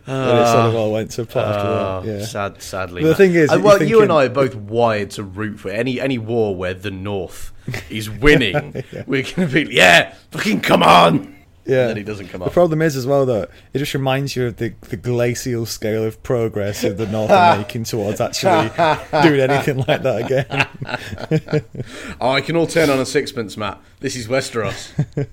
and 0.06 0.40
it 0.40 0.46
sort 0.46 0.66
of 0.66 0.74
all 0.74 0.92
went 0.92 1.10
to 1.12 1.22
after 1.22 1.38
Oh, 1.40 2.02
that. 2.04 2.18
Yeah. 2.20 2.24
sad, 2.24 2.62
sadly. 2.62 3.02
But 3.02 3.08
the 3.08 3.14
thing 3.14 3.34
is, 3.34 3.50
Uh, 3.52 3.60
well, 3.62 3.82
you 3.82 4.02
and 4.02 4.10
I 4.12 4.24
are 4.24 4.28
both 4.30 4.54
wired 4.54 5.10
to 5.12 5.22
root 5.22 5.60
for 5.60 5.70
any 5.70 6.00
any 6.00 6.18
war 6.18 6.54
where 6.56 6.74
the 6.74 6.90
North 6.90 7.52
is 7.90 8.08
winning. 8.10 8.82
We're 9.06 9.22
going 9.22 9.48
to 9.48 9.64
be, 9.66 9.68
yeah, 9.74 10.14
fucking 10.30 10.60
come 10.62 10.82
on. 10.82 11.36
Yeah. 11.68 11.80
And 11.82 11.90
then 11.90 11.96
he 11.98 12.02
doesn't 12.02 12.28
come 12.28 12.40
The 12.40 12.46
up. 12.46 12.52
problem 12.52 12.80
is 12.82 12.96
as 12.96 13.06
well 13.06 13.26
though, 13.26 13.46
it 13.74 13.78
just 13.78 13.92
reminds 13.94 14.34
you 14.34 14.46
of 14.46 14.56
the, 14.56 14.70
the 14.88 14.96
glacial 14.96 15.66
scale 15.66 16.02
of 16.02 16.20
progress 16.22 16.82
of 16.82 16.96
the 16.96 17.06
North 17.06 17.30
are 17.30 17.58
making 17.58 17.84
towards 17.92 18.20
actually 18.20 18.70
doing 19.22 19.40
anything 19.40 19.84
like 19.86 20.02
that 20.02 20.24
again. 20.24 21.64
Oh, 22.20 22.30
I 22.30 22.40
can 22.40 22.56
all 22.56 22.66
turn 22.66 22.90
on 22.90 22.98
a 22.98 23.06
sixpence, 23.06 23.56
Matt. 23.56 23.80
This 24.00 24.16
is 24.16 24.26
Westeros. 24.28 24.90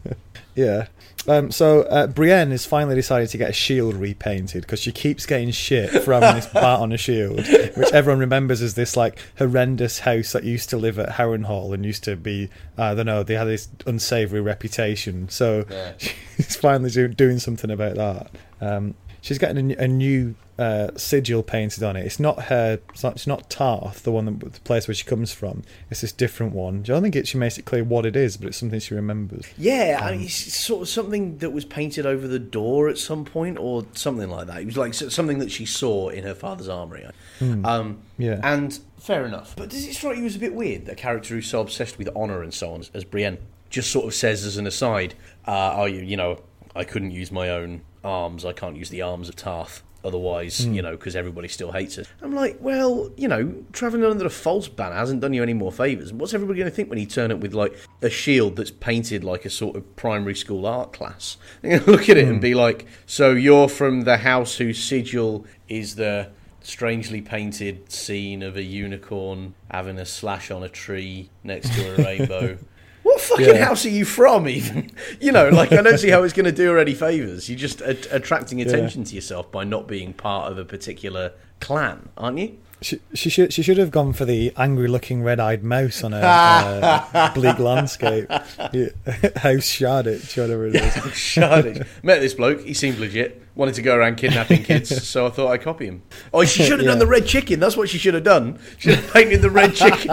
Yeah. 0.56 0.88
Um, 1.28 1.52
so 1.52 1.82
uh, 1.84 2.08
Brienne 2.08 2.52
has 2.52 2.66
finally 2.66 2.96
decided 2.96 3.30
to 3.30 3.38
get 3.38 3.50
a 3.50 3.54
shield 3.54 3.96
repainted 3.96 4.62
because 4.62 4.80
she 4.80 4.92
keeps 4.92 5.26
getting 5.26 5.50
shit 5.52 5.90
for 6.04 6.14
having 6.14 6.36
this 6.36 6.46
bat 6.54 6.80
on 6.80 6.92
a 6.92 6.98
shield, 6.98 7.38
which 7.38 7.92
everyone 7.92 8.20
remembers 8.20 8.62
as 8.62 8.76
this 8.76 8.96
like 8.96 9.18
horrendous 9.38 10.00
house 10.00 10.34
that 10.34 10.44
used 10.44 10.70
to 10.70 10.78
live 10.78 11.00
at 11.00 11.10
Harrenhal 11.10 11.74
and 11.74 11.84
used 11.86 12.04
to 12.04 12.16
be 12.16 12.50
I 12.78 12.94
don't 12.94 13.08
know 13.08 13.24
they 13.24 13.34
had 13.36 13.46
this 13.46 13.70
unsavory 13.88 14.42
reputation. 14.42 15.28
So 15.30 15.66
Yeah. 15.70 15.94
she's 16.36 16.56
finally 16.56 16.92
do, 16.92 17.08
doing 17.08 17.40
something 17.40 17.72
about 17.72 17.96
that. 17.96 18.32
Um, 18.62 18.94
she's 19.26 19.40
getting 19.40 19.72
a 19.72 19.88
new 19.88 20.36
uh, 20.60 20.90
sigil 20.96 21.42
painted 21.42 21.82
on 21.84 21.96
it. 21.96 22.06
It's 22.06 22.20
not 22.20 22.44
her. 22.44 22.80
It's 22.92 23.04
not, 23.04 23.16
it's 23.16 23.26
not 23.28 23.50
Tarth, 23.50 24.04
the 24.04 24.12
one 24.12 24.26
that, 24.26 24.54
the 24.54 24.60
place 24.62 24.88
where 24.88 24.94
she 24.94 25.04
comes 25.04 25.34
from. 25.34 25.64
It's 25.90 26.02
this 26.02 26.12
different 26.12 26.54
one. 26.54 26.80
I 26.80 26.84
don't 26.84 27.02
think 27.02 27.16
it, 27.16 27.28
she 27.28 27.38
makes 27.40 27.58
it 27.58 27.66
clear 27.66 27.84
what 27.84 28.06
it 28.06 28.16
is, 28.16 28.38
but 28.38 28.48
it's 28.50 28.58
something 28.58 28.80
she 28.80 28.94
remembers. 28.94 29.46
Yeah, 29.58 30.00
I 30.02 30.12
mean, 30.12 30.22
it's 30.22 30.56
sort 30.56 30.84
of 30.84 30.88
something 30.90 31.40
that 31.40 31.50
was 31.50 31.66
painted 31.66 32.06
over 32.06 32.28
the 32.28 32.40
door 32.40 32.88
at 32.88 33.00
some 33.00 33.26
point, 33.26 33.58
or 33.58 33.86
something 33.94 34.30
like 34.30 34.46
that. 34.48 34.62
It 34.62 34.66
was 34.68 34.78
like 34.78 34.94
something 34.94 35.40
that 35.40 35.52
she 35.52 35.66
saw 35.66 36.10
in 36.10 36.24
her 36.24 36.36
father's 36.36 36.70
armory. 36.70 37.06
Um, 37.42 37.98
Yeah. 38.20 38.40
and 38.44 38.80
fair 39.00 39.26
enough. 39.26 39.56
But 39.58 39.70
does 39.70 39.86
it 39.88 39.94
strike 39.96 40.18
you 40.18 40.26
as 40.26 40.36
a 40.36 40.40
bit 40.40 40.54
weird 40.54 40.86
that 40.86 40.94
a 40.94 40.96
character 40.96 41.34
who's 41.34 41.48
so 41.48 41.62
obsessed 41.62 41.98
with 41.98 42.10
honor 42.16 42.44
and 42.44 42.54
so 42.54 42.74
on 42.74 42.84
as 42.94 43.04
Brienne 43.04 43.40
just 43.72 43.92
sort 43.92 44.06
of 44.06 44.14
says 44.14 44.46
as 44.46 44.56
an 44.58 44.68
aside, 44.68 45.16
uh, 45.46 45.74
"Oh, 45.76 45.86
you, 45.86 46.02
you 46.02 46.16
know, 46.16 46.40
I 46.76 46.84
couldn't 46.84 47.12
use 47.12 47.32
my 47.32 47.50
own 47.50 47.82
arms. 48.06 48.46
I 48.46 48.54
can't 48.54 48.78
use 48.78 48.90
the 48.90 49.02
arms 49.02 49.28
of 49.28 49.36
Tarth." 49.36 49.84
Otherwise, 50.06 50.60
hmm. 50.60 50.74
you 50.76 50.84
know, 50.84 50.92
because 50.92 51.16
everybody 51.16 51.48
still 51.48 51.72
hates 51.72 51.98
us. 51.98 52.06
I'm 52.22 52.36
like, 52.36 52.58
well, 52.62 53.10
you 53.18 53.28
know, 53.28 53.56
traveling 53.74 54.04
under 54.04 54.28
a 54.28 54.30
false 54.30 54.68
banner 54.68 54.96
hasn't 54.96 55.22
done 55.22 55.34
you 55.34 55.42
any 55.42 55.56
more 55.56 55.72
favors. 55.72 56.14
What's 56.14 56.36
everybody 56.36 56.60
going 56.60 56.70
to 56.70 56.76
think 56.76 56.92
when 56.92 57.00
you 57.00 57.08
turn 57.08 57.32
up 57.32 57.40
with 57.40 57.56
like 57.56 57.76
a 58.04 58.10
shield 58.12 58.56
that's 58.56 58.70
painted 58.70 59.24
like 59.24 59.46
a 59.46 59.50
sort 59.50 59.76
of 59.76 59.96
primary 59.96 60.36
school 60.36 60.68
art 60.68 60.94
class? 60.94 61.38
They're 61.62 61.80
going 61.80 61.86
to 61.86 61.92
look 61.92 62.08
at 62.08 62.18
it 62.18 62.26
and 62.26 62.36
hmm. 62.36 62.42
be 62.42 62.54
like, 62.54 62.86
so 63.08 63.32
you're 63.32 63.68
from 63.68 64.02
the 64.02 64.18
house 64.18 64.58
whose 64.58 64.78
sigil 64.78 65.48
is 65.68 65.96
the 65.96 66.30
strangely 66.62 67.22
painted 67.22 67.92
scene 67.92 68.44
of 68.44 68.58
a 68.58 68.64
unicorn 68.64 69.56
having 69.72 69.98
a 69.98 70.06
slash 70.06 70.52
on 70.52 70.62
a 70.62 70.70
tree 70.70 71.32
next 71.44 71.74
to 71.74 71.94
a 71.94 72.04
rainbow. 72.06 72.58
What 73.06 73.22
fucking 73.22 73.46
Yeah. 73.46 73.66
house 73.66 73.86
are 73.86 73.90
you 73.90 74.04
from, 74.04 74.48
even? 74.50 74.90
You 75.22 75.32
know, 75.32 75.50
like, 75.50 75.72
I 75.72 75.82
don't 75.84 76.00
see 76.00 76.10
how 76.10 76.24
it's 76.24 76.34
going 76.34 76.46
to 76.48 76.52
do 76.52 76.72
her 76.72 76.80
any 76.80 76.96
favours. 76.96 77.48
You're 77.48 77.58
just 77.60 77.80
a- 77.82 78.16
attracting 78.16 78.62
attention 78.62 79.04
to 79.04 79.14
yourself 79.16 79.52
by 79.52 79.64
not 79.64 79.88
being 79.88 80.12
part 80.14 80.52
of 80.52 80.58
a 80.58 80.66
particular 80.66 81.34
clan, 81.60 82.10
aren't 82.18 82.40
you? 82.40 82.58
She, 82.82 83.00
she 83.14 83.30
should 83.30 83.54
she 83.54 83.62
should 83.62 83.78
have 83.78 83.90
gone 83.92 84.12
for 84.12 84.26
the 84.26 84.52
angry 84.58 84.88
looking 84.88 85.24
red 85.24 85.40
eyed 85.40 85.64
mouse 85.64 86.04
on 86.04 86.14
a 86.14 86.18
uh, 86.24 87.34
bleak 87.34 87.58
landscape. 87.60 88.26
Yeah. 88.74 88.88
House 89.38 89.66
Shoreditch, 89.66 90.36
whatever 90.36 90.68
it 90.68 90.76
is. 90.76 90.94
Shardage. 91.14 91.88
Met 92.04 92.20
this 92.22 92.34
bloke, 92.34 92.62
he 92.62 92.74
seemed 92.74 92.98
legit. 92.98 93.42
Wanted 93.56 93.76
to 93.76 93.82
go 93.84 93.96
around 93.96 94.16
kidnapping 94.18 94.64
kids, 94.64 95.08
so 95.08 95.26
I 95.26 95.30
thought 95.30 95.52
I'd 95.52 95.62
copy 95.62 95.86
him. 95.86 96.02
Oh, 96.34 96.44
she 96.44 96.64
should 96.64 96.80
have 96.80 96.82
Yeah. 96.82 96.88
done 96.90 97.00
the 97.00 97.08
red 97.08 97.26
chicken. 97.28 97.60
That's 97.60 97.78
what 97.78 97.88
she 97.88 97.98
should 97.98 98.14
have 98.16 98.24
done. 98.24 98.60
She 98.78 98.90
should 98.90 99.00
have 99.00 99.14
painted 99.14 99.42
the 99.42 99.50
red 99.52 99.74
chicken. 99.76 100.10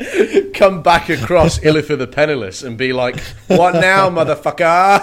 Come 0.54 0.82
back 0.82 1.08
across 1.08 1.58
Illifer 1.64 1.96
the 1.96 2.06
Penniless 2.06 2.62
and 2.62 2.76
be 2.76 2.92
like, 2.92 3.20
What 3.48 3.74
now, 3.74 4.08
motherfucker? 4.10 5.00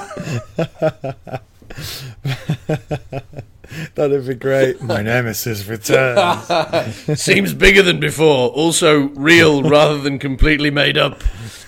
That'd 3.96 4.28
be 4.28 4.36
great. 4.36 4.82
My 4.82 5.02
nemesis 5.02 5.68
returns. 5.68 7.22
Seems 7.22 7.54
bigger 7.54 7.84
than 7.84 8.00
before. 8.00 8.50
Also 8.50 9.10
real 9.10 9.62
rather 9.64 10.00
than 10.00 10.20
completely 10.20 10.72
made 10.72 10.98
up. 10.98 11.22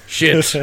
Shit. 0.07 0.55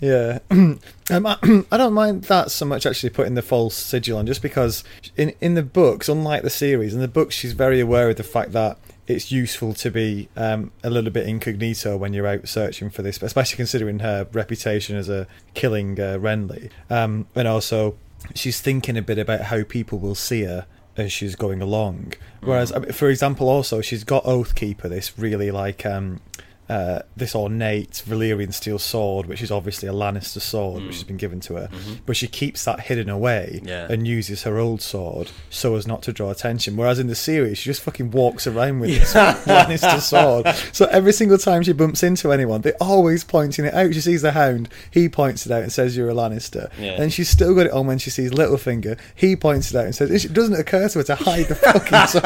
Yeah, 0.00 0.40
um, 0.50 0.80
I, 1.10 1.36
I 1.72 1.76
don't 1.78 1.94
mind 1.94 2.24
that 2.24 2.50
so 2.50 2.66
much. 2.66 2.84
Actually, 2.84 3.10
putting 3.10 3.34
the 3.34 3.42
false 3.42 3.74
sigil 3.74 4.18
on, 4.18 4.26
just 4.26 4.42
because 4.42 4.84
in 5.16 5.32
in 5.40 5.54
the 5.54 5.62
books, 5.62 6.10
unlike 6.10 6.42
the 6.42 6.50
series, 6.50 6.94
in 6.94 7.00
the 7.00 7.08
books, 7.08 7.34
she's 7.34 7.54
very 7.54 7.80
aware 7.80 8.10
of 8.10 8.16
the 8.16 8.22
fact 8.22 8.52
that 8.52 8.76
it's 9.06 9.30
useful 9.30 9.74
to 9.74 9.90
be 9.90 10.28
um, 10.36 10.72
a 10.82 10.90
little 10.90 11.10
bit 11.10 11.26
incognito 11.26 11.96
when 11.96 12.12
you're 12.12 12.26
out 12.26 12.48
searching 12.48 12.90
for 12.90 13.02
this, 13.02 13.22
especially 13.22 13.56
considering 13.56 13.98
her 14.00 14.26
reputation 14.32 14.96
as 14.96 15.08
a 15.08 15.26
killing 15.54 16.00
uh, 16.00 16.18
Renly, 16.18 16.70
um, 16.90 17.26
and 17.34 17.46
also 17.46 17.96
she's 18.34 18.60
thinking 18.60 18.96
a 18.96 19.02
bit 19.02 19.18
about 19.18 19.42
how 19.42 19.62
people 19.62 19.98
will 19.98 20.14
see 20.14 20.42
her 20.44 20.66
as 20.96 21.12
she's 21.12 21.36
going 21.36 21.60
along. 21.60 22.14
Whereas, 22.40 22.72
I 22.72 22.78
mean, 22.78 22.92
for 22.92 23.08
example, 23.08 23.48
also 23.48 23.80
she's 23.80 24.04
got 24.04 24.24
Oathkeeper, 24.24 24.88
this 24.88 25.18
really 25.18 25.50
like 25.50 25.84
um, 25.84 26.20
uh, 26.68 27.00
this 27.16 27.34
ornate 27.34 28.02
Valyrian 28.06 28.52
steel 28.54 28.78
sword, 28.78 29.26
which 29.26 29.42
is 29.42 29.50
obviously 29.50 29.88
a 29.88 29.92
Lannister 29.92 30.40
sword, 30.40 30.82
which 30.84 30.94
has 30.94 31.04
been 31.04 31.16
given 31.18 31.40
to 31.40 31.54
her. 31.56 31.68
But 32.06 32.16
she 32.16 32.26
keeps 32.26 32.64
that 32.64 32.80
hidden 32.80 33.10
away 33.10 33.60
Mm. 33.62 33.68
Yeah. 33.68 33.86
and 33.90 34.06
uses 34.06 34.42
her 34.44 34.58
old 34.58 34.80
sword 34.80 35.30
so 35.50 35.76
as 35.76 35.86
not 35.86 36.02
to 36.04 36.12
draw 36.12 36.30
attention. 36.30 36.76
Whereas 36.76 36.98
in 36.98 37.06
the 37.08 37.14
series, 37.14 37.58
she 37.58 37.68
just 37.70 37.82
fucking 37.82 38.10
walks 38.12 38.46
around 38.46 38.80
with 38.80 38.90
this 38.90 39.12
Lannister 39.14 40.00
sword. 40.00 40.46
So 40.72 40.86
every 40.86 41.12
single 41.12 41.38
time 41.38 41.62
she 41.62 41.72
bumps 41.72 42.02
into 42.02 42.32
anyone, 42.32 42.62
they're 42.62 42.72
always 42.80 43.24
pointing 43.24 43.64
it 43.66 43.74
out. 43.74 43.92
She 43.94 44.00
sees 44.00 44.22
the 44.22 44.32
Hound, 44.32 44.68
he 44.90 45.08
points 45.08 45.44
it 45.46 45.52
out 45.52 45.62
and 45.62 45.72
says, 45.72 45.96
"You're 45.96 46.10
a 46.10 46.14
Lannister." 46.14 46.70
Yeah. 46.80 47.00
And 47.00 47.12
she's 47.12 47.28
still 47.28 47.54
got 47.54 47.66
it 47.66 47.72
on 47.72 47.86
when 47.86 47.98
she 47.98 48.10
sees 48.10 48.30
Littlefinger. 48.30 48.98
He 49.14 49.36
points 49.36 49.70
it 49.70 49.76
out 49.76 49.84
and 49.84 49.94
says, 49.94 50.24
"It 50.24 50.32
doesn't 50.32 50.58
occur 50.58 50.88
to 50.88 50.98
her 50.98 51.04
to 51.04 51.14
hide 51.14 51.46
the 51.48 51.54
fucking 51.54 52.06
sword." 52.08 52.24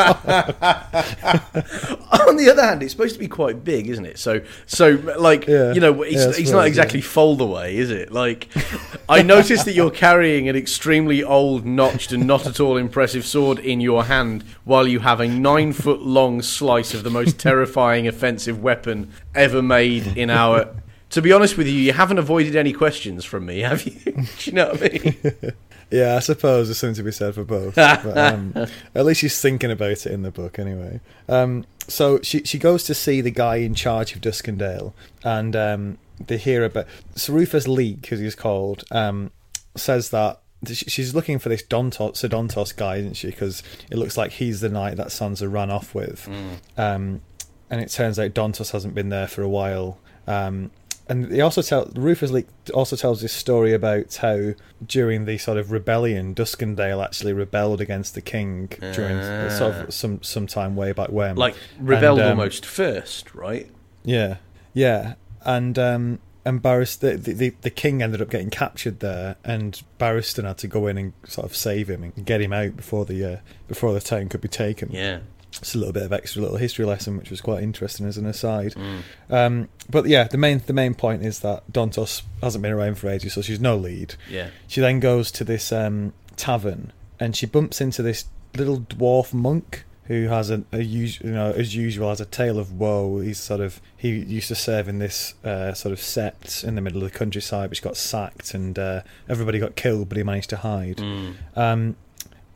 On 2.29 2.37
the 2.37 2.49
other 2.51 2.63
hand, 2.63 2.83
it's 2.83 2.93
supposed 2.93 3.15
to 3.15 3.21
be 3.21 3.29
quite 3.29 3.65
big, 3.65 3.89
isn't 3.89 4.07
it? 4.07 4.19
So, 4.19 4.28
so 4.29 4.41
so 4.67 5.15
like 5.19 5.47
Yeah. 5.47 5.73
you 5.73 5.81
know, 5.81 6.03
it's, 6.03 6.15
Yeah, 6.15 6.43
it's 6.43 6.51
not 6.51 6.67
exactly 6.67 7.01
fold 7.01 7.41
away, 7.41 7.77
is 7.77 7.91
it? 7.91 8.13
Like, 8.13 8.49
I 9.09 9.23
noticed 9.23 9.65
that 9.65 9.75
you're 9.75 9.91
carrying 9.91 10.49
an 10.49 10.57
extremely 10.57 11.23
old, 11.25 11.65
notched, 11.65 12.13
and 12.13 12.27
not 12.27 12.47
at 12.47 12.61
all 12.61 12.77
impressive 12.77 13.25
sword 13.25 13.59
in 13.59 13.81
your 13.81 14.05
hand, 14.05 14.45
while 14.65 14.87
you 14.87 15.01
have 15.01 15.21
a 15.21 15.27
nine 15.29 15.73
foot 15.73 16.03
long 16.03 16.43
slice 16.43 16.95
of 16.95 17.03
the 17.05 17.11
most 17.11 17.39
terrifying 17.49 18.07
offensive 18.07 18.63
weapon 18.63 19.11
ever 19.35 19.63
made 19.63 20.17
in 20.17 20.31
our. 20.31 20.69
To 21.13 21.23
be 21.23 21.33
honest 21.33 21.57
with 21.57 21.67
you, 21.67 21.73
you 21.73 21.95
haven't 21.95 22.19
avoided 22.19 22.55
any 22.55 22.75
questions 22.75 23.25
from 23.25 23.47
me, 23.47 23.61
have 23.61 23.83
you? 23.87 23.99
Do 24.13 24.25
you 24.43 24.53
know 24.53 24.69
what 24.73 24.83
I 24.83 24.89
mean? 24.89 25.53
Yeah, 25.91 26.17
I 26.17 26.19
suppose 26.19 26.69
there's 26.69 26.79
something 26.79 26.97
to 26.97 27.03
be 27.03 27.13
said 27.13 27.35
for 27.35 27.45
both. 27.45 27.75
but, 27.75 28.17
um, 28.19 28.53
at 28.95 29.07
least 29.07 29.21
she's 29.21 29.41
thinking 29.41 29.71
about 29.71 29.91
it 29.91 30.07
in 30.07 30.23
the 30.23 30.31
book, 30.31 30.59
anyway. 30.59 31.01
Um, 31.29 31.65
so 31.87 32.21
she 32.23 32.43
she 32.45 32.59
goes 32.59 32.85
to 32.85 32.95
see 32.95 33.21
the 33.23 33.31
guy 33.31 33.57
in 33.57 33.75
charge 33.75 34.15
of 34.15 34.21
Duskendale, 34.21 34.93
and 35.25 35.57
um, 35.57 35.99
they 36.27 36.37
hear 36.37 36.65
about 36.65 36.87
so 37.15 37.33
Rufus 37.33 37.67
Leek, 37.67 38.13
as 38.13 38.21
he's 38.21 38.35
called, 38.35 38.85
um, 38.91 39.31
says 39.77 40.11
that 40.11 40.41
she's 40.67 41.15
looking 41.15 41.39
for 41.39 41.49
this 41.49 41.63
Dontos, 41.63 42.15
Sedontos 42.17 42.77
guy, 42.77 42.97
isn't 42.97 43.15
she? 43.15 43.29
Because 43.29 43.63
it 43.91 43.97
looks 43.97 44.17
like 44.19 44.33
he's 44.33 44.61
the 44.61 44.69
knight 44.69 44.97
that 44.99 45.07
Sansa 45.09 45.51
ran 45.51 45.71
off 45.71 45.95
with, 45.95 46.29
um, 46.77 47.23
and 47.71 47.81
it 47.81 47.89
turns 47.91 48.19
out 48.19 48.33
Dontos 48.33 48.73
hasn't 48.73 48.95
been 48.95 49.09
there 49.09 49.29
for 49.29 49.43
a 49.43 49.49
while. 49.49 49.99
Um, 50.27 50.71
and 51.09 51.27
they 51.27 51.41
also 51.41 51.63
tell 51.63 51.91
Rufus 51.95 52.31
Leek 52.31 52.47
also 52.75 52.97
tells 52.97 53.21
this 53.23 53.33
story 53.33 53.73
about 53.73 54.15
how 54.17 54.53
during 54.87 55.25
the 55.25 55.39
sort 55.39 55.59
of 55.59 55.71
rebellion, 55.73 56.35
Duskendale 56.35 57.05
actually 57.05 57.33
rebelled 57.33 57.81
against 57.81 58.15
the 58.15 58.21
king 58.21 58.69
during 58.93 59.19
Ah. 59.19 59.49
sort 59.49 59.75
of 59.75 59.95
some 59.95 60.23
some 60.23 60.47
time 60.47 60.77
way 60.77 60.93
back 60.93 61.11
when. 61.11 61.37
Like 61.37 61.55
rebelled 61.79 62.19
And, 62.21 62.29
um, 62.33 62.39
almost 62.39 62.67
first, 62.67 63.35
right? 63.35 63.69
Yeah, 64.05 64.37
yeah, 64.75 65.15
and 65.45 65.79
um, 65.79 66.19
and 66.45 66.63
Barristan, 66.63 67.23
the, 67.25 67.33
the 67.33 67.55
the 67.63 67.71
king 67.71 68.03
ended 68.03 68.23
up 68.23 68.31
getting 68.31 68.51
captured 68.51 69.01
there, 69.01 69.37
and 69.45 69.81
Barristan 69.99 70.45
had 70.45 70.59
to 70.59 70.69
go 70.69 70.87
in 70.87 70.97
and 70.99 71.13
sort 71.27 71.47
of 71.47 71.55
save 71.57 71.89
him 71.91 72.03
and 72.03 72.25
get 72.25 72.41
him 72.41 72.53
out 72.53 72.77
before 72.77 73.05
the 73.05 73.25
uh, 73.25 73.37
before 73.67 73.93
the 73.93 74.01
town 74.01 74.29
could 74.29 74.41
be 74.41 74.49
taken. 74.49 74.91
Yeah. 74.93 75.21
It's 75.59 75.75
a 75.75 75.79
little 75.79 75.93
bit 75.93 76.05
of 76.05 76.13
extra 76.13 76.43
little 76.43 76.57
history 76.57 76.85
lesson, 76.85 77.17
which 77.17 77.31
was 77.31 77.41
quite 77.41 77.63
interesting 77.63 78.07
as 78.07 78.17
an 78.17 78.27
aside. 78.27 78.75
Mm. 78.75 79.01
Um, 79.31 79.69
but 79.91 80.07
yeah, 80.07 80.25
the 80.25 80.39
main 80.39 80.63
the 80.67 80.73
main 80.73 80.95
point 80.95 81.25
is 81.25 81.41
that 81.41 81.71
Dontos 81.73 82.23
hasn't 82.43 82.63
been 82.63 82.73
around 82.73 82.97
for 82.99 83.09
ages, 83.09 83.33
so 83.35 83.43
she's 83.43 83.61
no 83.61 83.77
lead. 83.77 84.15
Yeah. 84.31 84.51
She 84.67 84.81
then 84.81 85.01
goes 85.01 85.31
to 85.33 85.45
this 85.45 85.73
um, 85.73 86.13
tavern 86.37 86.93
and 87.21 87.37
she 87.37 87.47
bumps 87.47 87.81
into 87.81 88.03
this 88.03 88.27
little 88.57 88.81
dwarf 88.81 89.33
monk 89.35 89.85
who 90.05 90.29
has 90.29 90.49
a, 90.49 90.65
a 90.73 90.81
us- 90.81 91.21
you 91.21 91.31
know 91.31 91.53
as 91.53 91.75
usual 91.77 92.09
has 92.09 92.21
a 92.21 92.25
tale 92.25 92.59
of 92.59 92.73
woe. 92.73 93.21
He's 93.21 93.39
sort 93.39 93.61
of 93.61 93.81
he 93.97 94.11
used 94.11 94.49
to 94.49 94.55
serve 94.55 94.89
in 94.89 94.99
this 94.99 95.35
uh, 95.45 95.75
sort 95.75 95.93
of 95.93 95.99
sept 95.99 96.65
in 96.65 96.75
the 96.77 96.81
middle 96.81 97.03
of 97.03 97.13
the 97.13 97.19
countryside, 97.19 97.69
which 97.69 97.83
got 97.83 97.97
sacked 97.97 98.55
and 98.55 98.79
uh, 98.79 99.03
everybody 99.29 99.59
got 99.59 99.77
killed, 99.77 100.09
but 100.09 100.17
he 100.17 100.25
managed 100.25 100.51
to 100.51 100.57
hide. 100.59 100.97
Mm. 100.97 101.35
Um, 101.57 101.97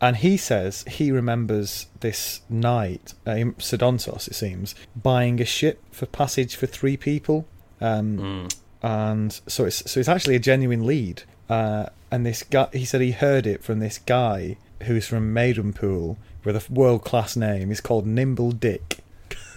and 0.02 0.16
he 0.16 0.36
says 0.36 0.84
he 0.86 1.10
remembers 1.10 1.86
this 2.00 2.42
night, 2.50 3.14
uh, 3.26 3.36
Ser 3.58 3.78
Dontos, 3.78 4.28
it 4.28 4.34
seems, 4.34 4.74
buying 4.94 5.40
a 5.40 5.44
ship 5.46 5.80
for 5.92 6.04
passage 6.06 6.56
for 6.56 6.66
three 6.66 6.96
people. 6.98 7.46
Um, 7.80 8.18
Mm. 8.18 8.56
and 8.82 9.40
so 9.46 9.64
it's 9.64 9.90
so 9.90 9.98
it's 10.00 10.08
actually 10.08 10.36
a 10.36 10.40
genuine 10.40 10.84
lead. 10.86 11.22
Uh, 11.48 11.86
and 12.10 12.26
this 12.26 12.42
guy, 12.42 12.68
he 12.72 12.84
said 12.84 13.00
he 13.00 13.12
heard 13.12 13.46
it 13.46 13.62
from 13.62 13.78
this 13.78 13.98
guy 13.98 14.56
who's 14.84 15.06
from 15.06 15.32
Maidenpool 15.34 16.16
with 16.44 16.56
a 16.56 16.72
world 16.72 17.04
class 17.04 17.36
name. 17.36 17.68
He's 17.68 17.80
called 17.80 18.06
Nimble 18.06 18.52
Dick. 18.52 18.98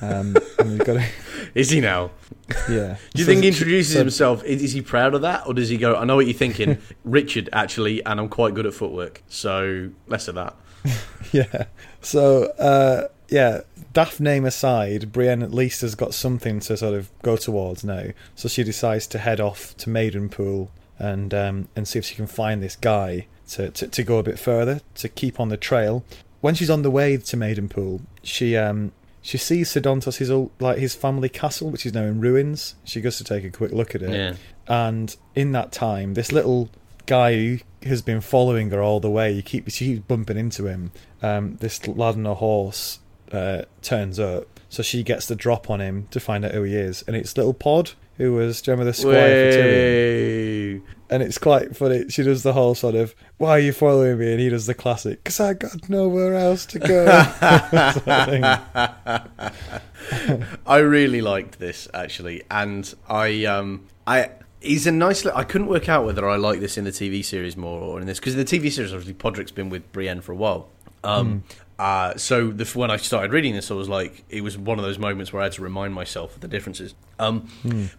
Um, 0.01 0.35
and 0.59 0.69
we've 0.71 0.79
got 0.85 0.97
a, 0.97 1.05
Is 1.55 1.69
he 1.69 1.79
now? 1.79 2.11
yeah. 2.69 2.97
Do 3.13 3.19
you 3.19 3.23
So- 3.23 3.31
think 3.31 3.41
he 3.43 3.47
introduces 3.49 3.93
so- 3.93 3.99
himself? 3.99 4.43
Is, 4.43 4.61
is 4.63 4.71
he 4.73 4.81
proud 4.81 5.13
of 5.13 5.21
that, 5.21 5.47
or 5.47 5.53
does 5.53 5.69
he 5.69 5.77
go? 5.77 5.95
I 5.95 6.03
know 6.05 6.15
what 6.17 6.25
you're 6.27 6.33
thinking, 6.37 6.77
Richard. 7.05 7.49
Actually, 7.53 8.03
and 8.05 8.19
I'm 8.19 8.29
quite 8.29 8.53
good 8.53 8.65
at 8.65 8.73
footwork, 8.73 9.23
so 9.27 9.89
less 10.07 10.27
of 10.27 10.35
that. 10.35 10.55
Yeah. 11.31 11.65
So, 12.01 12.45
uh, 12.59 13.07
yeah, 13.29 13.61
daft 13.93 14.19
name 14.19 14.45
aside, 14.45 15.11
Brienne 15.11 15.41
at 15.41 15.51
least 15.53 15.81
has 15.81 15.95
got 15.95 16.13
something 16.13 16.59
to 16.61 16.77
sort 16.77 16.93
of 16.93 17.09
go 17.23 17.35
towards 17.37 17.83
now. 17.83 18.07
So 18.35 18.47
she 18.47 18.63
decides 18.63 19.07
to 19.07 19.17
head 19.17 19.39
off 19.39 19.75
to 19.77 19.89
Maidenpool 19.89 20.69
and 20.99 21.33
um, 21.33 21.67
and 21.75 21.87
see 21.87 21.97
if 21.99 22.05
she 22.05 22.15
can 22.15 22.27
find 22.27 22.61
this 22.61 22.75
guy 22.75 23.25
to, 23.49 23.71
to, 23.71 23.87
to 23.87 24.03
go 24.03 24.19
a 24.19 24.23
bit 24.23 24.37
further, 24.37 24.81
to 24.95 25.09
keep 25.09 25.39
on 25.39 25.49
the 25.49 25.57
trail. 25.57 26.03
When 26.41 26.53
she's 26.53 26.69
on 26.69 26.83
the 26.83 26.91
way 26.91 27.17
to 27.17 27.37
Maidenpool, 27.37 28.01
she 28.21 28.55
um 28.55 28.91
she 29.25 29.39
sees 29.39 29.71
Ser 29.71 29.81
Dontos 29.81 30.17
his 30.17 30.29
old, 30.29 30.51
like 30.59 30.77
his 30.77 30.93
family 30.93 31.29
castle, 31.29 31.71
which 31.71 31.83
is 31.85 31.93
now 31.95 32.03
in 32.03 32.21
ruins. 32.21 32.75
She 32.83 33.01
goes 33.01 33.17
to 33.17 33.23
take 33.23 33.43
a 33.43 33.49
quick 33.49 33.71
look 33.71 33.95
at 33.95 34.03
it 34.03 34.11
Yeah. 34.11 34.35
and 34.67 35.15
in 35.33 35.51
that 35.53 35.71
time, 35.71 36.13
this 36.13 36.31
little 36.31 36.69
guy 37.07 37.33
who 37.35 37.57
has 37.83 38.01
been 38.03 38.21
following 38.21 38.69
her 38.69 38.81
all 38.81 38.99
the 38.99 39.09
way, 39.09 39.31
you 39.31 39.41
keep 39.41 39.69
she 39.71 39.85
keeps 39.95 40.05
bumping 40.07 40.37
into 40.37 40.67
him. 40.67 40.91
Um, 41.23 41.57
this 41.59 41.87
lad 41.87 42.15
on 42.15 42.25
a 42.27 42.35
horse 42.35 42.99
uh, 43.31 43.63
turns 43.81 44.19
up, 44.19 44.59
so 44.69 44.83
she 44.83 45.01
gets 45.01 45.25
the 45.25 45.35
drop 45.35 45.69
on 45.71 45.81
him 45.81 46.07
to 46.11 46.19
find 46.19 46.45
out 46.45 46.51
who 46.51 46.61
he 46.63 46.75
is, 46.75 47.03
and 47.07 47.15
it's 47.15 47.35
little 47.35 47.53
Pod 47.55 47.91
who 48.17 48.33
was 48.33 48.65
remember 48.67 48.85
the 48.85 48.93
squire 48.93 49.51
for 49.51 49.57
Tyrion, 49.57 50.81
and 51.09 51.23
it's 51.23 51.37
quite 51.37 51.75
funny. 51.75 52.09
She 52.09 52.23
does 52.23 52.43
the 52.43 52.53
whole 52.53 52.75
sort 52.75 52.95
of 52.95 53.15
"Why 53.37 53.51
are 53.51 53.59
you 53.59 53.73
following 53.73 54.17
me?" 54.17 54.31
and 54.31 54.39
he 54.39 54.49
does 54.49 54.65
the 54.65 54.73
classic 54.73 55.23
"Cause 55.23 55.39
I 55.39 55.53
got 55.53 55.89
nowhere 55.89 56.35
else 56.35 56.65
to 56.67 56.79
go." 56.79 57.05
sort 57.91 58.07
of 58.07 58.25
thing. 58.25 58.43
I 60.65 60.77
really 60.77 61.21
liked 61.21 61.59
this 61.59 61.87
actually, 61.93 62.43
and 62.49 62.93
I 63.09 63.45
um 63.45 63.85
I. 64.07 64.31
He's 64.61 64.87
a 64.87 64.91
nice. 64.91 65.23
li- 65.23 65.31
I 65.35 65.43
couldn't 65.43 65.67
work 65.67 65.89
out 65.89 66.05
whether 66.05 66.27
I 66.27 66.37
like 66.37 66.59
this 66.59 66.75
in 66.75 66.85
the 66.85 66.91
TV 66.91 67.23
series 67.23 67.55
more 67.55 67.79
or 67.81 67.99
in 67.99 68.07
this 68.07 68.19
because 68.19 68.33
in 68.33 68.39
the 68.39 68.45
TV 68.45 68.71
series, 68.71 68.91
obviously, 68.91 69.13
Podrick's 69.13 69.51
been 69.51 69.69
with 69.69 69.91
Brienne 69.91 70.21
for 70.21 70.31
a 70.31 70.35
while. 70.35 70.69
Um, 71.03 71.43
uh, 71.77 72.15
so 72.15 72.49
the, 72.51 72.65
when 72.77 72.89
I 72.89 72.97
started 72.97 73.31
reading 73.33 73.53
this, 73.53 73.69
I 73.69 73.73
was 73.73 73.89
like, 73.89 74.23
it 74.29 74.41
was 74.41 74.57
one 74.57 74.79
of 74.79 74.85
those 74.85 74.97
moments 74.97 75.33
where 75.33 75.41
I 75.41 75.45
had 75.45 75.53
to 75.53 75.61
remind 75.61 75.93
myself 75.93 76.35
of 76.35 76.41
the 76.41 76.47
differences. 76.47 76.95
Um, 77.19 77.47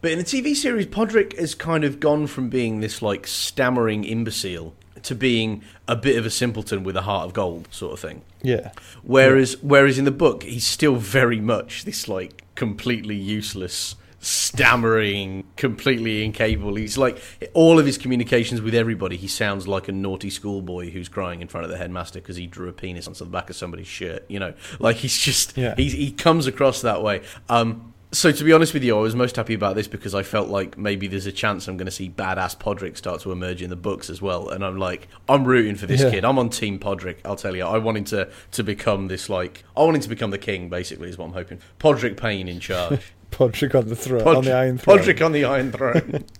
But 0.01 0.13
in 0.13 0.19
the 0.19 0.25
TV 0.25 0.55
series, 0.55 0.87
Podrick 0.87 1.39
has 1.39 1.55
kind 1.55 1.85
of 1.85 2.01
gone 2.01 2.27
from 2.27 2.49
being 2.49 2.81
this 2.81 3.03
like 3.03 3.27
stammering 3.27 4.05
imbecile 4.05 4.75
to 5.03 5.15
being 5.15 5.63
a 5.87 5.95
bit 5.95 6.17
of 6.17 6.27
a 6.27 6.31
simpleton 6.31 6.83
with 6.85 6.97
a 6.97 7.03
heart 7.03 7.27
of 7.27 7.33
gold, 7.35 7.69
sort 7.71 7.93
of 7.93 8.01
thing. 8.01 8.23
Yeah, 8.43 8.73
Whereas, 9.03 9.57
whereas 9.63 9.99
in 9.99 10.05
the 10.05 10.11
book, 10.11 10.43
he's 10.43 10.67
still 10.67 10.97
very 10.97 11.41
much 11.41 11.85
this 11.85 12.09
like 12.09 12.43
completely 12.55 13.15
useless, 13.15 13.95
stammering, 14.27 15.45
completely 15.57 16.25
incapable. 16.25 16.75
He's 16.75 16.99
like 16.99 17.19
all 17.55 17.79
of 17.79 17.87
his 17.87 17.99
communications 17.99 18.61
with 18.61 18.75
everybody. 18.75 19.17
He 19.17 19.29
sounds 19.29 19.69
like 19.69 19.89
a 19.89 19.93
naughty 19.93 20.31
schoolboy 20.31 20.91
who's 20.91 21.09
crying 21.09 21.41
in 21.43 21.49
front 21.49 21.65
of 21.65 21.71
the 21.71 21.79
headmaster 21.79 22.21
because 22.21 22.37
he 22.37 22.47
drew 22.47 22.69
a 22.69 22.73
penis 22.73 23.07
onto 23.07 23.25
the 23.25 23.31
back 23.31 23.51
of 23.51 23.57
somebody's 23.57 23.87
shirt. 23.87 24.25
You 24.29 24.41
know, 24.41 24.55
like 24.79 24.97
he's 24.97 25.19
just 25.19 25.57
Yeah. 25.57 25.75
he 25.77 25.89
he 25.89 26.11
comes 26.13 26.47
across 26.47 26.81
that 26.83 27.03
way. 27.03 27.23
Um, 27.49 27.93
so 28.13 28.31
to 28.31 28.45
be 28.45 28.53
honest 28.53 28.73
with 28.73 28.85
you, 28.85 28.97
I 28.97 29.01
was 29.01 29.15
most 29.17 29.37
happy 29.37 29.53
about 29.53 29.75
this 29.75 29.89
because 29.89 30.15
I 30.15 30.23
felt 30.23 30.49
like 30.49 30.79
maybe 30.79 31.07
there's 31.07 31.27
a 31.27 31.33
chance 31.33 31.67
I'm 31.69 31.77
going 31.77 31.87
to 31.87 31.91
see 31.93 32.09
badass 32.09 32.57
Podrick 32.57 32.97
start 32.97 33.21
to 33.23 33.33
emerge 33.33 33.61
in 33.63 33.69
the 33.69 33.77
books 33.77 34.09
as 34.09 34.23
well. 34.23 34.49
And 34.49 34.65
I'm 34.65 34.79
like, 34.79 35.09
I'm 35.29 35.45
rooting 35.45 35.75
for 35.75 35.87
this 35.87 36.03
Yeah. 36.03 36.11
kid. 36.11 36.25
I'm 36.25 36.39
on 36.39 36.49
Team 36.49 36.79
Podrick. 36.79 37.17
I'll 37.25 37.37
tell 37.37 37.55
you, 37.57 37.65
I 37.65 37.79
want 37.79 37.99
him 37.99 38.05
to 38.05 38.29
to 38.53 38.63
become 38.63 39.09
this 39.09 39.29
like, 39.29 39.65
I 39.77 39.81
want 39.83 39.97
him 39.97 40.03
to 40.03 40.09
become 40.09 40.31
the 40.31 40.39
king. 40.39 40.69
Basically, 40.69 41.09
is 41.09 41.19
what 41.19 41.27
I'm 41.27 41.33
hoping. 41.33 41.59
Podrick 41.81 42.17
Payne 42.17 42.49
in 42.49 42.61
charge. 42.61 43.13
Podrick 43.31 43.75
on 43.79 43.89
the 43.89 43.97
throne, 43.97 44.23
on 44.27 44.45
the 44.45 44.53
Iron 44.55 44.79
Throne. 44.79 44.99
Podrick 44.99 45.25
on 45.25 45.33
the 45.33 45.45
Iron 45.45 45.73
Throne. 45.73 46.25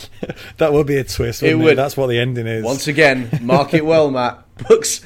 That 0.57 0.73
would 0.73 0.87
be 0.87 0.97
a 0.97 1.05
twist. 1.05 1.43
It 1.43 1.55
would. 1.57 1.77
That's 1.77 1.97
what 1.97 2.07
the 2.07 2.19
ending 2.19 2.47
is. 2.47 2.65
Once 2.65 2.89
again, 2.89 3.29
mark 3.43 3.75
it 3.75 3.85
well, 3.85 4.11
Matt. 4.11 4.43
Books, 4.69 5.05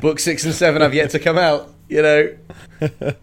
book 0.00 0.18
six 0.18 0.44
and 0.44 0.52
seven 0.52 0.82
have 0.82 0.92
yet 0.92 1.10
to 1.10 1.20
come 1.20 1.38
out. 1.38 1.72
You 1.88 2.02
know, 2.02 2.36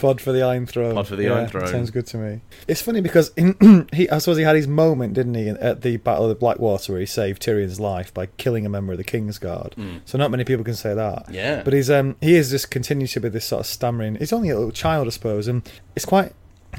Pod 0.00 0.20
for 0.20 0.32
the 0.32 0.42
Iron 0.42 0.66
Throne. 0.66 0.94
Pod 0.94 1.06
for 1.08 1.16
the 1.16 1.24
Yeah, 1.24 1.34
Iron 1.34 1.48
Throne. 1.48 1.66
Sounds 1.68 1.90
good 1.90 2.06
to 2.08 2.16
me. 2.16 2.40
It's 2.66 2.80
funny 2.80 3.00
because 3.00 3.32
in, 3.36 3.88
he, 3.92 4.08
I 4.08 4.18
suppose 4.18 4.38
he 4.38 4.44
had 4.44 4.56
his 4.56 4.66
moment, 4.66 5.14
didn't 5.14 5.34
he, 5.34 5.48
at 5.48 5.82
the 5.82 5.98
Battle 5.98 6.24
of 6.24 6.30
the 6.30 6.34
Blackwater, 6.34 6.92
where 6.92 7.00
he 7.00 7.06
saved 7.06 7.42
Tyrion's 7.42 7.78
life 7.78 8.12
by 8.12 8.26
killing 8.26 8.64
a 8.64 8.68
member 8.70 8.92
of 8.92 8.98
the 8.98 9.04
king's 9.04 9.38
Kingsguard. 9.38 10.00
So 10.06 10.16
not 10.16 10.30
many 10.30 10.44
people 10.44 10.64
can 10.64 10.74
say 10.74 10.94
that. 10.94 11.26
Mm. 11.28 11.34
Yeah. 11.34 11.62
But 11.62 11.74
he's 11.74 11.90
um 11.90 12.16
he 12.20 12.34
is 12.34 12.50
just 12.50 12.70
continues 12.70 13.12
to 13.12 13.20
be 13.20 13.28
this 13.28 13.44
sort 13.44 13.60
of 13.60 13.66
stammering. 13.66 14.14
He's 14.16 14.32
only 14.32 14.48
a 14.48 14.56
little 14.56 14.72
child, 14.72 15.06
I 15.06 15.10
suppose, 15.10 15.46
and 15.46 15.70
it's 15.94 16.06
quite 16.06 16.32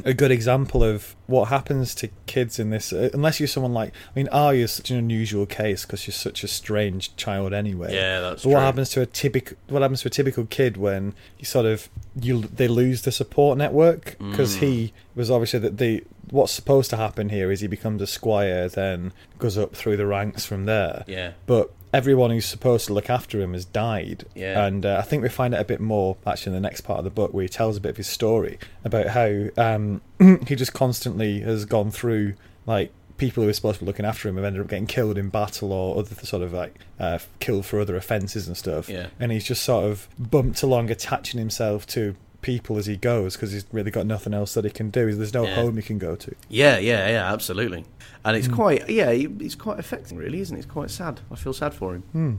a 0.05 0.13
good 0.13 0.31
example 0.31 0.83
of 0.83 1.15
what 1.27 1.49
happens 1.49 1.93
to 1.95 2.09
kids 2.25 2.59
in 2.59 2.69
this. 2.69 2.93
Uh, 2.93 3.09
unless 3.13 3.39
you're 3.39 3.47
someone 3.47 3.73
like, 3.73 3.89
I 3.89 4.19
mean, 4.19 4.29
Arya's 4.29 4.71
such 4.71 4.89
an 4.89 4.97
unusual 4.97 5.45
case 5.45 5.85
because 5.85 5.99
she's 6.01 6.15
such 6.15 6.43
a 6.43 6.47
strange 6.47 7.15
child 7.17 7.53
anyway. 7.53 7.93
Yeah, 7.93 8.21
that's 8.21 8.43
But 8.43 8.49
what 8.49 8.55
true. 8.59 8.65
happens 8.65 8.89
to 8.91 9.01
a 9.01 9.05
typical 9.05 9.57
what 9.67 9.81
happens 9.81 10.01
to 10.03 10.07
a 10.07 10.11
typical 10.11 10.45
kid 10.45 10.77
when 10.77 11.13
you 11.39 11.45
sort 11.45 11.65
of 11.65 11.89
you 12.19 12.41
they 12.41 12.67
lose 12.67 13.01
the 13.03 13.11
support 13.11 13.57
network 13.57 14.17
because 14.19 14.55
Mm. 14.57 14.59
he 14.59 14.93
was 15.15 15.29
obviously 15.29 15.59
that 15.59 15.77
the 15.77 16.03
what's 16.29 16.53
supposed 16.53 16.89
to 16.91 16.97
happen 16.97 17.27
here 17.29 17.51
is 17.51 17.59
he 17.59 17.67
becomes 17.67 18.01
a 18.01 18.07
squire 18.07 18.69
then 18.69 19.11
goes 19.39 19.57
up 19.57 19.75
through 19.75 19.97
the 19.97 20.05
ranks 20.05 20.45
from 20.45 20.65
there 20.65 21.03
Yeah. 21.07 21.31
but 21.45 21.71
everyone 21.93 22.31
who's 22.31 22.45
supposed 22.45 22.87
to 22.87 22.93
look 22.93 23.09
after 23.09 23.41
him 23.41 23.53
has 23.53 23.65
died 23.65 24.25
Yeah. 24.35 24.65
and 24.65 24.85
uh, 24.85 24.97
I 24.99 25.01
think 25.01 25.23
we 25.23 25.29
find 25.29 25.53
out 25.53 25.61
a 25.61 25.65
bit 25.65 25.81
more 25.81 26.15
actually 26.25 26.55
in 26.55 26.61
the 26.61 26.67
next 26.67 26.81
part 26.81 26.99
of 26.99 27.03
the 27.03 27.09
book 27.11 27.33
where 27.33 27.43
he 27.43 27.49
tells 27.49 27.75
a 27.77 27.81
bit 27.81 27.89
of 27.89 27.97
his 27.97 28.07
story 28.07 28.57
about 28.85 29.07
how 29.07 29.47
um, 29.57 30.01
he 30.47 30.55
just 30.55 30.73
constantly 30.73 31.41
has 31.41 31.65
gone 31.65 31.91
through 31.91 32.33
like 32.65 32.91
people 33.17 33.43
who 33.43 33.49
are 33.49 33.53
supposed 33.53 33.79
to 33.79 33.85
be 33.85 33.87
looking 33.87 34.05
after 34.05 34.27
him 34.29 34.35
have 34.35 34.45
ended 34.45 34.61
up 34.61 34.67
getting 34.67 34.87
killed 34.87 35.17
in 35.17 35.29
battle 35.29 35.71
or 35.73 35.99
other 35.99 36.15
sort 36.25 36.41
of 36.41 36.53
like 36.53 36.73
uh, 36.99 37.19
killed 37.39 37.65
for 37.65 37.79
other 37.79 37.95
offences 37.95 38.47
and 38.47 38.55
stuff 38.57 38.89
Yeah. 38.89 39.07
and 39.19 39.31
he's 39.31 39.43
just 39.45 39.61
sort 39.63 39.85
of 39.85 40.07
bumped 40.17 40.63
along 40.63 40.89
attaching 40.89 41.39
himself 41.39 41.85
to 41.87 42.15
people 42.41 42.77
as 42.77 42.85
he 42.87 42.97
goes 42.97 43.35
because 43.35 43.51
he's 43.51 43.65
really 43.71 43.91
got 43.91 44.05
nothing 44.05 44.33
else 44.33 44.53
that 44.55 44.65
he 44.65 44.71
can 44.71 44.89
do 44.89 45.13
there's 45.13 45.33
no 45.33 45.45
Yeah. 45.45 45.55
home 45.55 45.75
he 45.77 45.83
can 45.83 45.97
go 45.99 46.15
to 46.15 46.35
Yeah, 46.49 46.77
yeah, 46.79 47.07
yeah, 47.09 47.31
absolutely. 47.33 47.85
And 48.23 48.37
it's 48.37 48.47
quite, 48.47 48.89
yeah, 48.89 49.09
it's 49.09 49.55
quite 49.55 49.79
affecting, 49.79 50.17
really, 50.17 50.39
isn't 50.41 50.55
it? 50.55 50.59
It's 50.59 50.71
quite 50.71 50.91
sad. 50.91 51.21
I 51.31 51.35
feel 51.35 51.53
sad 51.53 51.73
for 51.73 51.93
him. 51.95 52.01
Hmm. 52.11 52.33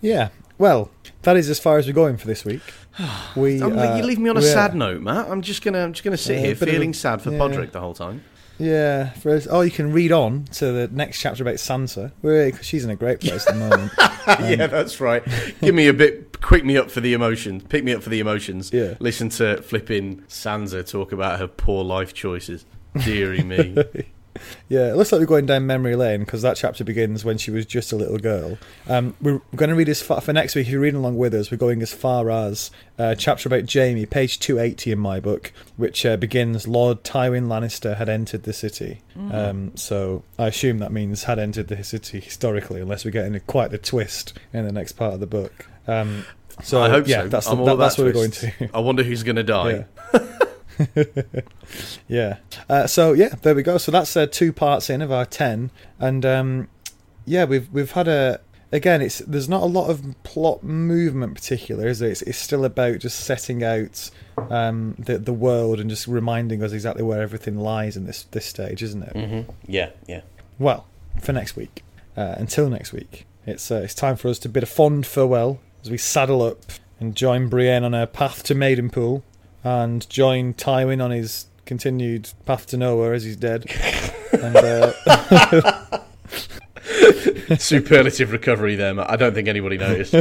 yeah 0.00 0.28
well 0.58 0.90
that 1.22 1.36
is 1.36 1.48
as 1.50 1.58
far 1.60 1.78
as 1.78 1.86
we're 1.86 1.92
going 1.92 2.16
for 2.16 2.26
this 2.26 2.44
week 2.44 2.62
we 3.36 3.60
uh, 3.62 3.96
you 3.96 4.02
leave 4.02 4.18
me 4.18 4.28
on 4.30 4.36
a 4.36 4.40
yeah. 4.42 4.52
sad 4.52 4.74
note, 4.74 5.00
Matt. 5.00 5.28
I'm 5.30 5.42
just 5.42 5.62
gonna, 5.62 5.78
I'm 5.84 5.92
just 5.92 6.02
gonna 6.04 6.16
sit 6.16 6.34
Yeah, 6.36 6.40
here 6.46 6.52
of 6.52 6.62
a- 6.62 6.66
feeling 6.66 6.92
sad 6.92 7.22
for 7.22 7.30
yeah. 7.30 7.38
Podrick 7.38 7.70
the 7.72 7.80
whole 7.80 7.94
time. 7.94 8.24
Yeah, 8.60 9.10
for 9.14 9.40
oh, 9.50 9.62
you 9.62 9.70
can 9.70 9.92
read 9.92 10.12
on 10.12 10.44
to 10.52 10.70
the 10.72 10.88
next 10.88 11.18
chapter 11.20 11.42
about 11.42 11.54
Sansa, 11.54 12.12
because 12.20 12.66
she's 12.66 12.84
in 12.84 12.90
a 12.90 12.96
great 12.96 13.20
place 13.20 13.46
at 13.46 13.54
the 13.54 13.60
moment. 13.60 13.92
yeah, 13.98 14.64
um, 14.64 14.70
that's 14.70 15.00
right. 15.00 15.24
Give 15.60 15.74
me 15.74 15.88
a 15.88 15.94
bit, 15.94 16.40
quick 16.42 16.64
me 16.64 16.76
up 16.76 16.90
for 16.90 17.00
the 17.00 17.14
emotions. 17.14 17.64
Pick 17.68 17.84
me 17.84 17.94
up 17.94 18.02
for 18.02 18.10
the 18.10 18.20
emotions. 18.20 18.70
Yeah. 18.72 18.94
Listen 19.00 19.30
to 19.30 19.62
flipping 19.62 20.20
Sansa 20.28 20.88
talk 20.88 21.12
about 21.12 21.38
her 21.38 21.48
poor 21.48 21.82
life 21.82 22.12
choices. 22.12 22.66
Deary 23.04 23.42
me. 23.42 23.76
Yeah, 24.68 24.90
it 24.90 24.96
looks 24.96 25.10
like 25.10 25.20
we're 25.20 25.26
going 25.26 25.46
down 25.46 25.66
memory 25.66 25.96
lane 25.96 26.20
because 26.20 26.42
that 26.42 26.56
chapter 26.56 26.84
begins 26.84 27.24
when 27.24 27.38
she 27.38 27.50
was 27.50 27.66
just 27.66 27.92
a 27.92 27.96
little 27.96 28.18
girl. 28.18 28.58
Um, 28.88 29.14
we're 29.20 29.40
going 29.56 29.70
to 29.70 29.74
read 29.74 29.88
as 29.88 30.00
far 30.00 30.20
for 30.20 30.32
next 30.32 30.54
week. 30.54 30.66
If 30.66 30.72
you're 30.72 30.80
reading 30.80 31.00
along 31.00 31.18
with 31.18 31.34
us, 31.34 31.50
we're 31.50 31.56
going 31.56 31.82
as 31.82 31.92
far 31.92 32.30
as 32.30 32.70
uh, 32.98 33.14
chapter 33.16 33.48
about 33.48 33.72
Jaime, 33.72 34.06
page 34.06 34.38
280 34.38 34.92
in 34.92 34.98
my 34.98 35.18
book, 35.18 35.52
which 35.76 36.06
uh, 36.06 36.16
begins 36.16 36.68
Lord 36.68 37.02
Tywin 37.02 37.46
Lannister 37.46 37.96
had 37.96 38.08
entered 38.08 38.44
the 38.44 38.52
city. 38.52 39.02
Um, 39.30 39.76
so 39.76 40.22
I 40.38 40.46
assume 40.46 40.78
that 40.78 40.92
means 40.92 41.24
had 41.24 41.38
entered 41.38 41.68
the 41.68 41.82
city 41.84 42.20
historically, 42.20 42.80
unless 42.80 43.04
we 43.04 43.10
get 43.10 43.26
into 43.26 43.40
quite 43.40 43.70
the 43.70 43.78
twist 43.78 44.32
in 44.52 44.64
the 44.64 44.72
next 44.72 44.92
part 44.92 45.14
of 45.14 45.20
the 45.20 45.26
book. 45.26 45.66
Um, 45.86 46.24
so 46.62 46.82
I 46.82 46.88
hope 46.88 47.06
yeah, 47.06 47.22
so. 47.22 47.28
that's 47.28 47.46
the, 47.46 47.52
I'm 47.52 47.58
that, 47.58 47.64
about 47.64 47.76
that's 47.76 47.98
where 47.98 48.06
we're 48.06 48.12
going 48.12 48.30
to. 48.30 48.70
I 48.74 48.80
wonder 48.80 49.02
who's 49.02 49.22
gonna 49.22 49.42
die. 49.42 49.84
Yeah. 50.14 50.38
yeah. 52.08 52.38
Uh, 52.68 52.86
so 52.86 53.12
yeah, 53.12 53.34
there 53.42 53.54
we 53.54 53.62
go. 53.62 53.78
So 53.78 53.92
that's 53.92 54.16
uh, 54.16 54.26
two 54.26 54.52
parts 54.52 54.90
in 54.90 55.02
of 55.02 55.12
our 55.12 55.24
ten, 55.24 55.70
and 55.98 56.24
um, 56.24 56.68
yeah, 57.24 57.44
we've 57.44 57.70
we've 57.72 57.92
had 57.92 58.08
a 58.08 58.40
again. 58.72 59.02
It's 59.02 59.18
there's 59.20 59.48
not 59.48 59.62
a 59.62 59.66
lot 59.66 59.88
of 59.88 60.04
plot 60.22 60.62
movement, 60.62 61.34
particular, 61.34 61.88
is 61.88 61.98
there? 61.98 62.10
It's, 62.10 62.22
it's 62.22 62.38
still 62.38 62.64
about 62.64 62.98
just 62.98 63.20
setting 63.20 63.62
out 63.62 64.10
um, 64.50 64.94
the 64.98 65.18
the 65.18 65.32
world 65.32 65.80
and 65.80 65.90
just 65.90 66.06
reminding 66.06 66.62
us 66.62 66.72
exactly 66.72 67.02
where 67.02 67.22
everything 67.22 67.58
lies 67.58 67.96
in 67.96 68.06
this 68.06 68.24
this 68.24 68.46
stage, 68.46 68.82
isn't 68.82 69.02
it? 69.02 69.12
hmm 69.16 69.50
Yeah, 69.66 69.90
yeah. 70.06 70.22
Well, 70.58 70.86
for 71.20 71.32
next 71.32 71.56
week. 71.56 71.84
Uh, 72.16 72.34
until 72.38 72.68
next 72.68 72.92
week, 72.92 73.24
it's 73.46 73.70
uh, 73.70 73.76
it's 73.76 73.94
time 73.94 74.16
for 74.16 74.28
us 74.28 74.38
to 74.40 74.48
bid 74.48 74.64
a 74.64 74.66
fond 74.66 75.06
farewell 75.06 75.60
as 75.82 75.90
we 75.90 75.96
saddle 75.96 76.42
up 76.42 76.58
and 76.98 77.14
join 77.14 77.48
Brienne 77.48 77.84
on 77.84 77.92
her 77.92 78.04
path 78.06 78.42
to 78.44 78.54
Maidenpool, 78.54 79.22
and 79.64 80.08
join 80.08 80.54
Tywin 80.54 81.02
on 81.02 81.10
his 81.10 81.46
continued 81.66 82.30
path 82.46 82.66
to 82.66 82.76
nowhere 82.76 83.12
as 83.14 83.24
he's 83.24 83.36
dead. 83.36 83.64
and 84.32 84.56
uh, 84.56 86.00
Superlative 87.58 88.32
recovery 88.32 88.76
there, 88.76 88.94
Matt. 88.94 89.10
I 89.10 89.16
don't 89.16 89.34
think 89.34 89.48
anybody 89.48 89.76
noticed. 89.78 90.14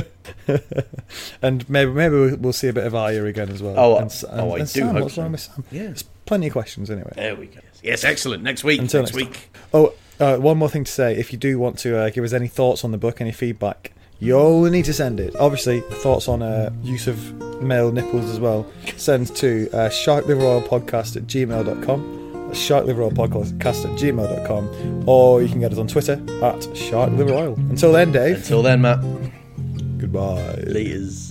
and 1.42 1.70
maybe 1.70 1.92
maybe 1.92 2.36
we'll, 2.36 2.54
see 2.54 2.68
a 2.68 2.74
bit 2.74 2.86
of 2.86 2.96
Arya 2.96 3.26
again 3.26 3.50
as 3.50 3.62
well. 3.62 3.76
Oh, 3.78 3.98
and, 3.98 4.06
S- 4.06 4.26
oh, 4.30 4.52
I 4.52 4.60
and 4.60 4.60
do 4.60 4.66
Sam, 4.66 4.88
hope 4.88 5.04
what's 5.04 5.16
so. 5.16 5.22
wrong 5.22 5.32
with 5.32 5.42
Sam? 5.42 5.64
yeah. 5.72 5.84
There's 5.84 6.04
plenty 6.26 6.48
of 6.48 6.54
questions 6.54 6.90
anyway. 6.90 7.12
There 7.16 7.36
we 7.36 7.48
go. 7.48 7.60
Yes, 7.84 8.04
excellent. 8.04 8.44
Next 8.44 8.64
week. 8.64 8.80
Until 8.80 9.02
next 9.02 9.16
next 9.16 9.30
week. 9.30 9.52
Oh, 9.74 9.94
uh, 10.20 10.38
one 10.38 10.58
more 10.58 10.70
thing 10.70 10.84
to 10.84 10.92
say. 10.92 11.16
If 11.16 11.32
you 11.32 11.38
do 11.38 11.60
want 11.60 11.80
to 11.80 11.98
uh, 11.98 12.10
give 12.10 12.24
us 12.24 12.34
any 12.34 12.48
thoughts 12.48 12.84
on 12.84 12.92
the 12.92 12.98
book, 12.98 13.22
any 13.22 13.32
feedback, 13.32 13.92
you 14.20 14.38
only 14.38 14.70
need 14.70 14.86
to 14.86 14.93
send 14.93 15.20
it. 15.20 15.36
Obviously, 15.38 15.82
thoughts 15.82 16.28
on 16.28 16.41
uh, 16.41 16.72
use 16.84 17.07
of 17.07 17.34
male 17.61 17.91
nipples 17.91 18.30
as 18.30 18.39
well. 18.39 18.65
Send 18.97 19.36
to 19.38 19.70
uh, 19.74 19.89
sharkliveroilpodcast 19.89 21.17
at 21.17 21.24
gmail.com. 21.24 22.47
That's 22.47 22.59
sharkliveroilpodcast 22.59 23.86
at 23.86 23.99
gmail.com. 23.99 25.03
Or 25.07 25.41
you 25.41 25.47
can 25.49 25.59
get 25.59 25.72
us 25.72 25.78
on 25.78 25.88
Twitter 25.88 26.13
at 26.13 26.59
sharkliveroil. 26.76 27.57
Until 27.70 27.91
then, 27.93 28.11
Dave, 28.11 28.38
Until 28.38 28.61
then, 28.61 28.82
Matt. 28.82 28.99
goodbye. 29.99 30.63
Laters. 30.67 31.28